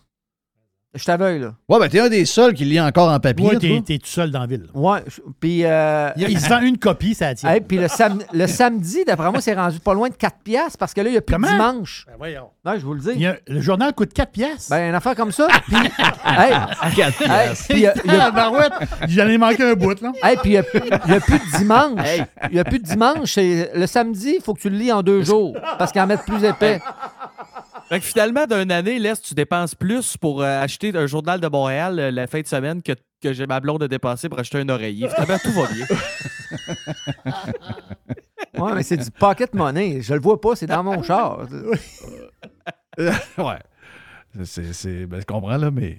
Je 0.92 1.04
t'avais, 1.04 1.38
là. 1.38 1.52
Ouais, 1.68 1.78
ben 1.78 1.88
t'es 1.88 2.00
un 2.00 2.08
des 2.08 2.24
seuls 2.24 2.52
qui 2.52 2.64
lit 2.64 2.80
encore 2.80 3.10
en 3.10 3.20
papier. 3.20 3.46
Ouais, 3.46 3.80
t'es, 3.80 3.98
tout 3.98 4.06
seul 4.08 4.32
dans 4.32 4.40
la 4.40 4.46
ville. 4.48 4.66
Ouais. 4.74 4.98
Puis. 5.38 5.64
euh, 5.64 6.10
Il, 6.16 6.30
il 6.30 6.40
se 6.40 6.48
vend 6.48 6.60
une 6.62 6.78
copie, 6.78 7.14
ça 7.14 7.32
tient. 7.32 7.48
Hey, 7.52 7.60
puis 7.60 7.78
le, 7.78 7.86
sam- 7.86 8.22
le 8.32 8.46
samedi, 8.48 9.04
d'après 9.06 9.30
moi, 9.30 9.40
c'est 9.40 9.54
rendu 9.54 9.78
pas 9.78 9.94
loin 9.94 10.08
de 10.08 10.14
4 10.14 10.38
piastres 10.42 10.78
parce 10.78 10.92
que 10.92 11.00
là, 11.00 11.08
il 11.08 11.12
n'y 11.12 11.18
a 11.18 11.20
plus 11.20 11.34
Comment? 11.36 11.46
de 11.46 11.52
dimanche. 11.52 12.06
Ben, 12.08 12.14
voyons. 12.18 12.48
Non, 12.64 12.72
je 12.76 12.84
vous 12.84 12.94
le 12.94 13.00
dis. 13.00 13.24
A- 13.24 13.36
le 13.46 13.60
journal 13.60 13.92
coûte 13.92 14.12
4 14.12 14.32
piastres. 14.32 14.70
Ben, 14.70 14.88
une 14.88 14.94
affaire 14.96 15.14
comme 15.14 15.30
ça. 15.30 15.46
Puis, 15.68 15.76
hey, 15.76 16.54
4 16.96 17.22
hey, 17.22 17.48
puis 17.68 17.78
il 17.78 17.78
y 17.82 17.86
a- 17.86 17.94
il 18.04 18.12
y 18.12 18.16
a- 18.16 18.24
Ah, 18.26 18.30
barouette, 18.32 18.72
j'en 19.08 19.28
ai 19.28 19.38
manqué 19.38 19.62
un 19.62 19.74
bout, 19.74 20.00
là. 20.02 20.10
hey, 20.24 20.36
puis 20.38 20.50
il 20.50 20.52
n'y 20.52 20.58
a, 20.58 20.62
il 21.06 21.10
y 21.12 21.14
a 21.14 21.20
plus 21.20 21.38
de 21.38 21.56
dimanche. 21.58 22.08
Il 22.50 22.54
n'y 22.54 22.58
a 22.60 22.64
plus 22.64 22.78
de 22.80 22.84
dimanche. 22.84 23.32
c'est- 23.34 23.70
Le 23.76 23.86
samedi, 23.86 24.34
il 24.38 24.42
faut 24.42 24.54
que 24.54 24.60
tu 24.60 24.68
le 24.70 24.76
lis 24.76 24.90
en 24.90 25.02
deux 25.02 25.22
jours 25.22 25.56
parce 25.78 25.92
qu'ils 25.92 26.00
en 26.00 26.08
mettent 26.08 26.24
plus 26.26 26.42
épais. 26.44 26.80
Fait 27.90 27.98
que 28.00 28.06
finalement, 28.06 28.46
d'une 28.46 28.70
année, 28.70 28.98
laisse, 29.00 29.20
tu 29.20 29.34
dépenses 29.34 29.74
plus 29.74 30.16
pour 30.16 30.42
euh, 30.42 30.62
acheter 30.62 30.96
un 30.96 31.06
journal 31.06 31.40
de 31.40 31.48
Montréal 31.48 31.98
euh, 31.98 32.10
la 32.12 32.26
fin 32.28 32.40
de 32.40 32.46
semaine 32.46 32.82
que, 32.82 32.92
que 33.20 33.32
j'ai 33.32 33.46
ma 33.46 33.58
blonde 33.60 33.80
de 33.80 33.86
dépenser 33.88 34.28
pour 34.28 34.38
acheter 34.38 34.58
un 34.58 34.68
oreiller. 34.68 35.08
Finalement, 35.08 35.38
tout 35.42 35.50
va 35.52 35.66
bien. 35.72 35.86
Ouais, 38.58 38.74
mais 38.74 38.82
c'est 38.82 38.96
du 38.96 39.10
pocket 39.10 39.54
money. 39.54 40.02
Je 40.02 40.12
le 40.12 40.20
vois 40.20 40.40
pas, 40.40 40.54
c'est 40.56 40.66
dans 40.66 40.82
mon 40.82 41.02
char. 41.02 41.46
ouais. 42.98 43.58
C'est, 44.44 44.72
c'est, 44.72 45.06
ben, 45.06 45.20
je 45.20 45.24
comprends, 45.26 45.56
là, 45.56 45.70
mais 45.70 45.98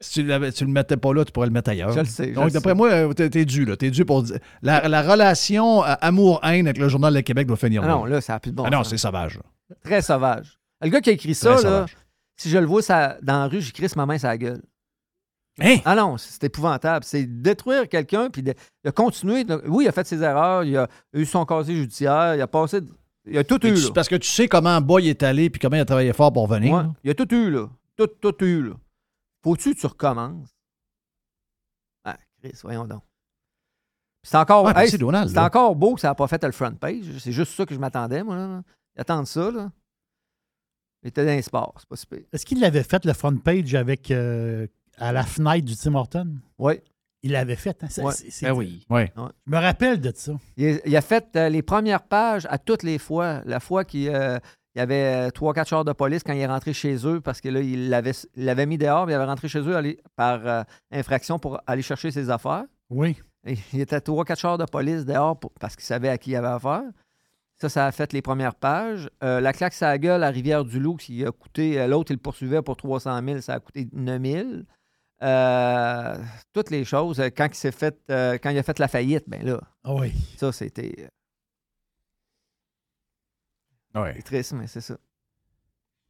si 0.00 0.20
tu, 0.20 0.26
l'avais- 0.26 0.52
tu 0.52 0.64
le 0.64 0.70
mettais 0.70 0.96
pas 0.96 1.12
là, 1.14 1.24
tu 1.24 1.32
pourrais 1.32 1.46
le 1.46 1.52
mettre 1.52 1.70
ailleurs. 1.70 1.92
Je 1.92 2.00
le 2.00 2.04
sais, 2.04 2.28
je 2.28 2.34
Donc, 2.34 2.50
d'après 2.50 2.70
sais. 2.70 2.76
moi, 2.76 2.90
euh, 2.90 3.12
t'es, 3.14 3.28
t'es 3.30 3.44
dû, 3.44 3.64
là. 3.64 3.76
T'es 3.76 3.90
dû 3.90 4.04
pour. 4.04 4.22
dire- 4.22 4.38
La, 4.62 4.86
la 4.88 5.02
relation 5.02 5.84
euh, 5.84 5.94
amour-haine 6.00 6.66
avec 6.66 6.78
le 6.78 6.88
Journal 6.88 7.12
de 7.14 7.20
Québec 7.20 7.46
doit 7.46 7.56
finir 7.56 7.82
Ah 7.84 7.88
non, 7.88 8.04
là, 8.04 8.20
ça 8.20 8.34
n'a 8.34 8.40
plus 8.40 8.50
de 8.52 8.56
bon 8.56 8.64
Ah 8.66 8.70
non, 8.70 8.78
sens. 8.78 8.90
c'est 8.90 8.98
sauvage. 8.98 9.40
Très 9.84 10.02
sauvage. 10.02 10.58
Le 10.80 10.88
gars 10.90 11.00
qui 11.00 11.10
a 11.10 11.12
écrit 11.12 11.34
ça, 11.34 11.54
Très 11.54 11.62
là, 11.64 11.70
sauvage. 11.70 11.96
si 12.36 12.50
je 12.50 12.58
le 12.58 12.66
vois 12.66 12.82
ça, 12.82 13.18
dans 13.22 13.40
la 13.40 13.46
rue, 13.48 13.60
j'écris 13.60 13.88
ma 13.96 14.06
main 14.06 14.16
la 14.22 14.38
gueule. 14.38 14.62
Hein? 15.60 15.78
Ah 15.84 15.96
non, 15.96 16.16
c'est 16.18 16.44
épouvantable. 16.44 17.04
C'est 17.04 17.24
détruire 17.26 17.88
quelqu'un 17.88 18.30
puis 18.30 18.42
de, 18.44 18.54
de 18.84 18.90
continuer. 18.90 19.42
de- 19.42 19.60
oui, 19.66 19.84
il 19.84 19.88
a 19.88 19.92
fait 19.92 20.06
ses 20.06 20.22
erreurs, 20.22 20.62
il 20.62 20.76
a 20.76 20.88
eu 21.12 21.24
son 21.26 21.44
casier 21.44 21.74
judiciaire, 21.74 22.36
il 22.36 22.40
a 22.40 22.46
passé. 22.46 22.80
Il 23.26 23.36
a 23.36 23.42
tout 23.44 23.58
Mais 23.64 23.70
eu, 23.70 23.74
tu- 23.74 23.80
là. 23.86 23.88
parce 23.92 24.08
que 24.08 24.14
tu 24.14 24.28
sais 24.28 24.46
comment 24.46 24.80
Boy 24.80 25.08
est 25.08 25.22
allé 25.24 25.50
puis 25.50 25.58
comment 25.58 25.76
il 25.76 25.80
a 25.80 25.84
travaillé 25.84 26.12
fort 26.12 26.32
pour 26.32 26.46
venir. 26.46 26.72
Ouais, 26.72 26.82
là. 26.84 26.94
il 27.02 27.10
a 27.10 27.14
tout 27.14 27.34
eu, 27.34 27.50
là. 27.50 27.68
Tout, 27.96 28.06
tout 28.06 28.44
eu, 28.44 28.62
là. 28.68 28.74
Faut-tu 29.42 29.74
que 29.74 29.80
tu 29.80 29.86
recommences? 29.86 30.48
Ah, 32.04 32.16
Chris, 32.40 32.52
voyons 32.62 32.86
donc. 32.86 33.02
Puis 34.22 34.30
C'est 34.30 34.36
encore, 34.38 34.64
Ouais, 34.64 34.72
mais 34.74 34.84
hey, 34.84 34.90
c'est 34.90 34.98
Donald, 34.98 35.28
c'est 35.28 35.34
là. 35.34 35.44
encore 35.46 35.74
beau 35.74 35.94
que 35.96 36.00
ça 36.00 36.08
n'a 36.08 36.14
pas 36.14 36.28
fait 36.28 36.42
le 36.44 36.52
front 36.52 36.72
page. 36.74 37.04
C'est 37.18 37.32
juste 37.32 37.52
ça 37.54 37.66
que 37.66 37.74
je 37.74 37.80
m'attendais, 37.80 38.22
moi. 38.22 38.36
Là. 38.36 38.62
Ils 38.96 39.00
attendent 39.00 39.26
ça, 39.26 39.50
là. 39.50 39.70
Il 41.02 41.08
était 41.08 41.24
dans 41.24 41.32
les 41.32 41.42
sports, 41.42 41.74
c'est 41.78 41.88
pas 41.88 41.96
si 41.96 42.06
pire. 42.06 42.20
Est-ce 42.32 42.44
qu'il 42.44 42.60
l'avait 42.60 42.82
fait, 42.82 43.04
le 43.04 43.12
front 43.12 43.36
page, 43.36 43.74
avec 43.74 44.10
euh, 44.10 44.66
à 44.98 45.12
la 45.12 45.22
fenêtre 45.22 45.64
du 45.64 45.76
Tim 45.76 45.94
Horton? 45.94 46.28
Oui. 46.58 46.80
Il 47.22 47.32
l'avait 47.32 47.56
fait. 47.56 47.82
Hein? 47.82 47.86
C'est- 47.90 48.02
Ouais. 48.02 48.12
c'est- 48.12 48.30
c'est- 48.30 48.46
Ben 48.46 48.52
oui. 48.52 48.84
Ouais. 48.90 49.12
Je 49.16 49.50
me 49.52 49.58
rappelle 49.58 50.00
de 50.00 50.12
ça. 50.14 50.32
Il, 50.56 50.80
il 50.84 50.96
a 50.96 51.00
fait 51.00 51.26
euh, 51.36 51.48
les 51.48 51.62
premières 51.62 52.02
pages 52.02 52.46
à 52.50 52.58
toutes 52.58 52.82
les 52.84 52.98
fois. 52.98 53.42
La 53.44 53.58
fois 53.60 53.84
qu'il 53.84 54.08
euh, 54.08 54.38
il 54.74 54.78
y 54.78 54.82
avait 54.82 55.30
trois, 55.32 55.52
quatre 55.54 55.68
chars 55.68 55.84
de 55.84 55.92
police 55.92 56.22
quand 56.22 56.32
il 56.32 56.38
est 56.40 56.46
rentré 56.46 56.72
chez 56.72 56.94
eux 57.06 57.20
parce 57.20 57.40
que 57.40 57.48
là, 57.48 57.60
il 57.60 57.88
l'avait 57.88 58.12
il 58.36 58.44
l'avait 58.44 58.66
mis 58.66 58.78
dehors, 58.78 59.04
puis 59.06 59.12
il 59.12 59.16
avait 59.16 59.24
rentré 59.24 59.48
chez 59.48 59.58
eux 59.60 59.74
aller- 59.76 59.98
par 60.14 60.46
euh, 60.46 60.62
infraction 60.92 61.38
pour 61.40 61.60
aller 61.66 61.82
chercher 61.82 62.10
ses 62.12 62.30
affaires. 62.30 62.64
Oui. 62.90 63.16
Et 63.46 63.56
il 63.72 63.80
était 63.80 64.00
trois, 64.00 64.24
quatre 64.24 64.38
chars 64.40 64.58
de 64.58 64.64
police 64.64 65.04
dehors 65.04 65.38
pour- 65.38 65.52
parce 65.60 65.74
qu'il 65.74 65.84
savait 65.84 66.08
à 66.08 66.18
qui 66.18 66.30
il 66.30 66.36
avait 66.36 66.46
affaire. 66.48 66.82
Ça, 67.60 67.68
ça 67.68 67.86
a 67.86 67.92
fait 67.92 68.12
les 68.12 68.22
premières 68.22 68.54
pages. 68.54 69.10
Euh, 69.24 69.40
la 69.40 69.52
claque 69.52 69.72
sa 69.74 69.98
gueule 69.98 70.22
à 70.22 70.28
Rivière-du-Loup, 70.30 70.96
qui 70.96 71.24
a 71.26 71.32
coûté. 71.32 71.80
euh, 71.80 71.88
L'autre, 71.88 72.12
il 72.12 72.14
le 72.14 72.20
poursuivait 72.20 72.62
pour 72.62 72.76
300 72.76 73.20
000, 73.24 73.40
ça 73.40 73.54
a 73.54 73.60
coûté 73.60 73.88
9 73.92 74.22
000. 74.22 74.48
Euh, 75.22 76.16
toutes 76.52 76.70
les 76.70 76.84
choses. 76.84 77.18
Euh, 77.18 77.30
Quand 77.36 77.46
il 77.48 77.54
s'est 77.56 77.72
fait. 77.72 77.98
euh, 78.10 78.38
quand 78.40 78.50
il 78.50 78.58
a 78.58 78.62
fait 78.62 78.78
la 78.78 78.86
faillite, 78.86 79.24
ben 79.28 79.44
là. 79.44 79.60
Ah 79.82 79.94
oui. 79.94 80.12
Ça, 80.36 80.52
c'était. 80.52 81.08
Ouais. 83.94 84.12
C'est 84.16 84.22
triste, 84.22 84.52
mais 84.52 84.66
c'est 84.66 84.80
ça. 84.80 84.96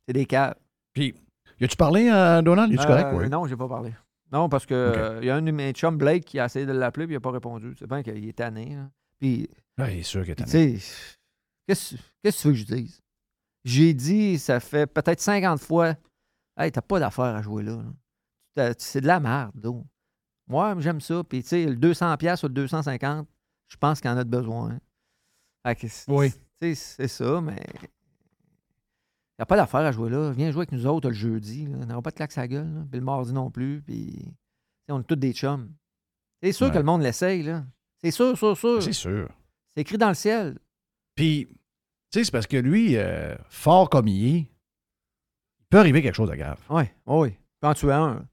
C'est 0.07 0.13
des 0.13 0.27
caves. 0.27 0.55
Puis, 0.93 1.15
y 1.61 1.65
a-tu 1.65 1.77
parlé 1.77 2.09
à 2.09 2.43
Donald? 2.43 2.73
Es-tu 2.73 2.87
correct? 2.87 3.07
Euh, 3.15 3.19
Oui. 3.19 3.29
Non, 3.31 3.47
j'ai 3.47 3.57
pas 3.57 3.69
parlé. 3.69 3.95
Non, 4.33 4.49
parce 4.51 4.67
que 4.67 4.75
euh, 4.75 5.19
il 5.23 5.27
y 5.27 5.31
a 5.31 5.37
un 5.37 5.43
de 5.43 5.51
mes 5.51 5.73
chums, 5.73 5.97
Blake, 5.97 6.25
qui 6.27 6.39
a 6.39 6.45
essayé 6.45 6.67
de 6.67 6.73
l'appeler 6.73 7.07
puis 7.07 7.15
il 7.15 7.17
n'a 7.17 7.21
pas 7.21 7.31
répondu. 7.31 7.75
C'est 7.79 7.87
bien 7.89 8.03
qu'il 8.03 8.29
est 8.29 8.33
tanné. 8.37 8.75
là. 8.77 8.91
Puis, 9.19 9.49
Ouais, 9.79 9.95
il 9.95 10.01
est 10.01 10.03
sûr 10.03 10.23
qu'il 10.23 10.33
est 10.33 10.35
tanné. 10.35 10.51
tu 10.75 10.81
sais, 10.81 11.18
qu'est-ce 11.69 11.95
que 11.97 12.31
tu 12.31 12.49
veux 12.49 12.53
que 12.55 12.59
je 12.59 12.65
dise? 12.65 13.01
J'ai 13.65 13.95
dit, 13.95 14.39
ça 14.39 14.59
fait 14.61 14.87
peut-être 14.87 15.21
50 15.21 15.61
fois, 15.61 15.95
hey, 16.57 16.73
t'as 16.73 16.81
pas 16.81 16.99
d'affaire 16.99 17.25
à 17.37 17.43
jouer 17.43 17.63
là. 17.63 17.83
là. 18.57 18.73
C'est 18.79 19.01
de 19.03 19.07
la 19.07 19.21
merde, 19.21 19.53
donc. 19.55 19.87
Moi, 20.49 20.75
j'aime 20.79 21.01
ça. 21.03 21.23
Puis, 21.25 21.43
tu 21.43 21.49
sais, 21.51 21.67
le 21.67 21.77
200$ 21.77 22.45
ou 22.45 22.49
le 22.49 22.67
250$, 22.67 23.25
je 23.69 23.77
pense 23.77 24.01
qu'il 24.01 24.11
en 24.11 24.17
a 24.17 24.25
de 24.25 24.31
besoin. 24.31 24.79
Oui. 26.09 26.33
c'est 26.61 26.75
ça, 26.75 27.41
mais. 27.43 27.63
Il 27.81 29.41
n'y 29.41 29.43
a 29.43 29.47
pas 29.47 29.57
d'affaire 29.57 29.81
à 29.81 29.93
jouer 29.93 30.09
là. 30.11 30.31
Viens 30.33 30.51
jouer 30.51 30.61
avec 30.63 30.73
nous 30.73 30.87
autres 30.87 31.09
le 31.09 31.15
jeudi. 31.15 31.67
là. 31.67 31.77
On 31.83 31.87
n'aura 31.87 32.03
pas 32.03 32.11
de 32.11 32.17
claque 32.17 32.33
sa 32.33 32.49
gueule. 32.49 32.73
là. 32.75 32.81
Puis 32.91 32.99
le 32.99 33.05
mardi 33.05 33.33
non 33.33 33.51
plus. 33.51 33.83
Puis. 33.83 34.33
on 34.89 35.01
est 35.01 35.05
tous 35.05 35.17
des 35.17 35.33
chums. 35.35 35.71
C'est 36.43 36.53
sûr 36.53 36.67
Ouais. 36.69 36.73
que 36.73 36.79
le 36.79 36.85
monde 36.85 37.03
l'essaye, 37.03 37.43
là. 37.43 37.65
C'est 38.03 38.11
sûr, 38.11 38.37
sûr, 38.39 38.57
sûr. 38.57 38.83
C'est 38.83 38.93
sûr. 38.95 39.29
C'est 39.75 39.83
écrit 39.83 39.99
dans 39.99 40.09
le 40.09 40.15
ciel. 40.15 40.59
Puis, 41.15 41.47
tu 42.11 42.19
sais, 42.21 42.25
c'est 42.25 42.31
parce 42.33 42.47
que 42.47 42.57
lui, 42.57 42.97
euh, 42.97 43.35
fort 43.49 43.89
comme 43.91 44.09
il 44.09 44.37
est, 44.37 44.39
il 45.61 45.67
peut 45.71 45.79
arriver 45.79 46.03
quelque 46.03 46.15
chose 46.15 46.31
de 46.31 46.35
grave. 46.37 46.61
Oui, 46.71 46.85
oui. 47.07 47.35
Quand 47.61 47.75
tu 47.75 47.89
es 47.89 47.93
un. 47.93 48.25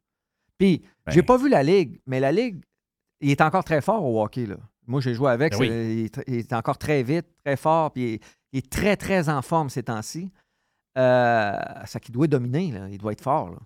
Puis, 0.58 0.84
Ben. 1.06 1.12
j'ai 1.12 1.24
pas 1.24 1.38
vu 1.38 1.50
la 1.50 1.64
Ligue, 1.64 2.00
mais 2.06 2.20
la 2.20 2.32
Ligue, 2.32 2.64
il 3.20 3.30
est 3.32 3.42
encore 3.42 3.64
très 3.64 3.82
fort 3.82 4.04
au 4.04 4.22
hockey, 4.24 4.46
là. 4.46 4.58
Moi, 4.88 5.02
j'ai 5.02 5.14
joué 5.16 5.32
avec. 5.32 5.54
Ben 5.54 5.60
oui. 5.60 5.68
il, 5.68 6.06
est, 6.06 6.16
tr- 6.16 6.24
il 6.28 6.36
est 6.36 6.54
encore 6.54 6.78
très 6.78 7.02
vite, 7.04 7.26
très 7.44 7.58
fort, 7.58 7.92
puis 7.92 8.04
il 8.04 8.14
est, 8.16 8.24
il 8.54 8.58
est 8.60 8.70
très, 8.72 8.96
très 8.96 9.30
en 9.30 9.42
forme 9.42 9.70
ces 9.70 9.84
temps-ci. 9.84 10.32
Euh, 10.98 11.58
ça 11.86 12.00
qui 12.00 12.12
doit 12.12 12.28
dominer, 12.28 12.72
là. 12.72 12.88
Il 12.90 12.98
doit 13.00 13.12
être 13.12 13.22
fort, 13.22 13.50
là. 13.50 13.58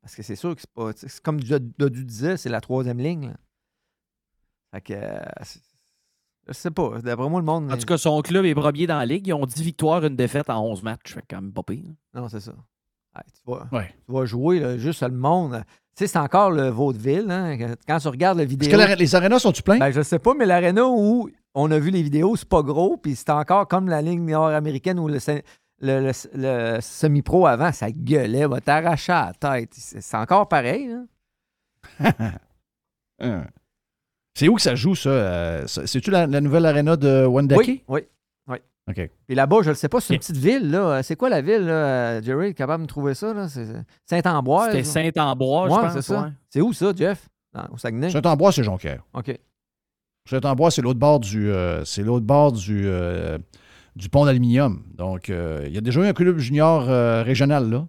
Parce 0.00 0.16
que 0.16 0.22
c'est 0.22 0.36
sûr 0.36 0.54
que 0.56 0.62
c'est 0.62 0.70
pas. 0.72 0.90
comme 1.22 1.40
Dod- 1.40 1.72
Dodu 1.78 2.04
disait, 2.04 2.36
c'est 2.36 2.48
la 2.48 2.60
troisième 2.62 2.98
ligne, 2.98 3.28
là. 3.28 3.36
Fait 4.72 4.80
que. 4.80 4.94
C'est- 6.48 6.54
je 6.54 6.62
sais 6.62 6.70
pas. 6.70 7.00
D'après 7.02 7.28
moi, 7.28 7.40
le 7.40 7.46
monde. 7.46 7.72
En 7.72 7.76
tout 7.76 7.86
cas, 7.86 7.98
son 7.98 8.20
club 8.22 8.44
est 8.44 8.54
premier 8.54 8.86
dans 8.86 8.98
la 8.98 9.06
ligue. 9.06 9.26
Ils 9.26 9.32
ont 9.34 9.46
10 9.46 9.62
victoires, 9.62 10.04
une 10.04 10.16
défaite 10.16 10.50
en 10.50 10.64
11 10.64 10.82
matchs. 10.82 11.14
Fait 11.14 11.24
quand 11.28 11.40
même 11.40 11.52
pas 11.52 11.62
pire. 11.62 11.84
Non, 12.14 12.28
c'est 12.28 12.40
ça. 12.40 12.52
Ouais, 12.52 13.22
tu, 13.34 13.40
vas, 13.50 13.66
Ouais. 13.72 13.94
tu 14.06 14.12
vas 14.12 14.24
jouer 14.26 14.60
là, 14.60 14.76
juste 14.78 15.02
le 15.02 15.10
monde. 15.10 15.62
Tu 15.96 16.04
sais, 16.04 16.06
c'est 16.06 16.18
encore 16.18 16.50
le 16.50 16.68
vaudeville. 16.68 17.30
Hein? 17.30 17.56
Quand 17.86 17.98
tu 17.98 18.08
regardes 18.08 18.38
la 18.38 18.44
vidéo. 18.44 18.68
Est-ce 18.78 18.94
que 18.94 18.98
les 18.98 19.14
arénas 19.14 19.40
sont-tu 19.40 19.62
pleins? 19.62 19.78
Ben, 19.78 19.90
je 19.90 20.02
sais 20.02 20.18
pas, 20.20 20.34
mais 20.34 20.46
l'aréna 20.46 20.86
où 20.86 21.28
on 21.54 21.70
a 21.72 21.78
vu 21.78 21.90
les 21.90 22.02
vidéos, 22.02 22.36
c'est 22.36 22.48
pas 22.48 22.62
gros, 22.62 22.96
puis 22.96 23.16
c'est 23.16 23.30
encore 23.30 23.66
comme 23.66 23.88
la 23.88 24.00
ligne 24.02 24.24
nord-américaine 24.24 24.98
ou 25.00 25.08
le, 25.08 25.18
se- 25.18 25.42
le- 25.80 26.00
le- 26.12 26.12
le 26.34 26.80
semi-pro 26.80 27.46
avant, 27.46 27.72
ça 27.72 27.90
gueulait, 27.90 28.46
va 28.46 28.60
t'arracher 28.60 29.12
à 29.12 29.32
la 29.40 29.60
tête. 29.60 29.70
C'est 29.72 30.00
c'est 30.00 30.16
encore 30.16 30.46
pareil. 30.48 30.88
Là. 30.88 31.02
Hein. 33.20 33.46
C'est 34.38 34.48
où 34.48 34.54
que 34.54 34.62
ça 34.62 34.74
joue, 34.76 34.94
ça? 34.94 35.08
euh, 35.10 35.66
ça- 35.66 35.84
C'est-tu 35.86 36.10
la, 36.12 36.26
la 36.28 36.40
nouvelle 36.40 36.64
aréna 36.64 36.96
de 36.96 37.26
Wendake? 37.26 37.58
Oui, 37.58 37.82
oui, 37.88 38.00
oui. 38.46 38.56
OK. 38.88 39.10
Puis 39.26 39.34
là-bas, 39.34 39.58
je 39.62 39.70
le 39.70 39.74
sais 39.74 39.88
pas, 39.88 40.00
c'est 40.00 40.14
une 40.14 40.20
petite 40.20 40.36
ville. 40.36 40.70
là. 40.70 41.02
C'est 41.02 41.16
quoi 41.16 41.28
la 41.28 41.40
ville, 41.40 41.66
là, 41.66 42.22
Jerry? 42.22 42.54
capable 42.54 42.82
de 42.82 42.84
me 42.84 42.88
trouver 42.88 43.14
ça? 43.14 43.34
là? 43.34 43.48
C'est 43.48 43.66
Saint-Ambroise? 44.06 44.70
C'était 44.70 44.84
Saint-Ambroise, 44.84 45.70
je 45.72 45.76
Ouais, 45.76 45.82
pense. 45.82 45.92
c'est 45.94 46.02
ça. 46.02 46.22
ouais. 46.22 46.28
C'est 46.50 46.60
où 46.60 46.72
ça, 46.72 46.92
Jeff? 46.96 47.28
Dans- 47.52 47.66
au 47.72 47.78
Saguenay? 47.78 48.10
Saint-Ambroise, 48.10 48.54
c'est 48.54 48.62
Jonquière. 48.62 49.02
OK. 49.12 49.36
Saint-Ambroise, 50.30 50.74
c'est 50.74 50.82
l'autre 50.82 51.00
bord 51.00 51.18
du, 51.20 51.50
euh, 51.50 51.84
c'est 51.84 52.02
l'autre 52.02 52.26
bord 52.26 52.52
du, 52.52 52.82
euh, 52.86 53.38
du 53.96 54.08
pont 54.08 54.24
d'aluminium. 54.24 54.82
Donc, 54.94 55.30
euh, 55.30 55.64
il 55.66 55.74
y 55.74 55.78
a 55.78 55.80
déjà 55.80 56.00
eu 56.02 56.06
un 56.06 56.12
club 56.12 56.38
junior 56.38 56.86
euh, 56.88 57.22
régional 57.24 57.68
là. 57.68 57.86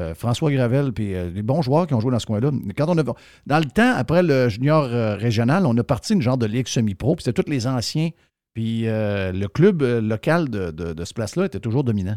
Euh, 0.00 0.14
François 0.14 0.50
Gravel, 0.50 0.92
puis 0.92 1.14
euh, 1.14 1.28
les 1.30 1.42
bons 1.42 1.60
joueurs 1.60 1.86
qui 1.86 1.92
ont 1.92 2.00
joué 2.00 2.10
dans 2.12 2.18
ce 2.18 2.24
coin-là. 2.26 2.50
Quand 2.78 2.88
on 2.88 2.96
a, 2.96 3.02
dans 3.02 3.58
le 3.58 3.64
temps, 3.66 3.92
après 3.94 4.22
le 4.22 4.48
junior 4.48 4.84
euh, 4.84 5.16
régional, 5.16 5.66
on 5.66 5.76
a 5.76 5.84
parti 5.84 6.14
une 6.14 6.22
genre 6.22 6.38
de 6.38 6.46
ligue 6.46 6.66
semi-pro, 6.66 7.14
puis 7.16 7.24
c'était 7.24 7.42
tous 7.42 7.50
les 7.50 7.66
anciens. 7.66 8.08
Puis 8.54 8.88
euh, 8.88 9.32
le 9.32 9.48
club 9.48 9.82
euh, 9.82 10.00
local 10.00 10.48
de, 10.48 10.70
de- 10.70 10.94
de 10.94 11.04
ce 11.04 11.12
place-là 11.12 11.44
était 11.44 11.60
toujours 11.60 11.84
dominant. 11.84 12.16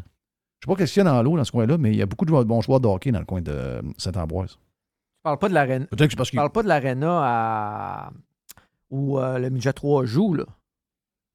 Je 0.61 0.67
sais 0.67 0.73
pas 0.73 0.77
qu'est-ce 0.77 0.93
qu'il 0.93 1.03
y 1.03 1.05
a 1.05 1.09
dans 1.09 1.21
l'eau 1.21 1.35
dans 1.35 1.43
ce 1.43 1.51
coin-là, 1.51 1.77
mais 1.77 1.91
il 1.91 1.97
y 1.97 2.01
a 2.01 2.05
beaucoup 2.05 2.23
de 2.25 2.31
bons 2.31 2.61
joueurs 2.61 2.79
de 2.79 2.87
hockey 2.87 3.11
dans 3.11 3.19
le 3.19 3.25
coin 3.25 3.41
de 3.41 3.51
euh, 3.51 3.81
Saint-Ambroise. 3.97 4.51
Tu 4.51 4.57
parles 5.23 5.37
pas 5.39 5.49
de 5.49 5.53
l'aréna. 5.53 5.85
Peut-être 5.87 6.05
que 6.05 6.11
c'est 6.11 6.15
parce 6.15 6.27
Je 6.29 6.31
qu'il 6.31 6.37
parle 6.37 6.51
pas 6.51 6.63
de 6.63 6.69
l'aréna 6.69 7.19
à... 7.23 8.09
où 8.89 9.19
euh, 9.19 9.37
le 9.37 9.49
Midget 9.49 9.73
3 9.73 10.05
joue, 10.05 10.33
là. 10.33 10.45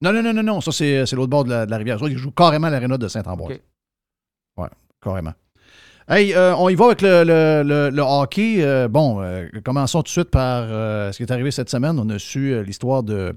Non, 0.01 0.15
non, 0.15 0.23
non, 0.23 0.33
non, 0.33 0.43
non. 0.43 0.61
Ça, 0.63 0.73
c'est 0.73 1.13
l'autre 1.13 1.29
bord 1.31 1.45
de 1.45 1.51
la, 1.51 1.67
de 1.67 1.71
la 1.71 1.77
rivière. 1.77 1.99
Il 2.09 2.17
joue 2.17 2.31
carrément 2.31 2.69
à 2.69 2.71
l'aréna 2.71 2.97
de 2.97 3.09
Saint-Ambroise. 3.09 3.57
OK. 3.57 3.61
Ouais, 4.57 4.69
carrément. 5.03 5.35
Hey, 6.13 6.35
euh, 6.35 6.57
on 6.57 6.69
y 6.69 6.75
va 6.75 6.87
avec 6.87 7.03
le, 7.03 7.23
le- 7.25 7.63
le- 7.65 7.91
le 7.91 8.03
hockey. 8.03 8.57
Euh, 8.65 8.89
bon, 8.89 9.23
euh, 9.23 9.47
commençons 9.65 10.01
tout 10.01 10.05
de 10.05 10.09
suite 10.09 10.31
par 10.31 10.65
ce 11.13 11.17
qui 11.17 11.23
est 11.23 11.31
arrivé 11.31 11.53
cette 11.53 11.71
semaine. 11.71 11.99
On 12.01 12.09
a 12.11 12.19
su 12.19 12.63
l'histoire 12.65 13.03
de 13.05 13.35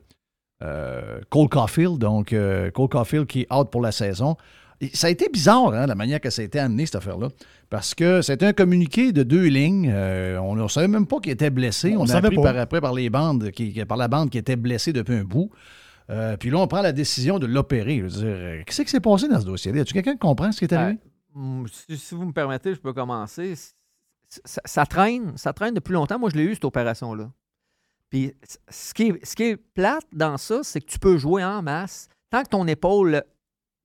Cole 1.29 1.49
Caulfield. 1.49 1.99
Donc, 1.99 2.33
Cole 2.73 2.89
Caulfield 2.89 3.27
qui 3.27 3.41
est 3.41 3.53
out 3.53 3.69
pour 3.69 3.81
la 3.81 3.91
saison. 3.91 4.37
Et 4.81 4.89
ça 4.93 5.07
a 5.07 5.09
été 5.11 5.29
bizarre, 5.31 5.71
hein, 5.73 5.85
la 5.85 5.93
manière 5.95 6.19
que 6.19 6.29
ça 6.31 6.41
a 6.41 6.45
été 6.45 6.57
amené, 6.59 6.85
cette 6.87 6.95
affaire-là. 6.95 7.27
Parce 7.69 7.93
que 7.93 8.21
c'était 8.21 8.47
un 8.47 8.53
communiqué 8.53 9.11
de 9.11 9.21
deux 9.23 9.45
lignes. 9.45 9.93
On 10.41 10.55
ne 10.55 10.67
savait 10.67 10.87
même 10.87 11.05
pas 11.05 11.19
qu'il 11.19 11.31
était 11.31 11.51
blessé. 11.51 11.93
On 11.95 12.01
On, 12.01 12.03
a 12.05 12.07
savait 12.07 12.27
appris 12.27 12.37
pas. 12.37 12.53
par 12.53 12.57
après 12.61 12.81
par 12.81 12.93
les 12.93 13.09
bandes, 13.11 13.51
qui, 13.51 13.71
par 13.85 13.97
la 13.97 14.07
bande 14.07 14.29
qui 14.31 14.37
était 14.39 14.55
blessé 14.55 14.91
depuis 14.93 15.15
un 15.15 15.23
bout. 15.23 15.51
Puis 16.39 16.49
là, 16.49 16.57
on 16.57 16.67
prend 16.67 16.81
la 16.81 16.91
décision 16.91 17.37
de 17.37 17.45
l'opérer. 17.45 17.97
Je 17.97 18.03
veux 18.03 18.09
dire, 18.09 18.65
qu'est-ce 18.65 18.81
qui 18.81 18.89
s'est 18.89 18.99
passé 18.99 19.27
dans 19.27 19.39
ce 19.39 19.45
dossier-là? 19.45 19.77
Y 19.77 19.81
a-tu 19.81 19.93
quelqu'un 19.93 20.13
qui 20.13 20.19
comprend 20.19 20.51
ce 20.51 20.57
qui 20.57 20.65
est 20.65 20.73
arrivé? 20.73 20.93
Hum, 20.93 20.97
Si, 21.71 22.15
vous 22.15 22.25
me 22.25 22.33
permettez, 22.33 22.75
je 22.75 22.79
peux 22.79 22.93
commencer. 22.93 23.53
Ça, 24.27 24.85
traîne, 24.85 25.37
ça 25.37 25.53
traîne 25.53 25.73
depuis 25.73 25.93
longtemps. 25.93 26.19
Moi, 26.19 26.29
je 26.29 26.37
l'ai 26.37 26.43
eu, 26.43 26.53
cette 26.53 26.65
opération-là. 26.65 27.31
Puis, 28.09 28.33
ce 28.69 28.93
qui, 28.93 29.43
est, 29.43 29.57
plate 29.73 30.05
dans 30.11 30.37
ça, 30.37 30.63
c'est 30.63 30.81
que 30.81 30.85
tu 30.85 30.99
peux 30.99 31.17
jouer 31.17 31.43
en 31.43 31.61
masse 31.61 32.07
tant 32.29 32.43
que 32.43 32.49
ton 32.49 32.67
épaule 32.67 33.23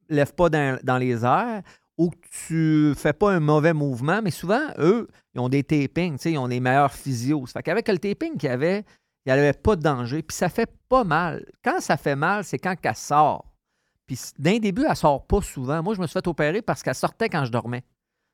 lève 0.08 0.34
pas 0.34 0.48
dans, 0.48 0.98
les 0.98 1.24
airs 1.24 1.62
ou 1.98 2.10
que 2.10 2.28
tu 2.46 2.94
fais 2.98 3.12
pas 3.12 3.32
un 3.32 3.40
mauvais 3.40 3.72
mouvement. 3.72 4.20
Mais 4.22 4.30
souvent, 4.30 4.68
eux, 4.78 5.08
ils 5.34 5.40
ont 5.40 5.48
des 5.48 5.64
tapings, 5.64 6.18
ils 6.24 6.38
ont 6.38 6.48
des 6.48 6.60
meilleurs 6.60 6.92
physios. 6.92 7.46
Fait 7.46 7.62
qu'avec 7.62 7.88
le 7.88 7.98
taping 7.98 8.36
qu'il 8.36 8.48
y 8.48 8.52
avait, 8.52 8.84
il 9.26 9.32
n'y 9.32 9.38
avait 9.38 9.52
pas 9.52 9.76
de 9.76 9.82
danger. 9.82 10.22
Puis 10.22 10.36
ça 10.36 10.48
fait 10.48 10.70
pas 10.88 11.04
mal. 11.04 11.44
Quand 11.62 11.80
ça 11.80 11.96
fait 11.96 12.16
mal, 12.16 12.44
c'est 12.44 12.58
quand 12.58 12.76
qu'elle 12.76 12.94
sort. 12.94 13.47
Puis 14.09 14.18
d'un 14.39 14.59
début, 14.59 14.85
elle 14.89 14.97
sort 14.97 15.24
pas 15.26 15.40
souvent. 15.43 15.80
Moi, 15.85 15.94
je 15.94 16.01
me 16.01 16.06
suis 16.09 16.14
fait 16.14 16.26
opérer 16.26 16.62
parce 16.62 16.82
qu'elle 16.82 16.94
sortait 16.97 17.28
quand 17.28 17.44
je 17.44 17.52
dormais. 17.52 17.85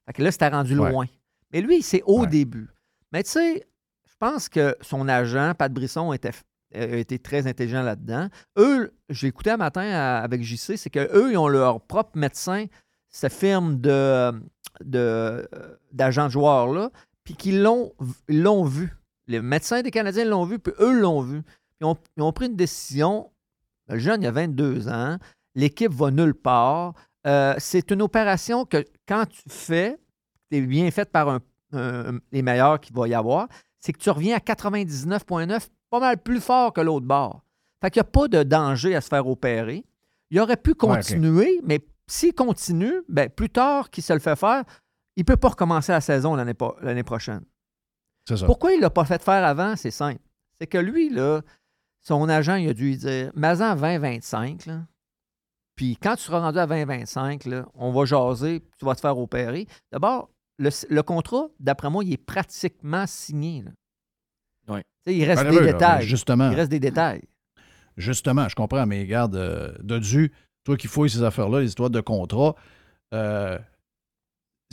Fait 0.07 0.15
que 0.15 0.23
là, 0.23 0.31
c'était 0.33 0.49
rendu 0.49 0.79
Ouais. 0.79 0.91
loin. 0.91 1.05
Mais 1.53 1.61
lui, 1.61 1.83
c'est 1.83 2.03
au 2.07 2.25
début. 2.25 2.71
Mais 3.13 3.23
tu 3.25 3.31
sais, 3.33 3.67
je 4.09 4.15
pense 4.19 4.49
que 4.49 4.77
son 4.81 5.07
agent, 5.09 5.53
Pat 5.59 5.71
Brisson, 5.73 6.13
était, 6.13 6.31
a 6.75 6.85
été 6.85 7.19
très 7.19 7.47
intelligent 7.47 7.83
là-dedans. 7.83 8.29
Eux, 8.57 8.95
j'ai 9.11 9.27
écouté 9.27 9.51
un 9.51 9.57
matin 9.57 9.83
à- 9.83 10.19
avec 10.21 10.43
JC, 10.43 10.77
c'est 10.77 10.91
qu'eux, 10.91 11.33
ils 11.33 11.37
ont 11.37 11.49
leur 11.49 11.81
propre 11.81 12.17
médecin, 12.17 12.67
cette 13.11 13.33
firme 13.33 13.81
de, 13.81 14.33
de, 14.85 15.49
d'agents 15.93 16.27
de 16.27 16.31
joueurs-là, 16.31 16.91
puis 17.25 17.35
qu'ils 17.35 17.63
l'ont, 17.63 17.93
vu. 18.65 18.97
Les 19.27 19.41
médecins 19.41 19.83
des 19.83 19.91
Canadiens 19.91 20.25
l'ont 20.25 20.45
vu, 20.45 20.59
puis 20.59 20.73
eux 20.79 21.01
l'ont 21.01 21.21
vu. 21.23 21.43
Ils 21.81 21.85
ont, 21.87 21.97
ils 22.17 22.23
ont 22.23 22.33
pris 22.33 22.47
une 22.47 22.57
décision. 22.57 23.31
Le 23.89 23.99
jeune, 23.99 24.23
il 24.23 24.27
a 24.27 24.31
22 24.31 24.89
ans. 24.89 25.19
L'équipe 25.55 25.93
va 25.93 26.11
nulle 26.11 26.35
part. 26.35 26.95
Euh, 27.27 27.55
c'est 27.59 27.91
une 27.91 28.03
opération 28.03 28.65
que 28.65 28.85
quand 29.09 29.25
tu 29.27 29.43
fais, 29.49 29.99
tu 30.51 30.59
es 30.59 30.61
bien 30.61 30.91
faite 30.91 31.11
par 31.11 31.29
un, 31.29 31.41
un- 31.73 32.19
les 32.33 32.43
meilleurs 32.43 32.81
qu'il 32.81 32.95
va 32.95 33.09
y 33.09 33.15
avoir, 33.15 33.49
c'est 33.79 33.93
que 33.93 33.99
tu 33.99 34.11
reviens 34.11 34.37
à 34.37 34.41
99,9, 34.41 35.69
pas 35.91 36.01
mal 36.01 36.19
plus 36.19 36.41
fort 36.41 36.73
que 36.73 36.81
l'autre 36.81 37.07
bord. 37.07 37.43
Fait 37.83 37.91
qu'il 37.91 38.01
n'y 38.01 38.07
a 38.09 38.11
pas 38.11 38.29
de 38.29 38.43
danger 38.43 38.95
à 38.95 39.01
se 39.01 39.09
faire 39.09 39.27
opérer. 39.27 39.85
Il 40.31 40.41
aurait 40.41 40.57
pu 40.57 40.75
continuer, 40.75 41.61
mais 41.65 41.81
s'il 42.07 42.35
continue, 42.35 43.03
ben, 43.09 43.29
plus 43.29 43.51
tard 43.51 43.91
qu'il 43.91 44.03
se 44.03 44.13
le 44.13 44.19
fait 44.21 44.37
faire, 44.37 44.65
il 45.17 45.21
ne 45.21 45.25
peut 45.25 45.37
pas 45.37 45.49
recommencer 45.51 45.93
la 45.93 46.01
saison 46.01 46.35
l'année 46.35 47.03
prochaine. 47.05 47.43
C'est 48.27 48.37
ça. 48.39 48.47
Pourquoi 48.47 48.73
il 48.73 48.79
ne 48.79 48.83
l'a 48.83 48.91
pas 48.91 49.05
fait 49.05 49.23
faire 49.23 49.45
avant? 49.45 49.77
C'est 49.77 49.91
simple. 49.91 50.21
C'est 50.59 50.67
que 50.67 50.79
lui, 50.79 51.11
là, 51.11 51.43
son 52.01 52.29
agent, 52.29 52.57
il 52.57 52.69
a 52.71 52.75
dû 52.75 52.85
lui 52.85 52.97
dire 52.97 53.31
Mazan 53.35 53.77
20-25, 53.77 54.67
là. 54.67 54.81
Puis 55.77 55.97
quand 56.01 56.15
tu 56.17 56.23
seras 56.23 56.41
rendu 56.41 56.59
à 56.59 56.67
20-25, 56.67 57.49
là, 57.49 57.67
on 57.75 57.93
va 57.93 58.05
jaser, 58.05 58.61
puis 58.61 58.71
tu 58.79 58.85
vas 58.85 58.95
te 58.95 59.01
faire 59.01 59.19
opérer. 59.19 59.67
D'abord, 59.93 60.31
le, 60.59 60.71
le 60.89 61.03
contrat, 61.03 61.49
d'après 61.59 61.91
moi, 61.91 62.05
il 62.05 62.13
est 62.13 62.17
pratiquement 62.17 63.07
signé. 63.07 63.63
là. 63.63 63.71
Sais, 65.07 65.15
Il 65.15 65.25
reste 65.25 65.45
des 65.47 65.61
là, 65.61 65.73
détails. 65.73 66.07
justement. 66.07 66.51
Il 66.51 66.55
reste 66.57 66.71
des 66.71 66.81
détails. 66.81 67.23
Justement, 67.99 68.49
je 68.49 68.55
comprends, 68.55 68.87
mais 68.87 69.01
regarde, 69.03 69.37
euh, 69.37 69.73
Dodu, 69.83 70.33
toi 70.65 70.77
qui 70.79 70.87
fouilles 70.89 71.11
ces 71.11 71.23
affaires-là, 71.23 71.61
les 71.61 71.67
histoires 71.69 71.91
de 71.91 72.01
contrat, 72.01 72.55
euh, 73.13 73.59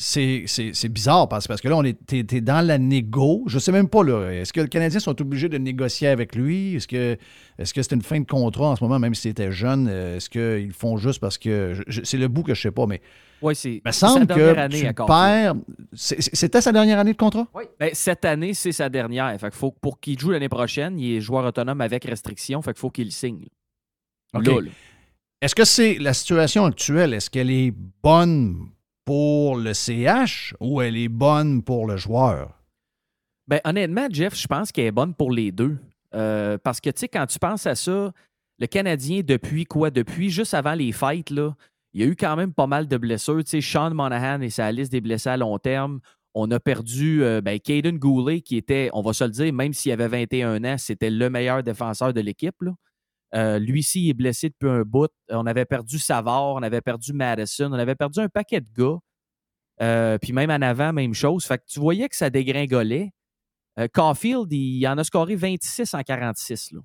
c'est 0.02 0.44
c'est- 0.48 0.72
c'est 0.74 0.90
bizarre 0.90 1.30
parce, 1.30 1.48
parce 1.48 1.62
que 1.62 1.68
là, 1.68 1.78
on 1.78 1.84
est 1.84 2.42
dans 2.42 2.66
la 2.66 2.78
négo. 2.78 3.44
Je 3.48 3.60
sais 3.60 3.72
même 3.72 3.88
pas, 3.88 4.04
là. 4.04 4.30
Est-ce 4.32 4.52
que 4.52 4.62
les 4.62 4.68
Canadiens 4.68 5.00
sont 5.00 5.20
obligés 5.22 5.48
de 5.50 5.58
négocier 5.58 6.08
avec 6.08 6.36
lui? 6.36 6.76
Est-ce 6.76 6.88
que 6.88 7.18
est-ce 7.60 7.74
que 7.74 7.82
c'est 7.84 7.94
une 7.94 8.02
fin 8.02 8.20
de 8.20 8.26
contrat 8.26 8.70
en 8.70 8.76
ce 8.76 8.84
moment, 8.84 8.98
même 8.98 9.14
s'il 9.14 9.32
était 9.32 9.52
jeune? 9.52 9.88
Est-ce 9.88 10.30
qu'ils 10.30 10.68
le 10.68 10.74
font 10.74 10.98
juste 10.98 11.20
parce 11.20 11.38
que. 11.38 11.74
C'est 12.04 12.18
le 12.18 12.28
bout 12.28 12.44
que 12.44 12.54
je 12.56 12.62
sais 12.62 12.72
pas, 12.72 12.88
mais. 12.88 13.00
Oui, 13.44 13.56
c'est. 13.56 13.74
Il 13.76 13.82
me 13.86 13.92
sa 13.92 14.08
semble 14.10 14.26
dernière 14.28 14.56
que 14.56 14.60
année 14.60 14.80
tu 14.88 14.94
perds. 15.06 15.56
c'est- 15.94 16.22
c'est- 16.22 16.36
C'était 16.36 16.62
sa 16.62 16.72
dernière 16.72 16.98
année 17.00 17.14
de 17.14 17.18
contrat? 17.18 17.48
Ben, 17.80 17.90
cette 17.94 18.26
année, 18.26 18.54
c'est 18.54 18.72
sa 18.72 18.90
dernière. 18.90 19.40
Fait 19.40 19.50
que 19.50 19.56
faut, 19.56 19.72
pour 19.72 20.00
qu'il 20.00 20.20
joue 20.20 20.32
l'année 20.32 20.50
prochaine, 20.50 21.00
il 21.00 21.16
est 21.18 21.22
joueur 21.22 21.46
autonome 21.46 21.82
avec 21.82 22.06
restriction. 22.06 22.62
Fait 22.62 22.74
qu'il 22.74 22.80
faut 22.80 22.90
qu'il 22.90 23.06
le 23.06 23.12
signe. 23.12 23.46
OK. 24.34 24.48
Est-ce 25.42 25.56
que 25.56 25.66
c'est 25.66 25.96
la 26.00 26.14
situation 26.14 26.66
actuelle? 26.66 27.14
Est-ce 27.14 27.30
qu'elle 27.30 27.50
est 27.52 27.74
bonne? 28.04 28.70
Pour 29.12 29.58
le 29.58 29.74
CH 29.74 30.56
ou 30.62 30.80
elle 30.80 30.96
est 30.96 31.10
bonne 31.10 31.64
pour 31.64 31.86
le 31.86 31.98
joueur? 31.98 32.58
Ben, 33.46 33.60
honnêtement, 33.66 34.08
Jeff, 34.10 34.34
je 34.38 34.48
pense 34.48 34.72
qu'elle 34.72 34.86
est 34.86 34.92
bonne 34.92 35.14
pour 35.14 35.34
les 35.34 35.52
deux. 35.52 35.78
Euh, 36.16 36.58
parce 36.58 36.80
que, 36.80 36.90
tu 36.92 37.02
sais, 37.02 37.08
quand 37.10 37.26
tu 37.26 37.38
penses 37.38 37.68
à 37.68 37.76
ça, 37.76 38.14
le 38.58 38.68
Canadien, 38.68 39.20
depuis 39.22 39.66
quoi? 39.66 39.90
Depuis 39.90 40.30
juste 40.30 40.54
avant 40.54 40.76
les 40.76 40.94
fêtes, 40.94 41.30
il 41.30 41.54
y 41.94 42.04
a 42.04 42.06
eu 42.06 42.16
quand 42.16 42.38
même 42.38 42.54
pas 42.54 42.68
mal 42.68 42.88
de 42.88 42.96
blessures. 42.96 43.44
Tu 43.44 43.50
sais, 43.50 43.60
Sean 43.60 43.94
Monahan 43.94 44.40
et 44.40 44.50
sa 44.50 44.72
liste 44.72 44.94
des 44.94 45.02
blessés 45.02 45.28
à 45.28 45.36
long 45.36 45.60
terme. 45.60 46.00
On 46.34 46.50
a 46.50 46.62
perdu 46.62 47.22
euh, 47.22 47.42
ben, 47.42 47.60
Caden 47.60 47.98
Goulet, 47.98 48.40
qui 48.40 48.56
était, 48.56 48.90
on 48.94 49.02
va 49.02 49.12
se 49.12 49.26
le 49.26 49.32
dire, 49.32 49.52
même 49.52 49.74
s'il 49.74 49.92
avait 49.92 50.08
21 50.08 50.64
ans, 50.64 50.78
c'était 50.78 51.10
le 51.10 51.30
meilleur 51.30 51.64
défenseur 51.64 52.14
de 52.14 52.22
l'équipe. 52.22 52.56
Euh, 53.34 53.60
lui 53.60 53.82
ci 53.82 54.06
il 54.06 54.10
est 54.10 54.14
blessé 54.14 54.50
depuis 54.50 54.70
un 54.70 54.82
bout. 54.82 55.12
On 55.30 55.46
avait 55.46 55.66
perdu 55.66 56.00
Savard, 56.00 56.56
on 56.56 56.64
avait 56.64 56.82
perdu 56.82 57.14
Madison, 57.14 57.70
on 57.72 57.80
avait 57.80 57.96
perdu 57.96 58.20
un 58.20 58.30
paquet 58.30 58.62
de 58.62 58.70
gars. 58.76 59.00
Euh, 59.82 60.18
puis 60.18 60.34
même 60.34 60.52
en 60.52 60.62
avant, 60.62 60.94
même 60.94 61.14
chose. 61.14 61.46
Fait 61.46 61.58
que 61.58 61.64
tu 61.68 61.80
voyais 61.80 62.10
que 62.10 62.16
ça 62.16 62.30
dégringolait. 62.30 63.12
Euh, 63.80 63.88
Caulfield, 63.92 64.52
il, 64.52 64.86
en 64.88 64.98
a 64.98 65.04
scoré 65.04 65.36
26 65.36 65.94
en 65.94 66.04
46. 66.04 66.72
Là. 66.72 66.80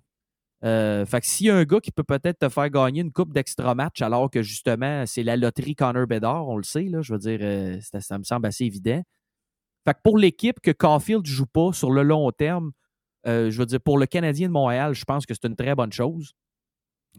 Euh, 0.65 1.05
fait 1.05 1.21
que 1.21 1.27
s'il 1.27 1.47
y 1.47 1.51
a 1.51 1.57
un 1.57 1.65
gars 1.65 1.81
qui 1.81 1.91
peut 1.91 2.05
peut-être 2.05 2.39
te 2.39 2.49
faire 2.49 2.71
gagner 2.71 3.03
une 3.03 3.13
coupe 3.13 3.33
d'extra 3.33 3.75
match, 3.75 4.01
alors 4.01 4.31
que 4.31 4.43
justement, 4.43 5.05
c'est 5.07 5.23
la 5.23 5.37
loterie 5.37 5.75
Connor 5.75 6.07
Bedard, 6.07 6.49
on 6.49 6.57
le 6.57 6.63
sait, 6.63 6.85
là, 6.85 7.03
je 7.03 7.13
veux 7.13 7.19
dire, 7.19 7.39
euh, 7.43 7.79
ça, 7.81 8.01
ça 8.01 8.19
me 8.19 8.25
semble 8.25 8.47
assez 8.47 8.65
évident. 8.65 9.03
Fait 9.87 9.95
que 9.95 10.01
pour 10.03 10.19
l'équipe, 10.19 10.59
que 10.61 10.71
Caulfield 10.71 11.23
ne 11.23 11.31
joue 11.31 11.47
pas 11.47 11.73
sur 11.73 11.91
le 11.91 12.03
long 12.03 12.31
terme, 12.33 12.73
euh, 13.27 13.51
je 13.51 13.59
veux 13.59 13.67
dire, 13.67 13.81
pour 13.81 13.99
le 13.99 14.07
Canadien 14.07 14.49
de 14.49 14.53
Montréal, 14.53 14.95
je 14.95 15.05
pense 15.05 15.27
que 15.27 15.35
c'est 15.35 15.47
une 15.47 15.57
très 15.57 15.75
bonne 15.75 15.93
chose. 15.93 16.33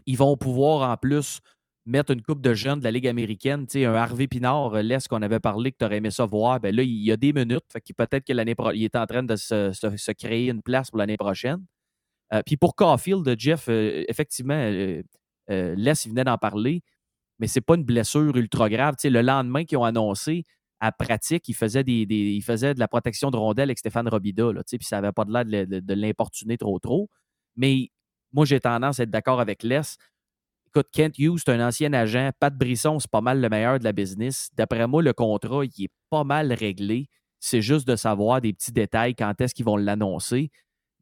Ils 0.06 0.16
vont 0.16 0.36
pouvoir 0.36 0.90
en 0.90 0.96
plus 0.96 1.40
mettre 1.86 2.12
une 2.12 2.22
coupe 2.22 2.42
de 2.42 2.54
jeunes 2.54 2.80
de 2.80 2.84
la 2.84 2.90
Ligue 2.90 3.08
américaine. 3.08 3.66
Tu 3.66 3.84
un 3.84 3.94
Harvey 3.94 4.26
Pinard, 4.26 4.74
euh, 4.74 4.82
laisse 4.82 5.08
qu'on 5.08 5.22
avait 5.22 5.40
parlé, 5.40 5.72
que 5.72 5.78
tu 5.78 5.84
aurais 5.84 5.96
aimé 5.96 6.10
ça 6.10 6.26
voir. 6.26 6.60
Ben 6.60 6.74
là, 6.74 6.82
il 6.82 7.02
y 7.02 7.10
a 7.12 7.16
des 7.16 7.32
minutes. 7.32 7.64
Fait 7.72 7.82
peut-être 7.96 8.24
que 8.24 8.32
l'année 8.32 8.54
pro- 8.54 8.72
il 8.72 8.84
est 8.84 8.96
en 8.96 9.06
train 9.06 9.22
de 9.22 9.36
se, 9.36 10.12
créer 10.12 10.50
une 10.50 10.62
place 10.62 10.90
pour 10.90 10.98
l'année 10.98 11.16
prochaine. 11.16 11.64
Euh, 12.32 12.42
puis 12.44 12.56
pour 12.56 12.74
Caulfield, 12.76 13.34
Jeff, 13.38 13.68
effectivement, 13.68 14.54
euh, 15.50 15.74
il 15.76 16.08
venait 16.10 16.24
d'en 16.24 16.36
parler, 16.36 16.82
mais 17.38 17.46
c'est 17.46 17.62
pas 17.62 17.74
une 17.76 17.84
blessure 17.84 18.36
ultra 18.36 18.68
grave. 18.68 18.96
Tu 18.98 19.08
le 19.10 19.22
lendemain 19.22 19.64
qu'ils 19.64 19.78
ont 19.78 19.84
annoncé, 19.84 20.44
à 20.80 20.92
pratique, 20.92 21.48
il 21.48 21.54
faisait, 21.54 21.82
des, 21.84 22.06
des- 22.06 22.14
il 22.32 22.42
faisait 22.42 22.74
de 22.74 22.78
la 22.78 22.86
protection 22.88 23.30
de 23.30 23.36
rondelle 23.36 23.68
avec 23.68 23.78
Stéphane 23.78 24.08
Robida, 24.08 24.52
là, 24.52 24.62
puis 24.64 24.78
ça 24.82 25.00
n'avait 25.00 25.12
pas 25.12 25.24
de 25.24 25.32
l'air 25.32 25.44
de, 25.44 25.50
le- 25.50 25.66
de- 25.66 25.80
de 25.80 25.94
l'importuner 25.94 26.56
trop 26.56 26.78
trop. 26.78 27.08
Mais 27.56 27.90
moi, 28.32 28.44
j'ai 28.44 28.60
tendance 28.60 29.00
à 29.00 29.02
être 29.02 29.10
d'accord 29.10 29.40
avec 29.40 29.62
Les. 29.62 29.80
Écoute, 30.68 30.86
Kent 30.92 31.18
Hughes, 31.18 31.38
c'est 31.44 31.50
un 31.52 31.66
ancien 31.66 31.92
agent. 31.94 32.30
Pat 32.38 32.54
Brisson, 32.54 32.98
c'est 32.98 33.10
pas 33.10 33.22
mal 33.22 33.40
le 33.40 33.48
meilleur 33.48 33.78
de 33.78 33.84
la 33.84 33.92
business. 33.92 34.50
D'après 34.54 34.86
moi, 34.86 35.02
le 35.02 35.12
contrat, 35.14 35.64
il 35.64 35.84
est 35.86 35.90
pas 36.10 36.24
mal 36.24 36.52
réglé. 36.52 37.08
C'est 37.40 37.62
juste 37.62 37.88
de 37.88 37.96
savoir 37.96 38.40
des 38.40 38.52
petits 38.52 38.72
détails 38.72 39.14
quand 39.14 39.40
est-ce 39.40 39.54
qu'ils 39.54 39.64
vont 39.64 39.76
l'annoncer. 39.76 40.50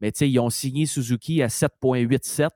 Mais 0.00 0.12
tu 0.12 0.18
sais, 0.18 0.30
ils 0.30 0.38
ont 0.38 0.50
signé 0.50 0.86
Suzuki 0.86 1.42
à 1.42 1.48
7,87. 1.48 2.48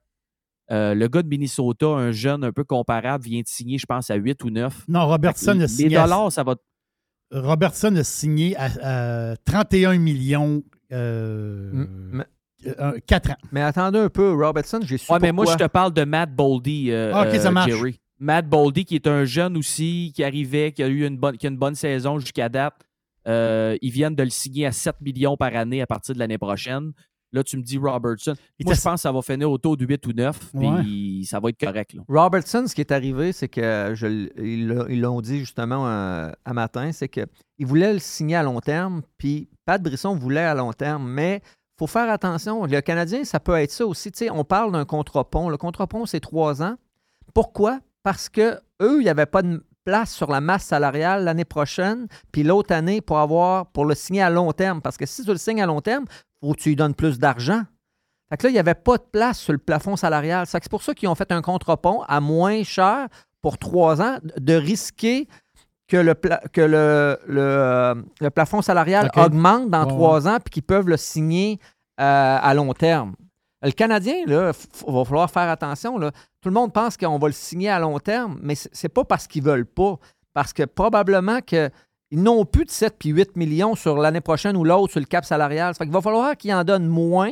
Euh, 0.71 0.95
le 0.95 1.09
gars 1.09 1.23
de 1.23 1.29
Minnesota, 1.29 1.87
un 1.87 2.13
jeune 2.13 2.45
un 2.45 2.53
peu 2.53 2.63
comparable, 2.63 3.25
vient 3.25 3.41
de 3.41 3.49
signer, 3.49 3.77
je 3.79 3.87
pense, 3.87 4.09
à 4.11 4.15
8 4.15 4.45
ou 4.45 4.51
9. 4.51 4.85
Non, 4.87 5.07
Robertson 5.09 5.59
a 5.61 5.67
signé. 5.69 5.89
Les 5.89 5.95
dollars, 6.05 6.31
ça 6.31 6.45
va. 6.45 6.55
Robertson 7.33 7.95
a 7.97 8.05
signé 8.05 8.57
à, 8.57 9.31
à 9.33 9.37
31 9.45 9.99
millions. 9.99 10.63
Euh, 10.93 11.71
mais- 12.13 12.25
4 13.07 13.31
ans. 13.31 13.37
Mais 13.53 13.63
attendez 13.63 13.99
un 13.99 14.09
peu, 14.11 14.33
Robertson, 14.33 14.81
j'ai 14.83 14.99
su 14.99 15.11
Ouais, 15.11 15.19
mais 15.21 15.33
moi, 15.33 15.47
je 15.47 15.57
te 15.57 15.67
parle 15.67 15.95
de 15.95 16.05
Matt 16.05 16.35
Boldy, 16.35 16.91
euh, 16.91 17.13
Ah, 17.15 17.27
ok, 17.27 17.37
ça 17.37 17.49
euh, 17.49 17.53
marche. 17.53 17.71
Jerry. 17.71 17.99
Matt 18.19 18.47
Boldy, 18.49 18.85
qui 18.85 18.97
est 18.97 19.07
un 19.07 19.25
jeune 19.25 19.57
aussi, 19.57 20.13
qui 20.15 20.23
arrivait, 20.23 20.73
qui 20.73 20.83
a 20.83 20.89
eu 20.89 21.07
une 21.07 21.17
bonne, 21.17 21.39
qui 21.39 21.47
a 21.47 21.51
une 21.51 21.57
bonne 21.57 21.75
saison 21.75 22.19
jusqu'à 22.19 22.51
date. 22.51 22.75
Euh, 23.27 23.77
ils 23.81 23.91
viennent 23.91 24.15
de 24.15 24.23
le 24.23 24.29
signer 24.31 24.67
à 24.67 24.73
7 24.73 24.97
millions 25.01 25.37
par 25.39 25.55
année 25.57 25.81
à 25.81 25.87
partir 25.87 26.15
de 26.15 26.19
l'année 26.19 26.37
prochaine. 26.39 26.93
Là, 27.33 27.45
tu 27.45 27.57
me 27.57 27.63
dis 27.63 27.79
Robertson. 27.79 28.35
Il 28.59 28.67
Moi, 28.67 28.75
je 28.75 28.81
pense 28.81 28.95
que 28.95 29.01
ça 29.01 29.13
va 29.13 29.23
finir 29.23 29.51
autour 29.51 29.77
de 29.77 29.87
8 29.87 30.07
ou 30.07 30.13
9, 30.13 30.53
puis 30.59 31.27
ça 31.29 31.39
va 31.39 31.51
être 31.51 31.61
correct. 31.61 31.95
là. 31.95 32.03
Robertson, 32.09 32.65
ce 32.67 32.75
qui 32.75 32.81
est 32.81 32.93
arrivé, 32.93 33.33
c'est 33.33 33.49
que 33.49 33.93
je 33.95 34.29
ils 34.43 35.01
l'ont 35.01 35.21
dit 35.21 35.41
justement 35.41 35.87
euh, 35.87 36.31
à 36.45 36.53
matin, 36.53 36.91
c'est 36.93 37.09
qu'ils 37.09 37.27
voulaient 37.61 37.93
le 37.93 37.99
signer 37.99 38.37
à 38.37 38.43
long 38.43 38.61
terme, 38.61 39.03
puis 39.17 39.49
Pat 39.65 39.81
Brisson 39.81 40.17
voulait 40.17 40.41
à 40.41 40.55
long 40.55 40.73
terme, 40.73 41.09
mais 41.09 41.43
il 41.45 41.79
faut 41.79 41.87
faire 41.87 42.11
attention. 42.11 42.67
Le 42.67 42.81
Canadien, 42.81 43.25
ça 43.25 43.41
peut 43.41 43.55
être 43.55 43.71
ça 43.71 43.87
aussi. 43.87 44.11
On 44.31 44.45
parle 44.45 44.73
d'un 44.73 44.85
contre-pont. 44.85 45.49
Le 45.49 45.57
contre-pont, 45.57 46.07
c'est 46.07 46.21
trois 46.21 46.63
ans. 46.63 46.77
Pourquoi? 47.33 47.79
Parce 48.03 48.29
que 48.29 48.61
eux, 48.83 49.01
il 49.01 49.05
n'y 49.05 49.09
avait 49.09 49.27
pas 49.27 49.43
de 49.43 49.65
place 49.85 50.13
sur 50.13 50.31
la 50.31 50.41
masse 50.41 50.65
salariale 50.65 51.25
l'année 51.25 51.45
prochaine, 51.45 52.07
puis 52.33 52.43
l'autre 52.43 52.75
année 52.75 53.01
pour 53.01 53.19
avoir 53.19 53.67
pour 53.67 53.85
le 53.85 53.95
signer 53.95 54.23
à 54.23 54.31
long 54.31 54.53
terme. 54.53 54.81
Parce 54.81 54.97
que 54.97 55.07
si 55.07 55.25
tu 55.25 55.31
le 55.31 55.39
signes 55.39 55.63
à 55.63 55.67
long 55.67 55.81
terme, 55.81 56.05
faut 56.41 56.53
que 56.55 56.61
tu 56.61 56.69
lui 56.71 56.77
donnes 56.77 56.95
plus 56.95 57.19
d'argent. 57.19 57.63
Fait 58.31 58.37
que 58.37 58.45
là, 58.45 58.51
il 58.51 58.53
n'y 58.53 58.59
avait 58.59 58.75
pas 58.75 58.97
de 58.97 59.03
place 59.11 59.39
sur 59.41 59.53
le 59.53 59.59
plafond 59.59 59.97
salarial. 59.97 60.47
Fait 60.47 60.59
que 60.61 60.65
C'est 60.65 60.71
pour 60.71 60.83
ça 60.83 60.95
qu'ils 60.95 61.09
ont 61.09 61.15
fait 61.15 61.33
un 61.33 61.43
contre-pont 61.43 62.03
à 62.09 62.21
moins 62.21 62.63
cher 62.63 63.09
pour 63.43 63.59
trois 63.59 64.01
ans, 64.01 64.19
de 64.37 64.55
risquer 64.55 65.27
que 65.89 65.97
le, 65.97 66.15
pla- 66.15 66.41
que 66.53 66.61
le, 66.61 67.19
le, 67.27 67.41
euh, 67.41 67.95
le 68.21 68.31
plafond 68.31 68.63
salarial 68.63 69.11
augmente 69.27 69.71
dans 69.71 69.87
trois 69.87 70.29
ans 70.29 70.39
puis 70.45 70.51
qu'ils 70.51 70.63
peuvent 70.63 70.87
le 70.89 70.97
signer 70.97 71.59
euh, 72.01 72.39
à 72.41 72.55
long 72.55 72.73
terme. 72.75 73.15
Le 73.63 73.73
Canadien, 73.73 74.15
il 74.27 74.33
va 74.33 74.53
falloir 75.05 75.31
faire 75.31 75.49
attention. 75.51 75.99
Là. 75.99 76.13
Tout 76.41 76.49
le 76.49 76.55
monde 76.55 76.73
pense 76.73 76.97
qu'on 76.97 77.19
va 77.19 77.27
le 77.27 77.33
signer 77.35 77.69
à 77.71 77.79
long 77.81 77.99
terme, 77.99 78.39
mais 78.43 78.55
c'est 78.55 78.71
c'est 78.73 78.89
pas 78.89 79.05
parce 79.05 79.27
qu'ils 79.27 79.43
veulent 79.43 79.67
pas. 79.67 79.99
Parce 80.33 80.53
que 80.53 80.63
probablement 80.63 81.41
qu'ils 82.11 82.23
n'ont 82.23 82.45
plus 82.45 82.65
de 82.65 82.71
7 82.71 82.97
puis 82.99 83.11
8 83.11 83.37
millions 83.37 83.75
sur 83.75 83.97
l'année 83.97 84.21
prochaine 84.21 84.57
ou 84.57 84.65
l'autre 84.65 84.93
sur 84.93 85.01
le 85.01 85.07
cap 85.07 85.25
salarial. 85.25 85.75
Fait 85.75 85.85
qu'il 85.85 85.93
va 85.93 86.01
falloir 86.01 86.37
qu'ils 86.37 86.53
en 86.53 86.65
donnent 86.65 86.89
moins, 86.89 87.31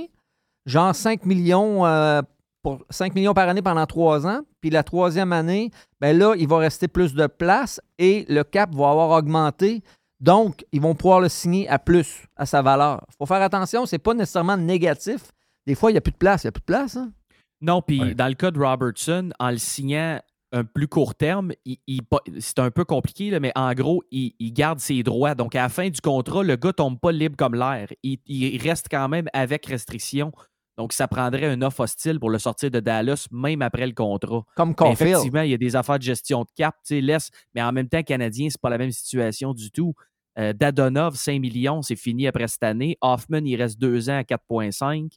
genre 0.67 0.95
5 0.95 1.25
millions, 1.27 1.85
euh, 1.85 2.23
pour 2.63 2.85
5 2.91 3.15
millions 3.15 3.35
par 3.35 3.49
année 3.49 3.63
pendant 3.63 3.87
trois 3.87 4.27
ans. 4.27 4.41
Puis 4.61 4.71
la 4.71 4.83
troisième 4.83 5.33
année, 5.33 5.71
ben 6.01 6.17
là, 6.17 6.35
il 6.37 6.49
va 6.49 6.59
rester 6.59 6.89
plus 6.89 7.15
de 7.15 7.27
place 7.27 7.81
et 7.99 8.25
le 8.29 8.45
cap 8.45 8.75
va 8.75 8.91
avoir 8.91 9.11
augmenté. 9.11 9.83
Donc, 10.21 10.65
ils 10.73 10.81
vont 10.81 10.95
pouvoir 10.95 11.21
le 11.21 11.29
signer 11.29 11.69
à 11.69 11.79
plus, 11.79 12.25
à 12.37 12.45
sa 12.47 12.61
valeur. 12.63 13.05
Il 13.11 13.15
faut 13.19 13.27
faire 13.27 13.43
attention, 13.43 13.87
c'est 13.87 13.99
pas 13.99 14.15
nécessairement 14.15 14.57
négatif. 14.57 15.21
Des 15.67 15.75
fois, 15.75 15.91
il 15.91 15.95
n'y 15.95 15.99
a 15.99 16.01
plus 16.01 16.13
de 16.13 16.17
place. 16.17 16.43
Il 16.43 16.47
n'y 16.47 16.49
a 16.49 16.53
plus 16.53 16.61
de 16.61 16.65
place. 16.65 16.97
hein? 16.97 17.13
Non, 17.61 17.83
puis 17.83 18.15
dans 18.15 18.27
le 18.29 18.35
cas 18.35 18.51
de 18.51 18.59
Robertson, 18.59 19.31
en 19.39 19.51
le 19.51 19.59
signant 19.59 20.21
un 20.53 20.65
plus 20.65 20.89
court 20.89 21.15
terme, 21.15 21.53
il- 21.65 21.79
il 21.87 22.03
pa- 22.03 22.23
c'est 22.39 22.59
un 22.59 22.71
peu 22.71 22.85
compliqué, 22.85 23.31
là, 23.31 23.39
mais 23.41 23.53
en 23.55 23.73
gros, 23.75 24.03
il, 24.11 24.33
il 24.39 24.53
garde 24.53 24.79
ses 24.81 25.03
droits. 25.03 25.35
Donc, 25.35 25.55
à 25.55 25.63
la 25.63 25.69
fin 25.69 25.89
du 25.91 26.01
contrat, 26.01 26.43
le 26.43 26.57
gars 26.57 26.73
tombe 26.73 26.99
pas 26.99 27.13
libre 27.13 27.37
comme 27.37 27.55
l'air. 27.55 27.89
Il, 28.03 28.59
reste 28.63 28.87
quand 28.91 29.09
même 29.09 29.29
avec 29.33 29.67
restriction. 29.67 30.33
Donc, 30.79 30.93
ça 30.93 31.09
prendrait 31.09 31.47
un 31.47 31.61
offre 31.63 31.81
hostile 31.81 32.19
pour 32.21 32.31
le 32.31 32.39
sortir 32.39 32.71
de 32.71 32.81
Dallas, 32.81 33.27
même 33.33 33.63
après 33.63 33.87
le 33.87 33.93
contrat. 33.93 34.43
Comme 34.57 34.75
Caulfield. 34.75 35.11
Effectivement, 35.11 35.43
il 35.43 35.51
y 35.51 35.55
a 35.55 35.59
des 35.59 35.75
affaires 35.77 35.99
de 35.99 36.05
gestion 36.05 36.43
de 36.43 36.49
cap, 36.57 36.75
tu 36.87 36.95
sais, 36.95 37.01
laisse, 37.01 37.31
mais 37.55 37.63
en 37.63 37.73
même 37.73 37.89
temps, 37.89 38.03
Canadien, 38.03 38.49
c'est 38.49 38.61
pas 38.61 38.71
la 38.71 38.79
même 38.79 38.93
situation 38.93 39.53
du 39.53 39.71
tout. 39.71 39.93
Euh, 40.39 40.53
Dadonov, 40.53 41.17
5 41.17 41.41
millions, 41.41 41.83
c'est 41.83 41.97
fini 41.97 42.29
après 42.29 42.47
cette 42.47 42.63
année. 42.63 42.97
Hoffman, 43.01 43.41
il 43.45 43.57
reste 43.57 43.79
deux 43.79 44.09
ans 44.09 44.19
à 44.19 44.23
4,5. 44.23 45.11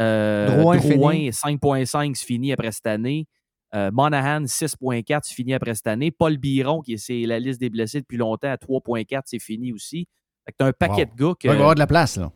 Euh, 0.00 0.46
Drouin, 0.58 0.76
Drouin, 0.78 1.12
fini. 1.12 1.28
5,5, 1.32 2.14
c'est 2.16 2.24
fini 2.24 2.52
après 2.52 2.72
cette 2.72 2.86
année. 2.86 3.26
Euh, 3.74 3.90
Monahan, 3.92 4.42
6,4, 4.44 5.20
c'est 5.24 5.34
fini 5.34 5.54
après 5.54 5.74
cette 5.74 5.86
année. 5.86 6.10
Paul 6.10 6.36
Biron, 6.36 6.82
qui 6.82 6.94
est 6.94 6.96
c'est 6.98 7.22
la 7.24 7.38
liste 7.38 7.58
des 7.60 7.70
blessés 7.70 8.00
depuis 8.00 8.18
longtemps, 8.18 8.50
à 8.50 8.56
3,4, 8.56 9.22
c'est 9.24 9.38
fini 9.38 9.72
aussi. 9.72 10.06
Fait 10.44 10.52
que 10.52 10.56
t'as 10.58 10.66
un 10.66 10.72
paquet 10.72 11.06
Wow. 11.06 11.16
de 11.16 11.24
gars 11.24 11.34
que. 11.40 11.46
Il 11.46 11.50
va 11.50 11.54
y 11.54 11.58
avoir 11.58 11.74
de 11.74 11.78
la 11.80 11.86
place, 11.86 12.16
là. 12.16 12.30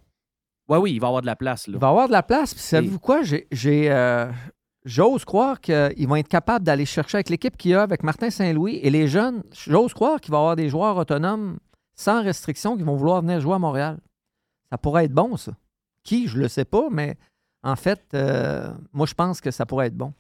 Ouais, 0.69 0.79
oui, 0.79 0.93
il 0.95 1.01
va 1.01 1.07
y 1.07 1.09
avoir 1.09 1.23
de 1.23 1.27
la 1.27 1.37
place. 1.37 1.67
Là. 1.69 1.75
Il 1.77 1.81
va 1.81 1.87
y 1.87 1.91
avoir 1.91 2.07
de 2.09 2.13
la 2.13 2.23
place. 2.23 2.55
Puis 2.55 2.63
savez-vous 2.63 2.99
quoi? 2.99 3.21
J'ai, 3.23 3.91
euh, 3.91 4.31
j'ose 4.85 5.25
croire 5.25 5.61
qu'ils 5.61 6.09
vont 6.09 6.17
être 6.17 6.29
capables 6.29 6.65
d'aller 6.65 6.87
chercher 6.87 7.19
avec 7.19 7.29
l'équipe 7.29 7.57
qu'il 7.57 7.73
y 7.73 7.75
a, 7.75 7.83
avec 7.83 8.03
Martin 8.03 8.31
Saint-Louis 8.31 8.77
et 8.83 8.91
les 8.91 9.07
jeunes, 9.07 9.43
j'ose 9.53 9.93
croire 9.95 10.21
qu'il 10.21 10.33
va 10.33 10.39
y 10.39 10.41
avoir 10.41 10.57
des 10.57 10.69
joueurs 10.69 10.97
autonomes 10.97 11.59
sans 11.95 12.23
restriction 12.23 12.77
qui 12.77 12.83
vont 12.83 12.97
vouloir 12.97 13.21
venir 13.23 13.41
jouer 13.41 13.55
à 13.55 13.59
Montréal. 13.59 13.99
Ça 14.71 14.79
pourrait 14.79 15.05
être 15.05 15.13
bon, 15.13 15.37
ça. 15.37 15.53
Qui, 16.03 16.27
je 16.29 16.39
le 16.39 16.49
sais 16.49 16.65
pas, 16.65 16.89
mais 16.91 17.17
en 17.63 17.77
fait, 17.77 18.03
euh, 18.15 18.69
moi, 18.93 19.07
je 19.07 19.15
pense 19.15 19.41
que 19.41 19.51
ça 19.51 19.67
pourrait 19.67 19.87
être 19.89 19.97
bon. 19.97 20.13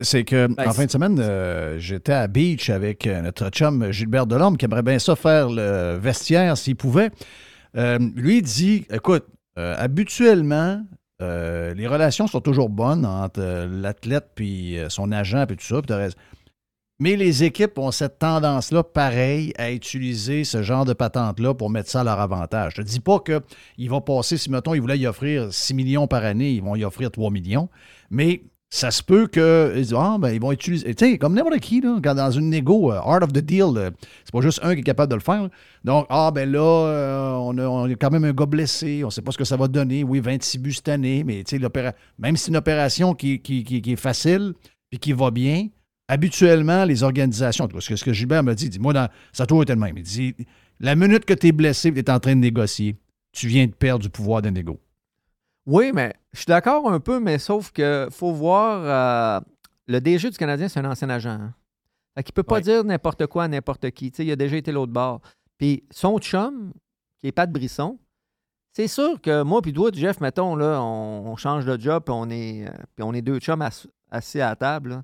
C'est 0.00 0.24
que 0.24 0.46
Ben, 0.46 0.68
en 0.68 0.72
fin 0.72 0.86
de 0.86 0.90
semaine, 0.90 1.18
euh, 1.20 1.78
j'étais 1.78 2.12
à 2.12 2.26
Beach 2.26 2.70
avec 2.70 3.06
euh, 3.06 3.20
notre 3.20 3.50
chum 3.50 3.92
Gilbert 3.92 4.26
Delorme 4.26 4.56
qui 4.56 4.64
aimerait 4.64 4.82
bien 4.82 4.98
ça 4.98 5.14
faire 5.14 5.50
le 5.50 5.98
vestiaire 6.00 6.56
s'il 6.56 6.76
pouvait. 6.76 7.10
Euh, 7.76 7.98
lui 8.16 8.38
il 8.38 8.42
dit 8.42 8.86
écoute, 8.90 9.26
euh, 9.58 9.74
habituellement, 9.78 10.82
les 11.20 11.86
relations 11.86 12.26
sont 12.26 12.40
toujours 12.40 12.70
bonnes 12.70 13.04
entre 13.04 13.42
l'athlète 13.70 14.30
puis 14.34 14.78
son 14.88 15.12
agent 15.12 15.44
puis 15.46 15.56
tout 15.56 15.66
ça. 15.66 15.82
puis. 15.82 15.94
Mais 16.98 17.16
les 17.16 17.44
équipes 17.44 17.78
ont 17.78 17.90
cette 17.90 18.18
tendance-là, 18.18 18.82
pareil, 18.82 19.54
à 19.56 19.72
utiliser 19.72 20.44
ce 20.44 20.62
genre 20.62 20.84
de 20.84 20.92
patente-là 20.92 21.54
pour 21.54 21.70
mettre 21.70 21.88
ça 21.90 22.02
à 22.02 22.04
leur 22.04 22.20
avantage. 22.20 22.74
Je 22.76 22.82
te 22.82 22.86
dis 22.86 23.00
pas 23.00 23.20
qu'il 23.20 23.90
va 23.90 24.02
passer, 24.02 24.36
si 24.36 24.50
mettons, 24.50 24.74
ils 24.74 24.82
voulaient 24.82 24.98
y 24.98 25.06
offrir 25.06 25.50
6 25.50 25.72
millions 25.72 26.06
par 26.06 26.24
année, 26.24 26.52
ils 26.52 26.62
vont 26.62 26.76
y 26.76 26.84
offrir 26.84 27.10
3 27.10 27.30
millions. 27.30 27.70
Mais 28.10 28.42
ça 28.72 28.92
se 28.92 29.02
peut 29.02 29.26
qu'ils 29.26 29.82
disent, 29.82 29.94
ah, 29.96 30.16
ben, 30.20 30.30
ils 30.30 30.40
vont 30.40 30.52
utiliser. 30.52 30.94
Tu 30.94 31.04
sais, 31.12 31.18
comme 31.18 31.34
n'importe 31.34 31.58
qui, 31.58 31.80
là, 31.80 31.98
dans 32.00 32.30
une 32.30 32.50
négo, 32.50 32.92
euh, 32.92 33.00
art 33.04 33.22
of 33.22 33.32
the 33.32 33.38
deal, 33.38 33.64
euh, 33.76 33.90
c'est 34.24 34.32
pas 34.32 34.40
juste 34.40 34.60
un 34.62 34.74
qui 34.74 34.80
est 34.80 34.84
capable 34.84 35.10
de 35.10 35.16
le 35.16 35.20
faire. 35.20 35.48
Donc, 35.84 36.06
ah, 36.08 36.30
ben 36.32 36.50
là, 36.50 36.60
euh, 36.60 37.32
on, 37.34 37.58
a, 37.58 37.94
quand 37.96 38.10
même 38.12 38.24
un 38.24 38.32
gars 38.32 38.46
blessé, 38.46 39.02
on 39.04 39.10
sait 39.10 39.22
pas 39.22 39.32
ce 39.32 39.38
que 39.38 39.44
ça 39.44 39.56
va 39.56 39.66
donner. 39.66 40.04
Oui, 40.04 40.20
26 40.20 40.58
buts 40.58 40.72
cette 40.72 40.88
année, 40.88 41.24
mais 41.24 41.42
tu 41.42 41.60
même 42.18 42.36
si 42.36 42.44
c'est 42.44 42.50
une 42.52 42.56
opération 42.56 43.12
qui, 43.14 43.40
qui- 43.40 43.64
qui- 43.64 43.92
est 43.92 43.96
facile 43.96 44.54
puis 44.88 45.00
qui 45.00 45.12
va 45.12 45.32
bien, 45.32 45.66
habituellement, 46.06 46.84
les 46.84 47.02
organisations, 47.02 47.64
en 47.64 47.68
tout 47.68 47.76
cas, 47.76 47.80
ce 47.80 47.88
que, 47.88 47.96
ce 47.96 48.04
que 48.04 48.12
Gilbert 48.12 48.44
me 48.44 48.54
dit, 48.54 48.70
moi, 48.78 48.92
dans, 48.92 49.08
ça 49.32 49.42
a 49.42 49.46
toujours 49.46 49.62
été 49.64 49.72
le 49.74 49.80
même. 49.80 49.96
Il 49.96 50.04
dit, 50.04 50.34
la 50.78 50.94
minute 50.94 51.24
que 51.24 51.34
tu 51.34 51.48
es 51.48 51.52
blessé 51.52 51.88
et 51.88 51.92
tu 51.92 51.98
es 51.98 52.10
en 52.10 52.20
train 52.20 52.34
de 52.36 52.40
négocier, 52.40 52.96
tu 53.32 53.48
viens 53.48 53.66
de 53.66 53.72
perdre 53.72 54.02
du 54.02 54.10
pouvoir 54.10 54.42
de 54.42 54.50
négo. 54.50 54.78
Oui, 55.66 55.92
mais 55.92 56.14
je 56.32 56.38
suis 56.38 56.46
d'accord 56.46 56.90
un 56.90 57.00
peu, 57.00 57.20
mais 57.20 57.38
sauf 57.38 57.70
que 57.70 58.08
faut 58.10 58.32
voir. 58.32 58.80
euh, 58.84 59.40
le 59.86 60.00
DG 60.00 60.30
du 60.30 60.36
Canadien, 60.36 60.68
c'est 60.68 60.80
un 60.80 60.90
ancien 60.90 61.10
agent. 61.10 61.30
Hein. 61.30 61.54
Fait 62.14 62.22
qu'il 62.22 62.32
peut 62.32 62.42
pas 62.44 62.60
dire 62.60 62.84
n'importe 62.84 63.26
quoi 63.26 63.44
à 63.44 63.48
n'importe 63.48 63.90
qui. 63.90 64.08
Il 64.08 64.30
a 64.30 64.36
déjà 64.36 64.56
été 64.56 64.70
l'autre 64.72 64.92
bord. 64.92 65.20
Puis 65.58 65.84
son 65.90 66.18
chum, 66.18 66.72
qui 67.18 67.26
est 67.28 67.32
Pat 67.32 67.50
Brisson, 67.50 67.98
c'est 68.72 68.86
sûr 68.88 69.20
que 69.20 69.42
moi 69.42 69.60
puis 69.62 69.72
toi, 69.72 69.90
Jeff, 69.92 70.20
mettons, 70.20 70.54
là, 70.54 70.80
on, 70.80 71.26
on 71.26 71.36
change 71.36 71.66
de 71.66 71.78
job 71.78 72.04
puis 72.04 72.14
on 72.16 72.30
est, 72.30 72.66
euh, 72.68 72.72
puis 72.94 73.02
on 73.02 73.12
est 73.12 73.22
deux 73.22 73.38
chums 73.40 73.62
ass- 73.62 73.88
assis 74.10 74.40
à 74.40 74.50
la 74.50 74.56
table. 74.56 74.90
là. 74.90 75.02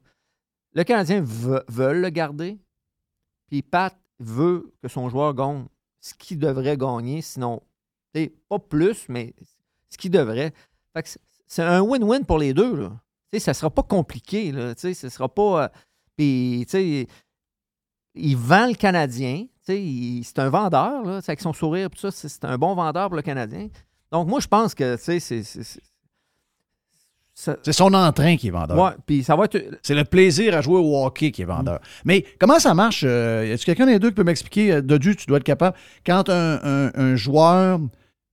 Le 0.73 0.85
Canadien 0.85 1.21
veut, 1.21 1.65
veut 1.69 1.93
le 2.01 2.09
garder. 2.11 2.59
Puis 3.49 3.63
Pat 3.63 3.97
veut 4.21 4.73
que 4.83 4.89
son 4.89 5.09
joueur 5.09 5.35
gagne 5.35 5.65
ce 6.01 6.15
qu'il 6.15 6.39
devrait 6.39 6.77
gagner, 6.77 7.23
sinon, 7.23 7.61
pas 8.49 8.59
plus, 8.59 9.09
mais 9.09 9.35
ce 9.97 9.99
qu'il 9.99 10.11
devrait. 10.11 10.53
Que 10.95 11.01
c'est- 11.47 11.63
un 11.63 11.81
win-win 11.81 12.25
pour 12.25 12.39
les 12.39 12.53
deux. 12.55 12.75
Là. 12.77 12.93
Ça 13.39 13.55
sera 13.55 13.71
pas 13.71 13.83
compliqué. 13.83 14.53
Là. 14.53 14.75
Ce 14.77 14.93
sera 14.95 15.29
pas. 15.29 15.65
euh, 15.65 15.69
puis, 16.17 16.67
il 18.15 18.37
vend 18.37 18.67
le 18.69 18.75
Canadien. 18.75 19.47
C'est 19.63 20.39
un 20.39 20.49
vendeur. 20.49 21.03
Là, 21.05 21.21
avec 21.27 21.41
son 21.41 21.53
sourire, 21.53 21.91
tout 21.91 21.99
ça, 21.99 22.11
c'est 22.11 22.45
un 22.45 22.57
bon 22.57 22.75
vendeur 22.75 23.09
pour 23.09 23.17
le 23.17 23.23
Canadien. 23.23 23.69
Donc, 24.13 24.29
moi, 24.29 24.41
je 24.41 24.47
pense 24.47 24.75
que, 24.75 24.97
c'est- 24.97 25.19
c'est. 25.21 25.43
ça- 27.35 27.57
son 27.71 27.93
entrain 27.93 28.37
qui 28.37 28.49
est 28.49 28.51
vendeur. 28.53 28.79
Ouais, 28.79 28.93
puis 29.05 29.23
ça 29.25 29.37
va 29.37 29.45
être. 29.45 29.59
C'est 29.83 29.95
le 29.95 30.05
plaisir 30.05 30.57
à 30.57 30.63
jouer 30.63 30.79
au 30.79 31.05
hockey 31.05 31.31
qui 31.33 31.43
est 31.43 31.47
vendeur. 31.47 31.81
Mais 32.05 32.25
comment 32.39 32.59
ça 32.59 32.73
marche? 32.75 33.03
Euh, 33.07 33.45
y 33.49 33.53
a-tu 33.53 33.65
quelqu'un 33.67 33.87
des 33.87 33.99
deux 33.99 34.09
qui 34.11 34.15
peut 34.15 34.25
m'expliquer? 34.25 34.73
Euh, 34.75 34.83
Dodu, 34.83 35.17
tu 35.17 35.27
dois 35.27 35.39
être 35.39 35.45
capable. 35.45 35.77
Quand 36.07 36.29
un, 36.31 36.61
un- 36.63 36.93
un 36.95 37.17
joueur 37.17 37.81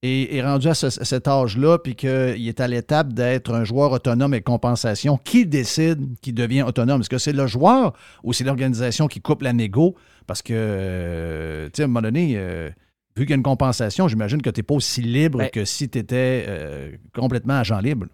est, 0.03 0.35
est 0.35 0.43
rendu 0.43 0.67
à, 0.67 0.73
ce- 0.75 0.99
à 1.01 1.05
cet 1.05 1.27
âge-là, 1.27 1.79
puis 1.79 1.95
qu'il 1.95 2.47
est 2.47 2.59
à 2.59 2.67
l'étape 2.67 3.13
d'être 3.13 3.51
un 3.53 3.63
joueur 3.63 3.91
autonome 3.93 4.33
et 4.35 4.41
compensation, 4.41 5.17
qui 5.17 5.45
décide 5.47 6.19
qu'il 6.21 6.35
devient 6.35 6.61
autonome? 6.63 7.01
Est-ce 7.01 7.09
que 7.09 7.17
c'est 7.17 7.33
le 7.33 7.47
joueur 7.47 7.93
ou 8.23 8.33
c'est 8.33 8.43
l'organisation 8.43 9.07
qui 9.07 9.21
coupe 9.21 9.41
la 9.41 9.53
négo? 9.53 9.95
Parce 10.27 10.41
que, 10.41 10.53
euh, 10.55 11.65
tu 11.67 11.77
sais, 11.77 11.81
à 11.81 11.85
un 11.85 11.87
moment 11.87 12.01
donné, 12.01 12.33
euh, 12.35 12.69
vu 13.17 13.23
qu'il 13.25 13.31
y 13.31 13.33
a 13.33 13.37
une 13.37 13.43
compensation, 13.43 14.07
j'imagine 14.07 14.41
que 14.41 14.49
tu 14.49 14.59
n'es 14.59 14.63
pas 14.63 14.75
aussi 14.75 15.01
libre 15.01 15.39
Ben- 15.39 15.49
que 15.49 15.65
si 15.65 15.89
tu 15.89 15.97
étais 15.99 16.45
complètement 17.15 17.55
agent 17.55 17.79
libre. 17.79 18.05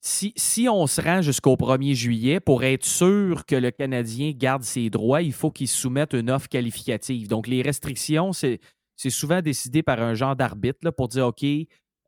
Si, 0.00 0.32
si 0.36 0.68
on 0.68 0.86
se 0.86 1.00
rend 1.00 1.22
jusqu'au 1.22 1.56
1er 1.56 1.94
juillet, 1.94 2.38
pour 2.38 2.62
être 2.62 2.84
sûr 2.84 3.44
que 3.46 3.56
le 3.56 3.72
Canadien 3.72 4.30
garde 4.34 4.62
ses 4.62 4.90
droits, 4.90 5.22
il 5.22 5.32
faut 5.32 5.50
qu'il 5.50 5.66
soumette 5.66 6.14
une 6.14 6.30
offre 6.30 6.48
qualificative. 6.48 7.26
Donc, 7.28 7.48
les 7.48 7.62
restrictions, 7.62 8.32
c'est 8.32 8.60
c'est 8.98 9.10
souvent 9.10 9.40
décidé 9.40 9.82
par 9.82 10.02
un 10.02 10.14
genre 10.14 10.34
d'arbitre 10.34 10.90
pour 10.90 11.08
dire 11.08 11.28
OK, 11.28 11.44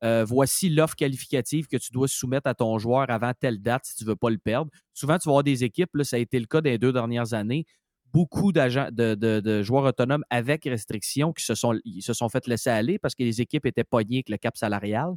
euh, 0.03 0.25
voici 0.25 0.69
l'offre 0.69 0.97
qualificative 0.97 1.69
que 1.69 1.77
tu 1.77 1.93
dois 1.93 2.09
soumettre 2.09 2.49
à 2.49 2.55
ton 2.55 2.79
joueur 2.79 3.09
avant 3.11 3.33
telle 3.33 3.63
date 3.63 3.85
si 3.87 3.95
tu 3.95 4.05
ne 4.05 4.09
veux 4.09 4.17
pas 4.17 4.29
le 4.29 4.39
perdre. 4.39 4.71
Souvent, 4.93 5.17
tu 5.17 5.29
vas 5.29 5.33
avoir 5.33 5.45
des 5.45 5.63
équipes, 5.63 5.91
là, 5.95 6.05
ça 6.05 6.17
a 6.17 6.19
été 6.19 6.41
le 6.41 6.47
cas 6.47 6.61
des 6.61 6.79
deux 6.79 6.93
dernières 6.93 7.33
années, 7.33 7.65
beaucoup 8.13 8.51
de, 8.51 9.63
joueurs 9.63 9.85
autonomes 9.85 10.25
avec 10.31 10.65
restrictions 10.65 11.33
qui 11.33 11.45
se 11.45 11.55
sont, 11.55 11.79
ils 11.85 12.03
fait 12.03 12.47
laisser 12.49 12.71
aller 12.71 12.99
parce 12.99 13.15
que 13.15 13.23
les 13.23 13.41
équipes 13.41 13.67
étaient 13.67 13.85
pognées 13.85 14.17
avec 14.17 14.29
le 14.29 14.37
cap 14.37 14.57
salarial. 14.57 15.13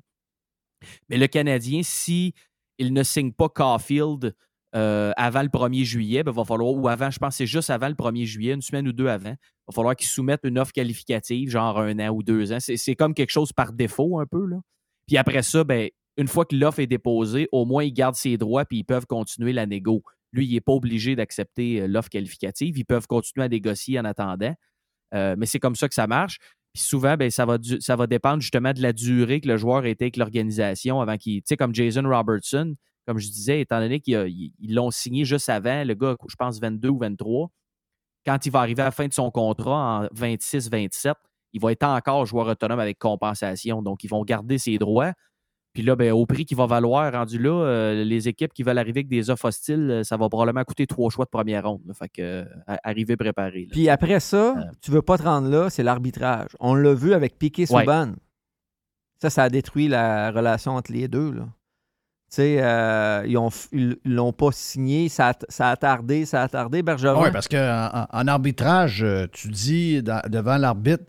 Mais 1.10 1.18
le 1.18 1.26
Canadien, 1.26 1.82
si 1.82 2.36
ne 2.80 3.02
signe 3.02 3.32
pas 3.32 3.50
Caulfield 3.50 4.36
euh, 4.76 5.12
avant 5.18 5.44
le 5.44 5.50
1er 5.50 5.84
juillet, 5.84 6.24
ben, 6.24 6.32
va 6.32 6.44
falloir, 6.44 6.74
ou 6.74 6.88
avant, 6.88 7.12
je 7.12 7.20
pense 7.20 7.36
c'est 7.36 7.46
juste 7.46 7.70
avant 7.70 7.90
le 7.90 7.94
1er 7.94 8.26
juillet, 8.26 8.54
une 8.54 8.62
semaine 8.62 8.88
ou 8.88 8.94
deux 8.94 9.08
avant, 9.08 9.30
il 9.32 9.66
va 9.68 9.74
falloir 9.74 9.96
qu'il 9.96 10.08
soumette 10.08 10.42
une 10.44 10.58
offre 10.58 10.72
qualificative, 10.72 11.50
genre 11.50 11.80
un 11.80 12.00
an 12.00 12.10
ou 12.10 12.24
deux 12.24 12.52
ans. 12.52 12.58
C'est 12.60 12.96
comme 12.96 13.14
quelque 13.14 13.32
chose 13.32 13.54
par 13.54 13.72
défaut 13.72 14.20
un 14.20 14.26
peu. 14.26 14.46
Là. 14.46 14.58
Puis 15.08 15.18
après 15.18 15.44
ça, 15.44 15.64
ben, 15.64 15.90
une 16.18 16.28
fois 16.28 16.46
que 16.46 16.56
l'offre 16.56 16.80
est 16.80 16.88
déposée, 16.88 17.48
au 17.52 17.66
moins 17.66 17.84
ils 17.84 17.94
gardent 17.94 18.16
ses 18.16 18.38
droits 18.38 18.66
puis 18.66 18.80
ils 18.80 18.84
peuvent 18.84 19.06
continuer 19.06 19.54
la 19.54 19.66
négo. 19.66 20.04
Lui, 20.32 20.48
il 20.48 20.54
n'est 20.54 20.62
pas 20.62 20.74
obligé 20.74 21.16
d'accepter 21.16 21.82
euh, 21.82 21.88
l'offre 21.88 22.10
qualificative. 22.10 22.78
Ils 22.78 22.86
peuvent 22.86 23.08
continuer 23.08 23.46
à 23.46 23.50
négocier 23.50 24.00
en 24.00 24.06
attendant. 24.06 24.56
Euh, 25.14 25.36
mais 25.38 25.46
c'est 25.46 25.60
comme 25.60 25.76
ça 25.76 25.88
que 25.88 25.94
ça 25.94 26.08
marche. 26.08 26.40
Puis 26.74 26.82
souvent, 26.82 27.16
ben, 27.18 27.30
ça, 27.30 27.46
va 27.46 27.58
ça 27.80 27.96
va 27.96 28.08
dépendre 28.08 28.42
justement 28.42 28.74
de 28.74 28.82
la 28.82 28.94
durée 28.94 29.42
que 29.42 29.48
le 29.48 29.58
joueur 29.58 29.86
était 29.86 30.06
avec 30.06 30.18
l'organisation 30.18 31.02
avant 31.02 31.18
qu'il. 31.18 31.42
Tu 31.42 31.50
sais, 31.50 31.58
comme 31.58 31.74
Jason 31.76 32.02
Robertson, 32.04 32.76
comme 33.06 33.20
je 33.20 33.28
disais, 33.28 33.62
étant 33.62 33.80
donné 33.80 34.00
qu'ils 34.00 34.52
l'ont 34.62 34.92
signé 34.92 35.26
juste 35.26 35.50
avant, 35.50 35.84
le 35.84 35.94
gars, 35.94 36.16
je 36.28 36.36
pense 36.36 36.60
22 36.60 36.90
ou 36.90 36.98
23, 36.98 37.50
quand 38.26 38.46
il 38.46 38.52
va 38.52 38.60
arriver 38.60 38.82
à 38.82 38.86
la 38.86 38.92
fin 38.92 39.08
de 39.08 39.14
son 39.14 39.32
contrat 39.32 40.02
en 40.02 40.06
26-27, 40.08 41.14
il 41.54 41.62
va 41.62 41.72
être 41.72 41.84
encore 41.84 42.26
joueur 42.26 42.48
autonome 42.48 42.80
avec 42.80 42.98
compensation. 42.98 43.82
Donc, 43.82 44.04
ils 44.04 44.10
vont 44.10 44.24
garder 44.24 44.58
ses 44.58 44.78
droits. 44.78 45.14
Puis 45.74 45.82
là, 45.82 45.96
ben, 45.96 46.12
au 46.12 46.26
prix 46.28 46.46
qu'il 46.46 46.56
va 46.56 46.68
valoir, 46.68 47.12
rendu 47.12 47.40
là, 47.40 47.50
euh, 47.50 48.04
les 48.04 48.28
équipes 48.28 48.54
qui 48.54 48.62
veulent 48.62 48.78
arriver 48.78 49.00
avec 49.00 49.08
des 49.08 49.32
offres 49.32 49.46
hostiles, 49.46 49.90
euh, 49.90 50.04
ça 50.04 50.18
va 50.18 50.30
probablement 50.30 50.64
coûter 50.64 50.86
trois 50.86 51.10
choix 51.10 51.26
de 51.26 51.32
première 51.32 51.68
ronde. 51.68 51.82
Fait 51.98 52.10
que, 52.10 52.22
euh, 52.22 52.46
arriver 52.84 53.18
préparé. 53.18 53.68
Puis 53.72 53.90
après 53.90 54.20
ça, 54.20 54.56
tu 54.82 54.92
veux 54.92 55.02
pas 55.02 55.18
te 55.18 55.24
rendre 55.24 55.50
là, 55.50 55.72
c'est 55.72 55.82
l'arbitrage. 55.82 56.52
On 56.60 56.76
l'a 56.76 56.94
vu 56.94 57.14
avec 57.14 57.40
Piquet 57.40 57.66
Souban. 57.66 58.14
Ça, 59.20 59.32
ça 59.32 59.44
a 59.44 59.50
détruit 59.50 59.88
la 59.88 60.32
relation 60.32 60.74
entre 60.74 60.92
les 60.92 61.08
deux. 61.08 61.32
Là. 61.32 61.48
Tu 62.34 62.42
sais, 62.42 63.24
ils 63.72 63.98
l'ont 64.06 64.34
pas 64.34 64.50
signé, 64.52 65.08
ça 65.08 65.34
a, 65.60 65.76
tardé, 65.76 66.26
ça 66.26 66.42
a 66.42 66.48
tardé, 66.48 66.82
Bergeron. 66.82 67.22
Oui, 67.22 67.30
parce 67.32 67.48
qu'en 67.48 68.08
en, 68.12 68.28
arbitrage, 68.28 69.06
tu 69.32 69.50
dis 69.50 70.02
devant 70.02 70.58
l'arbitre, 70.58 71.04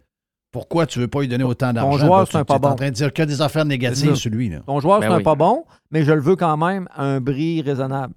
pourquoi 0.55 0.87
tu 0.87 0.99
ne 1.01 1.05
veux 1.05 1.09
pas 1.09 1.21
lui 1.21 1.29
donner 1.29 1.43
autant 1.43 1.73
d'argent? 1.73 1.99
Ton 1.99 2.07
joueur, 2.07 2.29
c'est 2.29 2.37
un 2.37 2.45
pas 2.45 2.61
bon. 2.61 2.69
en 2.69 2.75
train 2.77 2.91
de 2.91 2.95
dire 2.95 3.13
que 3.13 3.23
des 3.23 3.41
affaires 3.41 3.65
négatives 3.65 4.15
sur 4.15 4.31
lui. 4.31 4.51
Là. 4.51 4.61
Ton 4.67 4.79
joueur, 4.81 5.01
ben 5.01 5.09
c'est 5.09 5.15
un 5.15 5.21
pas 5.21 5.35
bon, 5.35 5.65
mais 5.91 6.05
je 6.05 6.13
le 6.13 6.21
veux 6.21 6.37
quand 6.37 6.57
même 6.57 6.87
à 6.95 7.05
un 7.05 7.21
bris 7.21 7.61
raisonnable. 7.63 8.15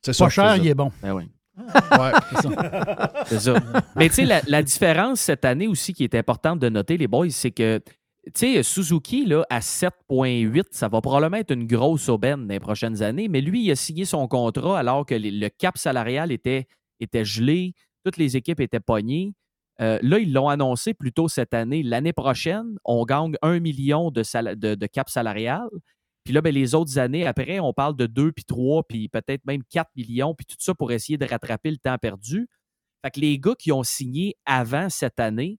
C'est 0.00 0.16
pas 0.16 0.28
cher, 0.28 0.56
il 0.56 0.66
est 0.68 0.74
bon. 0.74 0.90
Ben 1.02 1.12
oui. 1.12 1.24
ouais, 1.58 2.12
c'est 3.26 3.40
ça. 3.40 3.54
Mais 3.96 4.08
tu 4.08 4.26
sais, 4.26 4.42
la, 4.46 4.62
différence 4.62 5.20
cette 5.20 5.44
année 5.44 5.66
aussi 5.66 5.92
qui 5.92 6.04
est 6.04 6.14
importante 6.14 6.60
de 6.60 6.68
noter, 6.70 6.96
les 6.96 7.08
boys, 7.08 7.26
c'est 7.28 7.50
que 7.50 7.82
tu 8.26 8.32
sais, 8.34 8.62
Suzuki, 8.62 9.24
là, 9.24 9.46
à 9.48 9.60
7,8, 9.60 10.64
ça 10.70 10.88
va 10.88 11.00
probablement 11.00 11.38
être 11.38 11.52
une 11.52 11.66
grosse 11.66 12.08
aubaine 12.08 12.46
dans 12.46 12.52
les 12.52 12.60
prochaines 12.60 13.02
années, 13.02 13.28
mais 13.28 13.40
lui, 13.40 13.64
il 13.64 13.70
a 13.70 13.76
signé 13.76 14.04
son 14.04 14.28
contrat 14.28 14.78
alors 14.78 15.06
que 15.06 15.14
le 15.14 15.48
cap 15.48 15.78
salarial 15.78 16.30
était, 16.30 16.66
gelé, 17.00 17.72
toutes 18.04 18.18
les 18.18 18.36
équipes 18.36 18.60
étaient 18.60 18.80
pognées. 18.80 19.32
Euh, 19.80 19.98
là, 20.02 20.18
ils 20.18 20.32
l'ont 20.32 20.48
annoncé 20.48 20.92
plus 20.92 21.12
tôt 21.12 21.28
cette 21.28 21.54
année. 21.54 21.82
L'année 21.82 22.12
prochaine, 22.12 22.76
on 22.84 23.04
gagne 23.04 23.36
un 23.40 23.58
million 23.58 24.10
de, 24.10 24.22
de, 24.74 24.86
cap 24.86 25.08
salarial. 25.08 25.66
Puis 26.24 26.34
là, 26.34 26.42
ben, 26.42 26.52
les 26.52 26.74
autres 26.74 26.98
années 26.98 27.26
après, 27.26 27.60
on 27.60 27.72
parle 27.72 27.96
de 27.96 28.06
2 28.06 28.32
puis 28.32 28.44
3 28.44 28.82
puis 28.86 29.08
peut-être 29.08 29.44
même 29.46 29.62
4 29.70 29.88
millions, 29.96 30.34
puis 30.34 30.44
tout 30.44 30.56
ça 30.58 30.74
pour 30.74 30.92
essayer 30.92 31.16
de 31.16 31.24
rattraper 31.24 31.70
le 31.70 31.78
temps 31.78 31.96
perdu. 31.96 32.46
Fait 33.02 33.10
que 33.10 33.20
les 33.20 33.38
gars 33.38 33.54
qui 33.58 33.72
ont 33.72 33.82
signé 33.82 34.36
avant 34.44 34.90
cette 34.90 35.18
année, 35.18 35.58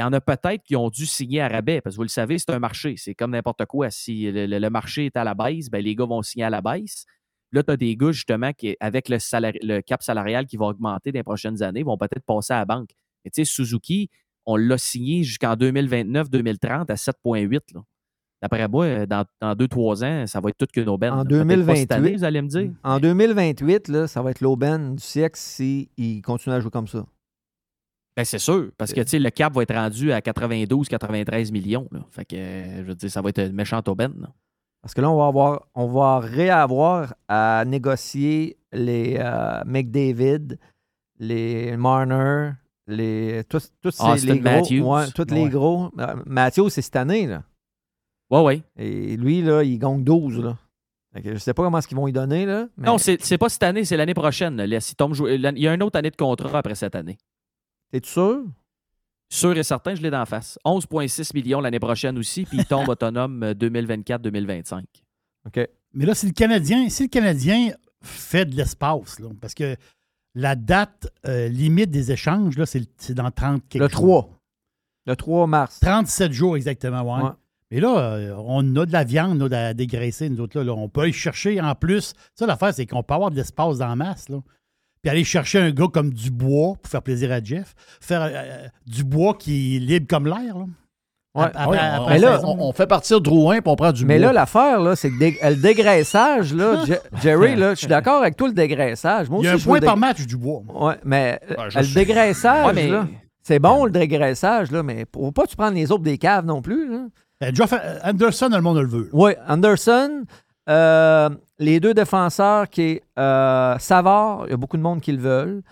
il 0.00 0.02
y 0.02 0.06
en 0.06 0.14
a 0.14 0.20
peut-être 0.22 0.62
qui 0.64 0.76
ont 0.76 0.88
dû 0.88 1.04
signer 1.04 1.42
à 1.42 1.48
rabais, 1.48 1.82
parce 1.82 1.94
que 1.94 1.98
vous 1.98 2.04
le 2.04 2.08
savez, 2.08 2.38
c'est 2.38 2.50
un 2.50 2.58
marché. 2.58 2.94
C'est 2.96 3.14
comme 3.14 3.32
n'importe 3.32 3.66
quoi. 3.66 3.90
Si 3.90 4.32
le, 4.32 4.68
marché 4.70 5.06
est 5.06 5.16
à 5.16 5.24
la 5.24 5.34
baisse, 5.34 5.68
ben, 5.68 5.84
les 5.84 5.94
gars 5.94 6.06
vont 6.06 6.22
signer 6.22 6.46
à 6.46 6.50
la 6.50 6.62
baisse. 6.62 7.04
Là, 7.52 7.62
tu 7.62 7.70
as 7.70 7.76
des 7.76 7.96
gars, 7.96 8.10
justement, 8.10 8.54
qui, 8.54 8.76
avec 8.80 9.10
le, 9.10 9.18
le 9.62 9.80
cap 9.82 10.02
salarial 10.02 10.46
qui 10.46 10.56
va 10.56 10.66
augmenter 10.66 11.12
dans 11.12 11.18
les 11.18 11.22
prochaines 11.22 11.62
années, 11.62 11.82
vont 11.82 11.98
peut-être 11.98 12.24
passer 12.24 12.54
à 12.54 12.60
la 12.60 12.64
banque. 12.64 12.88
Mais 13.24 13.30
tu 13.30 13.44
sais, 13.44 13.50
Suzuki, 13.50 14.08
on 14.46 14.56
l'a 14.56 14.78
signé 14.78 15.22
jusqu'en 15.22 15.54
2029-2030 15.54 16.90
à 16.90 16.94
7,8. 16.94 17.60
D'après 18.40 18.68
moi, 18.68 18.84
euh, 18.86 19.06
dans, 19.06 19.26
dans 19.42 19.54
2-3 19.54 20.04
ans, 20.04 20.26
ça 20.26 20.40
va 20.40 20.48
être 20.48 20.56
toute 20.56 20.72
qu'une 20.72 20.88
aubaine. 20.88 21.12
En 21.12 21.24
2028, 21.24 22.16
vous 22.16 22.24
allez 22.24 22.40
me 22.40 22.48
dire. 22.48 22.70
En 22.82 22.98
2028, 22.98 23.88
là, 23.88 24.06
ça 24.06 24.22
va 24.22 24.30
être 24.30 24.40
l'aubaine 24.40 24.96
du 24.96 25.02
siècle 25.02 25.38
s'il 25.38 26.22
continue 26.22 26.54
à 26.54 26.60
jouer 26.60 26.70
comme 26.70 26.88
ça. 26.88 27.04
Ben, 28.16 28.24
c'est 28.24 28.38
sûr, 28.38 28.70
parce 28.76 28.92
que 28.92 29.16
le 29.16 29.30
cap 29.30 29.52
va 29.54 29.62
être 29.62 29.74
rendu 29.74 30.12
à 30.12 30.20
92-93 30.20 31.52
millions. 31.52 31.88
Fait 32.10 32.24
que, 32.24 32.36
je 32.36 32.82
veux 32.82 32.94
dire, 32.94 33.10
ça 33.10 33.22
va 33.22 33.28
être 33.28 33.40
une 33.40 33.52
méchante 33.52 33.88
aubaine. 33.88 34.26
Parce 34.82 34.94
que 34.94 35.00
là, 35.00 35.10
on 35.10 35.18
va 35.18 35.26
avoir, 35.26 35.66
on 35.74 35.88
va 35.88 36.20
réavoir 36.20 37.14
à 37.28 37.64
négocier 37.66 38.56
les 38.72 39.16
euh, 39.18 39.62
McDavid, 39.66 40.58
les 41.18 41.76
Marner, 41.76 42.52
les, 42.86 43.44
tous, 43.48 43.72
tous 43.82 43.98
les 44.24 44.40
gros. 44.40 44.94
Ouais, 44.94 45.06
tous 45.14 45.26
les 45.30 45.48
gros. 45.48 45.90
Euh, 45.98 46.16
Mathieu, 46.26 46.68
c'est 46.70 46.82
cette 46.82 46.96
année, 46.96 47.26
là. 47.26 47.42
Ouais, 48.30 48.42
ouais. 48.42 48.62
Et 48.76 49.16
lui, 49.16 49.42
là, 49.42 49.62
il 49.62 49.78
gagne 49.78 50.02
12, 50.02 50.38
là. 50.42 50.56
je 51.22 51.36
sais 51.36 51.52
pas 51.52 51.64
comment 51.64 51.80
ce 51.80 51.88
qu'ils 51.88 51.96
vont 51.96 52.08
y 52.08 52.12
donner, 52.12 52.46
là. 52.46 52.68
Non, 52.78 52.96
c'est 52.98 53.38
pas 53.38 53.48
cette 53.48 53.62
année, 53.62 53.84
c'est 53.84 53.96
l'année 53.96 54.14
prochaine. 54.14 54.56
Là. 54.56 54.66
Il 54.66 55.58
y 55.58 55.68
a 55.68 55.74
une 55.74 55.82
autre 55.82 55.98
année 55.98 56.10
de 56.10 56.16
contrat 56.16 56.58
après 56.58 56.74
cette 56.74 56.94
année. 56.94 57.18
T'es 57.90 58.00
sûr? 58.04 58.44
Sûr 59.32 59.56
et 59.56 59.62
certain, 59.62 59.94
je 59.94 60.02
l'ai 60.02 60.10
d'en 60.10 60.26
face. 60.26 60.58
11,6 60.64 61.34
millions 61.34 61.60
l'année 61.60 61.78
prochaine 61.78 62.18
aussi, 62.18 62.44
puis 62.44 62.58
il 62.58 62.64
tombe 62.64 62.88
autonome 62.88 63.52
2024-2025. 63.52 64.74
Euh, 64.74 64.80
OK. 65.46 65.68
Mais 65.94 66.04
là, 66.04 66.14
si 66.14 66.26
le 66.26 66.32
Canadien, 66.32 66.88
si 66.88 67.04
le 67.04 67.08
Canadien 67.08 67.72
fait 68.02 68.44
de 68.44 68.56
l'espace, 68.56 69.18
parce 69.40 69.54
que 69.54 69.76
la 70.34 70.56
date 70.56 71.08
euh, 71.26 71.48
limite 71.48 71.90
des 71.90 72.12
échanges, 72.12 72.56
là, 72.56 72.66
c'est, 72.66 73.14
dans 73.14 73.30
30 73.30 73.62
quelques 73.68 73.82
Le 73.82 73.88
3. 73.88 74.30
Le 75.06 75.16
3 75.16 75.46
mars. 75.46 75.80
37 75.80 76.32
jours 76.32 76.56
exactement, 76.56 77.02
ouais. 77.02 77.30
Mais 77.70 77.78
là, 77.78 77.98
euh, 77.98 78.34
on 78.36 78.74
a 78.76 78.84
de 78.86 78.92
la 78.92 79.04
viande 79.04 79.52
à 79.52 79.74
dégraisser, 79.74 80.28
nous 80.28 80.40
autres. 80.40 80.60
Là, 80.60 80.72
On 80.72 80.88
peut 80.88 81.02
aller 81.02 81.12
chercher 81.12 81.60
en 81.60 81.74
plus. 81.76 82.14
Ça, 82.34 82.46
l'affaire, 82.46 82.74
c'est 82.74 82.86
qu'on 82.86 83.04
peut 83.04 83.14
avoir 83.14 83.30
de 83.30 83.36
l'espace 83.36 83.78
dans 83.78 83.86
la 83.86 83.96
masse. 83.96 84.28
Là. 84.28 84.40
Puis 85.02 85.10
aller 85.10 85.24
chercher 85.24 85.58
un 85.58 85.70
gars 85.70 85.86
comme 85.92 86.12
Dubois 86.12 86.74
pour 86.80 86.90
faire 86.90 87.02
plaisir 87.02 87.32
à 87.32 87.42
Jeff. 87.42 87.74
Faire 88.00 88.22
euh, 88.22 88.66
Dubois 88.86 89.34
qui 89.34 89.76
est 89.76 89.78
libre 89.78 90.06
comme 90.08 90.26
l'air. 90.26 90.58
Là. 90.58 90.66
Ouais. 91.34 91.46
Après, 91.54 92.18
là, 92.18 92.40
on, 92.44 92.72
fait 92.72 92.88
partir 92.88 93.20
Drouin 93.20 93.60
puis 93.60 93.70
on 93.70 93.76
prend 93.76 93.92
du 93.92 94.04
Mais 94.04 94.18
là, 94.18 94.32
l'affaire, 94.32 94.80
là, 94.80 94.96
c'est 94.96 95.10
que 95.10 95.48
le 95.48 95.54
dégraissage, 95.54 96.52
là, 96.52 96.84
Jerry, 97.22 97.54
là, 97.54 97.74
je 97.74 97.80
suis 97.80 97.86
d'accord 97.86 98.20
avec 98.20 98.36
tout 98.36 98.46
le 98.46 98.52
dégraissage. 98.52 99.28
Il 99.38 99.44
y 99.44 99.48
a 99.48 99.52
un 99.52 99.58
point 99.58 99.80
par 99.80 99.96
match 99.96 100.26
du 100.26 100.36
bois. 100.36 100.62
Ouais, 100.68 100.96
mais 101.04 101.40
le 101.48 101.94
dégraissage, 101.94 102.76
c'est 103.42 103.60
bon 103.60 103.84
le 103.84 103.90
dégraissage, 103.92 104.70
là, 104.70 104.82
mais 104.82 105.04
pour 105.06 105.32
pas 105.32 105.46
tu 105.46 105.56
prendre 105.56 105.74
les 105.74 105.92
autres 105.92 106.02
des 106.02 106.18
caves 106.18 106.44
non 106.44 106.62
plus. 106.62 106.90
Là. 106.90 107.06
Ben, 107.40 107.54
euh, 107.58 107.98
Anderson, 108.04 108.50
le 108.52 108.60
monde 108.60 108.78
le 108.78 108.86
veut. 108.86 109.08
Oui, 109.12 109.32
Anderson, 109.48 110.24
euh, 110.68 111.30
les 111.58 111.80
deux 111.80 111.94
défenseurs 111.94 112.68
qui 112.68 112.82
est 112.82 113.02
euh, 113.18 113.78
Savard, 113.78 114.44
il 114.46 114.50
y 114.50 114.54
a 114.54 114.56
beaucoup 114.56 114.76
de 114.76 114.82
monde 114.82 115.00
qui 115.00 115.12
le 115.12 115.18
veulent. 115.18 115.62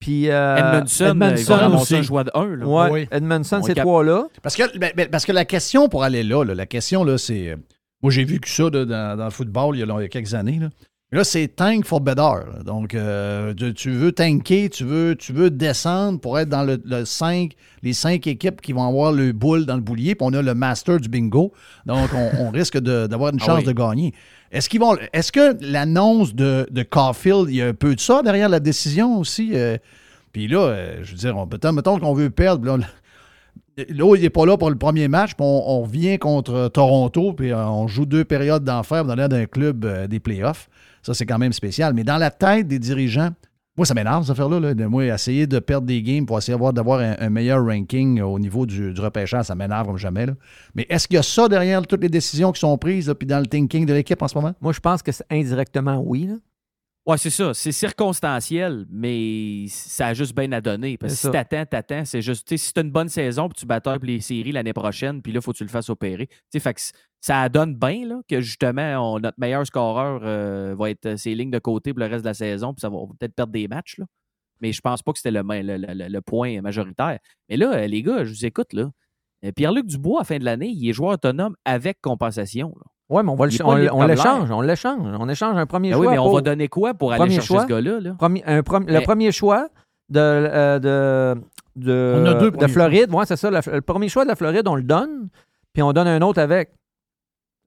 Puis 0.00 0.28
euh, 0.28 0.56
Edmondson, 0.56 1.04
Edmondson 1.06 1.78
aussi. 1.80 1.94
un 1.96 2.24
de 2.24 2.30
1. 2.34 2.66
Ouais, 2.66 2.90
oui. 2.90 3.08
Edmondson, 3.10 3.62
ces 3.62 3.74
trois-là. 3.74 4.26
Parce 4.42 4.54
que, 4.54 4.76
ben, 4.76 4.92
ben, 4.94 5.08
parce 5.08 5.24
que 5.24 5.32
la 5.32 5.46
question 5.46 5.88
pour 5.88 6.04
aller 6.04 6.22
là, 6.22 6.44
la 6.44 6.66
question, 6.66 7.04
là, 7.04 7.16
c'est. 7.16 7.48
Euh, 7.48 7.56
moi, 8.02 8.12
j'ai 8.12 8.24
vu 8.24 8.38
que 8.38 8.48
ça 8.48 8.68
dans, 8.68 9.16
dans, 9.16 9.24
le 9.24 9.30
football 9.30 9.76
il 9.76 9.80
y, 9.80 9.82
a, 9.82 9.86
il 9.86 10.02
y 10.02 10.04
a 10.04 10.08
quelques 10.08 10.34
années. 10.34 10.58
Là. 10.60 10.68
Là, 11.14 11.24
c'est 11.24 11.48
tank 11.48 11.84
for 11.84 12.00
better. 12.00 12.62
Donc, 12.64 12.94
euh, 12.94 13.54
tu 13.54 13.90
veux 13.90 14.12
tanker, 14.12 14.68
tu 14.68 14.84
veux, 14.84 15.14
tu 15.14 15.32
veux 15.32 15.50
descendre 15.50 16.20
pour 16.20 16.38
être 16.38 16.48
dans 16.48 16.64
le, 16.64 16.80
le 16.84 17.04
5, 17.04 17.52
les 17.82 17.92
cinq 17.92 18.26
équipes 18.26 18.60
qui 18.60 18.72
vont 18.72 18.86
avoir 18.86 19.12
le 19.12 19.32
boule 19.32 19.64
dans 19.64 19.76
le 19.76 19.80
boulier, 19.80 20.14
puis 20.14 20.26
on 20.28 20.32
a 20.34 20.42
le 20.42 20.54
master 20.54 20.98
du 20.98 21.08
bingo. 21.08 21.52
Donc, 21.86 22.10
on, 22.14 22.50
risque 22.54 22.78
d'avoir 22.78 23.32
une 23.32 23.40
ah 23.42 23.46
chance 23.46 23.64
de 23.64 23.72
gagner. 23.72 24.12
Est-ce 24.50 24.68
qu'ils 24.68 24.80
vont. 24.80 24.96
Est-ce 25.12 25.32
que 25.32 25.56
l'annonce 25.60 26.34
de, 26.34 26.66
de 26.70 26.82
Caulfield, 26.82 27.46
il 27.48 27.56
y 27.56 27.62
a 27.62 27.68
un 27.68 27.74
peu 27.74 27.94
de 27.94 28.00
ça 28.00 28.22
derrière 28.22 28.48
la 28.48 28.60
décision 28.60 29.18
aussi? 29.18 29.50
Euh? 29.54 29.78
puis 30.32 30.48
là, 30.48 30.60
euh, 30.60 30.96
je 31.02 31.12
veux 31.12 31.18
dire, 31.18 31.36
on, 31.36 31.72
mettons 31.72 31.98
qu'on 31.98 32.14
veut 32.14 32.30
perdre. 32.30 32.66
Là, 32.66 32.78
il 33.76 34.22
n'est 34.22 34.30
pas 34.30 34.46
là 34.46 34.56
pour 34.56 34.70
le 34.70 34.76
premier 34.76 35.08
match, 35.08 35.34
puis 35.34 35.44
on, 35.44 35.82
revient 35.82 36.18
contre 36.18 36.68
Toronto, 36.68 37.32
puis 37.32 37.52
on 37.52 37.88
joue 37.88 38.06
deux 38.06 38.24
périodes 38.24 38.64
d'enfer 38.64 39.04
dans 39.04 39.14
l'air 39.14 39.28
d'un 39.28 39.46
club 39.46 40.06
des 40.08 40.20
playoffs. 40.20 40.68
Ça, 41.04 41.12
c'est 41.12 41.26
quand 41.26 41.38
même 41.38 41.52
spécial. 41.52 41.92
Mais 41.94 42.02
dans 42.02 42.16
la 42.16 42.30
tête 42.30 42.66
des 42.66 42.78
dirigeants, 42.78 43.30
moi, 43.76 43.84
ça 43.84 43.92
m'énerve, 43.92 44.22
cette 44.22 44.30
affaire-là. 44.30 44.60
Là. 44.60 44.74
De 44.74 44.86
moi, 44.86 45.04
essayer 45.04 45.46
de 45.46 45.58
perdre 45.58 45.86
des 45.86 46.00
games 46.00 46.24
pour 46.24 46.38
essayer 46.38 46.56
d'avoir 46.72 47.00
un, 47.00 47.28
meilleur 47.28 47.64
ranking 47.64 48.22
au 48.22 48.38
niveau 48.38 48.66
du, 48.66 48.92
du 48.92 49.00
repêchage, 49.00 49.46
ça 49.46 49.54
m'énerve 49.54 49.86
comme 49.86 49.98
jamais. 49.98 50.26
Mais 50.74 50.86
est-ce 50.88 51.08
qu'il 51.08 51.16
y 51.16 51.18
a 51.18 51.22
ça 51.22 51.48
derrière 51.48 51.84
toutes 51.86 52.02
les 52.02 52.08
décisions 52.08 52.52
qui 52.52 52.60
sont 52.60 52.78
prises, 52.78 53.12
puis 53.18 53.26
dans 53.26 53.40
le 53.40 53.46
thinking 53.46 53.84
de 53.84 53.92
l'équipe 53.92 54.20
en 54.22 54.28
ce 54.28 54.36
moment? 54.36 54.54
Moi, 54.60 54.72
je 54.72 54.80
pense 54.80 55.02
que 55.02 55.10
c'est 55.12 55.26
indirectement 55.28 56.00
oui. 56.04 56.30
Ouais, 57.06 57.18
c'est 57.18 57.28
ça. 57.30 57.52
C'est 57.52 57.70
circonstanciel, 57.72 58.86
mais 58.88 59.66
ça 59.68 60.06
a 60.08 60.14
juste 60.14 60.34
bien 60.34 60.50
à 60.52 60.60
donner. 60.62 60.96
Parce 60.96 61.12
que 61.12 61.18
si 61.18 61.26
t'attends, 61.32 61.66
t'attends. 61.66 62.04
C'est 62.06 62.22
juste, 62.22 62.48
tu 62.48 62.56
sais, 62.56 62.64
si 62.66 62.72
t'as 62.72 62.80
une 62.80 62.90
bonne 62.90 63.10
saison 63.10 63.48
puis 63.50 63.58
tu 63.60 63.66
pour 63.66 63.98
les 64.06 64.20
séries 64.20 64.52
l'année 64.52 64.72
prochaine, 64.72 65.20
puis 65.20 65.30
là, 65.32 65.42
faut 65.42 65.52
que 65.52 65.58
tu 65.58 65.64
le 65.64 65.68
fasses 65.70 65.90
opérer. 65.90 66.28
Tu 66.28 66.34
sais, 66.52 66.60
fait 66.60 66.72
que 66.72 66.80
c- 66.80 66.92
ça 67.20 67.46
donne 67.50 67.74
bien 67.74 68.06
là, 68.06 68.20
que 68.26 68.40
justement, 68.40 69.14
on- 69.14 69.20
notre 69.20 69.38
meilleur 69.38 69.66
scoreur 69.66 70.22
euh, 70.24 70.74
va 70.78 70.88
être 70.90 71.16
ses 71.16 71.34
lignes 71.34 71.50
de 71.50 71.58
côté 71.58 71.92
pour 71.92 72.00
le 72.00 72.06
reste 72.06 72.24
de 72.24 72.28
la 72.30 72.34
saison, 72.34 72.72
puis 72.72 72.80
ça 72.80 72.88
va 72.88 72.96
peut-être 73.18 73.34
perdre 73.34 73.52
des 73.52 73.68
matchs. 73.68 73.98
Là. 73.98 74.06
Mais 74.62 74.72
je 74.72 74.80
pense 74.80 75.02
pas 75.02 75.12
que 75.12 75.18
c'était 75.18 75.30
le, 75.30 75.42
le- 75.42 75.76
le- 75.94 76.08
le 76.08 76.20
point 76.22 76.62
majoritaire. 76.62 77.18
Mais 77.50 77.58
là, 77.58 77.74
euh, 77.74 77.86
les 77.86 78.02
gars, 78.02 78.24
je 78.24 78.30
vous 78.30 78.46
écoute. 78.46 78.72
là. 78.72 78.90
Euh, 79.44 79.52
Pierre-Luc 79.52 79.84
Dubois, 79.86 80.20
à 80.20 80.22
la 80.22 80.24
fin 80.24 80.38
de 80.38 80.44
l'année, 80.46 80.68
il 80.70 80.88
est 80.88 80.94
joueur 80.94 81.12
autonome 81.12 81.54
avec 81.66 82.00
compensation. 82.00 82.74
là. 82.78 82.86
Oui, 83.10 83.22
mais 83.22 83.30
on, 83.30 83.34
va 83.36 83.46
le 83.46 83.52
on, 83.62 83.98
on 84.00 84.06
l'échange. 84.06 84.50
On 84.50 84.60
l'échange. 84.62 85.06
On 85.20 85.28
échange 85.28 85.56
un 85.58 85.66
premier 85.66 85.90
Ben 85.90 85.96
choix. 85.96 86.06
oui, 86.06 86.12
mais 86.12 86.18
on 86.18 86.24
pour- 86.24 86.34
va 86.36 86.40
donner 86.40 86.68
quoi 86.68 86.94
pour 86.94 87.12
aller 87.12 87.30
chercher 87.34 87.46
choix? 87.46 87.62
ce 87.62 87.66
gars-là? 87.66 88.00
là? 88.00 88.14
Premier- 88.18 88.42
un 88.46 88.60
prom- 88.62 88.86
Le 88.88 89.00
premier 89.02 89.30
choix 89.30 89.68
de, 90.08 90.18
euh, 90.20 90.78
de, 90.78 91.40
de, 91.76 92.14
On 92.22 92.26
a 92.26 92.34
deux 92.34 92.50
de 92.50 92.66
Floride. 92.66 93.12
Ouais, 93.12 93.24
c'est 93.26 93.36
ça. 93.36 93.50
la- 93.50 93.60
le 93.66 93.80
premier 93.82 94.08
choix 94.08 94.24
de 94.24 94.28
la 94.28 94.36
Floride, 94.36 94.66
on 94.66 94.74
le 94.76 94.82
donne, 94.82 95.28
puis 95.72 95.82
on 95.82 95.92
donne 95.92 96.08
un 96.08 96.22
autre 96.22 96.40
avec. 96.40 96.70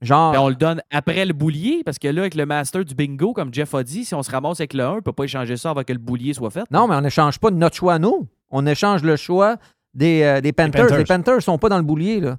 Genre. 0.02 0.32
Ben, 0.34 0.40
on 0.40 0.50
le 0.50 0.56
donne 0.56 0.82
après 0.92 1.26
le 1.26 1.34
boulier, 1.34 1.82
parce 1.84 1.98
que 1.98 2.08
là, 2.08 2.22
avec 2.22 2.36
le 2.36 2.46
master 2.46 2.86
du 2.86 2.94
bingo, 2.94 3.34
comme 3.34 3.52
Jeff 3.54 3.74
a 3.74 3.84
dit, 3.84 4.06
si 4.06 4.14
on 4.14 4.22
se 4.22 4.30
ramasse 4.30 4.60
avec 4.60 4.74
le 4.74 4.84
1, 4.84 4.92
on 4.92 4.96
ne 4.98 5.00
peut 5.02 5.12
pas 5.12 5.24
échanger 5.24 5.58
ça 5.58 5.72
avant 5.72 5.84
que 5.84 5.92
le 5.94 5.98
boulier 6.00 6.34
soit 6.34 6.52
fait. 6.52 6.64
Non, 6.72 6.88
mais 6.88 6.96
on 6.96 7.02
n'échange 7.02 7.40
pas 7.40 7.50
notre 7.50 7.76
choix 7.76 7.98
nous. 7.98 8.28
On 8.52 8.66
échange 8.68 9.02
le 9.04 9.16
choix 9.16 9.58
des, 9.96 10.22
euh, 10.24 10.40
des 10.42 10.54
Panthers. 10.54 10.84
Panthers. 10.84 10.98
Les 11.00 11.04
Panthers 11.06 11.36
ne 11.38 11.40
sont 11.42 11.58
pas 11.58 11.70
dans 11.70 11.78
le 11.78 11.84
boulier. 11.84 12.20
Là. 12.20 12.38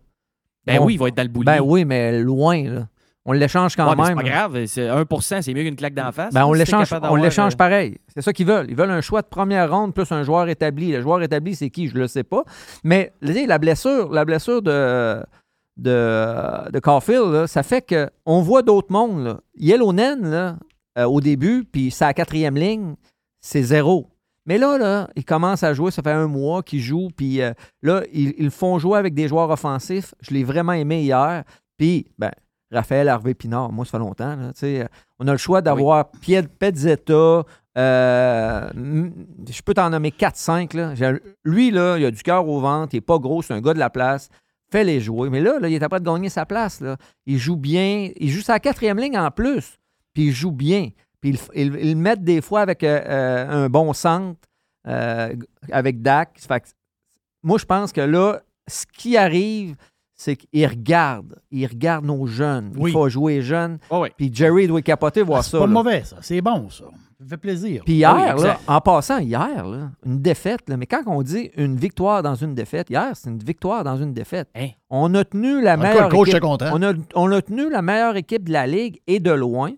Ben 0.68 0.78
oui, 0.80 0.94
il 0.94 0.98
va 0.98 1.08
être 1.08 1.16
dans 1.16 1.22
le 1.22 1.28
boulier. 1.28 1.44
Ben 1.46 1.60
oui, 1.60 1.84
mais 1.84 2.20
loin. 2.20 2.62
Là. 2.64 2.88
On 3.30 3.32
l'échange 3.32 3.76
quand 3.76 3.90
Ouais, 3.90 3.94
même. 3.94 4.06
C'est 4.06 4.14
pas 4.14 4.22
grave, 4.22 4.64
c'est 4.64 4.88
1% 4.88 5.42
c'est 5.42 5.52
mieux 5.52 5.62
qu'une 5.62 5.76
claque 5.76 5.92
d'en 5.92 6.10
face. 6.12 6.32
Ben, 6.32 6.46
on 6.46 6.54
l'échange, 6.54 6.90
on 6.92 7.22
euh, 7.22 7.50
pareil. 7.58 7.98
C'est 8.14 8.22
ça 8.22 8.32
qu'ils 8.32 8.46
veulent. 8.46 8.66
Ils 8.70 8.74
veulent 8.76 8.90
un 8.90 9.02
choix 9.02 9.20
de 9.20 9.26
première 9.26 9.70
ronde 9.70 9.92
plus 9.92 10.10
un 10.12 10.22
joueur 10.22 10.48
établi. 10.48 10.92
Le 10.92 11.02
joueur 11.02 11.20
établi, 11.20 11.54
c'est 11.54 11.68
qui? 11.68 11.88
Je 11.88 11.94
ne 11.94 12.00
le 12.00 12.06
sais 12.06 12.24
pas. 12.24 12.44
Mais 12.84 13.12
la 13.20 13.58
blessure, 13.58 14.10
la 14.10 14.24
blessure 14.24 14.62
de, 14.62 15.22
de, 15.76 16.70
de 16.70 16.78
Caulfield, 16.78 17.32
là, 17.32 17.46
ça 17.46 17.62
fait 17.62 17.84
qu'on 18.24 18.40
voit 18.40 18.62
d'autres 18.62 18.90
mondes. 18.90 19.22
Là. 19.22 19.40
Yellownen, 19.56 20.30
là, 20.30 20.56
euh, 20.98 21.04
au 21.04 21.20
début, 21.20 21.64
puis 21.70 21.90
sa 21.90 22.14
quatrième 22.14 22.56
ligne, 22.56 22.94
c'est 23.42 23.62
zéro. 23.62 24.06
Mais 24.48 24.56
là, 24.58 24.78
là, 24.78 25.10
ils 25.14 25.24
commencent 25.26 25.62
à 25.62 25.74
jouer, 25.74 25.90
ça 25.90 26.02
fait 26.02 26.10
un 26.10 26.26
mois 26.26 26.62
qu'ils 26.62 26.80
jouent, 26.80 27.10
puis 27.14 27.42
euh, 27.42 27.52
là, 27.82 28.02
ils, 28.14 28.34
ils 28.38 28.50
font 28.50 28.78
jouer 28.78 28.98
avec 28.98 29.12
des 29.14 29.28
joueurs 29.28 29.50
offensifs. 29.50 30.14
Je 30.22 30.32
l'ai 30.32 30.42
vraiment 30.42 30.72
aimé 30.72 31.02
hier. 31.02 31.44
Puis, 31.76 32.06
ben, 32.18 32.30
Raphaël 32.72 33.08
Harvey 33.10 33.34
Pinard, 33.34 33.70
moi, 33.70 33.84
ça 33.84 33.92
fait 33.92 33.98
longtemps. 33.98 34.34
là, 34.36 34.50
euh, 34.62 34.86
on 35.18 35.28
a 35.28 35.32
le 35.32 35.36
choix 35.38 35.60
d'avoir 35.60 36.10
Pezzetta. 36.58 37.44
euh, 37.76 38.70
je 38.74 39.62
peux 39.62 39.74
t'en 39.74 39.90
nommer 39.90 40.10
4-5. 40.10 40.74
là. 40.74 40.94
J'ai- 40.94 41.20
Lui, 41.44 41.70
là, 41.70 41.98
il 41.98 42.04
a 42.06 42.10
du 42.10 42.22
cœur 42.22 42.48
au 42.48 42.58
ventre, 42.60 42.94
il 42.94 42.96
n'est 42.96 43.00
pas 43.02 43.18
gros, 43.18 43.42
c'est 43.42 43.52
un 43.54 43.60
gars 43.60 43.74
de 43.74 43.78
la 43.78 43.90
place. 43.90 44.28
Fais-les 44.72 45.00
jouer. 45.00 45.30
Mais 45.30 45.40
là, 45.40 45.58
là, 45.58 45.68
il 45.68 45.74
est 45.74 45.82
après 45.82 46.00
de 46.00 46.04
gagner 46.04 46.28
sa 46.30 46.44
place. 46.46 46.80
Là. 46.80 46.96
Il 47.26 47.38
joue 47.38 47.56
bien. 47.56 48.10
Il 48.16 48.30
joue 48.30 48.42
sa 48.42 48.58
quatrième 48.60 48.98
ligne 48.98 49.18
en 49.18 49.30
plus. 49.30 49.78
Puis 50.12 50.24
il 50.26 50.32
joue 50.32 50.52
bien. 50.52 50.88
Puis 51.20 51.30
ils 51.30 51.38
il, 51.54 51.74
il 51.80 51.90
le 51.94 51.96
mettent 51.96 52.24
des 52.24 52.40
fois 52.40 52.60
avec 52.60 52.82
euh, 52.84 53.00
euh, 53.06 53.64
un 53.64 53.68
bon 53.68 53.92
centre, 53.92 54.38
euh, 54.86 55.34
avec 55.72 56.00
Dak. 56.02 56.38
Fait 56.38 56.60
que 56.60 56.66
moi, 57.42 57.58
je 57.58 57.64
pense 57.64 57.92
que 57.92 58.00
là, 58.00 58.40
ce 58.66 58.84
qui 58.86 59.16
arrive, 59.16 59.74
c'est 60.14 60.36
qu'il 60.36 60.66
regarde. 60.66 61.36
Il 61.50 61.66
regarde 61.66 62.04
nos 62.04 62.26
jeunes. 62.26 62.72
Oui. 62.76 62.90
Il 62.90 62.92
faut 62.92 63.08
jouer 63.08 63.40
jeunes. 63.42 63.78
Ah 63.90 64.00
oui. 64.00 64.08
Puis 64.16 64.30
Jerry 64.32 64.66
doit 64.66 64.82
capoter 64.82 65.22
voir 65.22 65.40
Ah, 65.40 65.42
C'est 65.42 65.50
ça. 65.52 65.58
pas 65.58 65.66
là. 65.66 65.72
mauvais, 65.72 66.02
ça. 66.04 66.16
C'est 66.20 66.40
bon, 66.40 66.68
ça. 66.70 66.84
Ça 67.20 67.26
fait 67.30 67.36
plaisir. 67.36 67.82
Puis 67.84 67.94
hier, 67.94 68.34
Oui, 68.36 68.44
là, 68.44 68.60
en 68.68 68.80
passant, 68.80 69.18
hier, 69.18 69.66
là, 69.66 69.90
une 70.06 70.20
défaite, 70.20 70.68
là, 70.68 70.76
mais 70.76 70.86
quand 70.86 71.02
on 71.06 71.20
dit 71.22 71.50
une 71.56 71.74
victoire 71.76 72.22
dans 72.22 72.36
une 72.36 72.54
défaite, 72.54 72.90
hier, 72.90 73.10
c'est 73.14 73.28
une 73.28 73.38
victoire 73.38 73.82
dans 73.82 73.96
une 73.96 74.12
défaite. 74.12 74.48
Hein? 74.56 74.68
On 74.88 75.12
a 75.16 75.24
tenu 75.24 75.60
la 75.60 75.72
En 75.72 75.76
tout 75.76 75.82
cas, 75.82 75.88
meilleure 75.88 76.08
le 76.10 76.14
coach 76.14 76.28
équipe. 76.28 76.36
est 76.36 76.40
content. 76.40 76.70
On 76.72 76.82
a, 76.82 76.92
on 77.16 77.32
a 77.32 77.42
tenu 77.42 77.70
la 77.70 77.82
meilleure 77.82 78.14
équipe 78.16 78.44
de 78.44 78.52
la 78.52 78.66
Ligue 78.68 79.00
et 79.08 79.18
de 79.18 79.32
loin. 79.32 79.72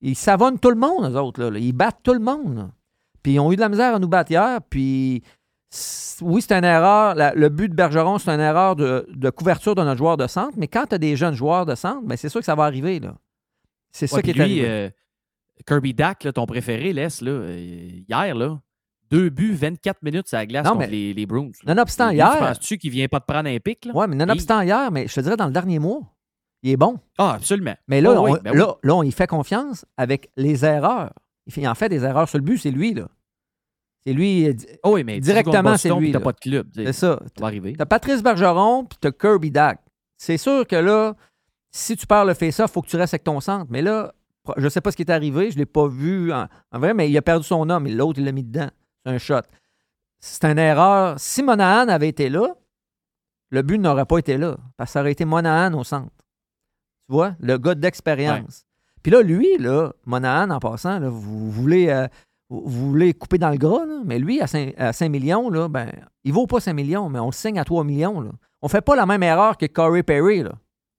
Ils 0.00 0.16
savonnent 0.16 0.58
tout 0.58 0.70
le 0.70 0.76
monde, 0.76 1.12
eux 1.12 1.16
autres. 1.18 1.42
Là. 1.42 1.58
Ils 1.58 1.72
battent 1.72 2.00
tout 2.02 2.12
le 2.14 2.20
monde. 2.20 2.56
là. 2.56 2.70
Puis 3.22 3.32
ils 3.34 3.40
ont 3.40 3.50
eu 3.52 3.56
de 3.56 3.60
la 3.60 3.68
misère 3.68 3.94
à 3.94 3.98
nous 3.98 4.08
battre 4.08 4.30
hier. 4.30 4.60
Puis 4.70 5.22
oui, 6.22 6.40
c'est 6.42 6.52
une 6.52 6.64
erreur. 6.64 7.14
La- 7.14 7.34
le 7.34 7.48
but 7.48 7.68
de 7.68 7.74
Bergeron, 7.74 8.18
c'est 8.18 8.30
une 8.30 8.40
erreur 8.40 8.76
de, 8.76 9.06
de 9.12 9.30
couverture 9.30 9.74
de 9.74 9.82
notre 9.82 9.98
joueur 9.98 10.16
de 10.16 10.26
centre. 10.26 10.54
Mais 10.56 10.68
quand 10.68 10.86
tu 10.86 10.94
as 10.94 10.98
des 10.98 11.16
jeunes 11.16 11.34
joueurs 11.34 11.66
de 11.66 11.74
centre, 11.74 12.02
ben, 12.04 12.16
c'est 12.16 12.28
sûr 12.28 12.40
que 12.40 12.46
ça 12.46 12.54
va 12.54 12.64
arriver. 12.64 13.00
là. 13.00 13.16
C'est 13.90 14.06
ça 14.06 14.16
Ouais, 14.16 14.22
qui 14.22 14.30
est 14.30 14.34
lui, 14.34 14.42
arrivé. 14.42 14.68
euh, 14.68 14.88
Kirby 15.66 15.94
Dak, 15.94 16.22
là, 16.24 16.32
ton 16.32 16.46
préféré, 16.46 16.92
laisse, 16.92 17.20
là, 17.20 17.30
euh, 17.32 17.56
hier, 18.08 18.34
là, 18.34 18.60
deux 19.10 19.30
buts, 19.30 19.54
24 19.54 20.02
minutes 20.02 20.32
à 20.32 20.38
la 20.38 20.46
glace 20.46 20.64
Non, 20.64 20.72
contre 20.72 20.84
mais- 20.84 20.90
les, 20.92 21.14
les 21.14 21.26
Bruins. 21.26 21.50
Nonobstant, 21.66 22.10
hier- 22.10 22.32
Tu 22.32 22.38
penses-tu 22.38 22.78
qu'il 22.78 22.90
vient 22.90 23.08
pas 23.08 23.18
de 23.18 23.24
prendre 23.24 23.48
un 23.48 23.58
pic? 23.58 23.84
Là? 23.86 23.92
Oui, 23.94 24.06
mais 24.08 24.14
nonobstant 24.16 24.60
hier, 24.60 24.90
mais 24.92 25.08
je 25.08 25.14
te 25.14 25.20
dirais 25.20 25.36
dans 25.36 25.46
le 25.46 25.52
dernier 25.52 25.78
mois, 25.78 26.00
il 26.62 26.70
est 26.72 26.76
bon. 26.76 26.98
Ah, 27.18 27.34
absolument. 27.34 27.74
Mais 27.86 28.00
là, 28.00 28.14
Oh, 28.20 28.24
oui, 28.24 28.32
on, 28.32 28.42
ben 28.42 28.50
oui. 28.52 28.58
là, 28.58 28.76
là, 28.82 28.94
on 28.96 29.02
y 29.02 29.12
fait 29.12 29.26
confiance 29.26 29.84
avec 29.96 30.30
les 30.36 30.64
erreurs. 30.64 31.12
Il, 31.56 31.68
en 31.68 31.74
fait 31.74 31.88
des 31.88 32.04
erreurs 32.04 32.28
sur 32.28 32.38
le 32.38 32.44
but, 32.44 32.58
c'est 32.58 32.70
lui, 32.70 32.94
là. 32.94 33.08
C'est 34.06 34.12
lui, 34.12 34.48
euh, 34.48 34.54
Oh 34.82 34.94
oui, 34.94 35.04
mais 35.04 35.20
directement, 35.20 35.76
c'est 35.76 35.90
lui. 35.94 36.12
T'as 36.12 36.20
pas 36.20 36.32
de 36.32 36.38
club. 36.38 36.66
C'est 36.74 36.92
ça. 36.92 37.20
Ça 37.24 37.40
va 37.40 37.46
arriver. 37.46 37.74
T'as 37.76 37.86
Patrice 37.86 38.22
Bergeron, 38.22 38.84
puis 38.84 38.98
t'as 39.00 39.10
Kirby 39.12 39.50
Dak. 39.50 39.80
C'est 40.16 40.36
sûr 40.38 40.66
que 40.66 40.76
là, 40.76 41.14
si 41.70 41.96
tu 41.96 42.06
perds 42.06 42.24
le 42.24 42.34
face-off, 42.34 42.70
il 42.70 42.72
faut 42.72 42.82
que 42.82 42.88
tu 42.88 42.96
restes 42.96 43.14
avec 43.14 43.24
ton 43.24 43.40
centre. 43.40 43.66
Mais 43.70 43.82
là, 43.82 44.12
je 44.56 44.68
sais 44.68 44.80
pas 44.80 44.90
ce 44.90 44.96
qui 44.96 45.02
est 45.02 45.10
arrivé, 45.10 45.50
je 45.50 45.58
l'ai 45.58 45.66
pas 45.66 45.86
vu 45.86 46.32
en, 46.32 46.46
en 46.72 46.78
vrai, 46.78 46.94
mais 46.94 47.10
il 47.10 47.16
a 47.16 47.22
perdu 47.22 47.44
son 47.46 47.68
homme 47.70 47.86
et 47.86 47.90
l'autre, 47.92 48.18
il 48.18 48.24
l'a 48.24 48.32
mis 48.32 48.44
dedans. 48.44 48.70
C'est 49.04 49.12
un 49.12 49.18
shot. 49.18 49.42
C'est 50.20 50.44
une 50.46 50.58
erreur. 50.58 51.14
Si 51.18 51.42
Monahan 51.42 51.88
avait 51.88 52.08
été 52.08 52.28
là, 52.30 52.54
le 53.50 53.62
but 53.62 53.78
n'aurait 53.78 54.06
pas 54.06 54.18
été 54.18 54.36
là, 54.36 54.56
parce 54.76 54.90
que 54.90 54.92
ça 54.92 55.00
aurait 55.00 55.12
été 55.12 55.24
Monahan 55.24 55.72
au 55.74 55.84
centre. 55.84 56.10
Tu 57.08 57.12
vois, 57.14 57.34
le 57.40 57.56
gars 57.58 57.74
d'expérience. 57.74 58.64
Puis 59.02 59.12
là, 59.12 59.22
lui, 59.22 59.48
là, 59.58 59.92
Monahan, 60.04 60.50
en 60.50 60.58
passant, 60.58 60.98
là, 60.98 61.08
vous, 61.08 61.50
voulez, 61.50 61.88
euh, 61.88 62.06
vous, 62.50 62.62
vous 62.66 62.88
voulez 62.90 63.14
couper 63.14 63.38
dans 63.38 63.50
le 63.50 63.56
gras, 63.56 63.86
là, 63.86 64.00
mais 64.04 64.18
lui, 64.18 64.40
à 64.40 64.46
5, 64.46 64.74
à 64.76 64.92
5 64.92 65.08
millions, 65.08 65.48
là, 65.48 65.68
ben, 65.68 65.90
il 66.24 66.32
vaut 66.32 66.46
pas 66.46 66.60
5 66.60 66.74
millions, 66.74 67.08
mais 67.08 67.18
on 67.18 67.26
le 67.26 67.32
signe 67.32 67.58
à 67.58 67.64
3 67.64 67.84
millions. 67.84 68.20
Là. 68.20 68.30
On 68.60 68.68
fait 68.68 68.80
pas 68.82 68.96
la 68.96 69.06
même 69.06 69.22
erreur 69.22 69.56
que 69.56 69.66
Corey 69.66 70.02
Perry. 70.02 70.42
là. 70.42 70.52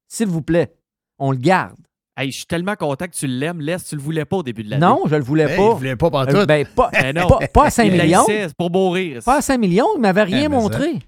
S'il 0.07 0.27
vous 0.27 0.41
plaît, 0.41 0.73
on 1.19 1.31
le 1.31 1.37
garde. 1.37 1.75
Hey, 2.17 2.31
je 2.31 2.37
suis 2.37 2.45
tellement 2.47 2.75
content 2.75 3.05
que 3.05 3.11
tu 3.15 3.27
l'aimes. 3.27 3.61
Laisse, 3.61 3.85
tu 3.85 3.95
le 3.95 4.01
voulais 4.01 4.25
pas 4.25 4.37
au 4.37 4.43
début 4.43 4.63
de 4.63 4.71
l'année. 4.71 4.85
Non, 4.85 5.03
je 5.05 5.15
le 5.15 5.23
voulais 5.23 5.45
Ben, 5.45 5.55
pas. 5.57 5.63
il 5.71 5.77
voulait 5.77 5.95
pas 5.95 6.09
pantoute. 6.09 6.35
Euh, 6.35 6.45
ben, 6.45 6.65
pas, 6.75 6.89
Ben 6.91 7.13
pas, 7.27 7.39
pas 7.53 7.65
à 7.65 7.69
5 7.69 7.83
Il 7.85 7.91
millions. 8.01 8.25
pour 8.57 8.71
mourir. 8.71 9.21
Pas 9.23 9.37
à 9.37 9.41
5 9.41 9.57
millions, 9.57 9.87
il 9.95 10.01
m'avait 10.01 10.23
rien 10.23 10.49
mais 10.49 10.55
montré. 10.57 10.99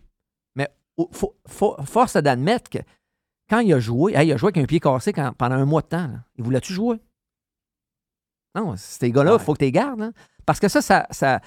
Mais 0.55 0.69
faut- 1.11 1.33
faut- 1.47 1.75
force 1.85 2.15
d'admettre 2.17 2.69
que 2.69 2.77
quand 3.51 3.59
il 3.59 3.73
a 3.73 3.79
joué, 3.79 4.15
hey, 4.15 4.29
il 4.29 4.31
a 4.33 4.37
joué 4.37 4.47
avec 4.47 4.63
un 4.63 4.65
pied 4.65 4.79
cassé 4.79 5.11
quand- 5.13 5.33
pendant 5.37 5.55
un 5.55 5.65
mois 5.65 5.81
de 5.81 5.87
temps. 5.87 5.97
là. 6.07 6.19
Il 6.37 6.43
voulait-tu 6.43 6.73
jouer? 6.73 6.97
Non, 8.55 8.73
ces 8.77 9.11
gars-là, 9.11 9.37
il 9.39 9.43
faut 9.43 9.53
que 9.53 9.59
tu 9.59 9.65
les 9.65 9.71
gardes. 9.71 10.01
hein. 10.01 10.11
Parce 10.45 10.59
que 10.59 10.67
ça, 10.67 10.81
ça, 10.81 11.05
ça, 11.11 11.39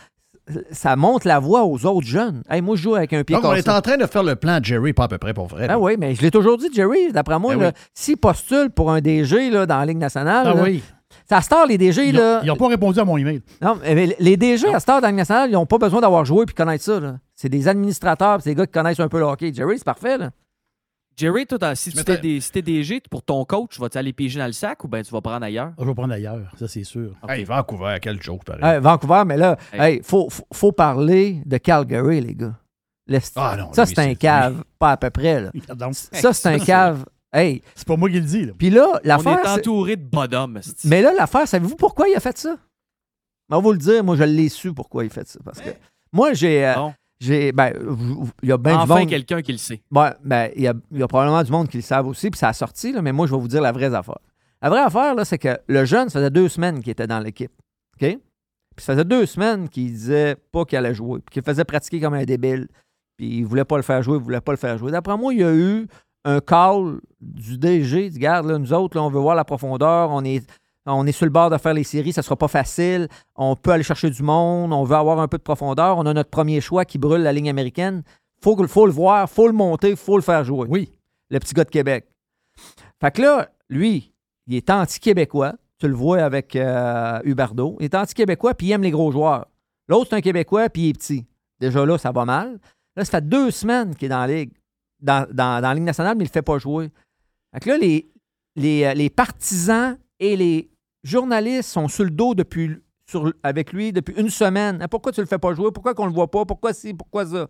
ça 0.71 0.97
monte 0.97 1.25
la 1.25 1.39
voie 1.39 1.65
aux 1.65 1.85
autres 1.87 2.07
jeunes. 2.07 2.43
Hey, 2.49 2.61
moi, 2.63 2.77
je 2.77 2.83
joue 2.83 2.95
avec 2.95 3.13
un 3.13 3.25
pied 3.25 3.37
Donc, 3.37 3.45
on 3.45 3.51
cassé. 3.51 3.61
est 3.61 3.71
en 3.73 3.81
train 3.81 3.97
de 3.97 4.07
faire 4.07 4.23
le 4.23 4.37
plan 4.37 4.61
de 4.61 4.65
Jerry, 4.65 4.93
pas 4.93 5.05
à 5.05 5.09
peu 5.09 5.19
près 5.19 5.35
pour 5.35 5.47
vrai. 5.47 5.63
Ben 5.67 5.75
là. 5.75 5.79
oui, 5.79 5.97
mais 5.99 6.15
je 6.15 6.23
l'ai 6.23 6.31
toujours 6.31 6.57
dit, 6.59 6.69
Jerry, 6.73 7.11
d'après 7.13 7.39
moi, 7.39 7.57
Ben 7.57 7.67
oui. 7.75 7.83
s'il 7.95 8.17
postule 8.17 8.71
pour 8.71 8.91
un 8.91 9.01
DG 9.01 9.51
là, 9.51 9.67
dans 9.67 9.79
la 9.79 9.87
Ligue 9.87 9.99
nationale, 9.99 10.47
Ah 10.57 10.63
oui. 10.63 10.83
ça 11.29 11.41
star 11.41 11.67
les 11.67 11.77
DG, 11.79 12.09
Ils 12.09 12.15
là. 12.17 12.43
n'ont 12.45 12.57
pas 12.57 12.69
répondu 12.69 12.99
à 13.01 13.05
mon 13.05 13.17
email. 13.19 13.43
Non, 13.61 13.79
mais 13.83 14.15
les 14.19 14.37
DG 14.37 14.73
à 14.73 14.81
Star 14.81 15.01
dans 15.01 15.07
la 15.07 15.11
Ligue 15.11 15.19
nationale, 15.19 15.51
ils 15.51 15.55
n'ont 15.55 15.67
pas 15.67 15.79
besoin 15.79 16.01
d'avoir 16.01 16.25
joué 16.25 16.47
puis 16.47 16.55
connaître 16.55 16.85
ça. 16.85 17.01
C'est 17.35 17.49
des 17.49 17.67
administrateurs, 17.69 18.41
c'est 18.43 18.51
des 18.51 18.55
gars 18.57 18.67
qui 18.67 18.73
connaissent 18.73 19.01
un 19.01 19.09
peu 19.09 19.19
le 19.19 19.25
hockey. 19.25 19.53
Jerry, 19.53 19.79
c'est 19.79 19.85
parfait. 19.85 20.19
Là. 20.19 20.31
Jerry, 21.17 21.47
toi, 21.47 21.75
si 21.77 21.93
tu 21.93 22.03
t'es 22.05 22.19
des- 22.19 22.41
si 22.41 22.51
t'es 22.51 22.63
DG, 22.63 23.01
pour 23.11 23.23
ton 23.23 23.45
coach, 23.45 23.79
vas-tu 23.79 23.99
aller 23.99 24.13
piger 24.13 24.41
dans 24.41 24.47
le 24.47 24.53
sac 24.53 24.83
ou 24.85 24.89
ben 24.89 25.03
tu 25.03 25.13
vas 25.13 25.21
prendre 25.21 25.45
ailleurs? 25.45 25.73
Je 25.79 25.85
vais 25.85 25.95
prendre 25.95 26.13
ailleurs, 26.13 26.51
ça 26.59 26.67
c'est 26.67 26.83
sûr. 26.85 27.13
Hey, 27.29 27.45
Vancouver, 27.45 27.99
quel 28.03 28.21
joke, 28.21 28.45
pareil. 28.45 28.63
Hey, 28.65 28.81
Vancouver, 28.81 29.23
mais 29.27 29.37
là, 29.37 29.57
il 29.73 29.81
Hey. 29.81 30.01
faut, 30.03 30.29
faut, 30.29 30.45
faut 30.53 30.73
parler 30.73 31.41
de 31.47 31.57
Calgary, 31.59 32.21
les 32.21 32.35
gars. 32.35 32.55
Le- 33.07 33.19
Ah 33.37 33.57
non, 33.59 33.73
ça, 33.73 33.87
c'est 33.87 33.99
un 33.99 34.15
cave, 34.15 34.65
pas 34.79 34.93
à 34.93 34.97
peu 34.97 35.11
près. 35.11 35.41
Là. 35.43 35.51
Ça, 35.93 36.33
c'est 36.33 36.49
un 36.49 36.59
cave. 36.59 37.05
Hey. 37.33 37.61
C'est 37.75 37.87
pas 37.87 37.97
moi 37.97 38.09
qui 38.09 38.15
le 38.15 38.23
dis. 38.23 38.47
Là. 38.47 38.53
Puis 38.57 38.71
là, 38.71 38.87
On 38.95 38.99
l'affaire. 39.05 39.39
est 39.41 39.43
c'est- 39.43 39.61
entouré 39.61 39.97
de 39.97 40.05
bonhommes. 40.05 40.61
Mais 40.85 41.03
là, 41.03 41.13
l'affaire, 41.13 41.47
savez-vous 41.47 41.77
pourquoi 41.77 42.09
il 42.09 42.15
a 42.17 42.21
fait 42.21 42.39
ça? 42.39 42.57
On 43.51 43.57
va 43.57 43.61
vous 43.61 43.73
le 43.73 43.79
dire, 43.79 44.03
moi, 44.03 44.17
je 44.17 44.23
l'ai 44.25 44.49
su 44.49 44.73
pourquoi 44.73 45.05
il 45.05 45.09
a 45.09 45.11
fait 45.11 45.29
ça. 45.29 45.39
Parce 45.45 45.61
que 45.61 45.69
moi, 46.13 46.33
j'ai. 46.33 46.67
euh, 46.67 46.75
Bon. 46.77 46.95
J'ai 47.25 47.53
ben, 47.53 47.73
il 48.43 48.49
y 48.49 48.53
a 48.53 48.59
bien 48.59 48.77
du 48.77 48.83
enfin, 48.83 49.01
monde. 49.01 49.09
quelqu'un 49.09 49.43
qui 49.43 49.53
le 49.53 49.59
sait. 49.59 49.83
Ouais, 49.91 50.11
ben, 50.23 50.51
il 50.57 50.63
y, 50.63 50.69
a, 50.69 50.75
il 50.93 50.99
y 50.99 51.03
a 51.03 51.09
probablement 51.09 51.43
du 51.43 51.51
monde 51.51 51.69
qui 51.69 51.79
le 51.79 51.83
savent 51.83 52.07
aussi, 52.07 52.31
puis 52.31 52.39
ça 52.39 52.49
a 52.49 52.53
sorti, 52.53 52.93
là, 52.93 53.03
mais 53.03 53.13
moi, 53.13 53.27
je 53.27 53.35
vais 53.35 53.41
vous 53.41 53.49
dire 53.49 53.63
la 53.63 53.73
vraie 53.73 53.95
affaire. 53.95 54.19
La 54.63 54.71
vraie 54.71 54.81
affaire, 54.81 55.15
là, 55.15 55.25
c'est 55.25 55.39
que 55.39 55.59
le 55.67 55.85
jeune, 55.85 56.09
ça 56.09 56.19
faisait 56.21 56.31
deux 56.31 56.49
semaines 56.49 56.81
qu'il 56.83 56.93
était 56.93 57.07
dans 57.07 57.21
l'équipe. 57.21 57.53
OK? 57.95 58.19
Puis 58.77 58.85
ça 58.85 58.95
faisait 58.95 59.05
deux 59.05 59.27
semaines 59.27 59.69
qu'il 59.69 59.93
disait 59.93 60.37
pas 60.53 60.65
qu'il 60.65 60.79
allait 60.79 60.95
jouer, 60.95 61.21
puis 61.21 61.35
qu'il 61.35 61.43
faisait 61.43 61.65
pratiquer 61.65 62.01
comme 62.01 62.15
un 62.15 62.25
débile. 62.25 62.69
Puis 63.17 63.39
il 63.39 63.45
voulait 63.45 63.65
pas 63.65 63.77
le 63.77 63.83
faire 63.83 64.03
jouer, 64.03 64.17
il 64.17 64.23
voulait 64.23 64.41
pas 64.41 64.53
le 64.53 64.59
faire 64.59 64.79
jouer. 64.79 64.91
D'après 64.91 65.17
moi, 65.17 65.33
il 65.33 65.41
y 65.41 65.45
a 65.45 65.55
eu 65.55 65.87
un 66.25 66.41
call 66.41 67.01
du 67.21 67.59
DG, 67.59 68.07
il 68.07 68.11
dit, 68.11 68.19
Regarde, 68.19 68.47
là, 68.47 68.59
nous 68.59 68.73
autres, 68.73 68.97
là, 68.97 69.05
on 69.05 69.11
veut 69.11 69.21
voir 69.21 69.37
la 69.37 69.45
profondeur, 69.45 70.11
on 70.11 70.25
est. 70.25 70.45
On 70.87 71.07
est 71.07 71.13
sur 71.13 71.25
le 71.25 71.31
bord 71.33 71.49
de 71.51 71.57
faire 71.57 71.73
les 71.75 71.85
séries, 71.85 72.13
ça 72.13 72.23
sera 72.23 72.37
pas 72.37 72.49
facile. 72.49 73.09
On 73.37 73.57
peut 73.57 73.71
aller 73.71 73.83
chercher 73.83 74.11
du 74.11 74.23
monde, 74.23 74.73
on 74.73 74.85
veut 74.85 74.97
avoir 74.97 75.19
un 75.21 75.29
peu 75.29 75.39
de 75.39 75.43
profondeur. 75.43 75.97
On 75.99 76.05
a 76.07 76.13
notre 76.13 76.31
premier 76.31 76.61
choix 76.61 76.85
qui 76.85 76.99
brûle 76.99 77.23
la 77.23 77.33
ligne 77.33 77.49
américaine. 77.49 78.03
Faut, 78.43 78.57
faut 78.67 78.85
le 78.87 78.93
voir, 78.93 79.29
faut 79.31 79.47
le 79.47 79.55
monter, 79.55 79.97
faut 79.97 80.17
le 80.17 80.23
faire 80.23 80.45
jouer. 80.45 80.67
Oui. 80.69 80.93
Le 81.31 81.39
petit 81.39 81.55
gars 81.55 81.65
de 81.65 81.71
Québec. 81.71 82.07
Fait 83.01 83.11
que 83.11 83.23
là, 83.23 83.49
lui, 83.71 84.13
il 84.47 84.57
est 84.57 84.69
anti-québécois. 84.71 85.55
Tu 85.79 85.89
le 85.89 85.95
vois 85.95 86.23
avec 86.23 86.55
euh. 86.55 87.19
Il 87.25 87.85
est 87.85 87.95
anti-québécois, 87.95 88.55
puis 88.55 88.67
il 88.69 88.73
aime 88.73 88.83
les 88.83 88.91
gros 88.91 89.11
joueurs. 89.11 89.47
L'autre, 89.89 90.09
c'est 90.11 90.17
un 90.17 90.21
Québécois, 90.21 90.69
puis 90.69 90.83
il 90.83 90.89
est 90.91 90.93
petit. 90.93 91.27
Déjà 91.61 91.85
là, 91.85 91.99
ça 91.99 92.13
va 92.13 92.25
mal. 92.25 92.59
Là, 92.97 93.05
ça 93.05 93.13
fait 93.13 93.29
deux 93.29 93.51
semaines 93.51 93.95
qu'il 93.95 94.07
est 94.07 94.09
dans 94.11 94.21
la 94.21 94.27
Ligue, 94.27 94.53
dans, 95.01 95.27
dans- 95.31 95.61
dans 95.61 95.69
la 95.69 95.75
Ligue 95.75 95.83
nationale, 95.85 96.17
mais 96.17 96.25
il 96.25 96.27
ne 96.27 96.31
le 96.31 96.33
fait 96.33 96.43
pas 96.43 96.59
jouer. 96.59 96.91
Fait 97.53 97.61
que 97.61 97.69
là, 97.71 97.79
les, 97.79 98.11
les, 98.57 98.85
euh, 98.85 98.95
les 98.95 99.11
partisans 99.11 99.99
et 100.21 100.37
les 100.37 100.71
journalistes 101.05 101.71
sont 101.71 101.87
sur 101.89 102.05
le 102.05 102.11
dos 102.11 102.35
depuis, 102.35 102.71
sur, 103.09 103.33
avec 103.43 103.73
lui 103.73 103.93
depuis 103.93 104.15
une 104.17 104.31
semaine. 104.31 104.79
Ah, 104.81 104.89
Pourquoi 104.89 105.13
tu 105.13 105.21
le 105.21 105.27
fais 105.27 105.39
pas 105.39 105.55
jouer? 105.55 105.71
Pourquoi 105.73 105.95
qu'on 105.95 106.07
le 106.07 106.13
voit 106.13 106.31
pas? 106.31 106.45
Pourquoi 106.45 106.73
ci? 106.73 106.95
Pourquoi 106.95 107.27
ça? 107.27 107.47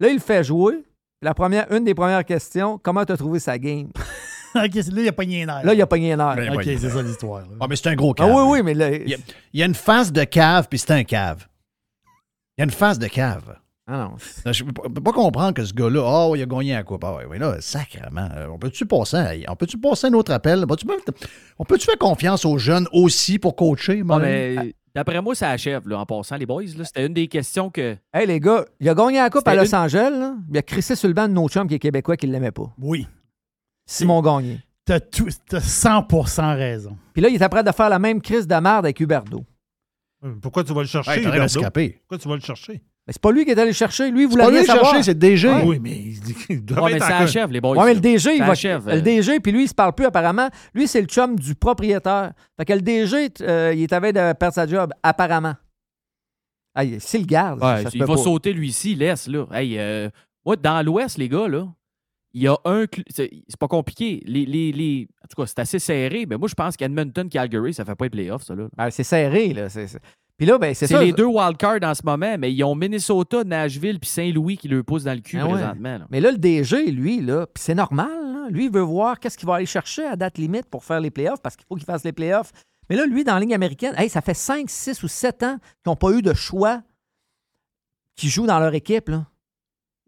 Là, 0.00 0.08
il 0.08 0.14
le 0.14 0.20
fait 0.20 0.42
jouer. 0.44 0.84
La 1.20 1.34
première, 1.34 1.70
une 1.72 1.84
des 1.84 1.94
premières 1.94 2.24
questions, 2.24 2.78
comment 2.82 3.04
tu 3.04 3.12
as 3.12 3.16
trouvé 3.16 3.38
sa 3.38 3.58
game? 3.58 3.88
OK, 4.54 4.74
là, 4.74 5.02
il 5.02 5.08
a 5.08 5.12
pogné 5.12 5.42
un 5.44 5.48
air. 5.58 5.64
Là, 5.66 5.74
il 5.74 5.82
a 5.82 5.86
pogné 5.86 6.12
un 6.12 6.18
air. 6.20 6.36
Ben, 6.36 6.54
OK, 6.54 6.62
c'est 6.64 6.78
ça 6.90 7.02
l'histoire. 7.02 7.44
Ah, 7.60 7.66
mais 7.68 7.76
c'est 7.76 7.88
un 7.88 7.94
gros 7.96 8.12
Ah 8.18 8.22
cave. 8.24 8.34
oui, 8.34 8.42
oui, 8.46 8.62
mais 8.62 8.74
là. 8.74 8.90
Il 8.94 9.08
y, 9.08 9.14
a, 9.14 9.18
il 9.52 9.60
y 9.60 9.62
a 9.62 9.66
une 9.66 9.74
face 9.74 10.12
de 10.12 10.22
cave, 10.24 10.68
puis 10.68 10.78
c'est 10.78 10.92
un 10.92 11.02
cave. 11.04 11.46
Il 12.56 12.60
y 12.60 12.62
a 12.62 12.64
une 12.64 12.70
face 12.70 12.98
de 12.98 13.08
cave. 13.08 13.56
Ah 13.86 14.08
non. 14.08 14.16
Je 14.52 14.64
ne 14.64 14.70
peux 14.70 15.02
pas 15.02 15.12
comprendre 15.12 15.52
que 15.52 15.64
ce 15.64 15.74
gars-là, 15.74 16.00
oh, 16.02 16.34
il 16.36 16.42
a 16.42 16.46
gagné 16.46 16.72
la 16.72 16.82
coupe. 16.84 17.04
Ah 17.04 17.16
oui, 17.18 17.24
oui, 17.28 17.38
là, 17.38 17.60
sacrément. 17.60 18.28
euh, 18.34 18.46
On 18.50 18.58
peut-tu 18.58 18.86
passer, 18.86 19.16
à- 19.16 19.52
on 19.52 19.56
peut-tu 19.56 19.76
passer 19.76 20.06
un 20.06 20.14
autre 20.14 20.32
appel? 20.32 20.64
On 21.58 21.64
peut-tu 21.64 21.84
faire 21.84 21.98
confiance 21.98 22.44
aux 22.46 22.56
jeunes 22.56 22.86
aussi 22.92 23.38
pour 23.38 23.54
coacher? 23.56 24.02
Marin? 24.02 24.22
mais 24.22 24.74
d'après 24.94 25.20
moi, 25.20 25.34
ça 25.34 25.50
achève 25.50 25.86
là, 25.86 25.98
en 25.98 26.06
passant, 26.06 26.36
les 26.36 26.46
boys. 26.46 26.62
C'était 26.66 27.04
une 27.06 27.12
des 27.12 27.28
questions 27.28 27.68
que. 27.70 27.96
Hey, 28.14 28.26
les 28.26 28.40
gars, 28.40 28.64
il 28.80 28.88
a 28.88 28.94
gagné 28.94 29.18
la 29.18 29.28
Coupe 29.28 29.46
à 29.46 29.54
Los 29.54 29.66
une- 29.66 29.74
Angeles. 29.74 30.10
là. 30.18 30.34
Il 30.50 30.56
a 30.56 30.62
crissé 30.62 30.96
sur 30.96 31.08
le 31.08 31.14
banc 31.14 31.28
de 31.28 31.34
nos 31.34 31.46
chums 31.50 31.68
qui 31.68 31.74
est 31.74 31.78
québécois 31.78 32.16
qui 32.16 32.26
ne 32.26 32.32
l'aimait 32.32 32.52
pas. 32.52 32.72
Oui. 32.80 33.06
Simon 33.86 34.22
Gagné. 34.22 34.60
T'as 34.86 35.00
tout- 35.00 35.28
t'as 35.46 35.60
100% 35.60 36.56
raison. 36.56 36.96
Puis 37.12 37.20
là, 37.22 37.28
il 37.28 37.42
est 37.42 37.48
prêt 37.50 37.62
de 37.64 37.72
faire 37.72 37.90
la 37.90 37.98
même 37.98 38.22
crise 38.22 38.46
de 38.46 38.54
merde 38.54 38.86
avec 38.86 38.98
Huberdo. 39.00 39.44
Pourquoi 40.40 40.64
tu 40.64 40.72
vas 40.72 40.80
le 40.80 40.86
chercher, 40.86 41.10
Hey. 41.10 41.22
Pourquoi 41.22 42.18
tu 42.18 42.28
vas 42.28 42.34
le 42.36 42.40
chercher? 42.40 42.82
Mais 43.06 43.12
c'est 43.12 43.20
pas 43.20 43.32
lui 43.32 43.44
qui 43.44 43.50
est 43.50 43.58
allé 43.58 43.72
chercher. 43.74 44.10
Lui, 44.10 44.22
il 44.22 44.28
C'est 44.28 44.32
voulait 44.32 44.46
rien 44.46 44.60
le 44.60 44.66
savoir. 44.66 44.86
chercher, 44.86 45.02
c'est 45.02 45.12
le 45.12 45.18
DG. 45.18 45.48
Ouais. 45.48 45.62
Oui, 45.66 45.78
mais 45.78 46.02
il 46.48 46.64
doit 46.64 46.84
Ouais, 46.84 46.92
mais 46.92 46.96
être 46.96 47.06
ça 47.06 47.18
achève, 47.18 47.50
les 47.50 47.60
boys. 47.60 47.76
Ouais, 47.76 47.84
mais 47.86 47.94
le. 47.94 48.00
DG, 48.00 48.34
il 48.34 48.38
va- 48.40 48.50
achève, 48.52 48.86
le 48.86 48.94
euh. 48.94 49.00
DG, 49.02 49.40
puis 49.40 49.52
lui, 49.52 49.64
il 49.64 49.68
se 49.68 49.74
parle 49.74 49.92
plus 49.94 50.06
apparemment. 50.06 50.48
Lui, 50.72 50.88
c'est 50.88 51.02
le 51.02 51.06
chum 51.06 51.38
du 51.38 51.54
propriétaire. 51.54 52.32
Fait 52.58 52.64
que 52.64 52.72
le 52.72 52.80
DG, 52.80 53.28
euh, 53.42 53.72
il 53.76 53.82
est 53.82 53.92
à 53.92 54.00
de 54.00 54.32
perdre 54.32 54.54
sa 54.54 54.66
job, 54.66 54.90
apparemment. 55.02 55.54
Hey, 56.76 56.98
s'il 56.98 57.20
le 57.20 57.26
garde, 57.26 57.62
Ouais, 57.62 57.82
ça 57.84 57.90
se 57.90 57.96
il 57.96 58.00
va 58.00 58.06
pas. 58.06 58.16
sauter 58.16 58.52
lui 58.52 58.68
ici, 58.68 58.94
laisse 58.94 59.28
là. 59.28 59.46
Hey, 59.52 59.78
euh, 59.78 60.08
moi, 60.44 60.56
dans 60.56 60.84
l'Ouest, 60.84 61.18
les 61.18 61.28
gars, 61.28 61.46
là, 61.46 61.68
il 62.32 62.42
y 62.42 62.48
a 62.48 62.56
un. 62.64 62.84
cl- 62.84 63.04
C'est 63.10 63.30
c'est 63.46 63.58
pas 63.58 63.68
compliqué. 63.68 64.22
Les, 64.26 64.44
les, 64.44 64.72
les- 64.72 65.08
En 65.22 65.26
tout 65.28 65.40
cas, 65.40 65.46
c'est 65.46 65.58
assez 65.60 65.78
serré. 65.78 66.26
Mais 66.28 66.36
moi, 66.36 66.48
je 66.48 66.54
pense 66.54 66.76
qu'Edmonton, 66.76 67.28
Calgary, 67.28 67.74
ça 67.74 67.84
fait 67.84 67.94
pas 67.94 68.06
les 68.06 68.10
playoffs, 68.10 68.42
ça. 68.44 68.54
Là. 68.56 68.66
Ben, 68.76 68.90
c'est 68.90 69.04
serré, 69.04 69.52
là. 69.52 69.68
C'est- 69.68 69.86
c'est- 69.86 70.00
Puis 70.36 70.46
là, 70.46 70.58
ben, 70.58 70.74
c'est 70.74 70.88
ça. 70.88 71.00
les 71.00 71.12
deux 71.12 71.26
wildcards 71.26 71.78
en 71.84 71.94
ce 71.94 72.02
moment, 72.04 72.36
mais 72.38 72.52
ils 72.52 72.64
ont 72.64 72.74
Minnesota, 72.74 73.44
Nashville 73.44 74.00
puis 74.00 74.10
Saint-Louis 74.10 74.56
qui 74.56 74.66
le 74.68 74.82
poussent 74.82 75.04
dans 75.04 75.14
le 75.14 75.20
cul 75.20 75.38
Ah 75.40 75.46
ouais. 75.46 75.52
présentement. 75.52 75.98
là. 75.98 76.06
Mais 76.10 76.20
là, 76.20 76.32
le 76.32 76.38
DG, 76.38 76.90
lui, 76.90 77.20
là, 77.20 77.46
puis 77.46 77.62
c'est 77.62 77.74
normal, 77.74 78.08
là. 78.10 78.48
lui, 78.50 78.64
il 78.66 78.70
veut 78.72 78.80
voir 78.80 79.20
qu'est-ce 79.20 79.38
qu'il 79.38 79.46
va 79.46 79.54
aller 79.56 79.66
chercher 79.66 80.04
à 80.06 80.16
date 80.16 80.38
limite 80.38 80.66
pour 80.66 80.84
faire 80.84 81.00
les 81.00 81.10
playoffs, 81.10 81.40
parce 81.40 81.54
qu'il 81.56 81.64
faut 81.68 81.76
qu'il 81.76 81.84
fasse 81.84 82.02
les 82.04 82.12
playoffs. 82.12 82.50
Mais 82.90 82.96
là, 82.96 83.06
lui, 83.06 83.22
dans 83.24 83.34
la 83.34 83.40
ligne 83.40 83.54
américaine, 83.54 83.94
hey, 83.96 84.08
ça 84.08 84.20
fait 84.20 84.34
5, 84.34 84.68
6 84.68 85.02
ou 85.04 85.08
7 85.08 85.42
ans 85.44 85.56
qu'ils 85.82 85.90
n'ont 85.90 85.96
pas 85.96 86.10
eu 86.10 86.20
de 86.20 86.34
choix 86.34 86.82
qui 88.16 88.28
jouent 88.28 88.46
dans 88.46 88.58
leur 88.58 88.74
équipe. 88.74 89.08
Là. 89.08 89.26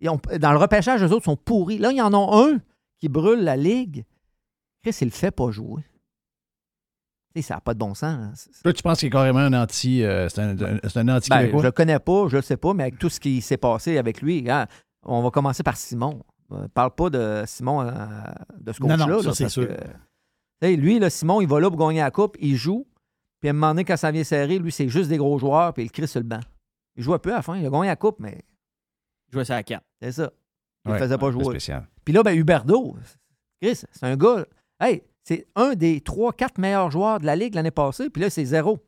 Ils 0.00 0.10
ont- 0.10 0.20
dans 0.38 0.52
le 0.52 0.58
repêchage, 0.58 1.02
eux 1.02 1.10
autres 1.12 1.24
sont 1.24 1.36
pourris. 1.36 1.78
Là, 1.78 1.90
il 1.92 1.96
y 1.98 2.02
en 2.02 2.12
a 2.12 2.36
un 2.48 2.58
qui 2.98 3.08
brûle 3.08 3.40
la 3.40 3.56
ligue. 3.56 4.04
Chris, 4.82 4.96
il 5.00 5.06
le 5.06 5.10
fait 5.10 5.30
pas 5.30 5.50
jouer. 5.50 5.82
Ça 7.42 7.54
n'a 7.56 7.60
pas 7.60 7.74
de 7.74 7.78
bon 7.78 7.94
sens. 7.94 8.04
hein. 8.04 8.32
Là, 8.64 8.72
tu 8.72 8.82
penses 8.82 8.98
qu'il 8.98 9.08
est 9.08 9.10
carrément 9.10 9.38
un 9.40 9.52
anti. 9.52 10.02
euh, 10.02 10.28
c'est 10.28 10.40
un, 10.40 10.50
un- 10.60 10.78
c'est 10.88 10.96
un 10.98 11.04
ben, 11.04 11.16
anti-québécois? 11.16 11.60
je 11.60 11.66
le 11.66 11.72
connais 11.72 11.98
pas, 11.98 12.28
je 12.28 12.36
le 12.36 12.42
sais 12.42 12.56
pas, 12.56 12.74
mais 12.74 12.84
avec 12.84 12.98
tout 12.98 13.08
ce 13.08 13.20
qui 13.20 13.40
s'est 13.40 13.56
passé 13.56 13.98
avec 13.98 14.20
lui, 14.22 14.48
hein, 14.50 14.66
on 15.02 15.22
va 15.22 15.30
commencer 15.30 15.62
par 15.62 15.76
Simon. 15.76 16.22
Euh, 16.52 16.68
parle 16.72 16.92
pas 16.94 17.10
de 17.10 17.42
Simon, 17.46 17.82
euh, 17.82 17.90
de 18.60 18.72
ce 18.72 18.78
coach-là. 18.80 18.96
non, 18.96 19.20
ça, 19.20 19.28
là, 19.28 19.34
c'est 19.34 19.44
parce 19.44 19.52
sûr. 19.54 19.68
que, 20.60 20.66
lui, 20.66 20.98
là, 20.98 21.10
Simon, 21.10 21.40
il 21.40 21.48
va 21.48 21.60
là 21.60 21.68
pour 21.70 21.78
gagner 21.78 22.00
la 22.00 22.10
coupe, 22.10 22.36
il 22.40 22.56
joue, 22.56 22.86
puis 23.40 23.48
à 23.48 23.50
un 23.50 23.52
moment 23.54 23.68
donné, 23.68 23.84
quand 23.84 23.96
ça 23.96 24.10
vient 24.10 24.22
serré, 24.24 24.58
lui, 24.58 24.70
c'est 24.72 24.88
juste 24.88 25.08
des 25.08 25.16
gros 25.18 25.38
joueurs, 25.38 25.72
puis 25.74 25.82
il 25.84 25.90
crie 25.90 26.06
sur 26.06 26.20
le 26.20 26.26
banc. 26.26 26.40
Il 26.96 27.02
joue 27.02 27.12
un 27.14 27.18
peu 27.18 27.32
à 27.32 27.36
la 27.36 27.42
fin, 27.42 27.56
il 27.56 27.66
a 27.66 27.70
gagné 27.70 27.88
la 27.88 27.96
coupe, 27.96 28.16
mais 28.20 28.42
Je 29.28 29.32
jouais 29.32 29.44
ça 29.44 29.56
à 29.56 29.62
4. 29.62 29.82
c'est 30.00 30.12
ça. 30.12 30.30
Il 30.84 30.88
ne 30.88 30.92
Ouais, 30.94 30.98
faisait 31.00 31.18
pas 31.18 31.30
jouer. 31.32 31.44
spécial. 31.44 31.86
Puis 32.04 32.14
là, 32.14 32.22
ben, 32.22 32.36
Huberdo, 32.38 32.96
Chris, 33.60 33.74
c'est 33.90 34.04
un 34.04 34.16
gars. 34.16 34.46
Hey, 34.78 35.02
c'est 35.26 35.46
un 35.56 35.74
des 35.74 35.98
3-4 35.98 36.60
meilleurs 36.60 36.90
joueurs 36.90 37.18
de 37.18 37.26
la 37.26 37.34
Ligue 37.34 37.54
l'année 37.56 37.72
passée, 37.72 38.10
puis 38.10 38.22
là, 38.22 38.30
c'est 38.30 38.44
zéro. 38.44 38.78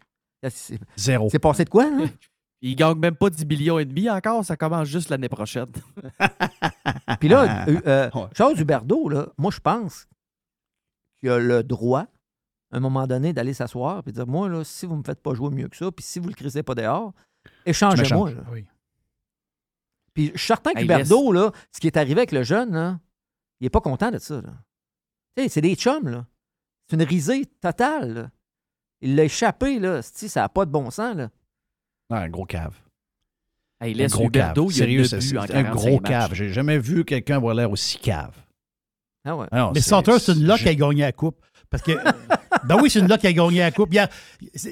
C'est 0.48 0.78
Zéro. 0.96 1.28
c'est 1.30 1.40
passé 1.40 1.64
de 1.64 1.70
quoi, 1.70 1.90
là? 1.90 2.06
Il 2.60 2.74
gagne 2.74 2.98
même 2.98 3.14
pas 3.14 3.30
10 3.30 3.46
millions 3.46 3.78
et 3.78 3.84
demi 3.84 4.08
encore, 4.10 4.44
ça 4.44 4.56
commence 4.56 4.88
juste 4.88 5.10
l'année 5.10 5.28
prochaine. 5.28 5.66
Puis 7.20 7.28
là, 7.28 7.68
euh, 7.68 7.80
euh, 7.86 8.10
Charles 8.36 8.60
Huberdeau, 8.60 9.08
là, 9.08 9.28
moi, 9.38 9.52
je 9.52 9.60
pense 9.60 10.08
qu'il 11.20 11.30
a 11.30 11.38
le 11.38 11.62
droit, 11.62 12.06
à 12.72 12.76
un 12.78 12.80
moment 12.80 13.06
donné, 13.06 13.32
d'aller 13.32 13.54
s'asseoir 13.54 14.02
et 14.06 14.12
dire 14.12 14.26
Moi, 14.26 14.48
là, 14.48 14.64
si 14.64 14.86
vous 14.86 14.94
ne 14.94 14.98
me 14.98 15.04
faites 15.04 15.20
pas 15.22 15.34
jouer 15.34 15.50
mieux 15.50 15.68
que 15.68 15.76
ça, 15.76 15.90
puis 15.92 16.04
si 16.04 16.18
vous 16.18 16.24
ne 16.26 16.30
le 16.30 16.34
crisez 16.34 16.64
pas 16.64 16.74
dehors, 16.74 17.12
échangez-moi. 17.64 18.30
Oui. 18.50 18.64
Puis 20.14 20.32
je 20.34 20.38
suis 20.38 20.46
certain 20.48 20.70
Hey, 20.70 20.78
qu'Huberdeau, 20.82 21.30
là, 21.30 21.52
ce 21.72 21.78
qui 21.78 21.86
est 21.86 21.96
arrivé 21.96 22.20
avec 22.20 22.32
le 22.32 22.42
jeune, 22.42 22.72
là, 22.72 22.98
il 23.60 23.64
n'est 23.66 23.70
pas 23.70 23.80
content 23.80 24.10
de 24.10 24.18
ça. 24.18 24.40
là. 24.40 24.50
C'est 25.48 25.60
des 25.60 25.74
chums, 25.76 26.08
là. 26.08 26.26
C'est 26.88 26.96
une 26.96 27.02
risée 27.02 27.44
totale. 27.60 28.12
là. 28.14 28.30
Il 29.00 29.14
l'a 29.14 29.24
échappé, 29.24 29.78
là. 29.78 30.00
Si, 30.02 30.28
ça 30.28 30.40
n'a 30.40 30.48
pas 30.48 30.64
de 30.64 30.70
bon 30.72 30.90
sens, 30.90 31.14
là. 31.14 31.30
Ah, 32.10 32.20
un 32.22 32.28
gros 32.28 32.46
cave. 32.46 32.74
Hey, 33.80 33.92
Un 33.94 33.98
laisse 33.98 34.12
gros 34.12 34.24
Huberdeau, 34.26 34.66
cave. 34.66 34.72
il 34.72 34.78
y 34.78 34.82
a 34.82 34.84
Sérieux, 35.04 35.04
c'est 35.04 35.36
un 35.36 35.46
45 35.46 35.70
gros 35.72 36.00
matchs. 36.00 36.10
cave. 36.10 36.34
J'ai 36.34 36.52
jamais 36.52 36.78
vu 36.78 37.04
quelqu'un 37.04 37.36
avoir 37.36 37.54
l'air 37.54 37.70
aussi 37.70 37.98
cave. 37.98 38.34
Ah 39.24 39.36
ouais. 39.36 39.46
Ah 39.52 39.58
non, 39.58 39.72
Mais 39.74 39.80
Sauter, 39.80 40.18
c'est 40.18 40.32
une 40.32 40.44
lock 40.46 40.58
je- 40.58 40.62
qui 40.64 40.68
a 40.70 40.74
gagné 40.74 41.02
la 41.02 41.12
coupe. 41.12 41.40
Parce 41.70 41.82
que. 41.82 41.92
ben 42.64 42.78
oui, 42.80 42.90
c'est 42.90 42.98
une 43.00 43.08
lock 43.08 43.20
qui 43.20 43.26
a 43.28 43.32
gagné 43.32 43.58
la 43.60 43.70
coupe. 43.70 43.92
Il, 43.92 43.98
a- 44.00 44.08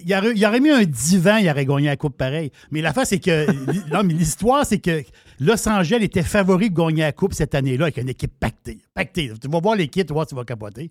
il 0.02 0.14
aurait, 0.14 0.32
il 0.34 0.44
aurait 0.46 0.60
mis 0.60 0.70
un 0.70 0.82
divan, 0.84 1.36
il 1.36 1.48
aurait 1.48 1.66
gagné 1.66 1.86
la 1.86 1.96
coupe 1.96 2.16
pareil. 2.16 2.50
Mais 2.72 2.80
l'affaire, 2.80 3.06
c'est 3.06 3.20
que. 3.20 3.46
non, 3.92 4.02
mais 4.02 4.14
l'histoire, 4.14 4.64
c'est 4.66 4.78
que 4.80 5.02
Los 5.40 5.68
Angeles 5.68 5.98
était 6.02 6.22
favori 6.22 6.70
pour 6.70 6.86
gagner 6.88 7.02
la 7.02 7.12
coupe 7.12 7.34
cette 7.34 7.54
année-là 7.54 7.84
avec 7.86 7.98
une 7.98 8.08
équipe 8.08 8.38
pactée. 8.38 8.78
Pactée. 8.94 9.32
Tu 9.40 9.48
vas 9.48 9.60
voir 9.60 9.76
l'équipe, 9.76 10.06
tu 10.06 10.12
vois, 10.12 10.24
tu 10.26 10.34
vas 10.34 10.44
capoter. 10.44 10.88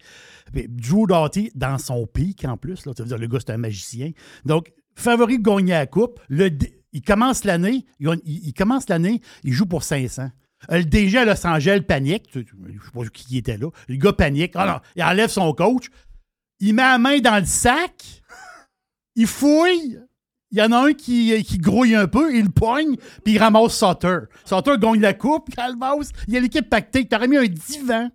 Drew 0.53 1.07
Doughty, 1.07 1.51
dans 1.55 1.77
son 1.77 2.05
pic 2.05 2.45
en 2.45 2.57
plus, 2.57 2.85
là, 2.85 2.93
ça 2.95 3.03
veut 3.03 3.09
dire 3.09 3.17
le 3.17 3.27
gars, 3.27 3.39
c'est 3.39 3.51
un 3.53 3.57
magicien. 3.57 4.11
Donc, 4.45 4.71
favori 4.95 5.39
de 5.39 5.43
gagner 5.43 5.71
la 5.73 5.87
coupe. 5.87 6.19
Le, 6.29 6.49
il 6.93 7.01
commence 7.01 7.43
l'année, 7.43 7.85
il, 7.99 8.53
commence 8.53 8.87
l'année, 8.87 9.19
il 9.43 9.51
joue 9.53 9.65
pour 9.65 9.83
500. 9.83 10.29
Euh, 10.71 10.77
Le 10.77 10.85
DG 10.85 11.17
à 11.17 11.25
Los 11.25 11.45
Angeles 11.45 11.81
panique. 11.81 12.27
Tu- 12.31 12.45
tu- 12.45 12.55
Je 12.65 12.71
ne 12.73 12.79
sais 12.79 12.91
pas 12.93 13.05
qui 13.11 13.37
était 13.37 13.57
là. 13.57 13.69
Le 13.87 13.95
gars 13.97 14.13
panique. 14.13 14.51
Ah 14.55 14.65
non, 14.65 14.79
il 14.95 15.03
enlève 15.03 15.29
son 15.29 15.51
coach. 15.53 15.87
Il 16.59 16.73
met 16.75 16.81
la 16.83 16.97
main 16.97 17.19
dans 17.19 17.39
le 17.39 17.45
sac. 17.45 18.21
Il 19.15 19.27
fouille. 19.27 19.99
Il 20.51 20.59
y 20.59 20.61
en 20.61 20.71
a 20.71 20.87
un 20.87 20.93
qui, 20.93 21.43
qui 21.43 21.57
grouille 21.57 21.95
un 21.95 22.07
peu, 22.07 22.33
il 22.35 22.43
le 22.45 22.49
poigne, 22.49 22.95
puis 23.23 23.33
il 23.33 23.37
ramasse 23.39 23.73
Sauter. 23.73 24.19
Sauter 24.45 24.73
gagne 24.79 25.01
la 25.01 25.13
coupe, 25.13 25.49
Calvas. 25.55 26.11
Il 26.27 26.33
y 26.33 26.37
a 26.37 26.39
l'équipe 26.39 26.69
pactée. 26.69 27.05
T'aurais 27.07 27.27
mis 27.27 27.37
un 27.37 27.45
divan. 27.45 28.09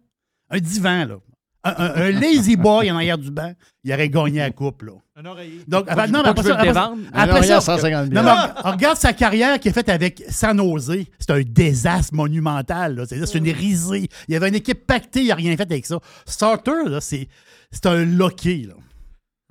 Un 0.50 0.58
divan, 0.58 1.04
là. 1.06 1.16
Un, 1.62 1.70
un- 1.76 1.94
un 1.94 2.10
lazy 2.12 2.56
boy 2.56 2.90
en 2.90 2.94
arrière 2.96 3.18
du 3.18 3.30
banc. 3.30 3.52
Il 3.84 3.92
aurait 3.92 4.08
gagné 4.08 4.38
la 4.38 4.50
coupe, 4.50 4.82
là. 4.82 4.92
Un 5.16 5.26
oreiller. 5.26 5.60
Donc, 5.68 5.84
après, 5.88 6.08
non, 6.08 6.20
après 6.20 6.42
ça, 6.42 6.54
après 6.54 6.66
ça- 6.68 6.72
dévendre. 6.72 7.02
Un 7.12 7.20
après 7.22 7.38
arrière, 7.40 7.60
ça, 7.60 7.76
150 7.76 8.10
non, 8.10 8.22
000. 8.22 8.24
mais 8.24 8.30
re- 8.30 8.72
regarde 8.72 8.96
sa 8.96 9.12
carrière 9.12 9.60
qu'il 9.60 9.70
a 9.70 9.74
faite 9.74 9.88
avec 9.90 10.22
San 10.30 10.56
Jose. 10.58 11.04
C'est 11.18 11.30
un 11.30 11.42
désastre 11.42 12.14
monumental. 12.14 12.94
là. 12.96 13.04
C'est 13.06 13.34
une 13.34 13.50
risée. 13.50 14.08
Il 14.28 14.32
y 14.32 14.36
avait 14.36 14.48
une 14.48 14.54
équipe 14.54 14.86
pactée, 14.86 15.20
il 15.22 15.28
n'a 15.28 15.34
rien 15.34 15.54
fait 15.58 15.70
avec 15.70 15.84
ça. 15.84 15.98
Starter, 16.24 16.84
là, 16.86 17.00
c'est 17.02 17.28
c'est 17.70 17.84
un 17.86 18.04
loqué. 18.06 18.66
Là. 18.66 18.74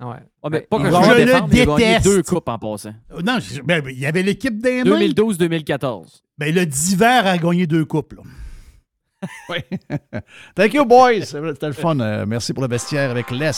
Ah 0.02 0.08
ouais. 0.08 0.14
Mais 0.44 0.50
Ben, 0.50 0.62
pas 0.70 0.78
que 0.78 0.84
je 0.84 0.88
le 0.90 1.18
le 1.18 1.24
défendre, 1.26 1.48
il 1.52 1.60
a 1.60 1.66
gagné 1.66 1.76
déteste. 1.76 2.04
deux 2.06 2.22
coupes 2.22 2.48
en 2.48 2.58
passant. 2.58 2.94
Euh, 3.12 3.20
Non, 3.22 3.38
je- 3.38 3.60
ben, 3.60 3.82
ben, 3.82 3.90
il 3.94 3.98
y 4.00 4.06
avait 4.06 4.22
l'équipe 4.22 4.58
des 4.60 4.82
mains. 4.82 4.98
2012-2014. 4.98 6.22
Ben, 6.38 6.54
le 6.54 6.64
diver 6.64 7.04
a 7.24 7.36
gagné 7.36 7.66
deux 7.66 7.84
coupes. 7.84 8.14
là. 8.14 8.22
Oui. 9.50 9.58
Thank 10.54 10.72
you, 10.74 10.84
boys. 10.86 11.22
C'était 11.26 11.66
le 11.66 11.72
fun. 11.74 12.00
Euh, 12.00 12.24
merci 12.26 12.54
pour 12.54 12.62
le 12.62 12.68
vestiaire 12.70 13.10
avec 13.10 13.30
Les. 13.30 13.50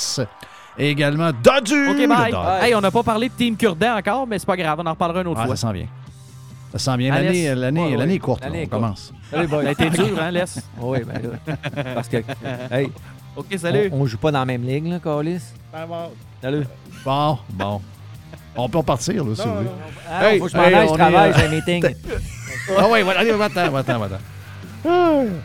Et 0.78 0.90
également 0.90 1.30
Dodu. 1.32 1.90
OK, 1.90 2.08
bye. 2.08 2.34
Hey, 2.62 2.74
on 2.74 2.80
n'a 2.80 2.90
pas 2.90 3.02
parlé 3.04 3.28
de 3.28 3.34
Team 3.34 3.56
Kurdan 3.56 3.96
encore, 3.98 4.26
mais 4.26 4.38
c'est 4.40 4.46
pas 4.46 4.56
grave, 4.56 4.80
on 4.82 4.86
en 4.86 4.90
reparlera 4.92 5.20
une 5.20 5.28
autre 5.28 5.40
Ah, 5.42 5.46
fois. 5.46 5.54
ça 5.54 5.68
sent 5.68 5.74
bien. 5.74 5.86
Ça 6.72 6.78
sent 6.78 6.96
bien. 6.96 7.12
Allez, 7.14 7.54
L'année 7.54 7.80
ouais, 7.94 7.96
ouais. 7.96 8.14
est 8.14 8.18
courte. 8.18 8.42
L'année 8.42 8.62
On 8.64 8.68
courte. 8.68 8.82
commence. 8.82 9.12
Salut, 9.30 9.46
boys. 9.46 9.62
Ça 9.62 9.68
a 9.68 9.72
été 9.72 9.90
dur, 9.90 10.18
hein, 10.20 10.30
Les? 10.32 10.44
Oui, 10.80 10.98
ben 11.04 11.22
là. 11.22 11.56
Parce 11.94 12.08
que, 12.08 12.16
hey, 12.72 12.90
OK, 13.36 13.46
salut. 13.58 13.90
on, 13.92 14.00
on 14.00 14.06
joue 14.06 14.16
pas 14.18 14.32
dans 14.32 14.38
la 14.40 14.46
même 14.46 14.62
ligue, 14.66 14.86
là, 14.86 14.98
Carlis. 14.98 15.42
Salut. 16.42 16.66
Bon, 17.04 17.38
bon. 17.50 17.80
On 18.56 18.68
peut 18.68 18.78
repartir, 18.78 19.24
là, 19.24 19.34
si 19.34 19.42
vous 19.42 19.54
voulez. 19.54 19.68
Ah, 20.10 20.32
faut 20.38 20.44
que 20.44 20.50
je 20.50 20.56
m'en 20.56 20.62
aille, 20.64 20.88
je 20.88 20.92
on 20.92 20.96
travaille, 20.96 21.32
j'ai 21.36 21.44
un 21.44 21.48
meeting. 21.48 21.84
ah 22.76 22.86
oui, 22.90 23.02
voilà, 23.02 23.20
allez, 23.20 23.32
va-t'en, 23.32 23.70
va-t'en, 23.70 23.98
va-t'en. 24.00 24.18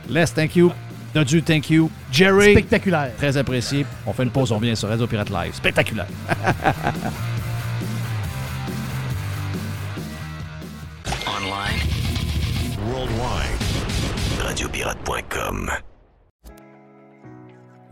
Les, 0.09 0.25
thank 0.25 0.55
you. 0.55 0.71
Dodu, 1.13 1.41
thank 1.43 1.69
you. 1.69 1.89
Jerry. 2.11 2.51
Spectaculaire. 2.51 3.15
Très 3.15 3.37
apprécié. 3.37 3.85
On 4.05 4.13
fait 4.13 4.23
une 4.23 4.31
pause, 4.31 4.51
on 4.51 4.55
revient 4.55 4.75
sur 4.75 4.89
Radio 4.89 5.07
Pirate 5.07 5.29
Live. 5.29 5.53
Spectaculaire. 5.53 6.07
Online. 11.27 11.79
Worldwide. 12.91 13.61
Radiopirate.com. 14.43 15.71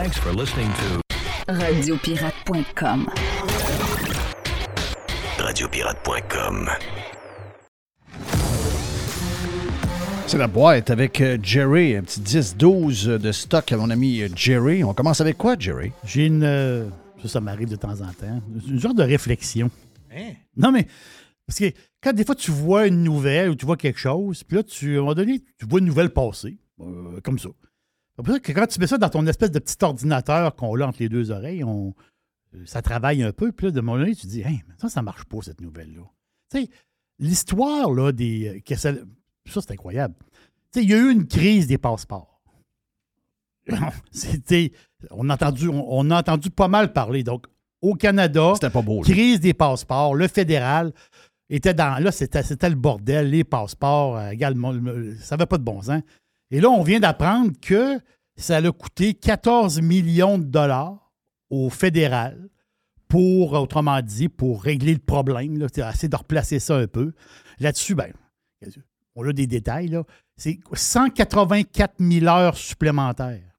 Thanks 0.00 0.16
for 0.16 0.32
listening 0.32 0.70
to 0.72 1.52
Radiopirate.com. 1.52 3.10
Radiopirate.com. 5.38 6.70
C'est 10.26 10.38
la 10.38 10.46
boîte 10.46 10.88
avec 10.88 11.20
euh, 11.20 11.36
Jerry, 11.42 11.96
un 11.96 12.02
petit 12.02 12.22
10-12 12.22 13.18
de 13.18 13.30
stock 13.30 13.70
à 13.70 13.76
mon 13.76 13.90
ami 13.90 14.22
euh, 14.22 14.28
Jerry. 14.34 14.82
On 14.84 14.94
commence 14.94 15.20
avec 15.20 15.36
quoi, 15.36 15.56
Jerry? 15.58 15.92
J'ai 16.04 16.24
une. 16.24 16.44
euh, 16.44 16.88
ça, 17.20 17.28
ça 17.28 17.40
m'arrive 17.42 17.68
de 17.68 17.76
temps 17.76 18.00
en 18.00 18.10
temps. 18.14 18.40
Une 18.70 18.80
genre 18.80 18.94
de 18.94 19.02
réflexion. 19.02 19.70
Non, 20.56 20.72
mais. 20.72 20.86
Parce 21.46 21.58
que 21.58 21.72
quand 22.02 22.14
des 22.14 22.24
fois 22.24 22.36
tu 22.36 22.50
vois 22.50 22.86
une 22.86 23.02
nouvelle 23.02 23.50
ou 23.50 23.54
tu 23.54 23.66
vois 23.66 23.76
quelque 23.76 24.00
chose, 24.00 24.44
puis 24.44 24.56
là, 24.56 24.62
tu, 24.62 24.94
à 24.94 24.96
un 24.96 25.00
moment 25.00 25.14
donné, 25.14 25.42
tu 25.58 25.66
vois 25.68 25.80
une 25.80 25.84
nouvelle 25.84 26.08
passer, 26.08 26.56
euh, 26.80 27.20
comme 27.22 27.38
ça. 27.38 27.50
Que 28.22 28.52
quand 28.52 28.66
tu 28.66 28.78
mets 28.80 28.86
ça 28.86 28.98
dans 28.98 29.08
ton 29.08 29.26
espèce 29.26 29.50
de 29.50 29.58
petit 29.58 29.76
ordinateur 29.82 30.54
qu'on 30.56 30.78
a 30.80 30.86
entre 30.86 30.98
les 31.00 31.08
deux 31.08 31.30
oreilles, 31.30 31.64
on, 31.64 31.94
euh, 32.54 32.62
ça 32.66 32.82
travaille 32.82 33.22
un 33.22 33.32
peu, 33.32 33.52
puis 33.52 33.66
là, 33.66 33.72
de 33.72 33.80
moment 33.80 33.98
donné, 33.98 34.14
tu 34.14 34.22
te 34.22 34.26
dis, 34.28 34.40
hey, 34.42 34.62
ça, 34.78 34.88
ça 34.88 35.02
marche 35.02 35.24
pas, 35.24 35.38
cette 35.42 35.60
nouvelle-là. 35.60 36.02
Tu 36.50 36.62
sais, 36.62 36.68
l'histoire, 37.18 37.90
là, 37.92 38.12
des. 38.12 38.48
euh, 38.48 38.60
que 38.60 38.74
ça, 38.74 38.92
ça, 39.46 39.60
c'est 39.60 39.72
incroyable. 39.72 40.14
Tu 40.72 40.80
sais, 40.80 40.84
il 40.84 40.90
y 40.90 40.94
a 40.94 40.98
eu 40.98 41.10
une 41.10 41.26
crise 41.26 41.66
des 41.66 41.78
passeports. 41.78 42.40
C'était. 44.10 44.72
On 45.10 45.28
a, 45.30 45.34
entendu, 45.34 45.68
on, 45.68 45.86
on 45.88 46.10
a 46.10 46.18
entendu 46.18 46.50
pas 46.50 46.68
mal 46.68 46.92
parler. 46.92 47.22
Donc, 47.22 47.46
au 47.82 47.94
Canada, 47.94 48.52
pas 48.60 48.82
beau, 48.82 49.00
crise 49.00 49.40
des 49.40 49.54
passeports, 49.54 50.14
le 50.14 50.28
fédéral 50.28 50.92
était 51.48 51.72
dans. 51.74 52.02
Là, 52.02 52.12
c'était 52.12 52.68
le 52.68 52.74
bordel, 52.74 53.30
les 53.30 53.44
passeports, 53.44 54.16
euh, 54.18 54.30
également, 54.30 54.72
le- 54.72 55.16
ça 55.16 55.36
n'avait 55.36 55.46
pas 55.46 55.58
de 55.58 55.62
bon 55.64 55.80
sens. 55.82 56.02
Et 56.50 56.60
là, 56.60 56.70
on 56.70 56.82
vient 56.82 57.00
d'apprendre 57.00 57.52
que 57.60 58.00
ça 58.36 58.56
a 58.56 58.72
coûté 58.72 59.14
14 59.14 59.80
millions 59.80 60.38
de 60.38 60.44
dollars 60.44 61.12
au 61.50 61.70
fédéral 61.70 62.48
pour, 63.08 63.52
autrement 63.52 64.00
dit, 64.02 64.28
pour 64.28 64.62
régler 64.62 64.94
le 64.94 65.00
problème, 65.00 65.58
là, 65.58 65.66
essayer 65.66 66.08
de 66.08 66.16
replacer 66.16 66.58
ça 66.58 66.76
un 66.76 66.86
peu. 66.86 67.12
Là-dessus, 67.58 67.94
ben, 67.94 68.12
on 69.14 69.28
a 69.28 69.32
des 69.32 69.46
détails. 69.46 69.98
C'est 70.36 70.60
184 70.72 71.96
000 71.98 72.26
heures 72.26 72.56
supplémentaires. 72.56 73.50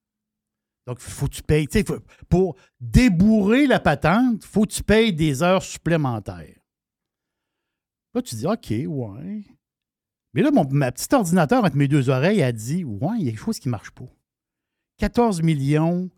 Donc, 0.88 1.00
faut 1.00 1.28
que 1.28 1.36
tu 1.36 1.44
payes. 1.44 1.68
pour 2.28 2.56
débourrer 2.80 3.68
la 3.68 3.80
patente, 3.80 4.44
il 4.44 4.48
faut 4.48 4.64
que 4.64 4.72
tu 4.72 4.84
payes 4.84 5.14
des 5.14 5.44
heures 5.44 5.64
supplémentaires. 5.64 6.60
Là, 8.14 8.22
tu 8.22 8.36
dis, 8.36 8.48
OK, 8.48 8.72
ouais. 8.72 9.44
Mais 10.34 10.42
là, 10.42 10.52
mon, 10.52 10.66
ma 10.70 10.92
petite 10.92 11.14
ordinateur 11.14 11.64
entre 11.64 11.76
mes 11.76 11.88
deux 11.88 12.10
oreilles 12.10 12.42
a 12.42 12.52
dit, 12.52 12.84
ouais, 12.84 13.16
il 13.20 13.26
y 13.26 13.28
a 13.28 13.32
quelque 13.32 13.44
chose 13.44 13.60
qui 13.60 13.68
ne 13.68 13.72
marche 13.72 13.92
pas. 13.92 14.06
14 14.98 15.42
millions 15.42 16.10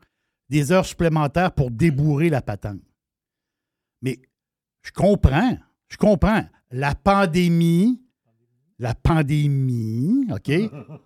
des 0.49 0.72
heures 0.72 0.85
supplémentaires 0.85 1.52
pour 1.53 1.72
débourrer 1.72 2.30
la 2.30 2.41
patente. 2.41 2.81
Mais 4.02 4.19
je 4.84 4.91
comprends, 4.91 5.57
je 5.88 5.98
comprends. 5.98 6.44
La 6.69 6.94
pandémie, 6.94 8.02
la 8.77 8.94
pandémie, 8.94 10.27
OK, 10.31 10.52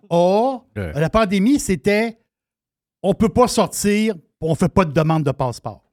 a, 0.10 0.60
la 0.76 1.10
pandémie, 1.10 1.60
c'était 1.60 2.18
on 3.04 3.10
ne 3.10 3.14
peut 3.14 3.30
pas 3.30 3.48
sortir, 3.48 4.16
on 4.42 4.52
ne 4.52 4.56
fait 4.56 4.70
pas 4.70 4.86
de 4.86 4.92
demande 4.92 5.24
de 5.24 5.32
passeport. 5.32 5.84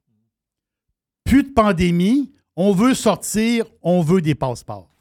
Plus 1.23 1.43
de 1.43 1.49
pandémie, 1.49 2.33
on 2.55 2.71
veut 2.71 2.93
sortir, 2.93 3.65
on 3.81 4.01
veut 4.01 4.21
des 4.21 4.35
passeports. 4.35 4.94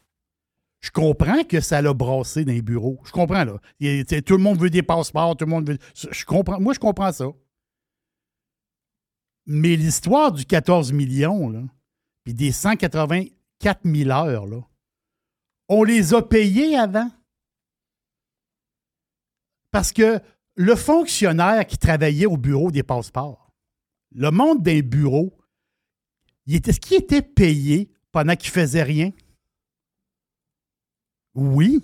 Je 0.85 0.91
comprends 0.91 1.45
que 1.45 1.63
ça 1.63 1.81
l'a 1.81 1.95
brassé 1.95 2.45
dans 2.45 2.53
les 2.53 2.61
bureaux. 2.61 3.01
Je 3.07 3.11
comprends, 3.11 3.43
là. 3.43 3.59
Tout 4.21 4.37
le 4.37 4.43
monde 4.43 4.59
veut 4.59 4.69
des 4.69 4.83
passeports, 4.83 5.35
tout 5.35 5.47
le 5.47 5.51
monde 5.51 5.67
veut. 5.67 5.79
Je 5.95 6.25
comprends. 6.27 6.61
Moi, 6.61 6.75
je 6.75 6.79
comprends 6.79 7.11
ça. 7.11 7.25
Mais 9.47 9.77
l'histoire 9.77 10.31
du 10.31 10.45
14 10.45 10.93
millions, 10.93 11.49
là, 11.49 11.63
puis 12.23 12.35
des 12.35 12.53
184 12.53 13.81
000 13.83 14.11
heures, 14.11 14.45
là, 14.45 14.61
on 15.71 15.85
les 15.85 16.13
a 16.13 16.21
payés 16.21 16.77
avant. 16.77 17.11
Parce 19.71 19.91
que 19.91 20.21
le 20.55 20.77
fonctionnaire 20.77 21.67
qui 21.67 21.79
travaillait 21.79 22.27
au 22.27 22.37
bureau 22.37 22.71
des 22.71 22.83
passeports, 22.83 23.55
le 24.15 24.31
monde 24.31 24.69
il 24.69 26.57
était, 26.57 26.73
est-ce 26.73 26.81
qu'il 26.81 26.99
était 26.99 27.23
payé 27.23 27.91
pendant 28.13 28.37
qu'il 28.37 28.51
faisait 28.51 28.83
rien? 28.83 29.13
Oui. 31.35 31.81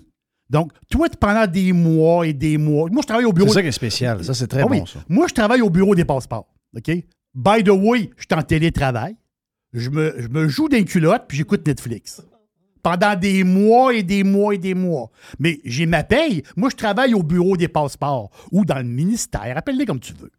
Donc, 0.49 0.71
toi, 0.89 1.07
pendant 1.19 1.47
des 1.47 1.71
mois 1.71 2.27
et 2.27 2.33
des 2.33 2.57
mois. 2.57 2.89
Moi, 2.91 3.01
je 3.01 3.07
travaille 3.07 3.25
au 3.25 3.31
bureau. 3.33 3.47
C'est 3.47 3.53
ça 3.55 3.61
qui 3.61 3.67
est 3.69 3.71
spécial. 3.71 4.23
Ça, 4.23 4.33
c'est 4.33 4.47
très 4.47 4.61
Ah 4.61 4.67
oui. 4.69 4.79
bon, 4.79 4.85
ça. 4.85 4.99
Moi, 5.07 5.27
je 5.29 5.33
travaille 5.33 5.61
au 5.61 5.69
bureau 5.69 5.95
des 5.95 6.03
passeports. 6.05 6.53
OK? 6.75 6.91
By 7.33 7.63
the 7.63 7.69
way, 7.69 8.09
je 8.17 8.23
suis 8.29 8.37
en 8.39 8.43
télétravail. 8.43 9.15
Je 9.73 9.89
me, 9.89 10.13
je 10.19 10.27
me 10.27 10.49
joue 10.49 10.67
d'un 10.67 10.83
culotte 10.83 11.23
puis 11.29 11.37
j'écoute 11.37 11.65
Netflix. 11.65 12.21
Pendant 12.83 13.15
des 13.15 13.43
mois 13.45 13.93
et 13.93 14.03
des 14.03 14.23
mois 14.23 14.55
et 14.55 14.57
des 14.57 14.73
mois. 14.73 15.11
Mais 15.39 15.61
j'ai 15.63 15.85
ma 15.85 16.03
paye. 16.03 16.43
Moi, 16.57 16.69
je 16.69 16.75
travaille 16.75 17.13
au 17.13 17.23
bureau 17.23 17.55
des 17.55 17.69
passeports 17.69 18.29
ou 18.51 18.65
dans 18.65 18.79
le 18.79 18.83
ministère. 18.83 19.53
Appelle-les 19.55 19.85
comme 19.85 19.99
tu 19.99 20.13
veux. 20.13 20.31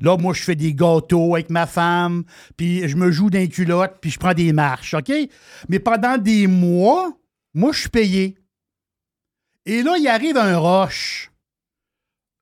Là, 0.00 0.16
moi, 0.16 0.32
je 0.32 0.42
fais 0.42 0.54
des 0.54 0.74
gâteaux 0.74 1.34
avec 1.34 1.50
ma 1.50 1.66
femme, 1.66 2.22
puis 2.56 2.88
je 2.88 2.96
me 2.96 3.10
joue 3.10 3.30
d'un 3.30 3.48
culotte, 3.48 3.96
puis 4.00 4.10
je 4.12 4.18
prends 4.18 4.32
des 4.32 4.52
marches, 4.52 4.94
OK? 4.94 5.12
Mais 5.68 5.80
pendant 5.80 6.16
des 6.18 6.46
mois, 6.46 7.12
moi, 7.52 7.72
je 7.72 7.80
suis 7.80 7.88
payé. 7.88 8.36
Et 9.66 9.82
là, 9.82 9.96
il 9.98 10.08
arrive 10.08 10.36
un 10.36 10.58
roche. 10.58 11.30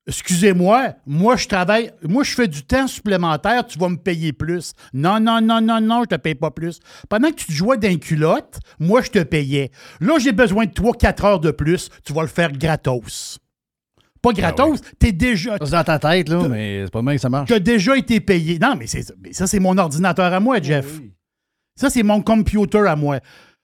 Excusez-moi, 0.06 0.94
moi 1.06 1.36
je 1.36 1.46
travaille, 1.46 1.92
moi 2.02 2.24
je 2.24 2.34
fais 2.34 2.48
du 2.48 2.62
temps 2.64 2.88
supplémentaire, 2.88 3.64
tu 3.66 3.78
vas 3.78 3.88
me 3.88 3.96
payer 3.96 4.32
plus. 4.32 4.72
Non, 4.92 5.20
non, 5.20 5.40
non, 5.40 5.60
non, 5.60 5.80
non, 5.80 6.02
je 6.02 6.08
te 6.08 6.14
paye 6.16 6.34
pas 6.34 6.50
plus. 6.50 6.80
Pendant 7.08 7.28
que 7.30 7.36
tu 7.36 7.46
te 7.46 7.52
jouais 7.52 7.76
d'un 7.76 7.96
culotte, 7.96 8.58
moi 8.80 9.02
je 9.02 9.10
te 9.10 9.22
payais. 9.22 9.70
Là, 10.00 10.18
j'ai 10.18 10.32
besoin 10.32 10.64
de 10.64 10.72
toi 10.72 10.92
4 10.98 11.24
heures 11.24 11.40
de 11.40 11.50
plus, 11.50 11.90
tu 12.04 12.12
vas 12.12 12.22
le 12.22 12.28
faire 12.28 12.50
gratos. 12.50 13.38
Pas 14.22 14.32
gratos, 14.32 14.80
t'es 14.98 15.12
déjà. 15.12 15.56
C'est 15.62 15.70
dans 15.70 15.84
ta 15.84 15.98
tête, 15.98 16.28
là, 16.28 16.48
mais 16.48 16.84
c'est 16.84 16.90
pas 16.90 17.02
mal 17.02 17.14
que 17.14 17.20
ça 17.20 17.28
marche. 17.28 17.48
Tu 17.48 17.54
as 17.54 17.60
déjà 17.60 17.96
été 17.96 18.20
payé. 18.20 18.58
Non, 18.58 18.74
mais, 18.76 18.86
c'est, 18.86 19.04
mais 19.22 19.32
ça, 19.32 19.46
c'est 19.46 19.60
mon 19.60 19.78
ordinateur 19.78 20.32
à 20.32 20.40
moi, 20.40 20.60
Jeff. 20.60 21.00
Ça, 21.76 21.88
c'est 21.88 22.02
mon 22.02 22.20
computer 22.20 22.86
à 22.86 22.96
moi. 22.96 23.20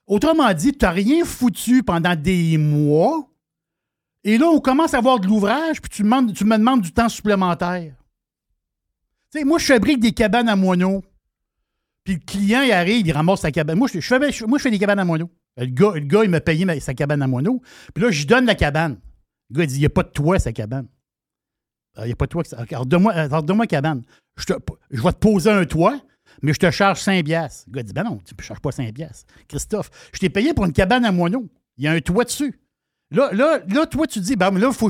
Autrement 0.06 0.52
dit, 0.54 0.72
tu 0.72 0.84
n'as 0.84 0.92
rien 0.92 1.24
foutu 1.24 1.82
pendant 1.82 2.14
des 2.14 2.56
mois. 2.56 3.28
Et 4.26 4.38
là, 4.38 4.46
on 4.48 4.58
commence 4.58 4.92
à 4.92 4.98
avoir 4.98 5.20
de 5.20 5.28
l'ouvrage, 5.28 5.80
puis 5.80 5.88
tu, 5.88 6.02
me 6.02 6.56
demandes 6.58 6.80
du 6.80 6.90
temps 6.90 7.08
supplémentaire. 7.08 7.94
Tu 9.30 9.38
sais, 9.38 9.44
moi, 9.44 9.60
je 9.60 9.66
fabrique 9.66 10.00
des 10.00 10.10
cabanes 10.10 10.48
à 10.48 10.56
moineaux. 10.56 11.04
Puis 12.02 12.14
le 12.14 12.20
client, 12.26 12.62
il 12.62 12.72
arrive, 12.72 13.06
il 13.06 13.12
ramasse 13.12 13.42
sa 13.42 13.52
cabane. 13.52 13.78
Moi, 13.78 13.86
je, 13.86 14.00
fais, 14.00 14.70
des 14.70 14.78
cabanes 14.80 14.98
à 14.98 15.04
moineaux. 15.04 15.30
Le 15.56 15.66
gars, 15.66 15.92
le 15.94 16.00
gars 16.00 16.24
il 16.24 16.30
m'a 16.30 16.40
payé 16.40 16.80
sa 16.80 16.92
cabane 16.92 17.22
à 17.22 17.28
moineaux. 17.28 17.62
Puis 17.94 18.02
là, 18.02 18.10
je 18.10 18.26
donne 18.26 18.46
la 18.46 18.56
cabane. 18.56 18.98
Le 19.50 19.58
gars, 19.58 19.62
il 19.62 19.68
dit, 19.68 19.76
il 19.76 19.80
n'y 19.80 19.86
a 19.86 19.90
pas 19.90 20.02
de 20.02 20.08
toit, 20.08 20.40
sa 20.40 20.52
cabane. 20.52 20.88
Ah, 21.94 22.02
Il 22.02 22.06
n'y 22.08 22.12
a 22.12 22.16
pas 22.16 22.26
de 22.26 22.30
toit. 22.30 22.42
Alors, 22.68 22.84
donne-moi 22.84 23.12
alors, 23.12 23.44
donne-moi 23.44 23.68
cabane. 23.68 24.02
Je, 24.38 24.44
vais 24.52 25.12
te 25.12 25.18
poser 25.18 25.50
un 25.50 25.64
toit, 25.66 26.00
mais 26.42 26.52
je 26.52 26.58
te 26.58 26.68
charge 26.72 27.00
5 27.00 27.24
piastres. 27.24 27.66
Le 27.68 27.74
gars 27.74 27.82
dit, 27.84 27.92
ben 27.92 28.02
non, 28.02 28.18
tu 28.24 28.34
ne 28.36 28.42
charges 28.42 28.60
pas 28.60 28.72
5 28.72 28.92
piastres. 28.92 29.32
Christophe, 29.46 29.88
je 30.12 30.18
t'ai 30.18 30.30
payé 30.30 30.52
pour 30.52 30.64
une 30.64 30.72
cabane 30.72 31.04
à 31.04 31.12
moineaux. 31.12 31.48
Il 31.78 31.84
y 31.84 31.86
a 31.86 31.92
un 31.92 32.00
toit 32.00 32.24
dessus. 32.24 32.58
Là, 33.10 33.30
là, 33.32 33.60
là 33.68 33.86
toi, 33.86 34.06
tu 34.06 34.20
dis, 34.20 34.36
ben 34.36 34.50
là, 34.58 34.68
il 34.70 34.74
faut 34.74 34.88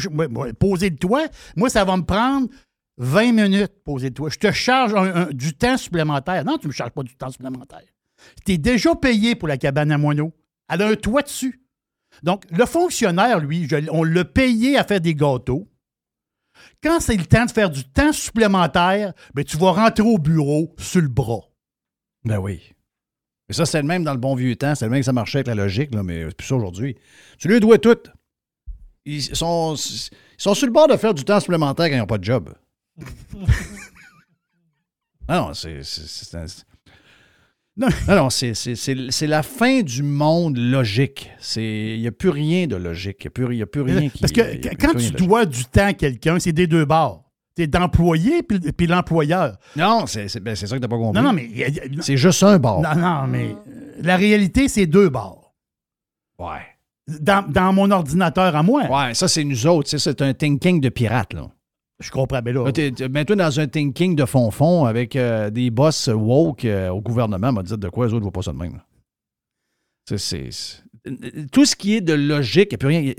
poser 0.58 0.90
le 0.90 0.96
toit. 0.96 1.26
Moi, 1.56 1.68
ça 1.68 1.84
va 1.84 1.96
me 1.96 2.02
prendre 2.02 2.48
20 2.98 3.32
minutes 3.32 3.72
poser 3.84 4.08
le 4.08 4.14
toit. 4.14 4.30
Je 4.30 4.38
te 4.38 4.50
charge 4.52 4.94
du 5.34 5.54
temps 5.54 5.76
supplémentaire. 5.76 6.44
Non, 6.44 6.58
tu 6.58 6.66
ne 6.66 6.68
me 6.68 6.72
charges 6.74 6.92
pas 6.92 7.02
du 7.02 7.14
temps 7.14 7.30
supplémentaire. 7.30 7.84
Tu 8.44 8.52
es 8.52 8.58
déjà 8.58 8.94
payé 8.94 9.34
pour 9.34 9.48
la 9.48 9.58
cabane 9.58 9.92
à 9.92 9.98
moineaux. 9.98 10.32
Elle 10.68 10.82
a 10.82 10.88
un 10.88 10.96
toit 10.96 11.22
dessus. 11.22 11.62
Donc, 12.22 12.44
le 12.50 12.64
fonctionnaire, 12.64 13.40
lui, 13.40 13.68
on 13.90 14.02
l'a 14.02 14.24
payé 14.24 14.78
à 14.78 14.84
faire 14.84 15.00
des 15.00 15.14
gâteaux. 15.14 15.68
Quand 16.82 17.00
c'est 17.00 17.16
le 17.16 17.26
temps 17.26 17.44
de 17.44 17.50
faire 17.50 17.68
du 17.68 17.84
temps 17.84 18.12
supplémentaire, 18.12 19.12
ben, 19.34 19.44
tu 19.44 19.58
vas 19.58 19.72
rentrer 19.72 20.02
au 20.02 20.16
bureau 20.16 20.74
sur 20.78 21.02
le 21.02 21.08
bras. 21.08 21.50
Ben 22.24 22.38
oui. 22.38 22.72
Mais 23.48 23.54
ça, 23.54 23.64
c'est 23.66 23.80
le 23.80 23.86
même 23.86 24.02
dans 24.04 24.12
le 24.12 24.18
bon 24.18 24.34
vieux 24.34 24.56
temps. 24.56 24.74
C'est 24.74 24.84
le 24.86 24.90
même 24.90 25.00
que 25.00 25.06
ça 25.06 25.12
marchait 25.12 25.38
avec 25.38 25.46
la 25.48 25.54
logique, 25.54 25.94
là, 25.94 26.02
mais 26.02 26.24
c'est 26.28 26.36
plus 26.36 26.46
ça 26.46 26.56
aujourd'hui. 26.56 26.96
Tu 27.38 27.48
lui 27.48 27.60
dois 27.60 27.78
tout. 27.78 27.96
Ils 29.04 29.22
sont, 29.22 29.76
ils 29.76 30.10
sont 30.42 30.54
sur 30.54 30.66
le 30.66 30.72
bord 30.72 30.88
de 30.88 30.96
faire 30.96 31.14
du 31.14 31.24
temps 31.24 31.38
supplémentaire 31.38 31.86
quand 31.88 31.94
ils 31.94 31.98
n'ont 31.98 32.06
pas 32.06 32.18
de 32.18 32.24
job. 32.24 32.52
non, 35.28 35.52
c'est. 35.54 35.80
Non, 37.78 37.88
non, 38.08 38.30
c'est- 38.30 39.26
la 39.26 39.42
fin 39.42 39.82
du 39.82 40.02
monde 40.02 40.56
logique. 40.56 41.30
Il 41.56 42.00
n'y 42.00 42.06
a 42.08 42.12
plus 42.12 42.30
rien 42.30 42.66
de 42.66 42.76
logique. 42.76 43.24
Il 43.36 43.44
n'y 43.50 43.60
a, 43.60 43.64
a 43.64 43.66
plus 43.66 43.82
rien 43.82 44.08
qui. 44.08 44.20
Parce 44.20 44.32
que 44.32 44.74
quand 44.76 44.92
tu 44.92 44.94
logique. 44.94 45.16
dois 45.16 45.44
du 45.44 45.64
temps 45.66 45.86
à 45.88 45.92
quelqu'un, 45.92 46.38
c'est 46.38 46.52
des 46.52 46.66
deux 46.66 46.84
bords. 46.86 47.25
Tu 47.56 47.66
d'employé 47.68 48.42
puis, 48.42 48.58
puis 48.60 48.86
l'employeur. 48.86 49.56
Non, 49.76 50.06
c'est 50.06 50.28
c'est- 50.28 50.40
ben, 50.40 50.54
c'est 50.54 50.66
ça 50.66 50.76
que 50.76 50.80
tu 50.80 50.82
n'as 50.82 50.88
pas 50.88 50.98
compris. 50.98 51.20
Non, 51.22 51.28
non, 51.28 51.32
mais. 51.32 51.48
C'est 52.02 52.16
juste 52.18 52.42
un 52.42 52.58
bord. 52.58 52.82
Non, 52.82 52.94
non, 52.94 53.26
mais 53.26 53.56
la 54.02 54.16
réalité, 54.16 54.68
c'est 54.68 54.86
deux 54.86 55.08
bords. 55.08 55.54
Ouais. 56.38 56.60
Dans, 57.20 57.48
dans 57.50 57.72
mon 57.72 57.90
ordinateur 57.90 58.54
à 58.54 58.62
moi. 58.62 58.82
Ouais, 58.90 59.14
ça, 59.14 59.26
c'est 59.28 59.42
nous 59.44 59.66
autres. 59.66 59.88
C'est 59.96 60.20
un 60.22 60.34
thinking 60.34 60.80
de 60.80 60.88
pirate, 60.90 61.32
là. 61.32 61.48
Je 61.98 62.10
comprends, 62.10 62.42
mais 62.44 62.52
là. 62.52 62.64
Là, 62.66 62.72
t'es- 62.72 62.90
t'es- 62.90 63.08
Mets-toi 63.08 63.36
dans 63.36 63.58
un 63.58 63.66
thinking 63.68 64.14
de 64.16 64.26
fond-fond 64.26 64.84
avec 64.84 65.16
euh, 65.16 65.48
des 65.48 65.70
boss 65.70 66.08
woke 66.12 66.66
euh, 66.66 66.90
au 66.90 67.00
gouvernement, 67.00 67.52
m'a 67.52 67.62
dit 67.62 67.74
de 67.78 67.88
quoi 67.88 68.04
les 68.06 68.12
autres 68.12 68.18
ne 68.20 68.24
voient 68.24 68.32
pas 68.32 68.42
ça 68.42 68.52
de 68.52 68.58
même. 68.58 68.80
C'est- 70.04 70.82
Tout 71.52 71.64
ce 71.64 71.74
qui 71.74 71.94
est 71.96 72.00
de 72.02 72.12
logique, 72.12 72.74
a 72.74 72.76
plus 72.76 72.88
rien. 72.88 73.12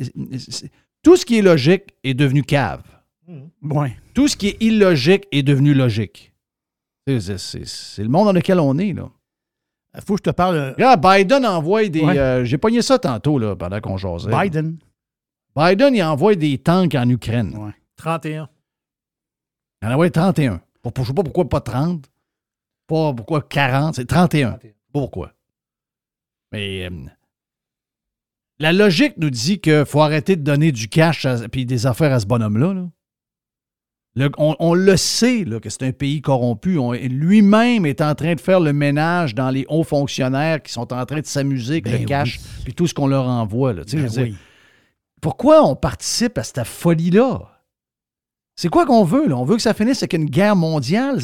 Tout 1.02 1.16
ce 1.16 1.26
qui 1.26 1.40
est 1.40 1.42
logique 1.42 1.84
est 2.04 2.14
devenu 2.14 2.44
cave. 2.44 2.84
Ouais. 3.64 3.96
Tout 4.18 4.28
ce 4.28 4.36
qui 4.36 4.48
est 4.48 4.58
illogique 4.64 5.28
est 5.32 5.44
devenu 5.44 5.76
logique. 5.76 6.34
C'est- 7.06 8.00
le 8.02 8.10
monde 8.10 8.26
dans 8.26 8.34
lequel 8.34 8.60
on 8.60 8.76
est, 8.80 8.92
là. 8.92 9.12
Faut 10.04 10.16
que 10.16 10.22
je 10.26 10.32
te 10.32 10.36
parle. 10.36 10.56
euh, 10.56 10.72
Regarde, 10.72 11.06
Biden 11.06 11.46
envoie 11.46 11.88
des. 11.88 12.02
Ouais. 12.02 12.18
euh, 12.18 12.44
J'ai 12.44 12.58
pogné 12.58 12.82
ça 12.82 12.98
tantôt, 12.98 13.38
là, 13.38 13.56
pendant 13.56 13.80
qu'on 13.80 13.96
jasait. 13.96 14.32
Biden. 14.32 14.80
Biden, 15.56 15.94
il 15.94 16.02
envoie 16.02 16.34
des 16.34 16.58
tanks 16.58 16.96
en 16.96 17.08
Ukraine. 17.08 17.56
31. 17.96 18.50
Il 19.84 19.88
en 19.88 19.92
envoie 19.92 20.10
31. 20.10 20.62
Pour- 20.82 20.94
pour- 20.94 21.06
Je 21.06 21.12
ne 21.12 21.14
sais 21.14 21.16
pas 21.16 21.24
pourquoi 21.24 21.48
pas 21.48 21.62
30. 21.62 22.10
Pas 22.88 23.14
pourquoi 23.14 23.44
40. 23.44 23.94
C'est 23.94 24.06
31. 24.08 24.54
Pas 24.54 24.60
Pourquoi? 24.94 25.32
Mais 26.52 26.88
euh, 26.88 27.06
la 28.58 28.74
logique 28.74 29.14
nous 29.18 29.30
dit 29.30 29.60
qu'il 29.62 29.86
faut 29.86 30.02
arrêter 30.02 30.36
de 30.36 30.42
donner 30.42 30.72
du 30.72 30.88
cash 30.90 31.28
et 31.54 31.66
des 31.66 31.86
affaires 31.86 32.14
à 32.14 32.20
ce 32.20 32.26
bonhomme-là. 32.26 32.74
là. 32.74 32.90
Le- 34.18 34.32
on, 34.38 34.56
on 34.60 34.74
le 34.74 34.98
sait 34.98 35.44
là, 35.46 35.60
que 35.60 35.70
c'est 35.70 35.84
un 35.84 35.92
pays 35.92 36.22
corrompu. 36.22 36.80
Lui-même 37.10 37.86
est 37.86 38.02
en 38.02 38.16
train 38.16 38.34
de 38.36 38.42
faire 38.42 38.60
le 38.60 38.74
ménage 38.74 39.36
dans 39.36 39.50
les 39.52 39.66
hauts 39.70 39.84
fonctionnaires 39.84 40.62
qui 40.64 40.74
sont 40.74 40.92
en 40.92 41.06
train 41.06 41.20
de 41.22 41.26
s'amuser 41.26 41.74
avec 41.76 41.84
Ben 41.86 42.00
le 42.02 42.06
cash 42.08 42.40
puis 42.64 42.74
tout 42.74 42.88
ce 42.88 42.94
qu'on 42.94 43.08
leur 43.08 43.28
envoie. 43.28 43.74
Là. 43.74 43.84
Ben 43.94 44.10
oui. 44.18 44.36
Pourquoi 45.22 45.64
on 45.68 45.76
participe 45.76 46.38
à 46.38 46.44
cette 46.44 46.64
folie-là? 46.64 47.42
C'est 48.56 48.70
quoi 48.70 48.86
qu'on 48.88 49.04
veut? 49.04 49.28
Là? 49.28 49.38
On 49.38 49.46
veut 49.46 49.56
que 49.56 49.62
ça 49.62 49.74
finisse 49.76 50.00
avec 50.00 50.14
une 50.14 50.26
guerre 50.26 50.56
mondiale. 50.56 51.20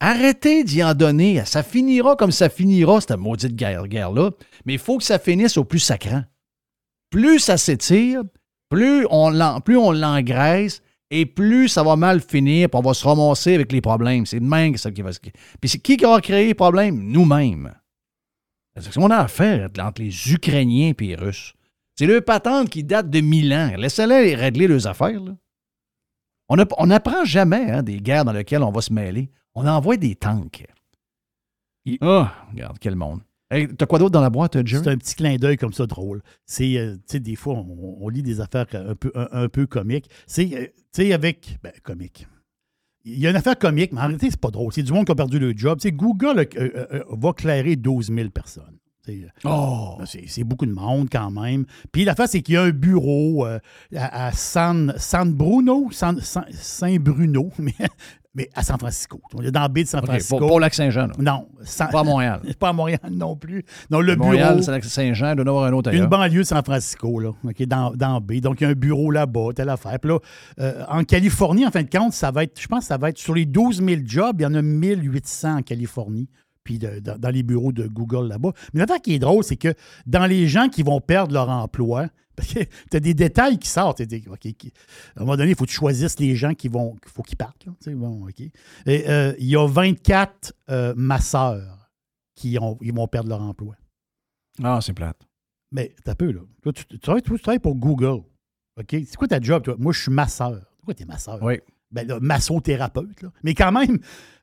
Arrêtez 0.00 0.64
d'y 0.64 0.82
en 0.84 0.92
donner. 0.94 1.42
Ça 1.46 1.62
finira 1.62 2.14
comme 2.16 2.32
ça 2.32 2.48
finira, 2.50 3.00
cette 3.00 3.16
maudite 3.16 3.54
guerre- 3.56 3.86
guerre-là. 3.86 4.32
Mais 4.66 4.74
il 4.74 4.78
faut 4.78 4.98
que 4.98 5.04
ça 5.04 5.18
finisse 5.18 5.56
au 5.56 5.64
plus 5.64 5.78
sacrant. 5.78 6.24
Plus 7.10 7.38
ça 7.38 7.56
s'étire, 7.56 8.22
plus 8.68 9.06
on 9.10 9.30
l'en- 9.30 9.60
plus 9.60 9.78
on 9.78 9.92
l'engraisse 9.92 10.82
et 11.10 11.26
plus 11.26 11.68
ça 11.68 11.82
va 11.82 11.96
mal 11.96 12.20
finir, 12.20 12.68
puis 12.68 12.78
on 12.78 12.82
va 12.82 12.94
se 12.94 13.06
ramasser 13.06 13.54
avec 13.54 13.70
les 13.72 13.80
problèmes. 13.80 14.26
C'est 14.26 14.40
de 14.40 14.44
même 14.44 14.72
que 14.72 14.80
ça 14.80 14.90
qui 14.90 15.02
va 15.02 15.12
se... 15.12 15.20
Puis 15.20 15.68
c'est 15.68 15.78
qui 15.78 15.96
qui 15.96 16.04
aura 16.04 16.20
créé 16.20 16.46
les 16.48 16.54
problèmes? 16.54 16.98
Nous-mêmes. 17.00 17.72
C'est 18.76 18.90
ce 18.92 18.98
qu'on 18.98 19.10
a 19.10 19.18
à 19.18 19.28
faire 19.28 19.68
entre 19.80 20.02
les 20.02 20.32
Ukrainiens 20.32 20.92
et 20.98 21.04
les 21.04 21.14
Russes. 21.14 21.54
C'est 21.96 22.06
le 22.06 22.20
patente 22.20 22.70
qui 22.70 22.82
date 22.82 23.08
de 23.08 23.20
mille 23.20 23.52
ans. 23.54 23.72
Laissez-les 23.76 24.34
régler 24.34 24.66
leurs 24.66 24.86
affaires. 24.88 25.20
là. 25.20 25.36
On 26.48 26.58
app- 26.58 26.74
on 26.78 26.86
n'apprend 26.86 27.24
jamais 27.24 27.70
hein, 27.70 27.82
des 27.84 28.00
guerres 28.00 28.24
dans 28.24 28.32
lesquelles 28.32 28.64
on 28.64 28.72
va 28.72 28.80
se 28.80 28.92
mêler. 28.92 29.30
On 29.54 29.66
envoie 29.66 29.96
des 29.96 30.16
tanks. 30.16 30.66
Ah, 32.00 32.46
regarde, 32.50 32.78
quel 32.80 32.96
monde. 32.96 33.20
Hey, 33.50 33.68
T'as 33.68 33.86
quoi 33.86 33.98
d'autre 33.98 34.10
dans 34.12 34.20
la 34.20 34.30
boîte, 34.30 34.54
Jerry? 34.66 34.82
C'est 34.84 34.90
un 34.90 34.96
petit 34.96 35.14
clin 35.14 35.36
d'œil 35.36 35.56
comme 35.56 35.72
ça 35.72 35.86
drôle. 35.86 36.22
C'est, 36.46 36.76
euh, 36.78 36.94
tu 36.96 37.02
sais, 37.06 37.20
des 37.20 37.36
fois, 37.36 37.54
on, 37.54 37.98
on 38.00 38.08
lit 38.08 38.22
des 38.22 38.40
affaires 38.40 38.66
un 38.72 38.94
peu, 38.94 39.12
un, 39.14 39.28
un 39.32 39.48
peu 39.48 39.66
comiques. 39.66 40.08
C'est, 40.26 40.44
euh, 40.54 40.66
tu 40.92 41.02
sais, 41.02 41.12
avec. 41.12 41.58
Ben, 41.62 41.72
comique. 41.82 42.26
Il 43.04 43.18
y 43.18 43.26
a 43.26 43.30
une 43.30 43.36
affaire 43.36 43.58
comique, 43.58 43.92
mais 43.92 44.00
en 44.00 44.04
réalité, 44.04 44.30
c'est 44.30 44.40
pas 44.40 44.50
drôle. 44.50 44.72
C'est 44.72 44.82
du 44.82 44.92
monde 44.92 45.04
qui 45.04 45.12
a 45.12 45.14
perdu 45.14 45.38
le 45.38 45.52
job. 45.54 45.78
Tu 45.78 45.88
sais, 45.88 45.92
Google 45.92 46.46
euh, 46.56 47.04
va 47.10 47.32
clairer 47.34 47.76
12 47.76 48.10
000 48.12 48.30
personnes. 48.30 48.78
Oh! 49.44 49.98
C'est, 50.06 50.44
beaucoup 50.44 50.64
de 50.64 50.72
monde 50.72 51.08
quand 51.12 51.30
même. 51.30 51.66
Puis 51.92 52.06
l'affaire, 52.06 52.26
c'est 52.26 52.40
qu'il 52.40 52.54
y 52.54 52.56
a 52.56 52.62
un 52.62 52.70
bureau 52.70 53.44
euh, 53.46 53.58
à, 53.94 54.26
à 54.28 54.32
San, 54.32 54.94
San 54.96 55.30
Bruno, 55.34 55.88
San- 55.90 56.20
San- 56.20 56.46
Saint-Bruno, 56.50 57.50
mais 57.58 57.74
mais 58.34 58.50
à 58.54 58.62
San 58.62 58.78
Francisco. 58.78 59.20
On 59.34 59.42
est 59.42 59.50
dans 59.50 59.60
la 59.60 59.68
baie 59.68 59.84
de 59.84 59.88
San 59.88 60.04
Francisco. 60.04 60.38
pas, 60.38 60.46
au 60.46 60.58
Lac-Saint-Jean. 60.58 61.08
Non. 61.18 61.46
Pas 61.78 62.00
à 62.00 62.04
Montréal. 62.04 62.40
pas 62.58 62.70
à 62.70 62.72
Montréal 62.72 63.00
non 63.10 63.36
plus. 63.36 63.64
Non, 63.90 64.00
le 64.00 64.16
Montréal, 64.16 64.54
bureau. 64.54 64.62
c'est 64.62 64.70
Lac-Saint-Jean, 64.70 65.30
il 65.30 65.36
doit 65.36 65.44
y 65.44 65.48
avoir 65.48 65.64
un 65.64 65.72
autre 65.72 65.90
ailleurs. 65.90 66.04
Une 66.04 66.10
banlieue 66.10 66.40
de 66.40 66.46
San 66.46 66.64
Francisco, 66.64 67.20
là, 67.20 67.30
OK, 67.44 67.62
dans, 67.62 67.90
dans 67.94 68.20
B. 68.20 68.40
Donc, 68.40 68.60
il 68.60 68.64
y 68.64 68.66
a 68.66 68.70
un 68.70 68.74
bureau 68.74 69.10
là-bas, 69.10 69.50
telle 69.54 69.68
affaire. 69.68 69.98
Puis 70.00 70.10
là, 70.10 70.18
euh, 70.60 70.84
en 70.88 71.04
Californie, 71.04 71.66
en 71.66 71.70
fin 71.70 71.82
de 71.82 71.90
compte, 71.90 72.12
ça 72.12 72.30
va 72.30 72.44
être, 72.44 72.60
je 72.60 72.66
pense 72.66 72.80
que 72.80 72.86
ça 72.86 72.96
va 72.96 73.10
être 73.10 73.18
sur 73.18 73.34
les 73.34 73.46
12 73.46 73.82
000 73.84 74.02
jobs, 74.04 74.36
il 74.40 74.42
y 74.42 74.46
en 74.46 74.54
a 74.54 74.62
1800 74.62 75.58
en 75.58 75.62
Californie, 75.62 76.28
puis 76.64 76.78
de- 76.78 76.98
dans- 76.98 77.18
dans 77.18 77.30
les 77.30 77.42
bureaux 77.42 77.72
de 77.72 77.86
Google 77.86 78.26
là-bas. 78.28 78.52
Mais 78.72 78.80
l'affaire 78.80 79.00
qui 79.00 79.14
est 79.14 79.18
drôle, 79.18 79.44
c'est 79.44 79.56
que 79.56 79.74
dans 80.06 80.26
les 80.26 80.48
gens 80.48 80.68
qui 80.68 80.82
vont 80.82 81.00
perdre 81.00 81.32
leur 81.34 81.48
emploi, 81.50 82.08
tu 82.42 82.66
as 82.96 83.00
des 83.00 83.14
détails 83.14 83.58
qui 83.58 83.68
sortent. 83.68 84.02
des- 84.02 84.20
qui- 84.22 84.72
à 85.14 85.20
un 85.20 85.24
moment 85.24 85.36
donné, 85.36 85.50
il 85.50 85.56
faut 85.56 85.64
que 85.64 85.70
tu 85.70 85.76
choisisses 85.76 86.18
les 86.18 86.34
gens 86.34 86.54
qui 86.54 86.68
vont, 86.68 86.94
qu'il 86.96 87.10
faut 87.12 87.22
qu'ils 87.22 87.36
partent. 87.36 87.64
là, 87.66 87.72
bon. 87.94 88.26
Et, 88.86 89.08
euh, 89.08 89.34
il 89.38 89.46
y 89.46 89.56
a 89.56 89.66
24 89.68 90.52
euh, 90.70 90.94
masseurs 90.96 91.90
qui 92.34 92.58
ont, 92.60 92.76
ils 92.80 92.92
vont 92.92 93.06
perdre 93.06 93.28
leur 93.28 93.40
emploi. 93.42 93.76
Ah, 94.62 94.80
c'est 94.82 94.92
plate. 94.94 95.20
Mais 95.70 95.94
t'as 96.04 96.14
peu, 96.14 96.30
là. 96.32 96.40
Toi, 96.62 96.72
tu, 96.72 96.84
tu 96.86 96.98
travailles, 96.98 97.22
tu 97.22 97.38
travailles 97.38 97.58
pour 97.58 97.76
Google. 97.76 98.22
OK? 98.76 98.88
C'est 98.90 99.16
quoi 99.16 99.28
ta 99.28 99.40
job, 99.40 99.62
toi? 99.62 99.76
Moi, 99.78 99.92
je 99.92 100.02
suis 100.02 100.10
masseur. 100.12 100.60
Pourquoi 100.78 100.94
t'es 100.94 101.04
masseur? 101.04 101.38
Oui. 101.42 101.60
Ben, 101.90 102.06
là, 102.08 102.18
massothérapeute, 102.20 103.22
là. 103.22 103.30
Mais 103.44 103.54
quand 103.54 103.70
même, 103.70 103.98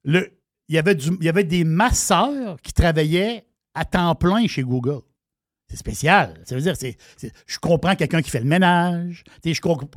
le, 0.05 0.29
il, 0.71 0.75
y 0.75 0.77
avait 0.77 0.95
du, 0.95 1.09
il 1.19 1.25
y 1.25 1.29
avait 1.29 1.43
des 1.43 1.65
masseurs 1.65 2.59
qui 2.61 2.71
travaillaient 2.71 3.45
à 3.73 3.83
temps 3.83 4.15
plein 4.15 4.47
chez 4.47 4.63
Google. 4.63 5.01
C'est 5.67 5.75
spécial. 5.75 6.33
Ça 6.45 6.55
veut 6.55 6.61
dire, 6.61 6.75
c'est, 6.77 6.97
je 7.45 7.59
comprends 7.59 7.95
quelqu'un 7.95 8.21
qui 8.21 8.29
fait 8.29 8.39
le 8.39 8.45
ménage. 8.45 9.25
Je 9.43 9.59
comprends. 9.59 9.89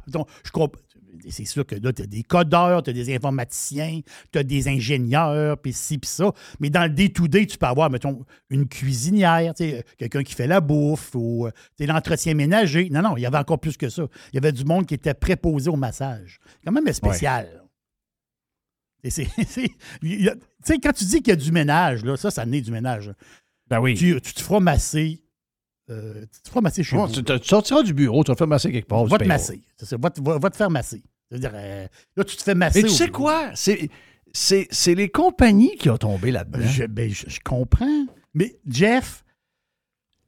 Je 0.44 0.51
comprends 0.51 0.80
c'est 1.28 1.44
sûr 1.44 1.64
que 1.64 1.76
là, 1.76 1.92
tu 1.92 2.02
as 2.02 2.06
des 2.06 2.24
codeurs, 2.24 2.82
tu 2.82 2.90
as 2.90 2.92
des 2.92 3.14
informaticiens, 3.14 4.01
tu 4.32 4.38
as 4.38 4.42
des 4.42 4.66
ingénieurs, 4.66 5.56
puis 5.59 5.72
ci, 5.72 5.96
puis 5.96 6.10
ça. 6.10 6.32
Mais 6.59 6.70
dans 6.70 6.82
le 6.82 6.90
day-to-day, 6.90 7.46
tu 7.46 7.56
peux 7.56 7.66
avoir, 7.66 7.88
mettons, 7.88 8.24
une 8.51 8.66
cuisinière, 8.66 9.55
quelqu'un 9.96 10.24
qui 10.24 10.34
fait 10.34 10.48
la 10.48 10.60
bouffe 10.60 11.12
ou 11.14 11.46
euh, 11.46 11.51
l'entretien 11.78 12.34
ménager. 12.34 12.90
Non, 12.90 13.01
non, 13.01 13.16
il 13.16 13.22
y 13.22 13.26
avait 13.26 13.38
encore 13.38 13.60
plus 13.60 13.76
que 13.76 13.88
ça. 13.88 14.06
Il 14.32 14.34
y 14.34 14.38
avait 14.38 14.52
du 14.52 14.64
monde 14.64 14.86
qui 14.86 14.94
était 14.94 15.14
préposé 15.14 15.70
au 15.70 15.76
massage. 15.76 16.40
Quand 16.64 16.72
même 16.72 16.92
spécial. 16.92 17.63
Et 19.05 19.10
c'est- 19.10 19.28
Tu 20.01 20.31
sais, 20.64 20.78
quand 20.78 20.93
tu 20.93 21.05
dis 21.05 21.18
qu'il 21.22 21.28
y 21.28 21.32
a 21.32 21.36
du 21.36 21.52
ménage, 21.52 22.05
là, 22.05 22.16
ça, 22.16 22.31
ça 22.31 22.44
naît 22.47 22.62
du 22.62 22.70
ménage. 22.72 23.12
Ben 23.68 23.78
oui. 23.81 23.94
Tu, 23.94 24.18
tu 24.20 24.32
te 24.35 24.40
feras 24.40 24.60
masser. 24.60 25.22
euh, 25.90 26.24
tu 26.32 26.40
te 26.43 26.48
feras 26.48 26.60
masser 26.62 26.82
chez 26.82 26.97
Bon, 26.97 27.06
vous. 27.06 27.22
tu, 27.22 27.32
sortiras 27.48 27.82
du 27.82 27.93
bureau, 27.94 28.24
tu 28.24 28.31
vas 28.31 28.35
te 28.35 28.39
faire 28.39 28.47
masser 28.48 28.72
quelque 28.72 28.89
part. 28.89 29.05
Va 29.05 29.18
te 29.18 29.24
masser. 29.24 29.60
Ça, 29.78 29.97
va, 29.98 30.10
te- 30.10 30.20
va- 30.22 30.39
va 30.39 30.51
te 30.51 30.56
faire 30.56 30.70
masser. 30.70 31.02
C'est-à-dire, 31.31 31.52
euh, 31.55 31.86
là, 32.16 32.24
tu 32.24 32.36
te 32.36 32.43
fais 32.43 32.55
masser. 32.55 32.82
Mais 32.82 32.89
tu 32.89 32.94
sais 32.94 33.06
bureau. 33.06 33.24
quoi? 33.24 33.51
C'est, 33.55 33.90
c'est, 34.32 34.66
c'est 34.70 34.94
les 34.94 35.09
compagnies 35.10 35.76
qui 35.76 35.90
ont 35.90 35.98
tombé 35.98 36.31
là-dedans. 36.31 36.66
Je, 36.66 36.85
ben, 36.85 37.10
je- 37.10 37.28
je 37.28 37.40
comprends. 37.40 38.06
Mais 38.35 38.56
Jeff, 38.66 39.22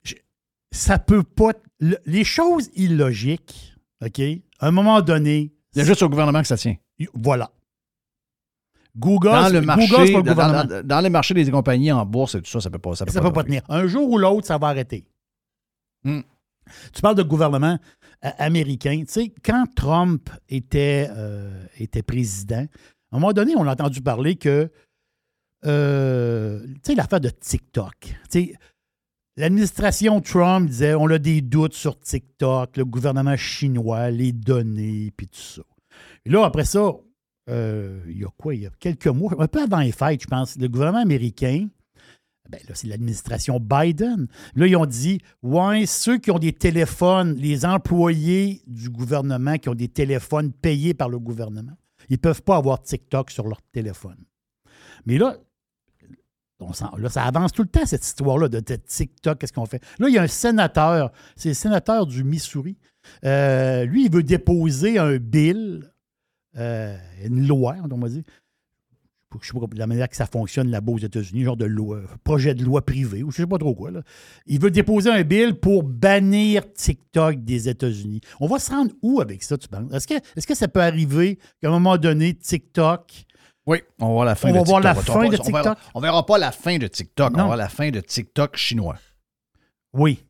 je- 0.02 0.14
ça 0.70 0.98
peut 0.98 1.22
pas. 1.22 1.52
le- 1.80 1.98
les 2.06 2.24
choses 2.24 2.70
illogiques, 2.74 3.74
OK? 4.04 4.20
À 4.60 4.68
un 4.68 4.70
moment 4.70 5.00
donné. 5.02 5.52
Il 5.74 5.78
y 5.78 5.82
a 5.82 5.84
juste 5.84 6.02
au 6.02 6.08
gouvernement 6.08 6.40
que 6.42 6.48
ça 6.48 6.56
tient. 6.56 6.76
Voilà. 7.14 7.50
Google, 8.98 9.28
Dans 9.30 9.48
le, 9.52 9.60
marché, 9.60 9.86
c'est 9.88 9.96
pas 10.12 10.18
le 10.18 10.22
dans, 10.24 10.32
gouvernement. 10.32 10.64
dans- 10.64 10.86
dans 10.86 11.00
les 11.00 11.10
marchés 11.10 11.34
des 11.34 11.50
compagnies 11.50 11.92
en 11.92 12.06
bourse 12.06 12.34
et 12.34 12.40
tout 12.42 12.50
ça, 12.50 12.60
ça 12.60 12.70
peut 12.70 12.78
pas. 12.78 12.94
Ça 12.94 13.04
peut 13.04 13.12
Ça 13.12 13.20
pas, 13.20 13.28
peut 13.28 13.34
pas 13.34 13.44
tenir. 13.44 13.62
Un 13.68 13.86
jour 13.86 14.08
ou 14.10 14.18
l'autre, 14.18 14.46
ça 14.46 14.56
va 14.58 14.68
arrêter. 14.68 15.04
Hmm. 16.04 16.20
Tu 16.92 17.02
parles 17.02 17.14
de 17.16 17.22
gouvernement 17.22 17.78
euh, 18.24 18.30
américain. 18.38 19.02
Tu 19.06 19.12
sais, 19.12 19.32
quand 19.44 19.66
Trump 19.76 20.30
était, 20.48 21.08
euh, 21.10 21.64
était 21.78 22.02
président, 22.02 22.66
à 23.12 23.16
un 23.16 23.20
moment 23.20 23.32
donné, 23.32 23.54
on 23.56 23.66
a 23.66 23.72
entendu 23.72 24.00
parler 24.00 24.36
que, 24.36 24.70
euh, 25.64 26.64
tu 26.66 26.80
sais, 26.82 26.94
l'affaire 26.94 27.20
de 27.20 27.28
TikTok. 27.30 27.94
Tu 28.00 28.14
sais, 28.30 28.54
l'administration 29.36 30.20
Trump 30.20 30.68
disait 30.68 30.94
on 30.94 31.08
a 31.10 31.18
des 31.18 31.40
doutes 31.40 31.74
sur 31.74 31.98
TikTok, 32.00 32.76
le 32.76 32.84
gouvernement 32.84 33.36
chinois, 33.36 34.10
les 34.10 34.32
données, 34.32 35.12
puis 35.16 35.28
tout 35.28 35.38
ça. 35.40 35.62
Et 36.24 36.30
là, 36.30 36.44
après 36.44 36.64
ça, 36.64 36.90
euh, 37.48 38.00
il 38.08 38.18
y 38.18 38.24
a 38.24 38.30
quoi? 38.36 38.54
Il 38.54 38.62
y 38.62 38.66
a 38.66 38.70
quelques 38.78 39.06
mois, 39.06 39.34
un 39.38 39.48
peu 39.48 39.62
avant 39.62 39.80
les 39.80 39.92
fêtes, 39.92 40.22
je 40.22 40.26
pense, 40.26 40.56
le 40.56 40.68
gouvernement 40.68 41.02
américain, 41.02 41.68
ben 42.48 42.60
là, 42.68 42.74
c'est 42.74 42.86
l'administration 42.86 43.58
Biden. 43.60 44.28
Là, 44.54 44.66
ils 44.66 44.76
ont 44.76 44.86
dit, 44.86 45.20
ouais, 45.42 45.84
ceux 45.86 46.18
qui 46.18 46.30
ont 46.30 46.38
des 46.38 46.52
téléphones, 46.52 47.34
les 47.34 47.64
employés 47.64 48.62
du 48.66 48.88
gouvernement 48.88 49.58
qui 49.58 49.68
ont 49.68 49.74
des 49.74 49.88
téléphones 49.88 50.52
payés 50.52 50.94
par 50.94 51.08
le 51.08 51.18
gouvernement, 51.18 51.76
ils 52.08 52.14
ne 52.14 52.18
peuvent 52.18 52.42
pas 52.42 52.56
avoir 52.56 52.82
TikTok 52.82 53.30
sur 53.30 53.48
leur 53.48 53.60
téléphone. 53.72 54.18
Mais 55.06 55.18
là, 55.18 55.36
on 56.60 56.70
là, 56.96 57.08
ça 57.10 57.24
avance 57.24 57.52
tout 57.52 57.62
le 57.62 57.68
temps, 57.68 57.84
cette 57.84 58.04
histoire-là 58.04 58.48
de, 58.48 58.60
de 58.60 58.76
TikTok, 58.76 59.38
qu'est-ce 59.38 59.52
qu'on 59.52 59.66
fait? 59.66 59.82
Là, 59.98 60.08
il 60.08 60.14
y 60.14 60.18
a 60.18 60.22
un 60.22 60.28
sénateur, 60.28 61.12
c'est 61.36 61.48
le 61.48 61.54
sénateur 61.54 62.06
du 62.06 62.24
Missouri. 62.24 62.78
Euh, 63.24 63.84
lui, 63.84 64.06
il 64.06 64.10
veut 64.10 64.22
déposer 64.22 64.98
un 64.98 65.18
bill, 65.18 65.92
euh, 66.56 66.96
une 67.24 67.46
loi, 67.46 67.76
on 67.90 67.96
va 67.98 68.08
dire, 68.08 68.22
je 69.32 69.38
ne 69.38 69.60
sais 69.60 69.66
pas 69.66 69.76
la 69.76 69.86
manière 69.86 70.08
que 70.08 70.16
ça 70.16 70.26
fonctionne 70.26 70.70
là-bas 70.70 70.92
aux 70.92 70.98
États-Unis, 70.98 71.44
genre 71.44 71.56
de 71.56 71.66
loi, 71.66 72.00
projet 72.24 72.54
de 72.54 72.64
loi 72.64 72.84
privé 72.86 73.22
ou 73.22 73.30
je 73.30 73.42
ne 73.42 73.44
sais 73.44 73.48
pas 73.48 73.58
trop 73.58 73.74
quoi. 73.74 73.90
là. 73.90 74.00
Il 74.46 74.60
veut 74.60 74.70
déposer 74.70 75.10
un 75.10 75.22
bill 75.24 75.54
pour 75.54 75.82
bannir 75.82 76.72
TikTok 76.72 77.44
des 77.44 77.68
États-Unis. 77.68 78.20
On 78.40 78.46
va 78.46 78.58
se 78.58 78.70
rendre 78.70 78.92
où 79.02 79.20
avec 79.20 79.42
ça, 79.42 79.58
tu 79.58 79.68
penses? 79.68 79.92
Est-ce 79.92 80.06
que, 80.06 80.14
est-ce 80.14 80.46
que 80.46 80.54
ça 80.54 80.68
peut 80.68 80.80
arriver 80.80 81.38
qu'à 81.60 81.68
un 81.68 81.72
moment 81.72 81.98
donné, 81.98 82.34
TikTok. 82.34 83.24
Oui, 83.66 83.78
on 83.98 84.06
va 84.06 84.12
voir 84.12 84.24
la 84.24 84.34
fin 84.36 84.48
On 84.48 84.52
de 84.52 84.58
va 84.58 84.62
voir 84.64 84.80
TikTok. 84.80 84.94
la 84.94 85.00
On 85.00 85.20
fin 85.20 85.28
de 85.28 85.36
on 85.40 85.44
verra- 85.52 85.74
TikTok? 85.74 85.78
On 85.94 86.00
verra 86.00 86.24
pas 86.26 86.38
la 86.38 86.52
fin 86.52 86.78
de 86.78 86.86
TikTok, 86.86 87.32
on 87.34 87.36
va 87.36 87.44
voir 87.44 87.56
la 87.56 87.68
fin 87.68 87.90
de 87.90 88.00
TikTok 88.00 88.56
chinois. 88.56 88.96
Oui. 89.92 90.24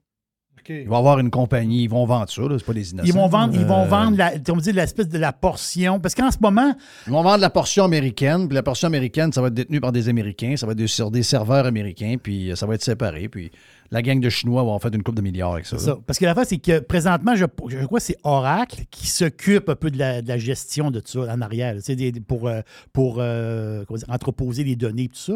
Il 0.68 0.88
va 0.88 0.96
y 0.96 0.98
avoir 0.98 1.18
une 1.18 1.30
compagnie, 1.30 1.84
ils 1.84 1.88
vont 1.90 2.04
vendre 2.06 2.28
ça, 2.30 2.42
c'est 2.58 2.64
pas 2.64 2.72
des 2.72 2.90
innocents. 2.92 3.06
Ils 3.06 3.12
vont 3.14 3.28
vendre, 3.28 3.54
ils 3.54 3.64
vont 3.64 3.82
Euh, 3.82 3.86
vendre 3.86 4.16
la, 4.16 4.32
on 4.50 4.56
dit 4.56 4.72
l'espèce 4.72 5.08
de 5.08 5.18
la 5.18 5.32
portion. 5.32 6.00
Parce 6.00 6.14
qu'en 6.14 6.30
ce 6.30 6.38
moment, 6.40 6.74
Ils 7.06 7.12
vont 7.12 7.22
vendre 7.22 7.38
la 7.40 7.50
portion 7.50 7.84
américaine, 7.84 8.46
puis 8.48 8.54
la 8.54 8.62
portion 8.62 8.86
américaine, 8.86 9.32
ça 9.32 9.40
va 9.40 9.48
être 9.48 9.54
détenu 9.54 9.80
par 9.80 9.92
des 9.92 10.08
Américains, 10.08 10.54
ça 10.56 10.66
va 10.66 10.72
être 10.72 10.86
sur 10.86 11.10
des 11.10 11.22
serveurs 11.22 11.66
américains, 11.66 12.16
puis 12.22 12.50
euh, 12.50 12.56
ça 12.56 12.66
va 12.66 12.74
être 12.74 12.82
séparé, 12.84 13.28
puis 13.28 13.50
la 13.90 14.02
gang 14.02 14.18
de 14.18 14.28
Chinois 14.28 14.64
va 14.64 14.70
en 14.70 14.78
faire 14.80 14.92
une 14.92 15.02
coupe 15.04 15.14
de 15.14 15.22
milliards 15.22 15.52
avec 15.52 15.66
ça. 15.66 15.76
Parce 16.06 16.18
que 16.18 16.24
la 16.24 16.34
fin, 16.34 16.42
c'est 16.44 16.58
que 16.58 16.80
présentement, 16.80 17.36
je, 17.36 17.44
je 17.68 17.84
crois 17.86 18.00
que 18.00 18.04
c'est 18.04 18.16
Oracle 18.24 18.82
qui 18.90 19.06
s'occupe 19.06 19.68
un 19.68 19.76
peu 19.76 19.90
de 19.92 19.98
la, 19.98 20.22
de 20.22 20.28
la 20.28 20.38
gestion 20.38 20.90
de 20.90 20.98
tout 21.00 21.22
ça 21.24 21.32
en 21.32 21.40
arrière, 21.40 21.74
là, 21.74 21.80
des- 21.94 22.12
pour, 22.20 22.48
euh, 22.48 22.62
pour 22.92 23.16
euh, 23.20 23.84
comment 23.86 23.98
dire, 23.98 24.10
entreposer 24.10 24.64
les 24.64 24.74
données 24.74 25.04
et 25.04 25.08
tout 25.08 25.14
ça. 25.16 25.34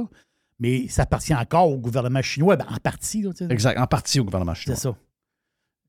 Mais 0.58 0.88
ça 0.88 1.02
appartient 1.02 1.34
encore 1.34 1.70
au 1.70 1.78
gouvernement 1.78 2.20
chinois, 2.22 2.56
ben, 2.56 2.66
en 2.70 2.76
partie. 2.76 3.22
là. 3.22 3.30
Exact, 3.48 3.78
en 3.78 3.86
partie 3.86 4.20
au 4.20 4.24
gouvernement 4.24 4.52
chinois. 4.54 4.76
C'est 4.76 4.82
ça. 4.88 4.94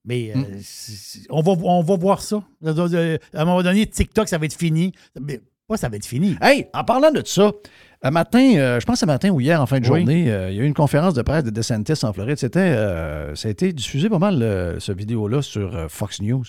Mais 0.06 0.32
euh, 0.36 0.40
Hmm. 0.40 1.26
on, 1.30 1.41
va, 1.41 1.52
on 1.52 1.82
va 1.84 1.95
voir 1.95 2.22
ça. 2.22 2.44
Euh, 2.65 3.18
À 3.34 3.41
un 3.41 3.45
moment 3.45 3.61
donné, 3.61 3.86
TikTok, 3.86 4.28
ça 4.28 4.38
va 4.38 4.45
être 4.45 4.56
fini. 4.57 4.94
Mais 5.19 5.40
pas 5.68 5.78
ça 5.78 5.90
va 5.90 5.95
être 5.98 6.06
fini. 6.06 6.36
Hey, 6.41 6.68
en 6.73 6.84
parlant 6.84 7.11
de 7.11 7.22
ça, 7.26 7.52
un 8.02 8.11
matin, 8.11 8.56
euh, 8.57 8.80
je 8.80 8.86
pense 8.86 9.02
un 9.03 9.06
matin 9.06 9.30
ou 9.30 9.40
hier 9.40 9.61
en 9.61 9.65
fin 9.68 9.80
de 9.80 9.88
Oui. 9.90 9.99
journée, 9.99 10.32
euh, 10.32 10.49
il 10.52 10.57
y 10.57 10.60
a 10.60 10.64
eu 10.64 10.65
une 10.65 10.73
conférence 10.73 11.14
de 11.14 11.22
presse 11.22 11.44
de 11.44 11.49
DeSantis 11.52 12.03
en 12.03 12.11
Floride. 12.14 12.38
C'était, 12.38 12.73
ça 13.36 13.48
a 13.48 13.52
été 13.52 13.72
diffusé 13.73 14.10
pas 14.10 14.19
mal, 14.19 14.40
ce 14.80 14.91
vidéo-là, 14.91 15.41
sur 15.41 15.90
Fox 15.90 16.19
News. 16.22 16.44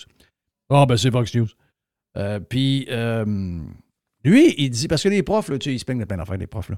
Ah, 0.69 0.85
ben 0.87 0.97
c'est 0.97 1.11
Fox 1.11 1.33
News. 1.35 1.47
Puis, 2.49 2.87
lui, 4.25 4.55
il 4.57 4.69
dit, 4.69 4.87
parce 4.87 5.03
que 5.03 5.09
les 5.09 5.21
profs, 5.23 5.49
là, 5.49 5.57
tu 5.57 5.69
sais, 5.69 5.75
ils 5.75 5.79
se 5.79 5.85
plaignent 5.85 5.99
de 5.99 6.05
plein 6.05 6.17
d'affaires, 6.17 6.37
les 6.37 6.47
profs, 6.47 6.69
là. 6.69 6.77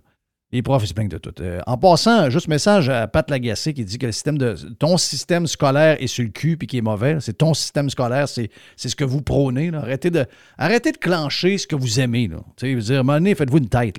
Les 0.52 0.62
profs, 0.62 0.84
ils 0.84 0.88
se 0.88 0.94
plaignent 0.94 1.10
de 1.10 1.18
tout. 1.18 1.34
Euh, 1.42 1.60
en 1.66 1.78
passant, 1.78 2.30
juste 2.30 2.48
message 2.48 2.88
à 2.88 3.08
Pat 3.08 3.30
Lagacé 3.30 3.74
qui 3.74 3.84
dit 3.84 3.98
que 3.98 4.06
le 4.06 4.74
ton 4.76 4.96
système 4.96 5.48
scolaire 5.48 5.98
est 6.00 6.08
sur 6.08 6.24
le 6.24 6.30
cul 6.30 6.56
puis 6.56 6.68
qui 6.68 6.78
est 6.78 6.82
mauvais. 6.82 7.18
C'est 7.20 7.40
ton 7.40 7.54
système 7.54 7.90
scolaire, 7.90 8.30
c'est, 8.30 8.50
ce 8.78 8.96
que 8.96 9.04
vous 9.04 9.22
prônez. 9.22 9.72
Arrêtez, 9.74 10.12
de, 10.12 10.26
arrêtez 10.58 10.92
clencher 10.94 11.58
ce 11.58 11.66
que 11.66 11.76
vous 11.76 12.00
aimez. 12.00 12.28
Là. 12.28 12.38
Tu 12.58 12.68
sais, 12.68 12.72
je 12.72 12.76
veux 12.76 12.82
dire, 12.82 13.10
à 13.10 13.36
faites-vous 13.36 13.58
une 13.58 13.70
tête. 13.70 13.98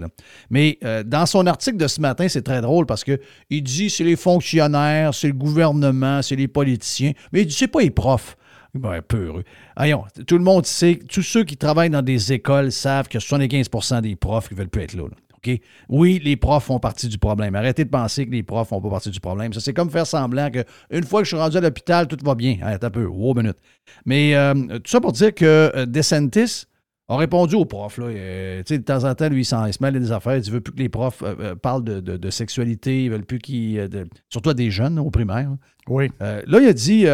Mais 0.49 0.79
euh, 0.85 1.03
dans 1.03 1.27
son 1.27 1.47
article 1.47 1.79
de 1.79 1.89
ce 1.89 2.01
matin, 2.01 2.29
c'est 2.29 2.43
très 2.43 2.61
drôle 2.61 2.87
parce 2.87 3.03
que 3.03 3.21
il 3.51 3.63
dit 3.63 3.91
c'est 3.91 4.05
les 4.05 4.17
fonctionnaires, 4.17 5.15
c'est 5.15 5.29
le 5.29 5.35
gouvernement, 5.35 6.23
c'est 6.23 6.37
les 6.37 6.49
politiciens. 6.49 7.13
Mais 7.33 7.43
il 7.43 7.47
dit 7.47 7.55
c'est 7.55 7.69
pas 7.69 7.81
les 7.81 7.91
profs. 7.91 8.37
Ben, 8.73 9.01
peu 9.03 9.27
heureux. 9.27 9.45
Voyons, 9.77 10.05
tout 10.27 10.39
le 10.39 10.45
monde 10.45 10.67
sait, 10.67 10.99
tous 11.09 11.23
ceux 11.23 11.45
qui 11.45 11.57
travaillent 11.57 11.91
dans 11.91 12.03
des 12.03 12.33
écoles 12.33 12.73
savent 12.73 13.09
que 13.09 13.19
75% 13.19 14.03
des 14.03 14.17
profs 14.17 14.51
ne 14.51 14.57
veulent 14.57 14.69
plus 14.69 14.83
être 14.83 14.95
là. 14.95 15.05
OK? 15.47 15.61
Oui, 15.89 16.21
les 16.25 16.37
profs 16.37 16.65
font 16.65 16.79
partie 16.79 17.09
du 17.09 17.19
problème. 17.19 17.55
Arrêtez 17.55 17.85
de 17.85 17.91
penser 17.91 18.27
que 18.27 18.31
les 18.33 18.43
profs 18.43 18.69
font 18.69 18.81
pas 18.81 18.91
partie 18.91 19.11
du 19.11 19.21
problème. 19.21 19.53
Ça, 19.53 19.61
c'est 19.61 19.73
comme 19.75 19.91
faire 19.91 20.07
semblant 20.07 20.51
que 20.51 20.65
une 20.91 21.05
fois 21.05 21.21
que 21.21 21.25
je 21.25 21.35
suis 21.35 21.43
rendu 21.43 21.57
à 21.57 21.61
l'hôpital, 21.61 22.07
tout 22.09 22.17
va 22.25 22.35
bien. 22.35 22.59
Un 22.63 22.79
peu, 22.91 23.05
wow, 23.07 23.35
minute. 23.35 23.59
Mais 24.05 24.35
euh, 24.35 24.55
tout 24.55 24.91
ça 24.91 25.01
pour 25.01 25.13
dire 25.13 25.35
que 25.35 25.45
euh, 25.75 25.87
DeSantis 25.87 26.65
a 27.09 27.17
répondu 27.17 27.55
aux 27.55 27.65
profs. 27.65 27.99
Là. 27.99 28.07
Euh, 28.07 28.63
de 28.69 28.77
temps 28.79 29.05
en 29.05 29.15
temps, 29.15 29.29
lui, 29.29 29.43
il, 29.43 29.59
il 29.69 29.73
se 29.73 29.83
mêle 29.83 29.99
des 29.99 30.11
affaires. 30.13 30.37
Il 30.37 30.51
veut 30.51 30.61
plus 30.61 30.73
que 30.73 30.79
les 30.79 30.89
profs 30.89 31.23
euh, 31.23 31.55
parlent 31.55 31.85
de, 31.85 32.01
de- 32.01 32.17
de 32.17 32.31
sexualité. 32.31 33.05
Ils 33.05 33.11
veulent 33.11 33.25
plus 33.25 33.39
qu'ils. 33.39 33.89
de- 33.89 34.09
surtout 34.29 34.51
à 34.51 34.55
des 34.55 34.71
jeunes, 34.71 34.99
au 34.99 35.11
primaire. 35.11 35.51
Oui. 35.89 36.11
Là, 36.21 36.41
il 36.61 36.67
a 36.69 36.73
dit. 36.73 37.07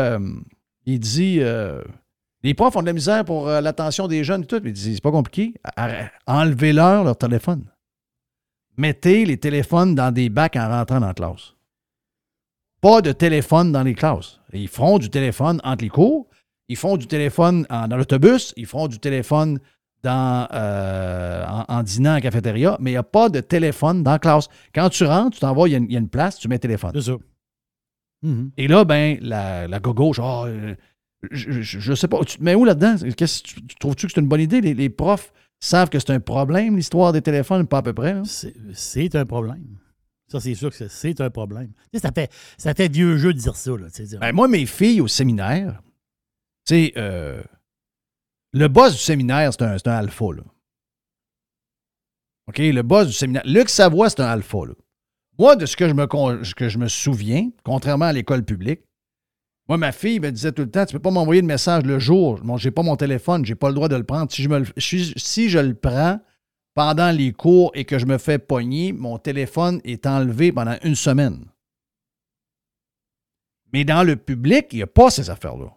il 0.86 0.98
dit. 0.98 1.40
Les 2.44 2.54
profs 2.54 2.74
ont 2.74 2.80
de 2.80 2.86
la 2.86 2.92
misère 2.92 3.24
pour 3.24 3.46
l'attention 3.48 4.08
des 4.08 4.24
jeunes 4.24 4.42
et 4.42 4.46
tout. 4.46 4.60
Ils 4.64 4.72
disent, 4.72 4.94
c'est 4.96 5.00
pas 5.02 5.12
compliqué. 5.12 5.54
Enlevez-leur 6.26 7.04
leur 7.04 7.16
téléphone. 7.16 7.64
Mettez 8.76 9.24
les 9.26 9.36
téléphones 9.36 9.94
dans 9.94 10.12
des 10.12 10.28
bacs 10.28 10.56
en 10.56 10.68
rentrant 10.68 11.00
dans 11.00 11.06
la 11.08 11.14
classe. 11.14 11.54
Pas 12.80 13.00
de 13.02 13.12
téléphone 13.12 13.70
dans 13.72 13.82
les 13.82 13.94
classes. 13.94 14.40
Ils 14.52 14.68
feront 14.68 14.98
du 14.98 15.08
téléphone 15.10 15.60
entre 15.62 15.84
les 15.84 15.90
cours. 15.90 16.26
Ils 16.68 16.76
font 16.76 16.96
du 16.96 17.06
téléphone 17.06 17.66
en- 17.70 17.86
dans 17.86 17.96
l'autobus. 17.96 18.52
Ils 18.56 18.66
feront 18.66 18.88
du 18.88 18.98
téléphone 18.98 19.60
dans, 20.02 20.48
euh, 20.52 21.44
en, 21.46 21.64
en 21.68 21.82
dînant 21.82 22.16
en 22.16 22.20
cafétéria. 22.20 22.76
Mais 22.80 22.90
il 22.90 22.94
n'y 22.94 22.98
a 22.98 23.02
pas 23.04 23.28
de 23.28 23.40
téléphone 23.40 24.02
dans 24.02 24.12
la 24.12 24.18
classe. 24.18 24.48
Quand 24.74 24.88
tu 24.88 25.04
rentres, 25.04 25.34
tu 25.36 25.40
t'en 25.40 25.54
vas, 25.54 25.68
il 25.68 25.72
y, 25.72 25.74
a 25.74 25.78
une- 25.78 25.84
il 25.84 25.92
y 25.92 25.96
a 25.96 26.00
une 26.00 26.08
place, 26.08 26.38
tu 26.38 26.48
mets 26.48 26.58
téléphone. 26.58 26.90
C'est 26.94 27.02
ça. 27.02 27.16
Mhm. 28.22 28.50
Et 28.56 28.68
là, 28.68 28.84
ben, 28.84 29.18
la, 29.20 29.68
la 29.68 29.78
gogo, 29.80 30.12
genre, 30.12 30.46
euh, 30.48 30.74
je, 31.30 31.50
je, 31.62 31.78
je 31.78 31.94
sais 31.94 32.08
pas, 32.08 32.18
tu 32.24 32.38
te 32.38 32.42
mets 32.42 32.54
où 32.56 32.64
là-dedans? 32.64 32.96
Qu'est-ce 33.16 33.42
que 33.42 33.48
tu, 33.48 33.66
tu 33.66 33.76
trouves-tu 33.76 34.06
que 34.06 34.12
c'est 34.14 34.20
une 34.20 34.28
bonne 34.28 34.40
idée? 34.40 34.60
Les, 34.60 34.74
les 34.74 34.88
profs 34.90 35.32
savent 35.66 35.88
que 35.90 35.98
c'est 35.98 36.10
un 36.10 36.20
problème, 36.20 36.76
l'histoire 36.76 37.12
des 37.12 37.22
téléphones, 37.22 37.66
pas 37.66 37.78
à 37.78 37.82
peu 37.82 37.92
près. 37.92 38.20
C'est- 38.24 38.54
un 39.16 39.26
problème. 39.26 39.78
Ça, 40.28 40.40
c'est 40.40 40.54
sûr 40.54 40.70
que 40.70 40.88
c'est- 40.88 41.20
un 41.20 41.30
problème. 41.30 41.72
Tu 41.92 41.98
sais, 41.98 41.98
ça, 42.00 42.12
fait, 42.12 42.32
ça 42.56 42.74
fait 42.74 42.88
vieux 42.88 43.16
jeu 43.18 43.32
de 43.34 43.38
dire 43.38 43.54
ça. 43.56 43.70
Là, 43.72 43.86
tu 43.90 43.96
sais, 43.96 44.04
dire- 44.04 44.20
Ben, 44.20 44.32
moi, 44.32 44.48
mes 44.48 44.64
filles 44.66 45.00
au 45.00 45.08
séminaire, 45.08 45.82
tu 46.66 46.74
sais, 46.74 46.92
euh, 46.96 47.42
le 48.52 48.68
boss 48.68 48.92
du 48.92 48.98
séminaire, 48.98 49.52
c'est 49.52 49.62
un, 49.62 49.76
un 49.76 49.90
alpha, 49.98 50.24
là. 50.34 50.42
OK? 52.48 52.58
Le 52.58 52.82
boss 52.82 53.06
du 53.08 53.12
séminaire. 53.12 53.42
Luc 53.44 53.68
Savoie, 53.68 54.10
c'est 54.10 54.20
un 54.20 54.26
alpha, 54.26 54.58
là. 54.66 54.74
Moi, 55.38 55.56
de 55.56 55.66
ce 55.66 55.76
que 55.76 55.88
je 55.88 55.94
me, 55.94 56.06
con- 56.06 56.42
ce 56.44 56.54
que 56.54 56.68
je 56.68 56.78
me 56.78 56.88
souviens, 56.88 57.50
contrairement 57.64 58.06
à 58.06 58.12
l'école 58.12 58.44
publique, 58.44 58.80
moi, 59.68 59.78
ma 59.78 59.92
fille 59.92 60.20
me 60.20 60.30
disait 60.30 60.52
tout 60.52 60.62
le 60.62 60.70
temps, 60.70 60.84
tu 60.84 60.92
peux 60.92 60.98
pas 60.98 61.10
m'envoyer 61.10 61.40
de 61.42 61.46
message 61.46 61.84
le 61.84 61.98
jour. 61.98 62.40
Bon, 62.42 62.56
j'ai 62.56 62.70
pas 62.70 62.82
mon 62.82 62.96
téléphone, 62.96 63.44
j'ai 63.44 63.54
pas 63.54 63.68
le 63.68 63.74
droit 63.74 63.88
de 63.88 63.96
le 63.96 64.04
prendre. 64.04 64.30
Si 64.30 64.42
je, 64.42 64.48
me 64.48 64.58
le, 64.60 64.66
si- 64.76 65.12
si 65.16 65.48
je 65.48 65.58
le 65.58 65.74
prends 65.74 66.20
pendant 66.74 67.10
les 67.10 67.32
cours 67.32 67.70
et 67.74 67.84
que 67.84 67.98
je 67.98 68.06
me 68.06 68.18
fais 68.18 68.38
pogner, 68.38 68.92
mon 68.92 69.18
téléphone 69.18 69.80
est 69.84 70.06
enlevé 70.06 70.52
pendant 70.52 70.76
une 70.82 70.94
semaine. 70.96 71.44
Mais 73.72 73.84
dans 73.84 74.02
le 74.02 74.16
public, 74.16 74.66
il 74.72 74.76
n'y 74.76 74.82
a 74.82 74.86
pas 74.86 75.10
ces 75.10 75.30
affaires-là. 75.30 75.72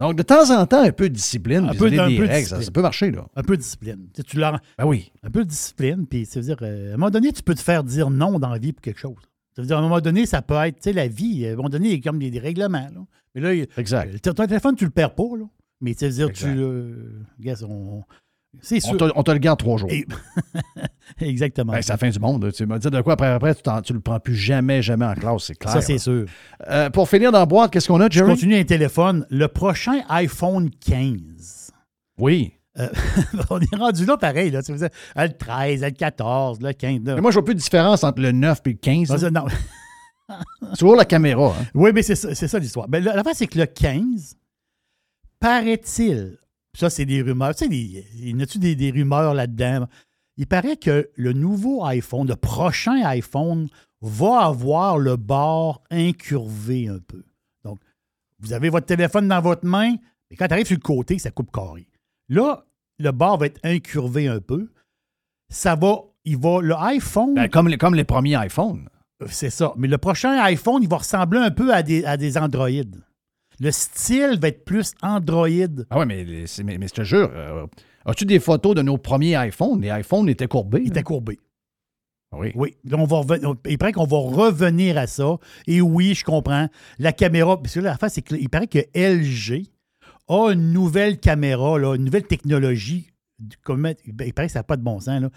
Donc, 0.00 0.16
de 0.16 0.22
temps 0.22 0.50
en 0.50 0.66
temps, 0.66 0.82
un 0.82 0.90
peu 0.92 1.08
de 1.08 1.14
discipline, 1.14 1.68
Un 1.68 1.74
peu- 1.74 1.86
un 1.86 2.08
des 2.08 2.16
peu 2.16 2.24
de 2.26 2.28
règles, 2.28 2.46
ça, 2.48 2.56
discipline. 2.58 2.62
ça 2.64 2.70
peut 2.72 2.82
marcher, 2.82 3.10
là. 3.12 3.26
Un 3.36 3.42
peu 3.42 3.56
de 3.56 3.62
discipline. 3.62 4.08
Tu, 4.12 4.22
sais, 4.22 4.22
tu 4.24 4.36
leur- 4.36 4.60
Ben 4.78 4.84
oui. 4.84 5.12
Un 5.22 5.30
peu 5.30 5.44
de 5.44 5.48
discipline, 5.48 6.06
puis 6.06 6.24
veut 6.34 6.40
dire, 6.42 6.56
euh, 6.62 6.90
à 6.90 6.94
un 6.94 6.96
moment 6.96 7.10
donné, 7.10 7.32
tu 7.32 7.42
peux 7.42 7.54
te 7.54 7.60
faire 7.60 7.84
dire 7.84 8.10
non 8.10 8.38
dans 8.40 8.48
la 8.50 8.58
vie 8.58 8.72
pour 8.72 8.82
quelque 8.82 8.98
chose. 8.98 9.16
Ça 9.54 9.62
veut 9.62 9.66
dire, 9.68 9.76
à 9.76 9.80
un 9.80 9.82
moment 9.82 10.00
donné, 10.00 10.24
ça 10.26 10.40
peut 10.42 10.54
être, 10.54 10.76
tu 10.76 10.82
sais, 10.84 10.92
la 10.92 11.08
vie, 11.08 11.46
à 11.46 11.52
un 11.52 11.56
moment 11.56 11.68
donné, 11.68 11.88
il 11.90 11.94
y 11.96 11.98
a 11.98 12.00
comme 12.02 12.18
des, 12.18 12.30
des 12.30 12.38
règlements. 12.38 12.88
là. 12.94 13.00
Mais 13.34 13.40
là, 13.40 13.54
il- 13.54 13.66
Exact. 13.76 14.14
euh, 14.14 14.32
ton 14.32 14.46
téléphone, 14.46 14.76
tu 14.76 14.84
le 14.84 14.90
perds 14.90 15.14
pas, 15.14 15.24
là. 15.38 15.44
Mais 15.80 15.94
tu 15.94 16.04
veux 16.06 16.10
dire, 16.10 16.26
tu. 16.32 16.44
Exact. 16.44 16.56
euh, 16.58 17.22
guess, 17.40 17.62
on- 17.62 18.02
c'est 18.60 18.80
sûr. 18.80 18.92
On 18.92 18.96
te, 18.96 19.04
on 19.16 19.22
te 19.22 19.30
le 19.30 19.38
garde 19.38 19.58
trois 19.58 19.78
jours. 19.78 19.90
Et- 19.90 20.06
Exactement. 21.20 21.72
Ben, 21.72 21.82
c'est 21.82 21.92
la 21.92 21.96
fin 21.98 22.08
du 22.10 22.18
monde. 22.18 22.50
Tu 22.52 22.66
me 22.66 22.78
dis 22.78 22.90
de 22.90 23.00
quoi 23.00 23.14
après, 23.14 23.28
après 23.28 23.54
tu, 23.54 23.62
tu 23.84 23.92
le 23.92 24.00
prends 24.00 24.20
plus 24.20 24.34
jamais, 24.36 24.82
jamais 24.82 25.04
en 25.06 25.14
classe, 25.14 25.44
c'est 25.44 25.54
clair. 25.54 25.72
Ça, 25.72 25.80
c'est 25.80 25.98
sûr. 25.98 26.26
Euh, 26.68 26.90
pour 26.90 27.08
finir 27.08 27.32
dans 27.32 27.38
la 27.40 27.46
boîte, 27.46 27.72
qu'est-ce 27.72 27.88
qu'on 27.88 28.00
a, 28.00 28.08
Je 28.08 28.14
Jerry? 28.18 28.30
continue 28.30 28.56
un 28.56 28.64
téléphone. 28.64 29.26
Le 29.30 29.48
prochain 29.48 30.00
iPhone 30.08 30.70
15. 30.80 31.72
Oui. 32.18 32.52
Euh, 32.78 32.88
on 33.50 33.60
est 33.60 33.76
rendu 33.76 34.04
là 34.06 34.16
pareil. 34.16 34.50
Là, 34.50 34.62
tu 34.62 34.72
veux 34.72 34.78
dire, 34.78 34.88
euh, 35.18 35.26
le 35.26 35.36
13, 35.36 35.82
le 35.82 35.90
14, 35.90 36.60
le 36.60 36.72
15. 36.72 37.04
là. 37.04 37.14
Mais 37.16 37.20
moi, 37.20 37.30
je 37.30 37.36
vois 37.36 37.44
plus 37.44 37.54
de 37.54 37.60
différence 37.60 38.02
entre 38.04 38.20
le 38.22 38.32
9 38.32 38.60
et 38.64 38.68
le 38.70 38.74
15. 38.76 39.10
Ah, 39.10 39.16
là. 39.18 39.30
non. 39.30 39.46
La 40.96 41.04
caméra. 41.04 41.54
hein? 41.58 41.64
Oui, 41.74 41.90
mais 41.92 42.02
c'est 42.02 42.14
ça, 42.14 42.34
ça 42.34 42.58
l'histoire. 42.58 42.88
Ben, 42.88 43.04
la 43.04 43.22
c'est 43.34 43.46
que 43.46 43.58
le 43.58 43.66
15, 43.66 44.36
paraît-il, 45.40 46.38
ça, 46.74 46.88
c'est 46.88 47.04
des 47.04 47.20
rumeurs. 47.20 47.54
Tu 47.54 47.64
sais, 47.64 47.68
des- 47.68 48.06
il 48.14 48.38
y 48.38 48.42
a-tu 48.42 48.58
des, 48.58 48.74
des 48.74 48.90
rumeurs 48.90 49.34
là-dedans? 49.34 49.86
Il 50.38 50.46
paraît 50.46 50.76
que 50.76 51.10
le 51.14 51.32
nouveau 51.34 51.84
iPhone, 51.84 52.26
le 52.26 52.36
prochain 52.36 53.04
iPhone, 53.04 53.68
va 54.00 54.46
avoir 54.46 54.98
le 54.98 55.16
bord 55.16 55.82
incurvé 55.90 56.88
un 56.88 56.98
peu. 57.06 57.22
Donc, 57.64 57.80
vous 58.40 58.52
avez 58.52 58.70
votre 58.70 58.86
téléphone 58.86 59.28
dans 59.28 59.40
votre 59.40 59.66
main, 59.66 59.94
et 60.30 60.36
quand 60.36 60.46
tu 60.48 60.54
arrives 60.54 60.66
sur 60.66 60.76
le 60.76 60.80
côté, 60.80 61.18
ça 61.18 61.30
coupe 61.30 61.52
carré. 61.52 61.86
Là, 62.32 62.64
le 62.98 63.10
bord 63.10 63.36
va 63.36 63.46
être 63.46 63.60
incurvé 63.62 64.26
un 64.26 64.40
peu. 64.40 64.70
Ça 65.50 65.74
va, 65.74 65.98
il 66.24 66.38
va, 66.38 66.62
le 66.62 66.74
iPhone. 66.74 67.34
Ben, 67.34 67.48
comme, 67.48 67.68
les, 67.68 67.76
comme 67.76 67.94
les 67.94 68.04
premiers 68.04 68.42
iPhones. 68.46 68.88
C'est 69.28 69.50
ça. 69.50 69.74
Mais 69.76 69.86
le 69.86 69.98
prochain 69.98 70.30
iPhone, 70.42 70.82
il 70.82 70.88
va 70.88 70.96
ressembler 70.96 71.38
un 71.38 71.50
peu 71.50 71.74
à 71.74 71.82
des, 71.82 72.06
à 72.06 72.16
des 72.16 72.38
Android. 72.38 72.70
Le 73.60 73.70
style 73.70 74.38
va 74.40 74.48
être 74.48 74.64
plus 74.64 74.94
Android. 75.02 75.46
Ah 75.90 75.98
ouais, 75.98 76.06
mais, 76.06 76.24
mais, 76.64 76.78
mais 76.78 76.88
je 76.88 76.94
te 76.94 77.02
jure, 77.02 77.30
euh, 77.34 77.66
as-tu 78.06 78.24
des 78.24 78.40
photos 78.40 78.74
de 78.74 78.80
nos 78.80 78.96
premiers 78.96 79.36
iPhones? 79.48 79.82
Les 79.82 79.90
iPhones 79.90 80.30
étaient 80.30 80.48
courbés. 80.48 80.78
Il 80.78 80.84
là. 80.84 80.88
était 80.88 81.02
courbé. 81.02 81.38
Oui. 82.32 82.50
Oui. 82.54 82.76
Là, 82.84 82.96
on 82.98 83.04
va 83.04 83.36
il 83.66 83.76
paraît 83.76 83.92
qu'on 83.92 84.06
va 84.06 84.16
revenir 84.16 84.96
à 84.96 85.06
ça. 85.06 85.36
Et 85.66 85.82
oui, 85.82 86.14
je 86.14 86.24
comprends. 86.24 86.68
La 86.98 87.12
caméra, 87.12 87.60
parce 87.60 87.74
que 87.74 87.80
là, 87.80 87.90
l'affaire, 87.90 88.10
c'est 88.10 88.22
qu'il 88.22 88.48
paraît 88.48 88.68
que 88.68 88.78
LG 88.94 89.66
a 90.28 90.50
une 90.52 90.72
nouvelle 90.72 91.18
caméra, 91.18 91.78
là, 91.78 91.94
une 91.94 92.04
nouvelle 92.04 92.26
technologie. 92.26 93.10
ben, 93.38 93.94
il 94.06 94.32
paraît 94.32 94.46
que 94.46 94.52
ça 94.52 94.60
n'a 94.60 94.64
pas 94.64 94.76
de 94.76 94.82
bon 94.82 95.00
sens 95.00 95.20
là, 95.20 95.30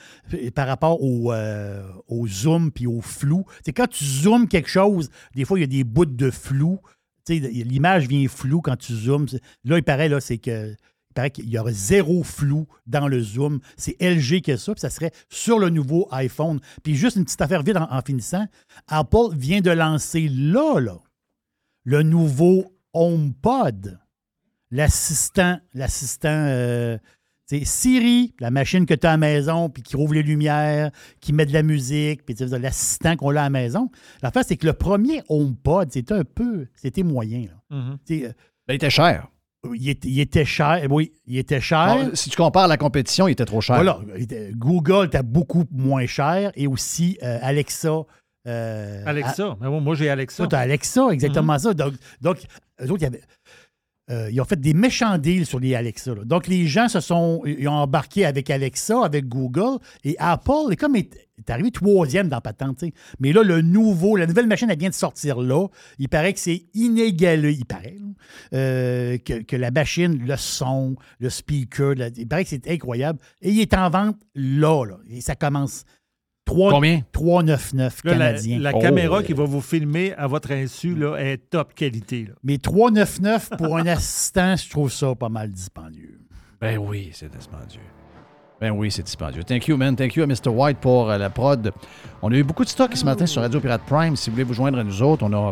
par 0.54 0.68
rapport 0.68 1.02
au, 1.02 1.32
euh, 1.32 1.84
au 2.08 2.28
zoom 2.28 2.72
puis 2.72 2.88
au 2.88 3.02
flou. 3.02 3.46
Quand 3.76 3.88
tu 3.88 4.06
zoomes 4.06 4.48
quelque 4.48 4.70
chose, 4.70 5.10
des 5.34 5.46
fois, 5.46 5.58
il 5.58 5.62
y 5.62 5.66
a 5.66 5.68
des 5.68 5.84
bouts 5.84 6.06
de 6.06 6.32
flou. 6.32 6.80
L'image 7.28 8.08
vient 8.08 8.28
floue 8.28 8.62
quand 8.62 8.76
tu 8.76 8.94
zoomes. 8.94 9.28
Là, 9.64 9.78
il 9.78 9.84
paraît 9.84 10.10
là, 10.10 10.20
c'est 10.22 10.38
que 10.38 10.76
paraît 11.16 11.32
qu'il 11.32 11.50
y 11.50 11.58
aurait 11.58 11.74
zéro 11.74 12.24
flou 12.24 12.68
dans 12.86 13.08
le 13.08 13.22
zoom. 13.22 13.60
C'est 13.78 14.00
LG 14.00 14.42
qui 14.42 14.52
a 14.52 14.58
ça, 14.58 14.74
puis 14.74 14.82
ça 14.82 14.92
serait 14.92 15.12
sur 15.30 15.58
le 15.58 15.70
nouveau 15.70 16.08
iPhone. 16.12 16.60
Puis 16.84 16.96
juste 16.96 17.16
une 17.16 17.24
petite 17.24 17.42
affaire 17.42 17.64
vide 17.64 17.78
en, 17.78 17.88
en 17.90 18.02
finissant. 18.02 18.46
Apple 18.88 19.34
vient 19.34 19.62
de 19.62 19.72
lancer 19.72 20.28
là, 20.28 20.80
là, 20.80 21.00
le 21.86 22.04
nouveau 22.04 22.76
HomePod. 22.94 24.00
L'assistant, 24.76 25.58
l'assistant, 25.74 26.28
euh, 26.30 26.98
c'est 27.46 27.64
Siri, 27.64 28.34
la 28.40 28.52
machine 28.52 28.86
que 28.86 28.94
tu 28.94 29.08
as 29.08 29.12
à 29.12 29.14
la 29.14 29.18
maison, 29.18 29.70
puis 29.70 29.82
qui 29.84 29.96
rouvre 29.96 30.14
les 30.16 30.24
lumières, 30.24 30.92
qui 31.22 31.32
met 31.32 31.46
de 31.46 31.54
la 31.54 31.64
musique, 31.64 32.26
puis 32.26 32.36
tu 32.36 32.46
sais, 32.48 32.60
l'assistant 32.60 33.16
qu'on 33.16 33.30
a 33.30 33.40
à 33.40 33.44
la 33.46 33.50
maison. 33.50 33.90
L'affaire, 34.22 34.44
c'est 34.46 34.58
que 34.58 34.66
le 34.66 34.74
premier 34.74 35.22
HomePod, 35.30 35.92
c'était 35.92 36.14
un 36.16 36.24
peu, 36.26 36.68
c'était 36.76 37.04
moyen. 37.04 37.46
là. 37.70 37.78
Mhm. 37.78 37.98
Sais, 38.06 38.26
euh, 38.26 38.30
Ben, 38.68 38.74
il 38.74 38.76
était 38.76 38.90
cher. 38.90 39.28
il 39.76 39.90
était, 39.90 40.10
il 40.10 40.20
était 40.20 40.44
cher. 40.46 40.86
Oui, 40.90 41.14
il 41.26 41.38
était 41.38 41.62
cher. 41.62 42.10
Si 42.14 42.30
tu 42.30 42.36
compares 42.36 42.66
à 42.66 42.68
la 42.68 42.78
compétition, 42.78 43.28
il 43.30 43.32
était 43.32 43.46
trop 43.46 43.62
cher. 43.62 43.76
Voilà. 43.78 44.00
Google 44.56 45.06
était 45.08 45.24
beaucoup 45.24 45.64
moins 45.72 46.06
cher 46.06 46.52
et 46.56 46.68
aussi 46.68 47.18
euh, 47.24 47.40
Alexa. 47.42 48.02
euh, 48.48 49.04
Alexa. 49.06 49.56
Mais 49.62 49.70
moi, 49.70 49.80
moi, 49.80 49.96
j'ai 49.96 50.10
Alexa. 50.10 50.38
Toi, 50.38 50.48
t'as 50.48 50.60
Alexa, 50.60 51.10
exactement 51.12 51.54
Mhm. 51.54 51.60
ça. 51.60 51.74
Donc, 51.74 51.94
donc 52.22 52.38
eux 52.82 52.92
autres, 52.92 53.02
il 53.02 53.04
y 53.04 53.06
avait- 53.06 53.22
euh, 54.12 54.30
ils 54.32 54.40
ont 54.40 54.46
fait 54.46 54.60
des 54.60 54.74
méchants 54.74 55.18
deals 55.18 55.46
sur 55.46 55.60
les 55.60 55.74
Alexa. 55.74 56.14
Donc, 56.26 56.48
les 56.48 56.68
gens 56.68 56.88
se 56.88 57.00
sont 57.00 57.42
ils 57.46 57.68
ont 57.68 57.74
embarqué 57.74 58.26
avec 58.26 58.50
Alexa, 58.50 59.04
avec 59.04 59.28
Google, 59.28 59.80
et 60.04 60.16
Apple 60.20 60.72
est 60.72 60.76
comme 60.76 60.96
est, 60.96 61.28
est 61.40 61.50
arrivé 61.50 61.72
troisième 61.72 62.30
dans 62.30 62.40
patente. 62.40 62.84
Mais 63.20 63.34
là, 63.34 63.42
le 63.42 63.62
nouveau, 63.62 64.16
la 64.16 64.28
nouvelle 64.28 64.48
machine, 64.48 64.70
elle 64.70 64.78
vient 64.78 64.90
de 64.90 64.94
sortir 64.94 65.42
là. 65.42 65.68
Il 65.98 66.08
paraît 66.08 66.34
que 66.34 66.40
c'est 66.40 66.66
inégalé, 66.76 67.54
il 67.54 67.66
paraît, 67.66 67.98
euh, 68.54 69.18
que, 69.18 69.42
que 69.42 69.56
la 69.56 69.72
machine, 69.72 70.24
le 70.24 70.38
son, 70.38 70.96
le 71.20 71.30
speaker, 71.30 71.96
il 72.16 72.28
paraît 72.28 72.44
que 72.44 72.52
c'est 72.52 72.70
incroyable. 72.70 73.20
Et 73.42 73.50
il 73.50 73.60
est 73.60 73.74
en 73.74 73.90
vente 73.90 74.18
là, 74.36 74.86
là. 74.86 74.98
Et 75.10 75.22
ça 75.22 75.36
commence. 75.36 75.84
3, 76.46 76.72
Combien? 76.72 77.02
399 77.12 78.02
Là, 78.04 78.12
la, 78.14 78.18
canadiens. 78.28 78.60
la 78.60 78.72
Oh. 78.76 78.80
caméra 78.80 79.24
qui 79.24 79.34
va 79.34 79.46
vous 79.46 79.62
filmer 79.62 80.14
à 80.16 80.28
votre 80.28 80.52
insu 80.52 80.96
là, 80.96 81.16
est 81.18 81.38
top 81.50 81.74
qualité. 81.74 82.26
là. 82.30 82.34
Mais 82.44 82.58
399 82.58 83.50
pour 83.58 83.78
un 83.78 83.86
assistant, 83.88 84.56
je 84.56 84.70
trouve 84.70 84.92
ça 84.92 85.14
pas 85.16 85.30
mal 85.30 85.52
dispendieux. 85.52 86.20
Ben 86.62 86.78
oui, 86.78 87.10
c'est 87.14 87.36
dispendieux. 87.36 87.82
Ben 88.62 88.72
oui, 88.72 88.90
c'est 88.90 89.04
dispendieux. 89.04 89.44
Thank 89.44 89.68
you, 89.68 89.76
man. 89.76 89.96
Thank 89.96 90.16
you 90.16 90.24
à 90.24 90.28
Mr. 90.28 90.48
White 90.50 90.78
pour 90.78 91.10
euh, 91.12 91.18
la 91.18 91.30
prod. 91.30 91.72
On 92.22 92.32
a 92.32 92.36
eu 92.36 92.44
beaucoup 92.44 92.64
de 92.64 92.70
stock 92.70 92.96
ce 92.96 93.04
matin 93.04 93.26
sur 93.26 93.42
Radio 93.42 93.60
Pirate 93.60 93.82
Prime. 93.86 94.16
Si 94.16 94.30
vous 94.30 94.36
voulez 94.36 94.44
vous 94.46 94.54
joindre 94.54 94.80
à 94.80 94.84
nous 94.84 95.02
autres, 95.04 95.26
on 95.26 95.34
a 95.34 95.52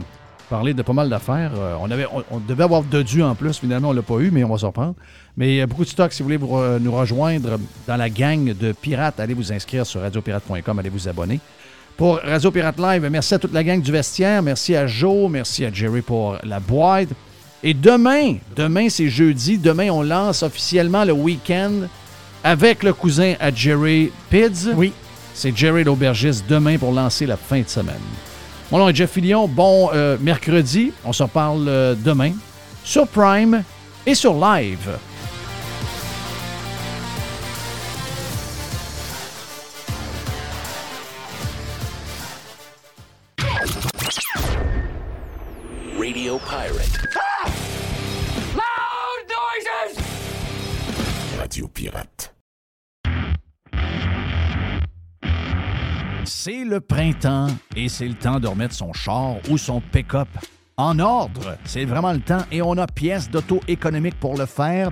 parlé 0.50 0.74
de 0.74 0.82
pas 0.84 0.94
mal 0.94 1.10
d'affaires. 1.10 1.52
Euh, 1.58 1.76
on, 1.82 1.92
avait, 1.92 2.06
on, 2.14 2.24
on 2.32 2.40
devait 2.40 2.64
avoir 2.64 2.84
de 2.84 3.02
dû 3.02 3.22
en 3.22 3.36
plus. 3.36 3.58
Finalement, 3.60 3.90
on 3.90 3.94
l'a 3.94 4.02
pas 4.04 4.20
eu, 4.20 4.32
mais 4.32 4.44
on 4.46 4.50
va 4.50 4.58
s'en 4.60 4.68
reprendre. 4.68 4.96
Mais 5.36 5.54
il 5.54 5.56
y 5.56 5.62
a 5.62 5.68
beaucoup 5.68 5.84
de 5.84 5.90
stock. 5.90 6.14
Si 6.14 6.22
vous 6.22 6.28
voulez 6.28 6.38
vous 6.38 6.80
nous 6.80 6.92
rejoindre 6.92 7.60
dans 7.88 7.98
la 7.98 8.10
gang 8.10 8.54
de 8.54 8.72
pirates, 8.72 9.20
allez 9.20 9.34
vous 9.34 9.52
inscrire 9.52 9.86
sur 9.86 10.02
radiopirate.com. 10.02 10.80
Allez 10.80 10.90
vous 10.90 11.08
abonner. 11.08 11.40
Pour 11.98 12.18
Radio 12.18 12.50
Pirate 12.50 12.80
Live, 12.80 13.08
merci 13.12 13.36
à 13.36 13.40
toute 13.40 13.54
la 13.54 13.64
gang 13.64 13.80
du 13.80 13.92
vestiaire. 13.92 14.42
Merci 14.42 14.76
à 14.76 14.88
Joe. 14.88 15.30
Merci 15.30 15.64
à 15.66 15.72
Jerry 15.72 16.02
pour 16.02 16.38
la 16.44 16.60
boîte. 16.60 17.10
Et 17.62 17.74
demain, 17.74 18.38
demain 18.56 18.90
c'est 18.90 19.10
jeudi. 19.10 19.58
Demain, 19.58 19.90
on 19.90 20.02
lance 20.02 20.44
officiellement 20.44 21.06
le 21.06 21.14
week-end 21.14 21.88
avec 22.44 22.84
le 22.84 22.94
cousin 22.94 23.36
à 23.40 23.54
Jerry 23.54 24.12
Pids. 24.30 24.74
Oui. 24.76 24.92
C'est 25.34 25.56
Jerry 25.56 25.84
l'aubergiste 25.84 26.46
demain 26.48 26.78
pour 26.78 26.92
lancer 26.92 27.26
la 27.26 27.38
fin 27.38 27.62
de 27.62 27.70
semaine. 27.70 27.96
Mon 28.72 28.80
nom 28.80 28.90
est 28.90 28.96
Jeff 28.96 29.12
Fillion. 29.12 29.48
Bon 29.48 29.90
euh, 29.94 30.18
mercredi. 30.20 30.92
On 31.06 31.14
se 31.14 31.24
reparle 31.24 31.66
euh, 31.68 31.96
demain 31.96 32.34
sur 32.84 33.08
Prime 33.08 33.64
et 34.06 34.16
sur 34.16 34.34
live. 34.34 34.98
Radio 46.04 46.38
Pirate. 46.38 47.00
Loud 48.56 49.24
noises! 49.30 49.96
Radio 51.40 51.68
Pirate. 51.70 52.36
C'est 56.26 56.66
le 56.66 56.82
printemps 56.82 57.48
et 57.78 57.88
c'est 57.88 58.06
le 58.06 58.16
temps 58.16 58.42
de 58.42 58.48
remettre 58.48 58.74
son 58.74 58.92
char 58.92 59.38
ou 59.50 59.58
son 59.58 59.80
pick-up 59.80 60.28
en 60.76 61.00
ordre. 61.00 61.58
C'est 61.64 61.86
vraiment 61.86 62.12
le 62.12 62.20
temps 62.20 62.44
et 62.52 62.62
on 62.62 62.78
a 62.78 62.86
pièces 62.86 63.30
d'auto 63.30 63.62
économique 63.70 64.20
pour 64.20 64.38
le 64.38 64.46
faire 64.46 64.92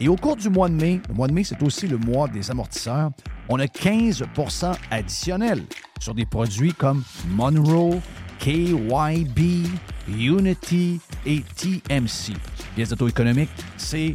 Et 0.00 0.08
au 0.08 0.16
cours 0.16 0.36
du 0.36 0.48
mois 0.48 0.68
de 0.68 0.74
mai, 0.74 1.00
le 1.08 1.14
mois 1.14 1.28
de 1.28 1.32
mai, 1.32 1.44
c'est 1.44 1.62
aussi 1.62 1.86
le 1.86 1.98
mois 1.98 2.28
des 2.28 2.50
amortisseurs, 2.50 3.10
on 3.48 3.58
a 3.58 3.66
15% 3.66 4.74
additionnel 4.90 5.62
sur 6.00 6.14
des 6.14 6.26
produits 6.26 6.72
comme 6.72 7.02
Monroe, 7.28 8.00
KYB, 8.38 9.66
Unity 10.08 11.00
et 11.24 11.42
TMC. 11.42 12.34
Pièces 12.74 12.90
d'auto-économique, 12.90 13.50
c'est 13.76 14.14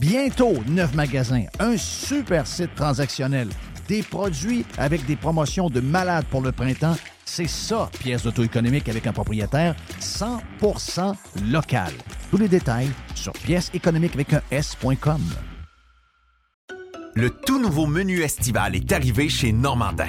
Bientôt, 0.00 0.54
neuf 0.66 0.94
magasins, 0.94 1.44
un 1.58 1.76
super 1.76 2.46
site 2.46 2.74
transactionnel, 2.74 3.50
des 3.86 4.02
produits 4.02 4.64
avec 4.78 5.04
des 5.04 5.14
promotions 5.14 5.68
de 5.68 5.80
malades 5.80 6.24
pour 6.30 6.40
le 6.40 6.52
printemps. 6.52 6.96
C'est 7.26 7.46
ça, 7.46 7.90
pièce 7.98 8.22
d'auto-économique 8.22 8.88
avec 8.88 9.06
un 9.06 9.12
propriétaire 9.12 9.76
100% 10.00 11.14
local. 11.50 11.92
Tous 12.30 12.38
les 12.38 12.48
détails 12.48 12.88
sur 13.14 13.32
pièce 13.34 13.70
économique 13.74 14.14
avec 14.14 14.32
un 14.32 14.40
S.com. 14.50 15.20
Le 17.14 17.28
tout 17.28 17.60
nouveau 17.60 17.84
menu 17.86 18.22
estival 18.22 18.76
est 18.76 18.90
arrivé 18.92 19.28
chez 19.28 19.52
Normandin. 19.52 20.08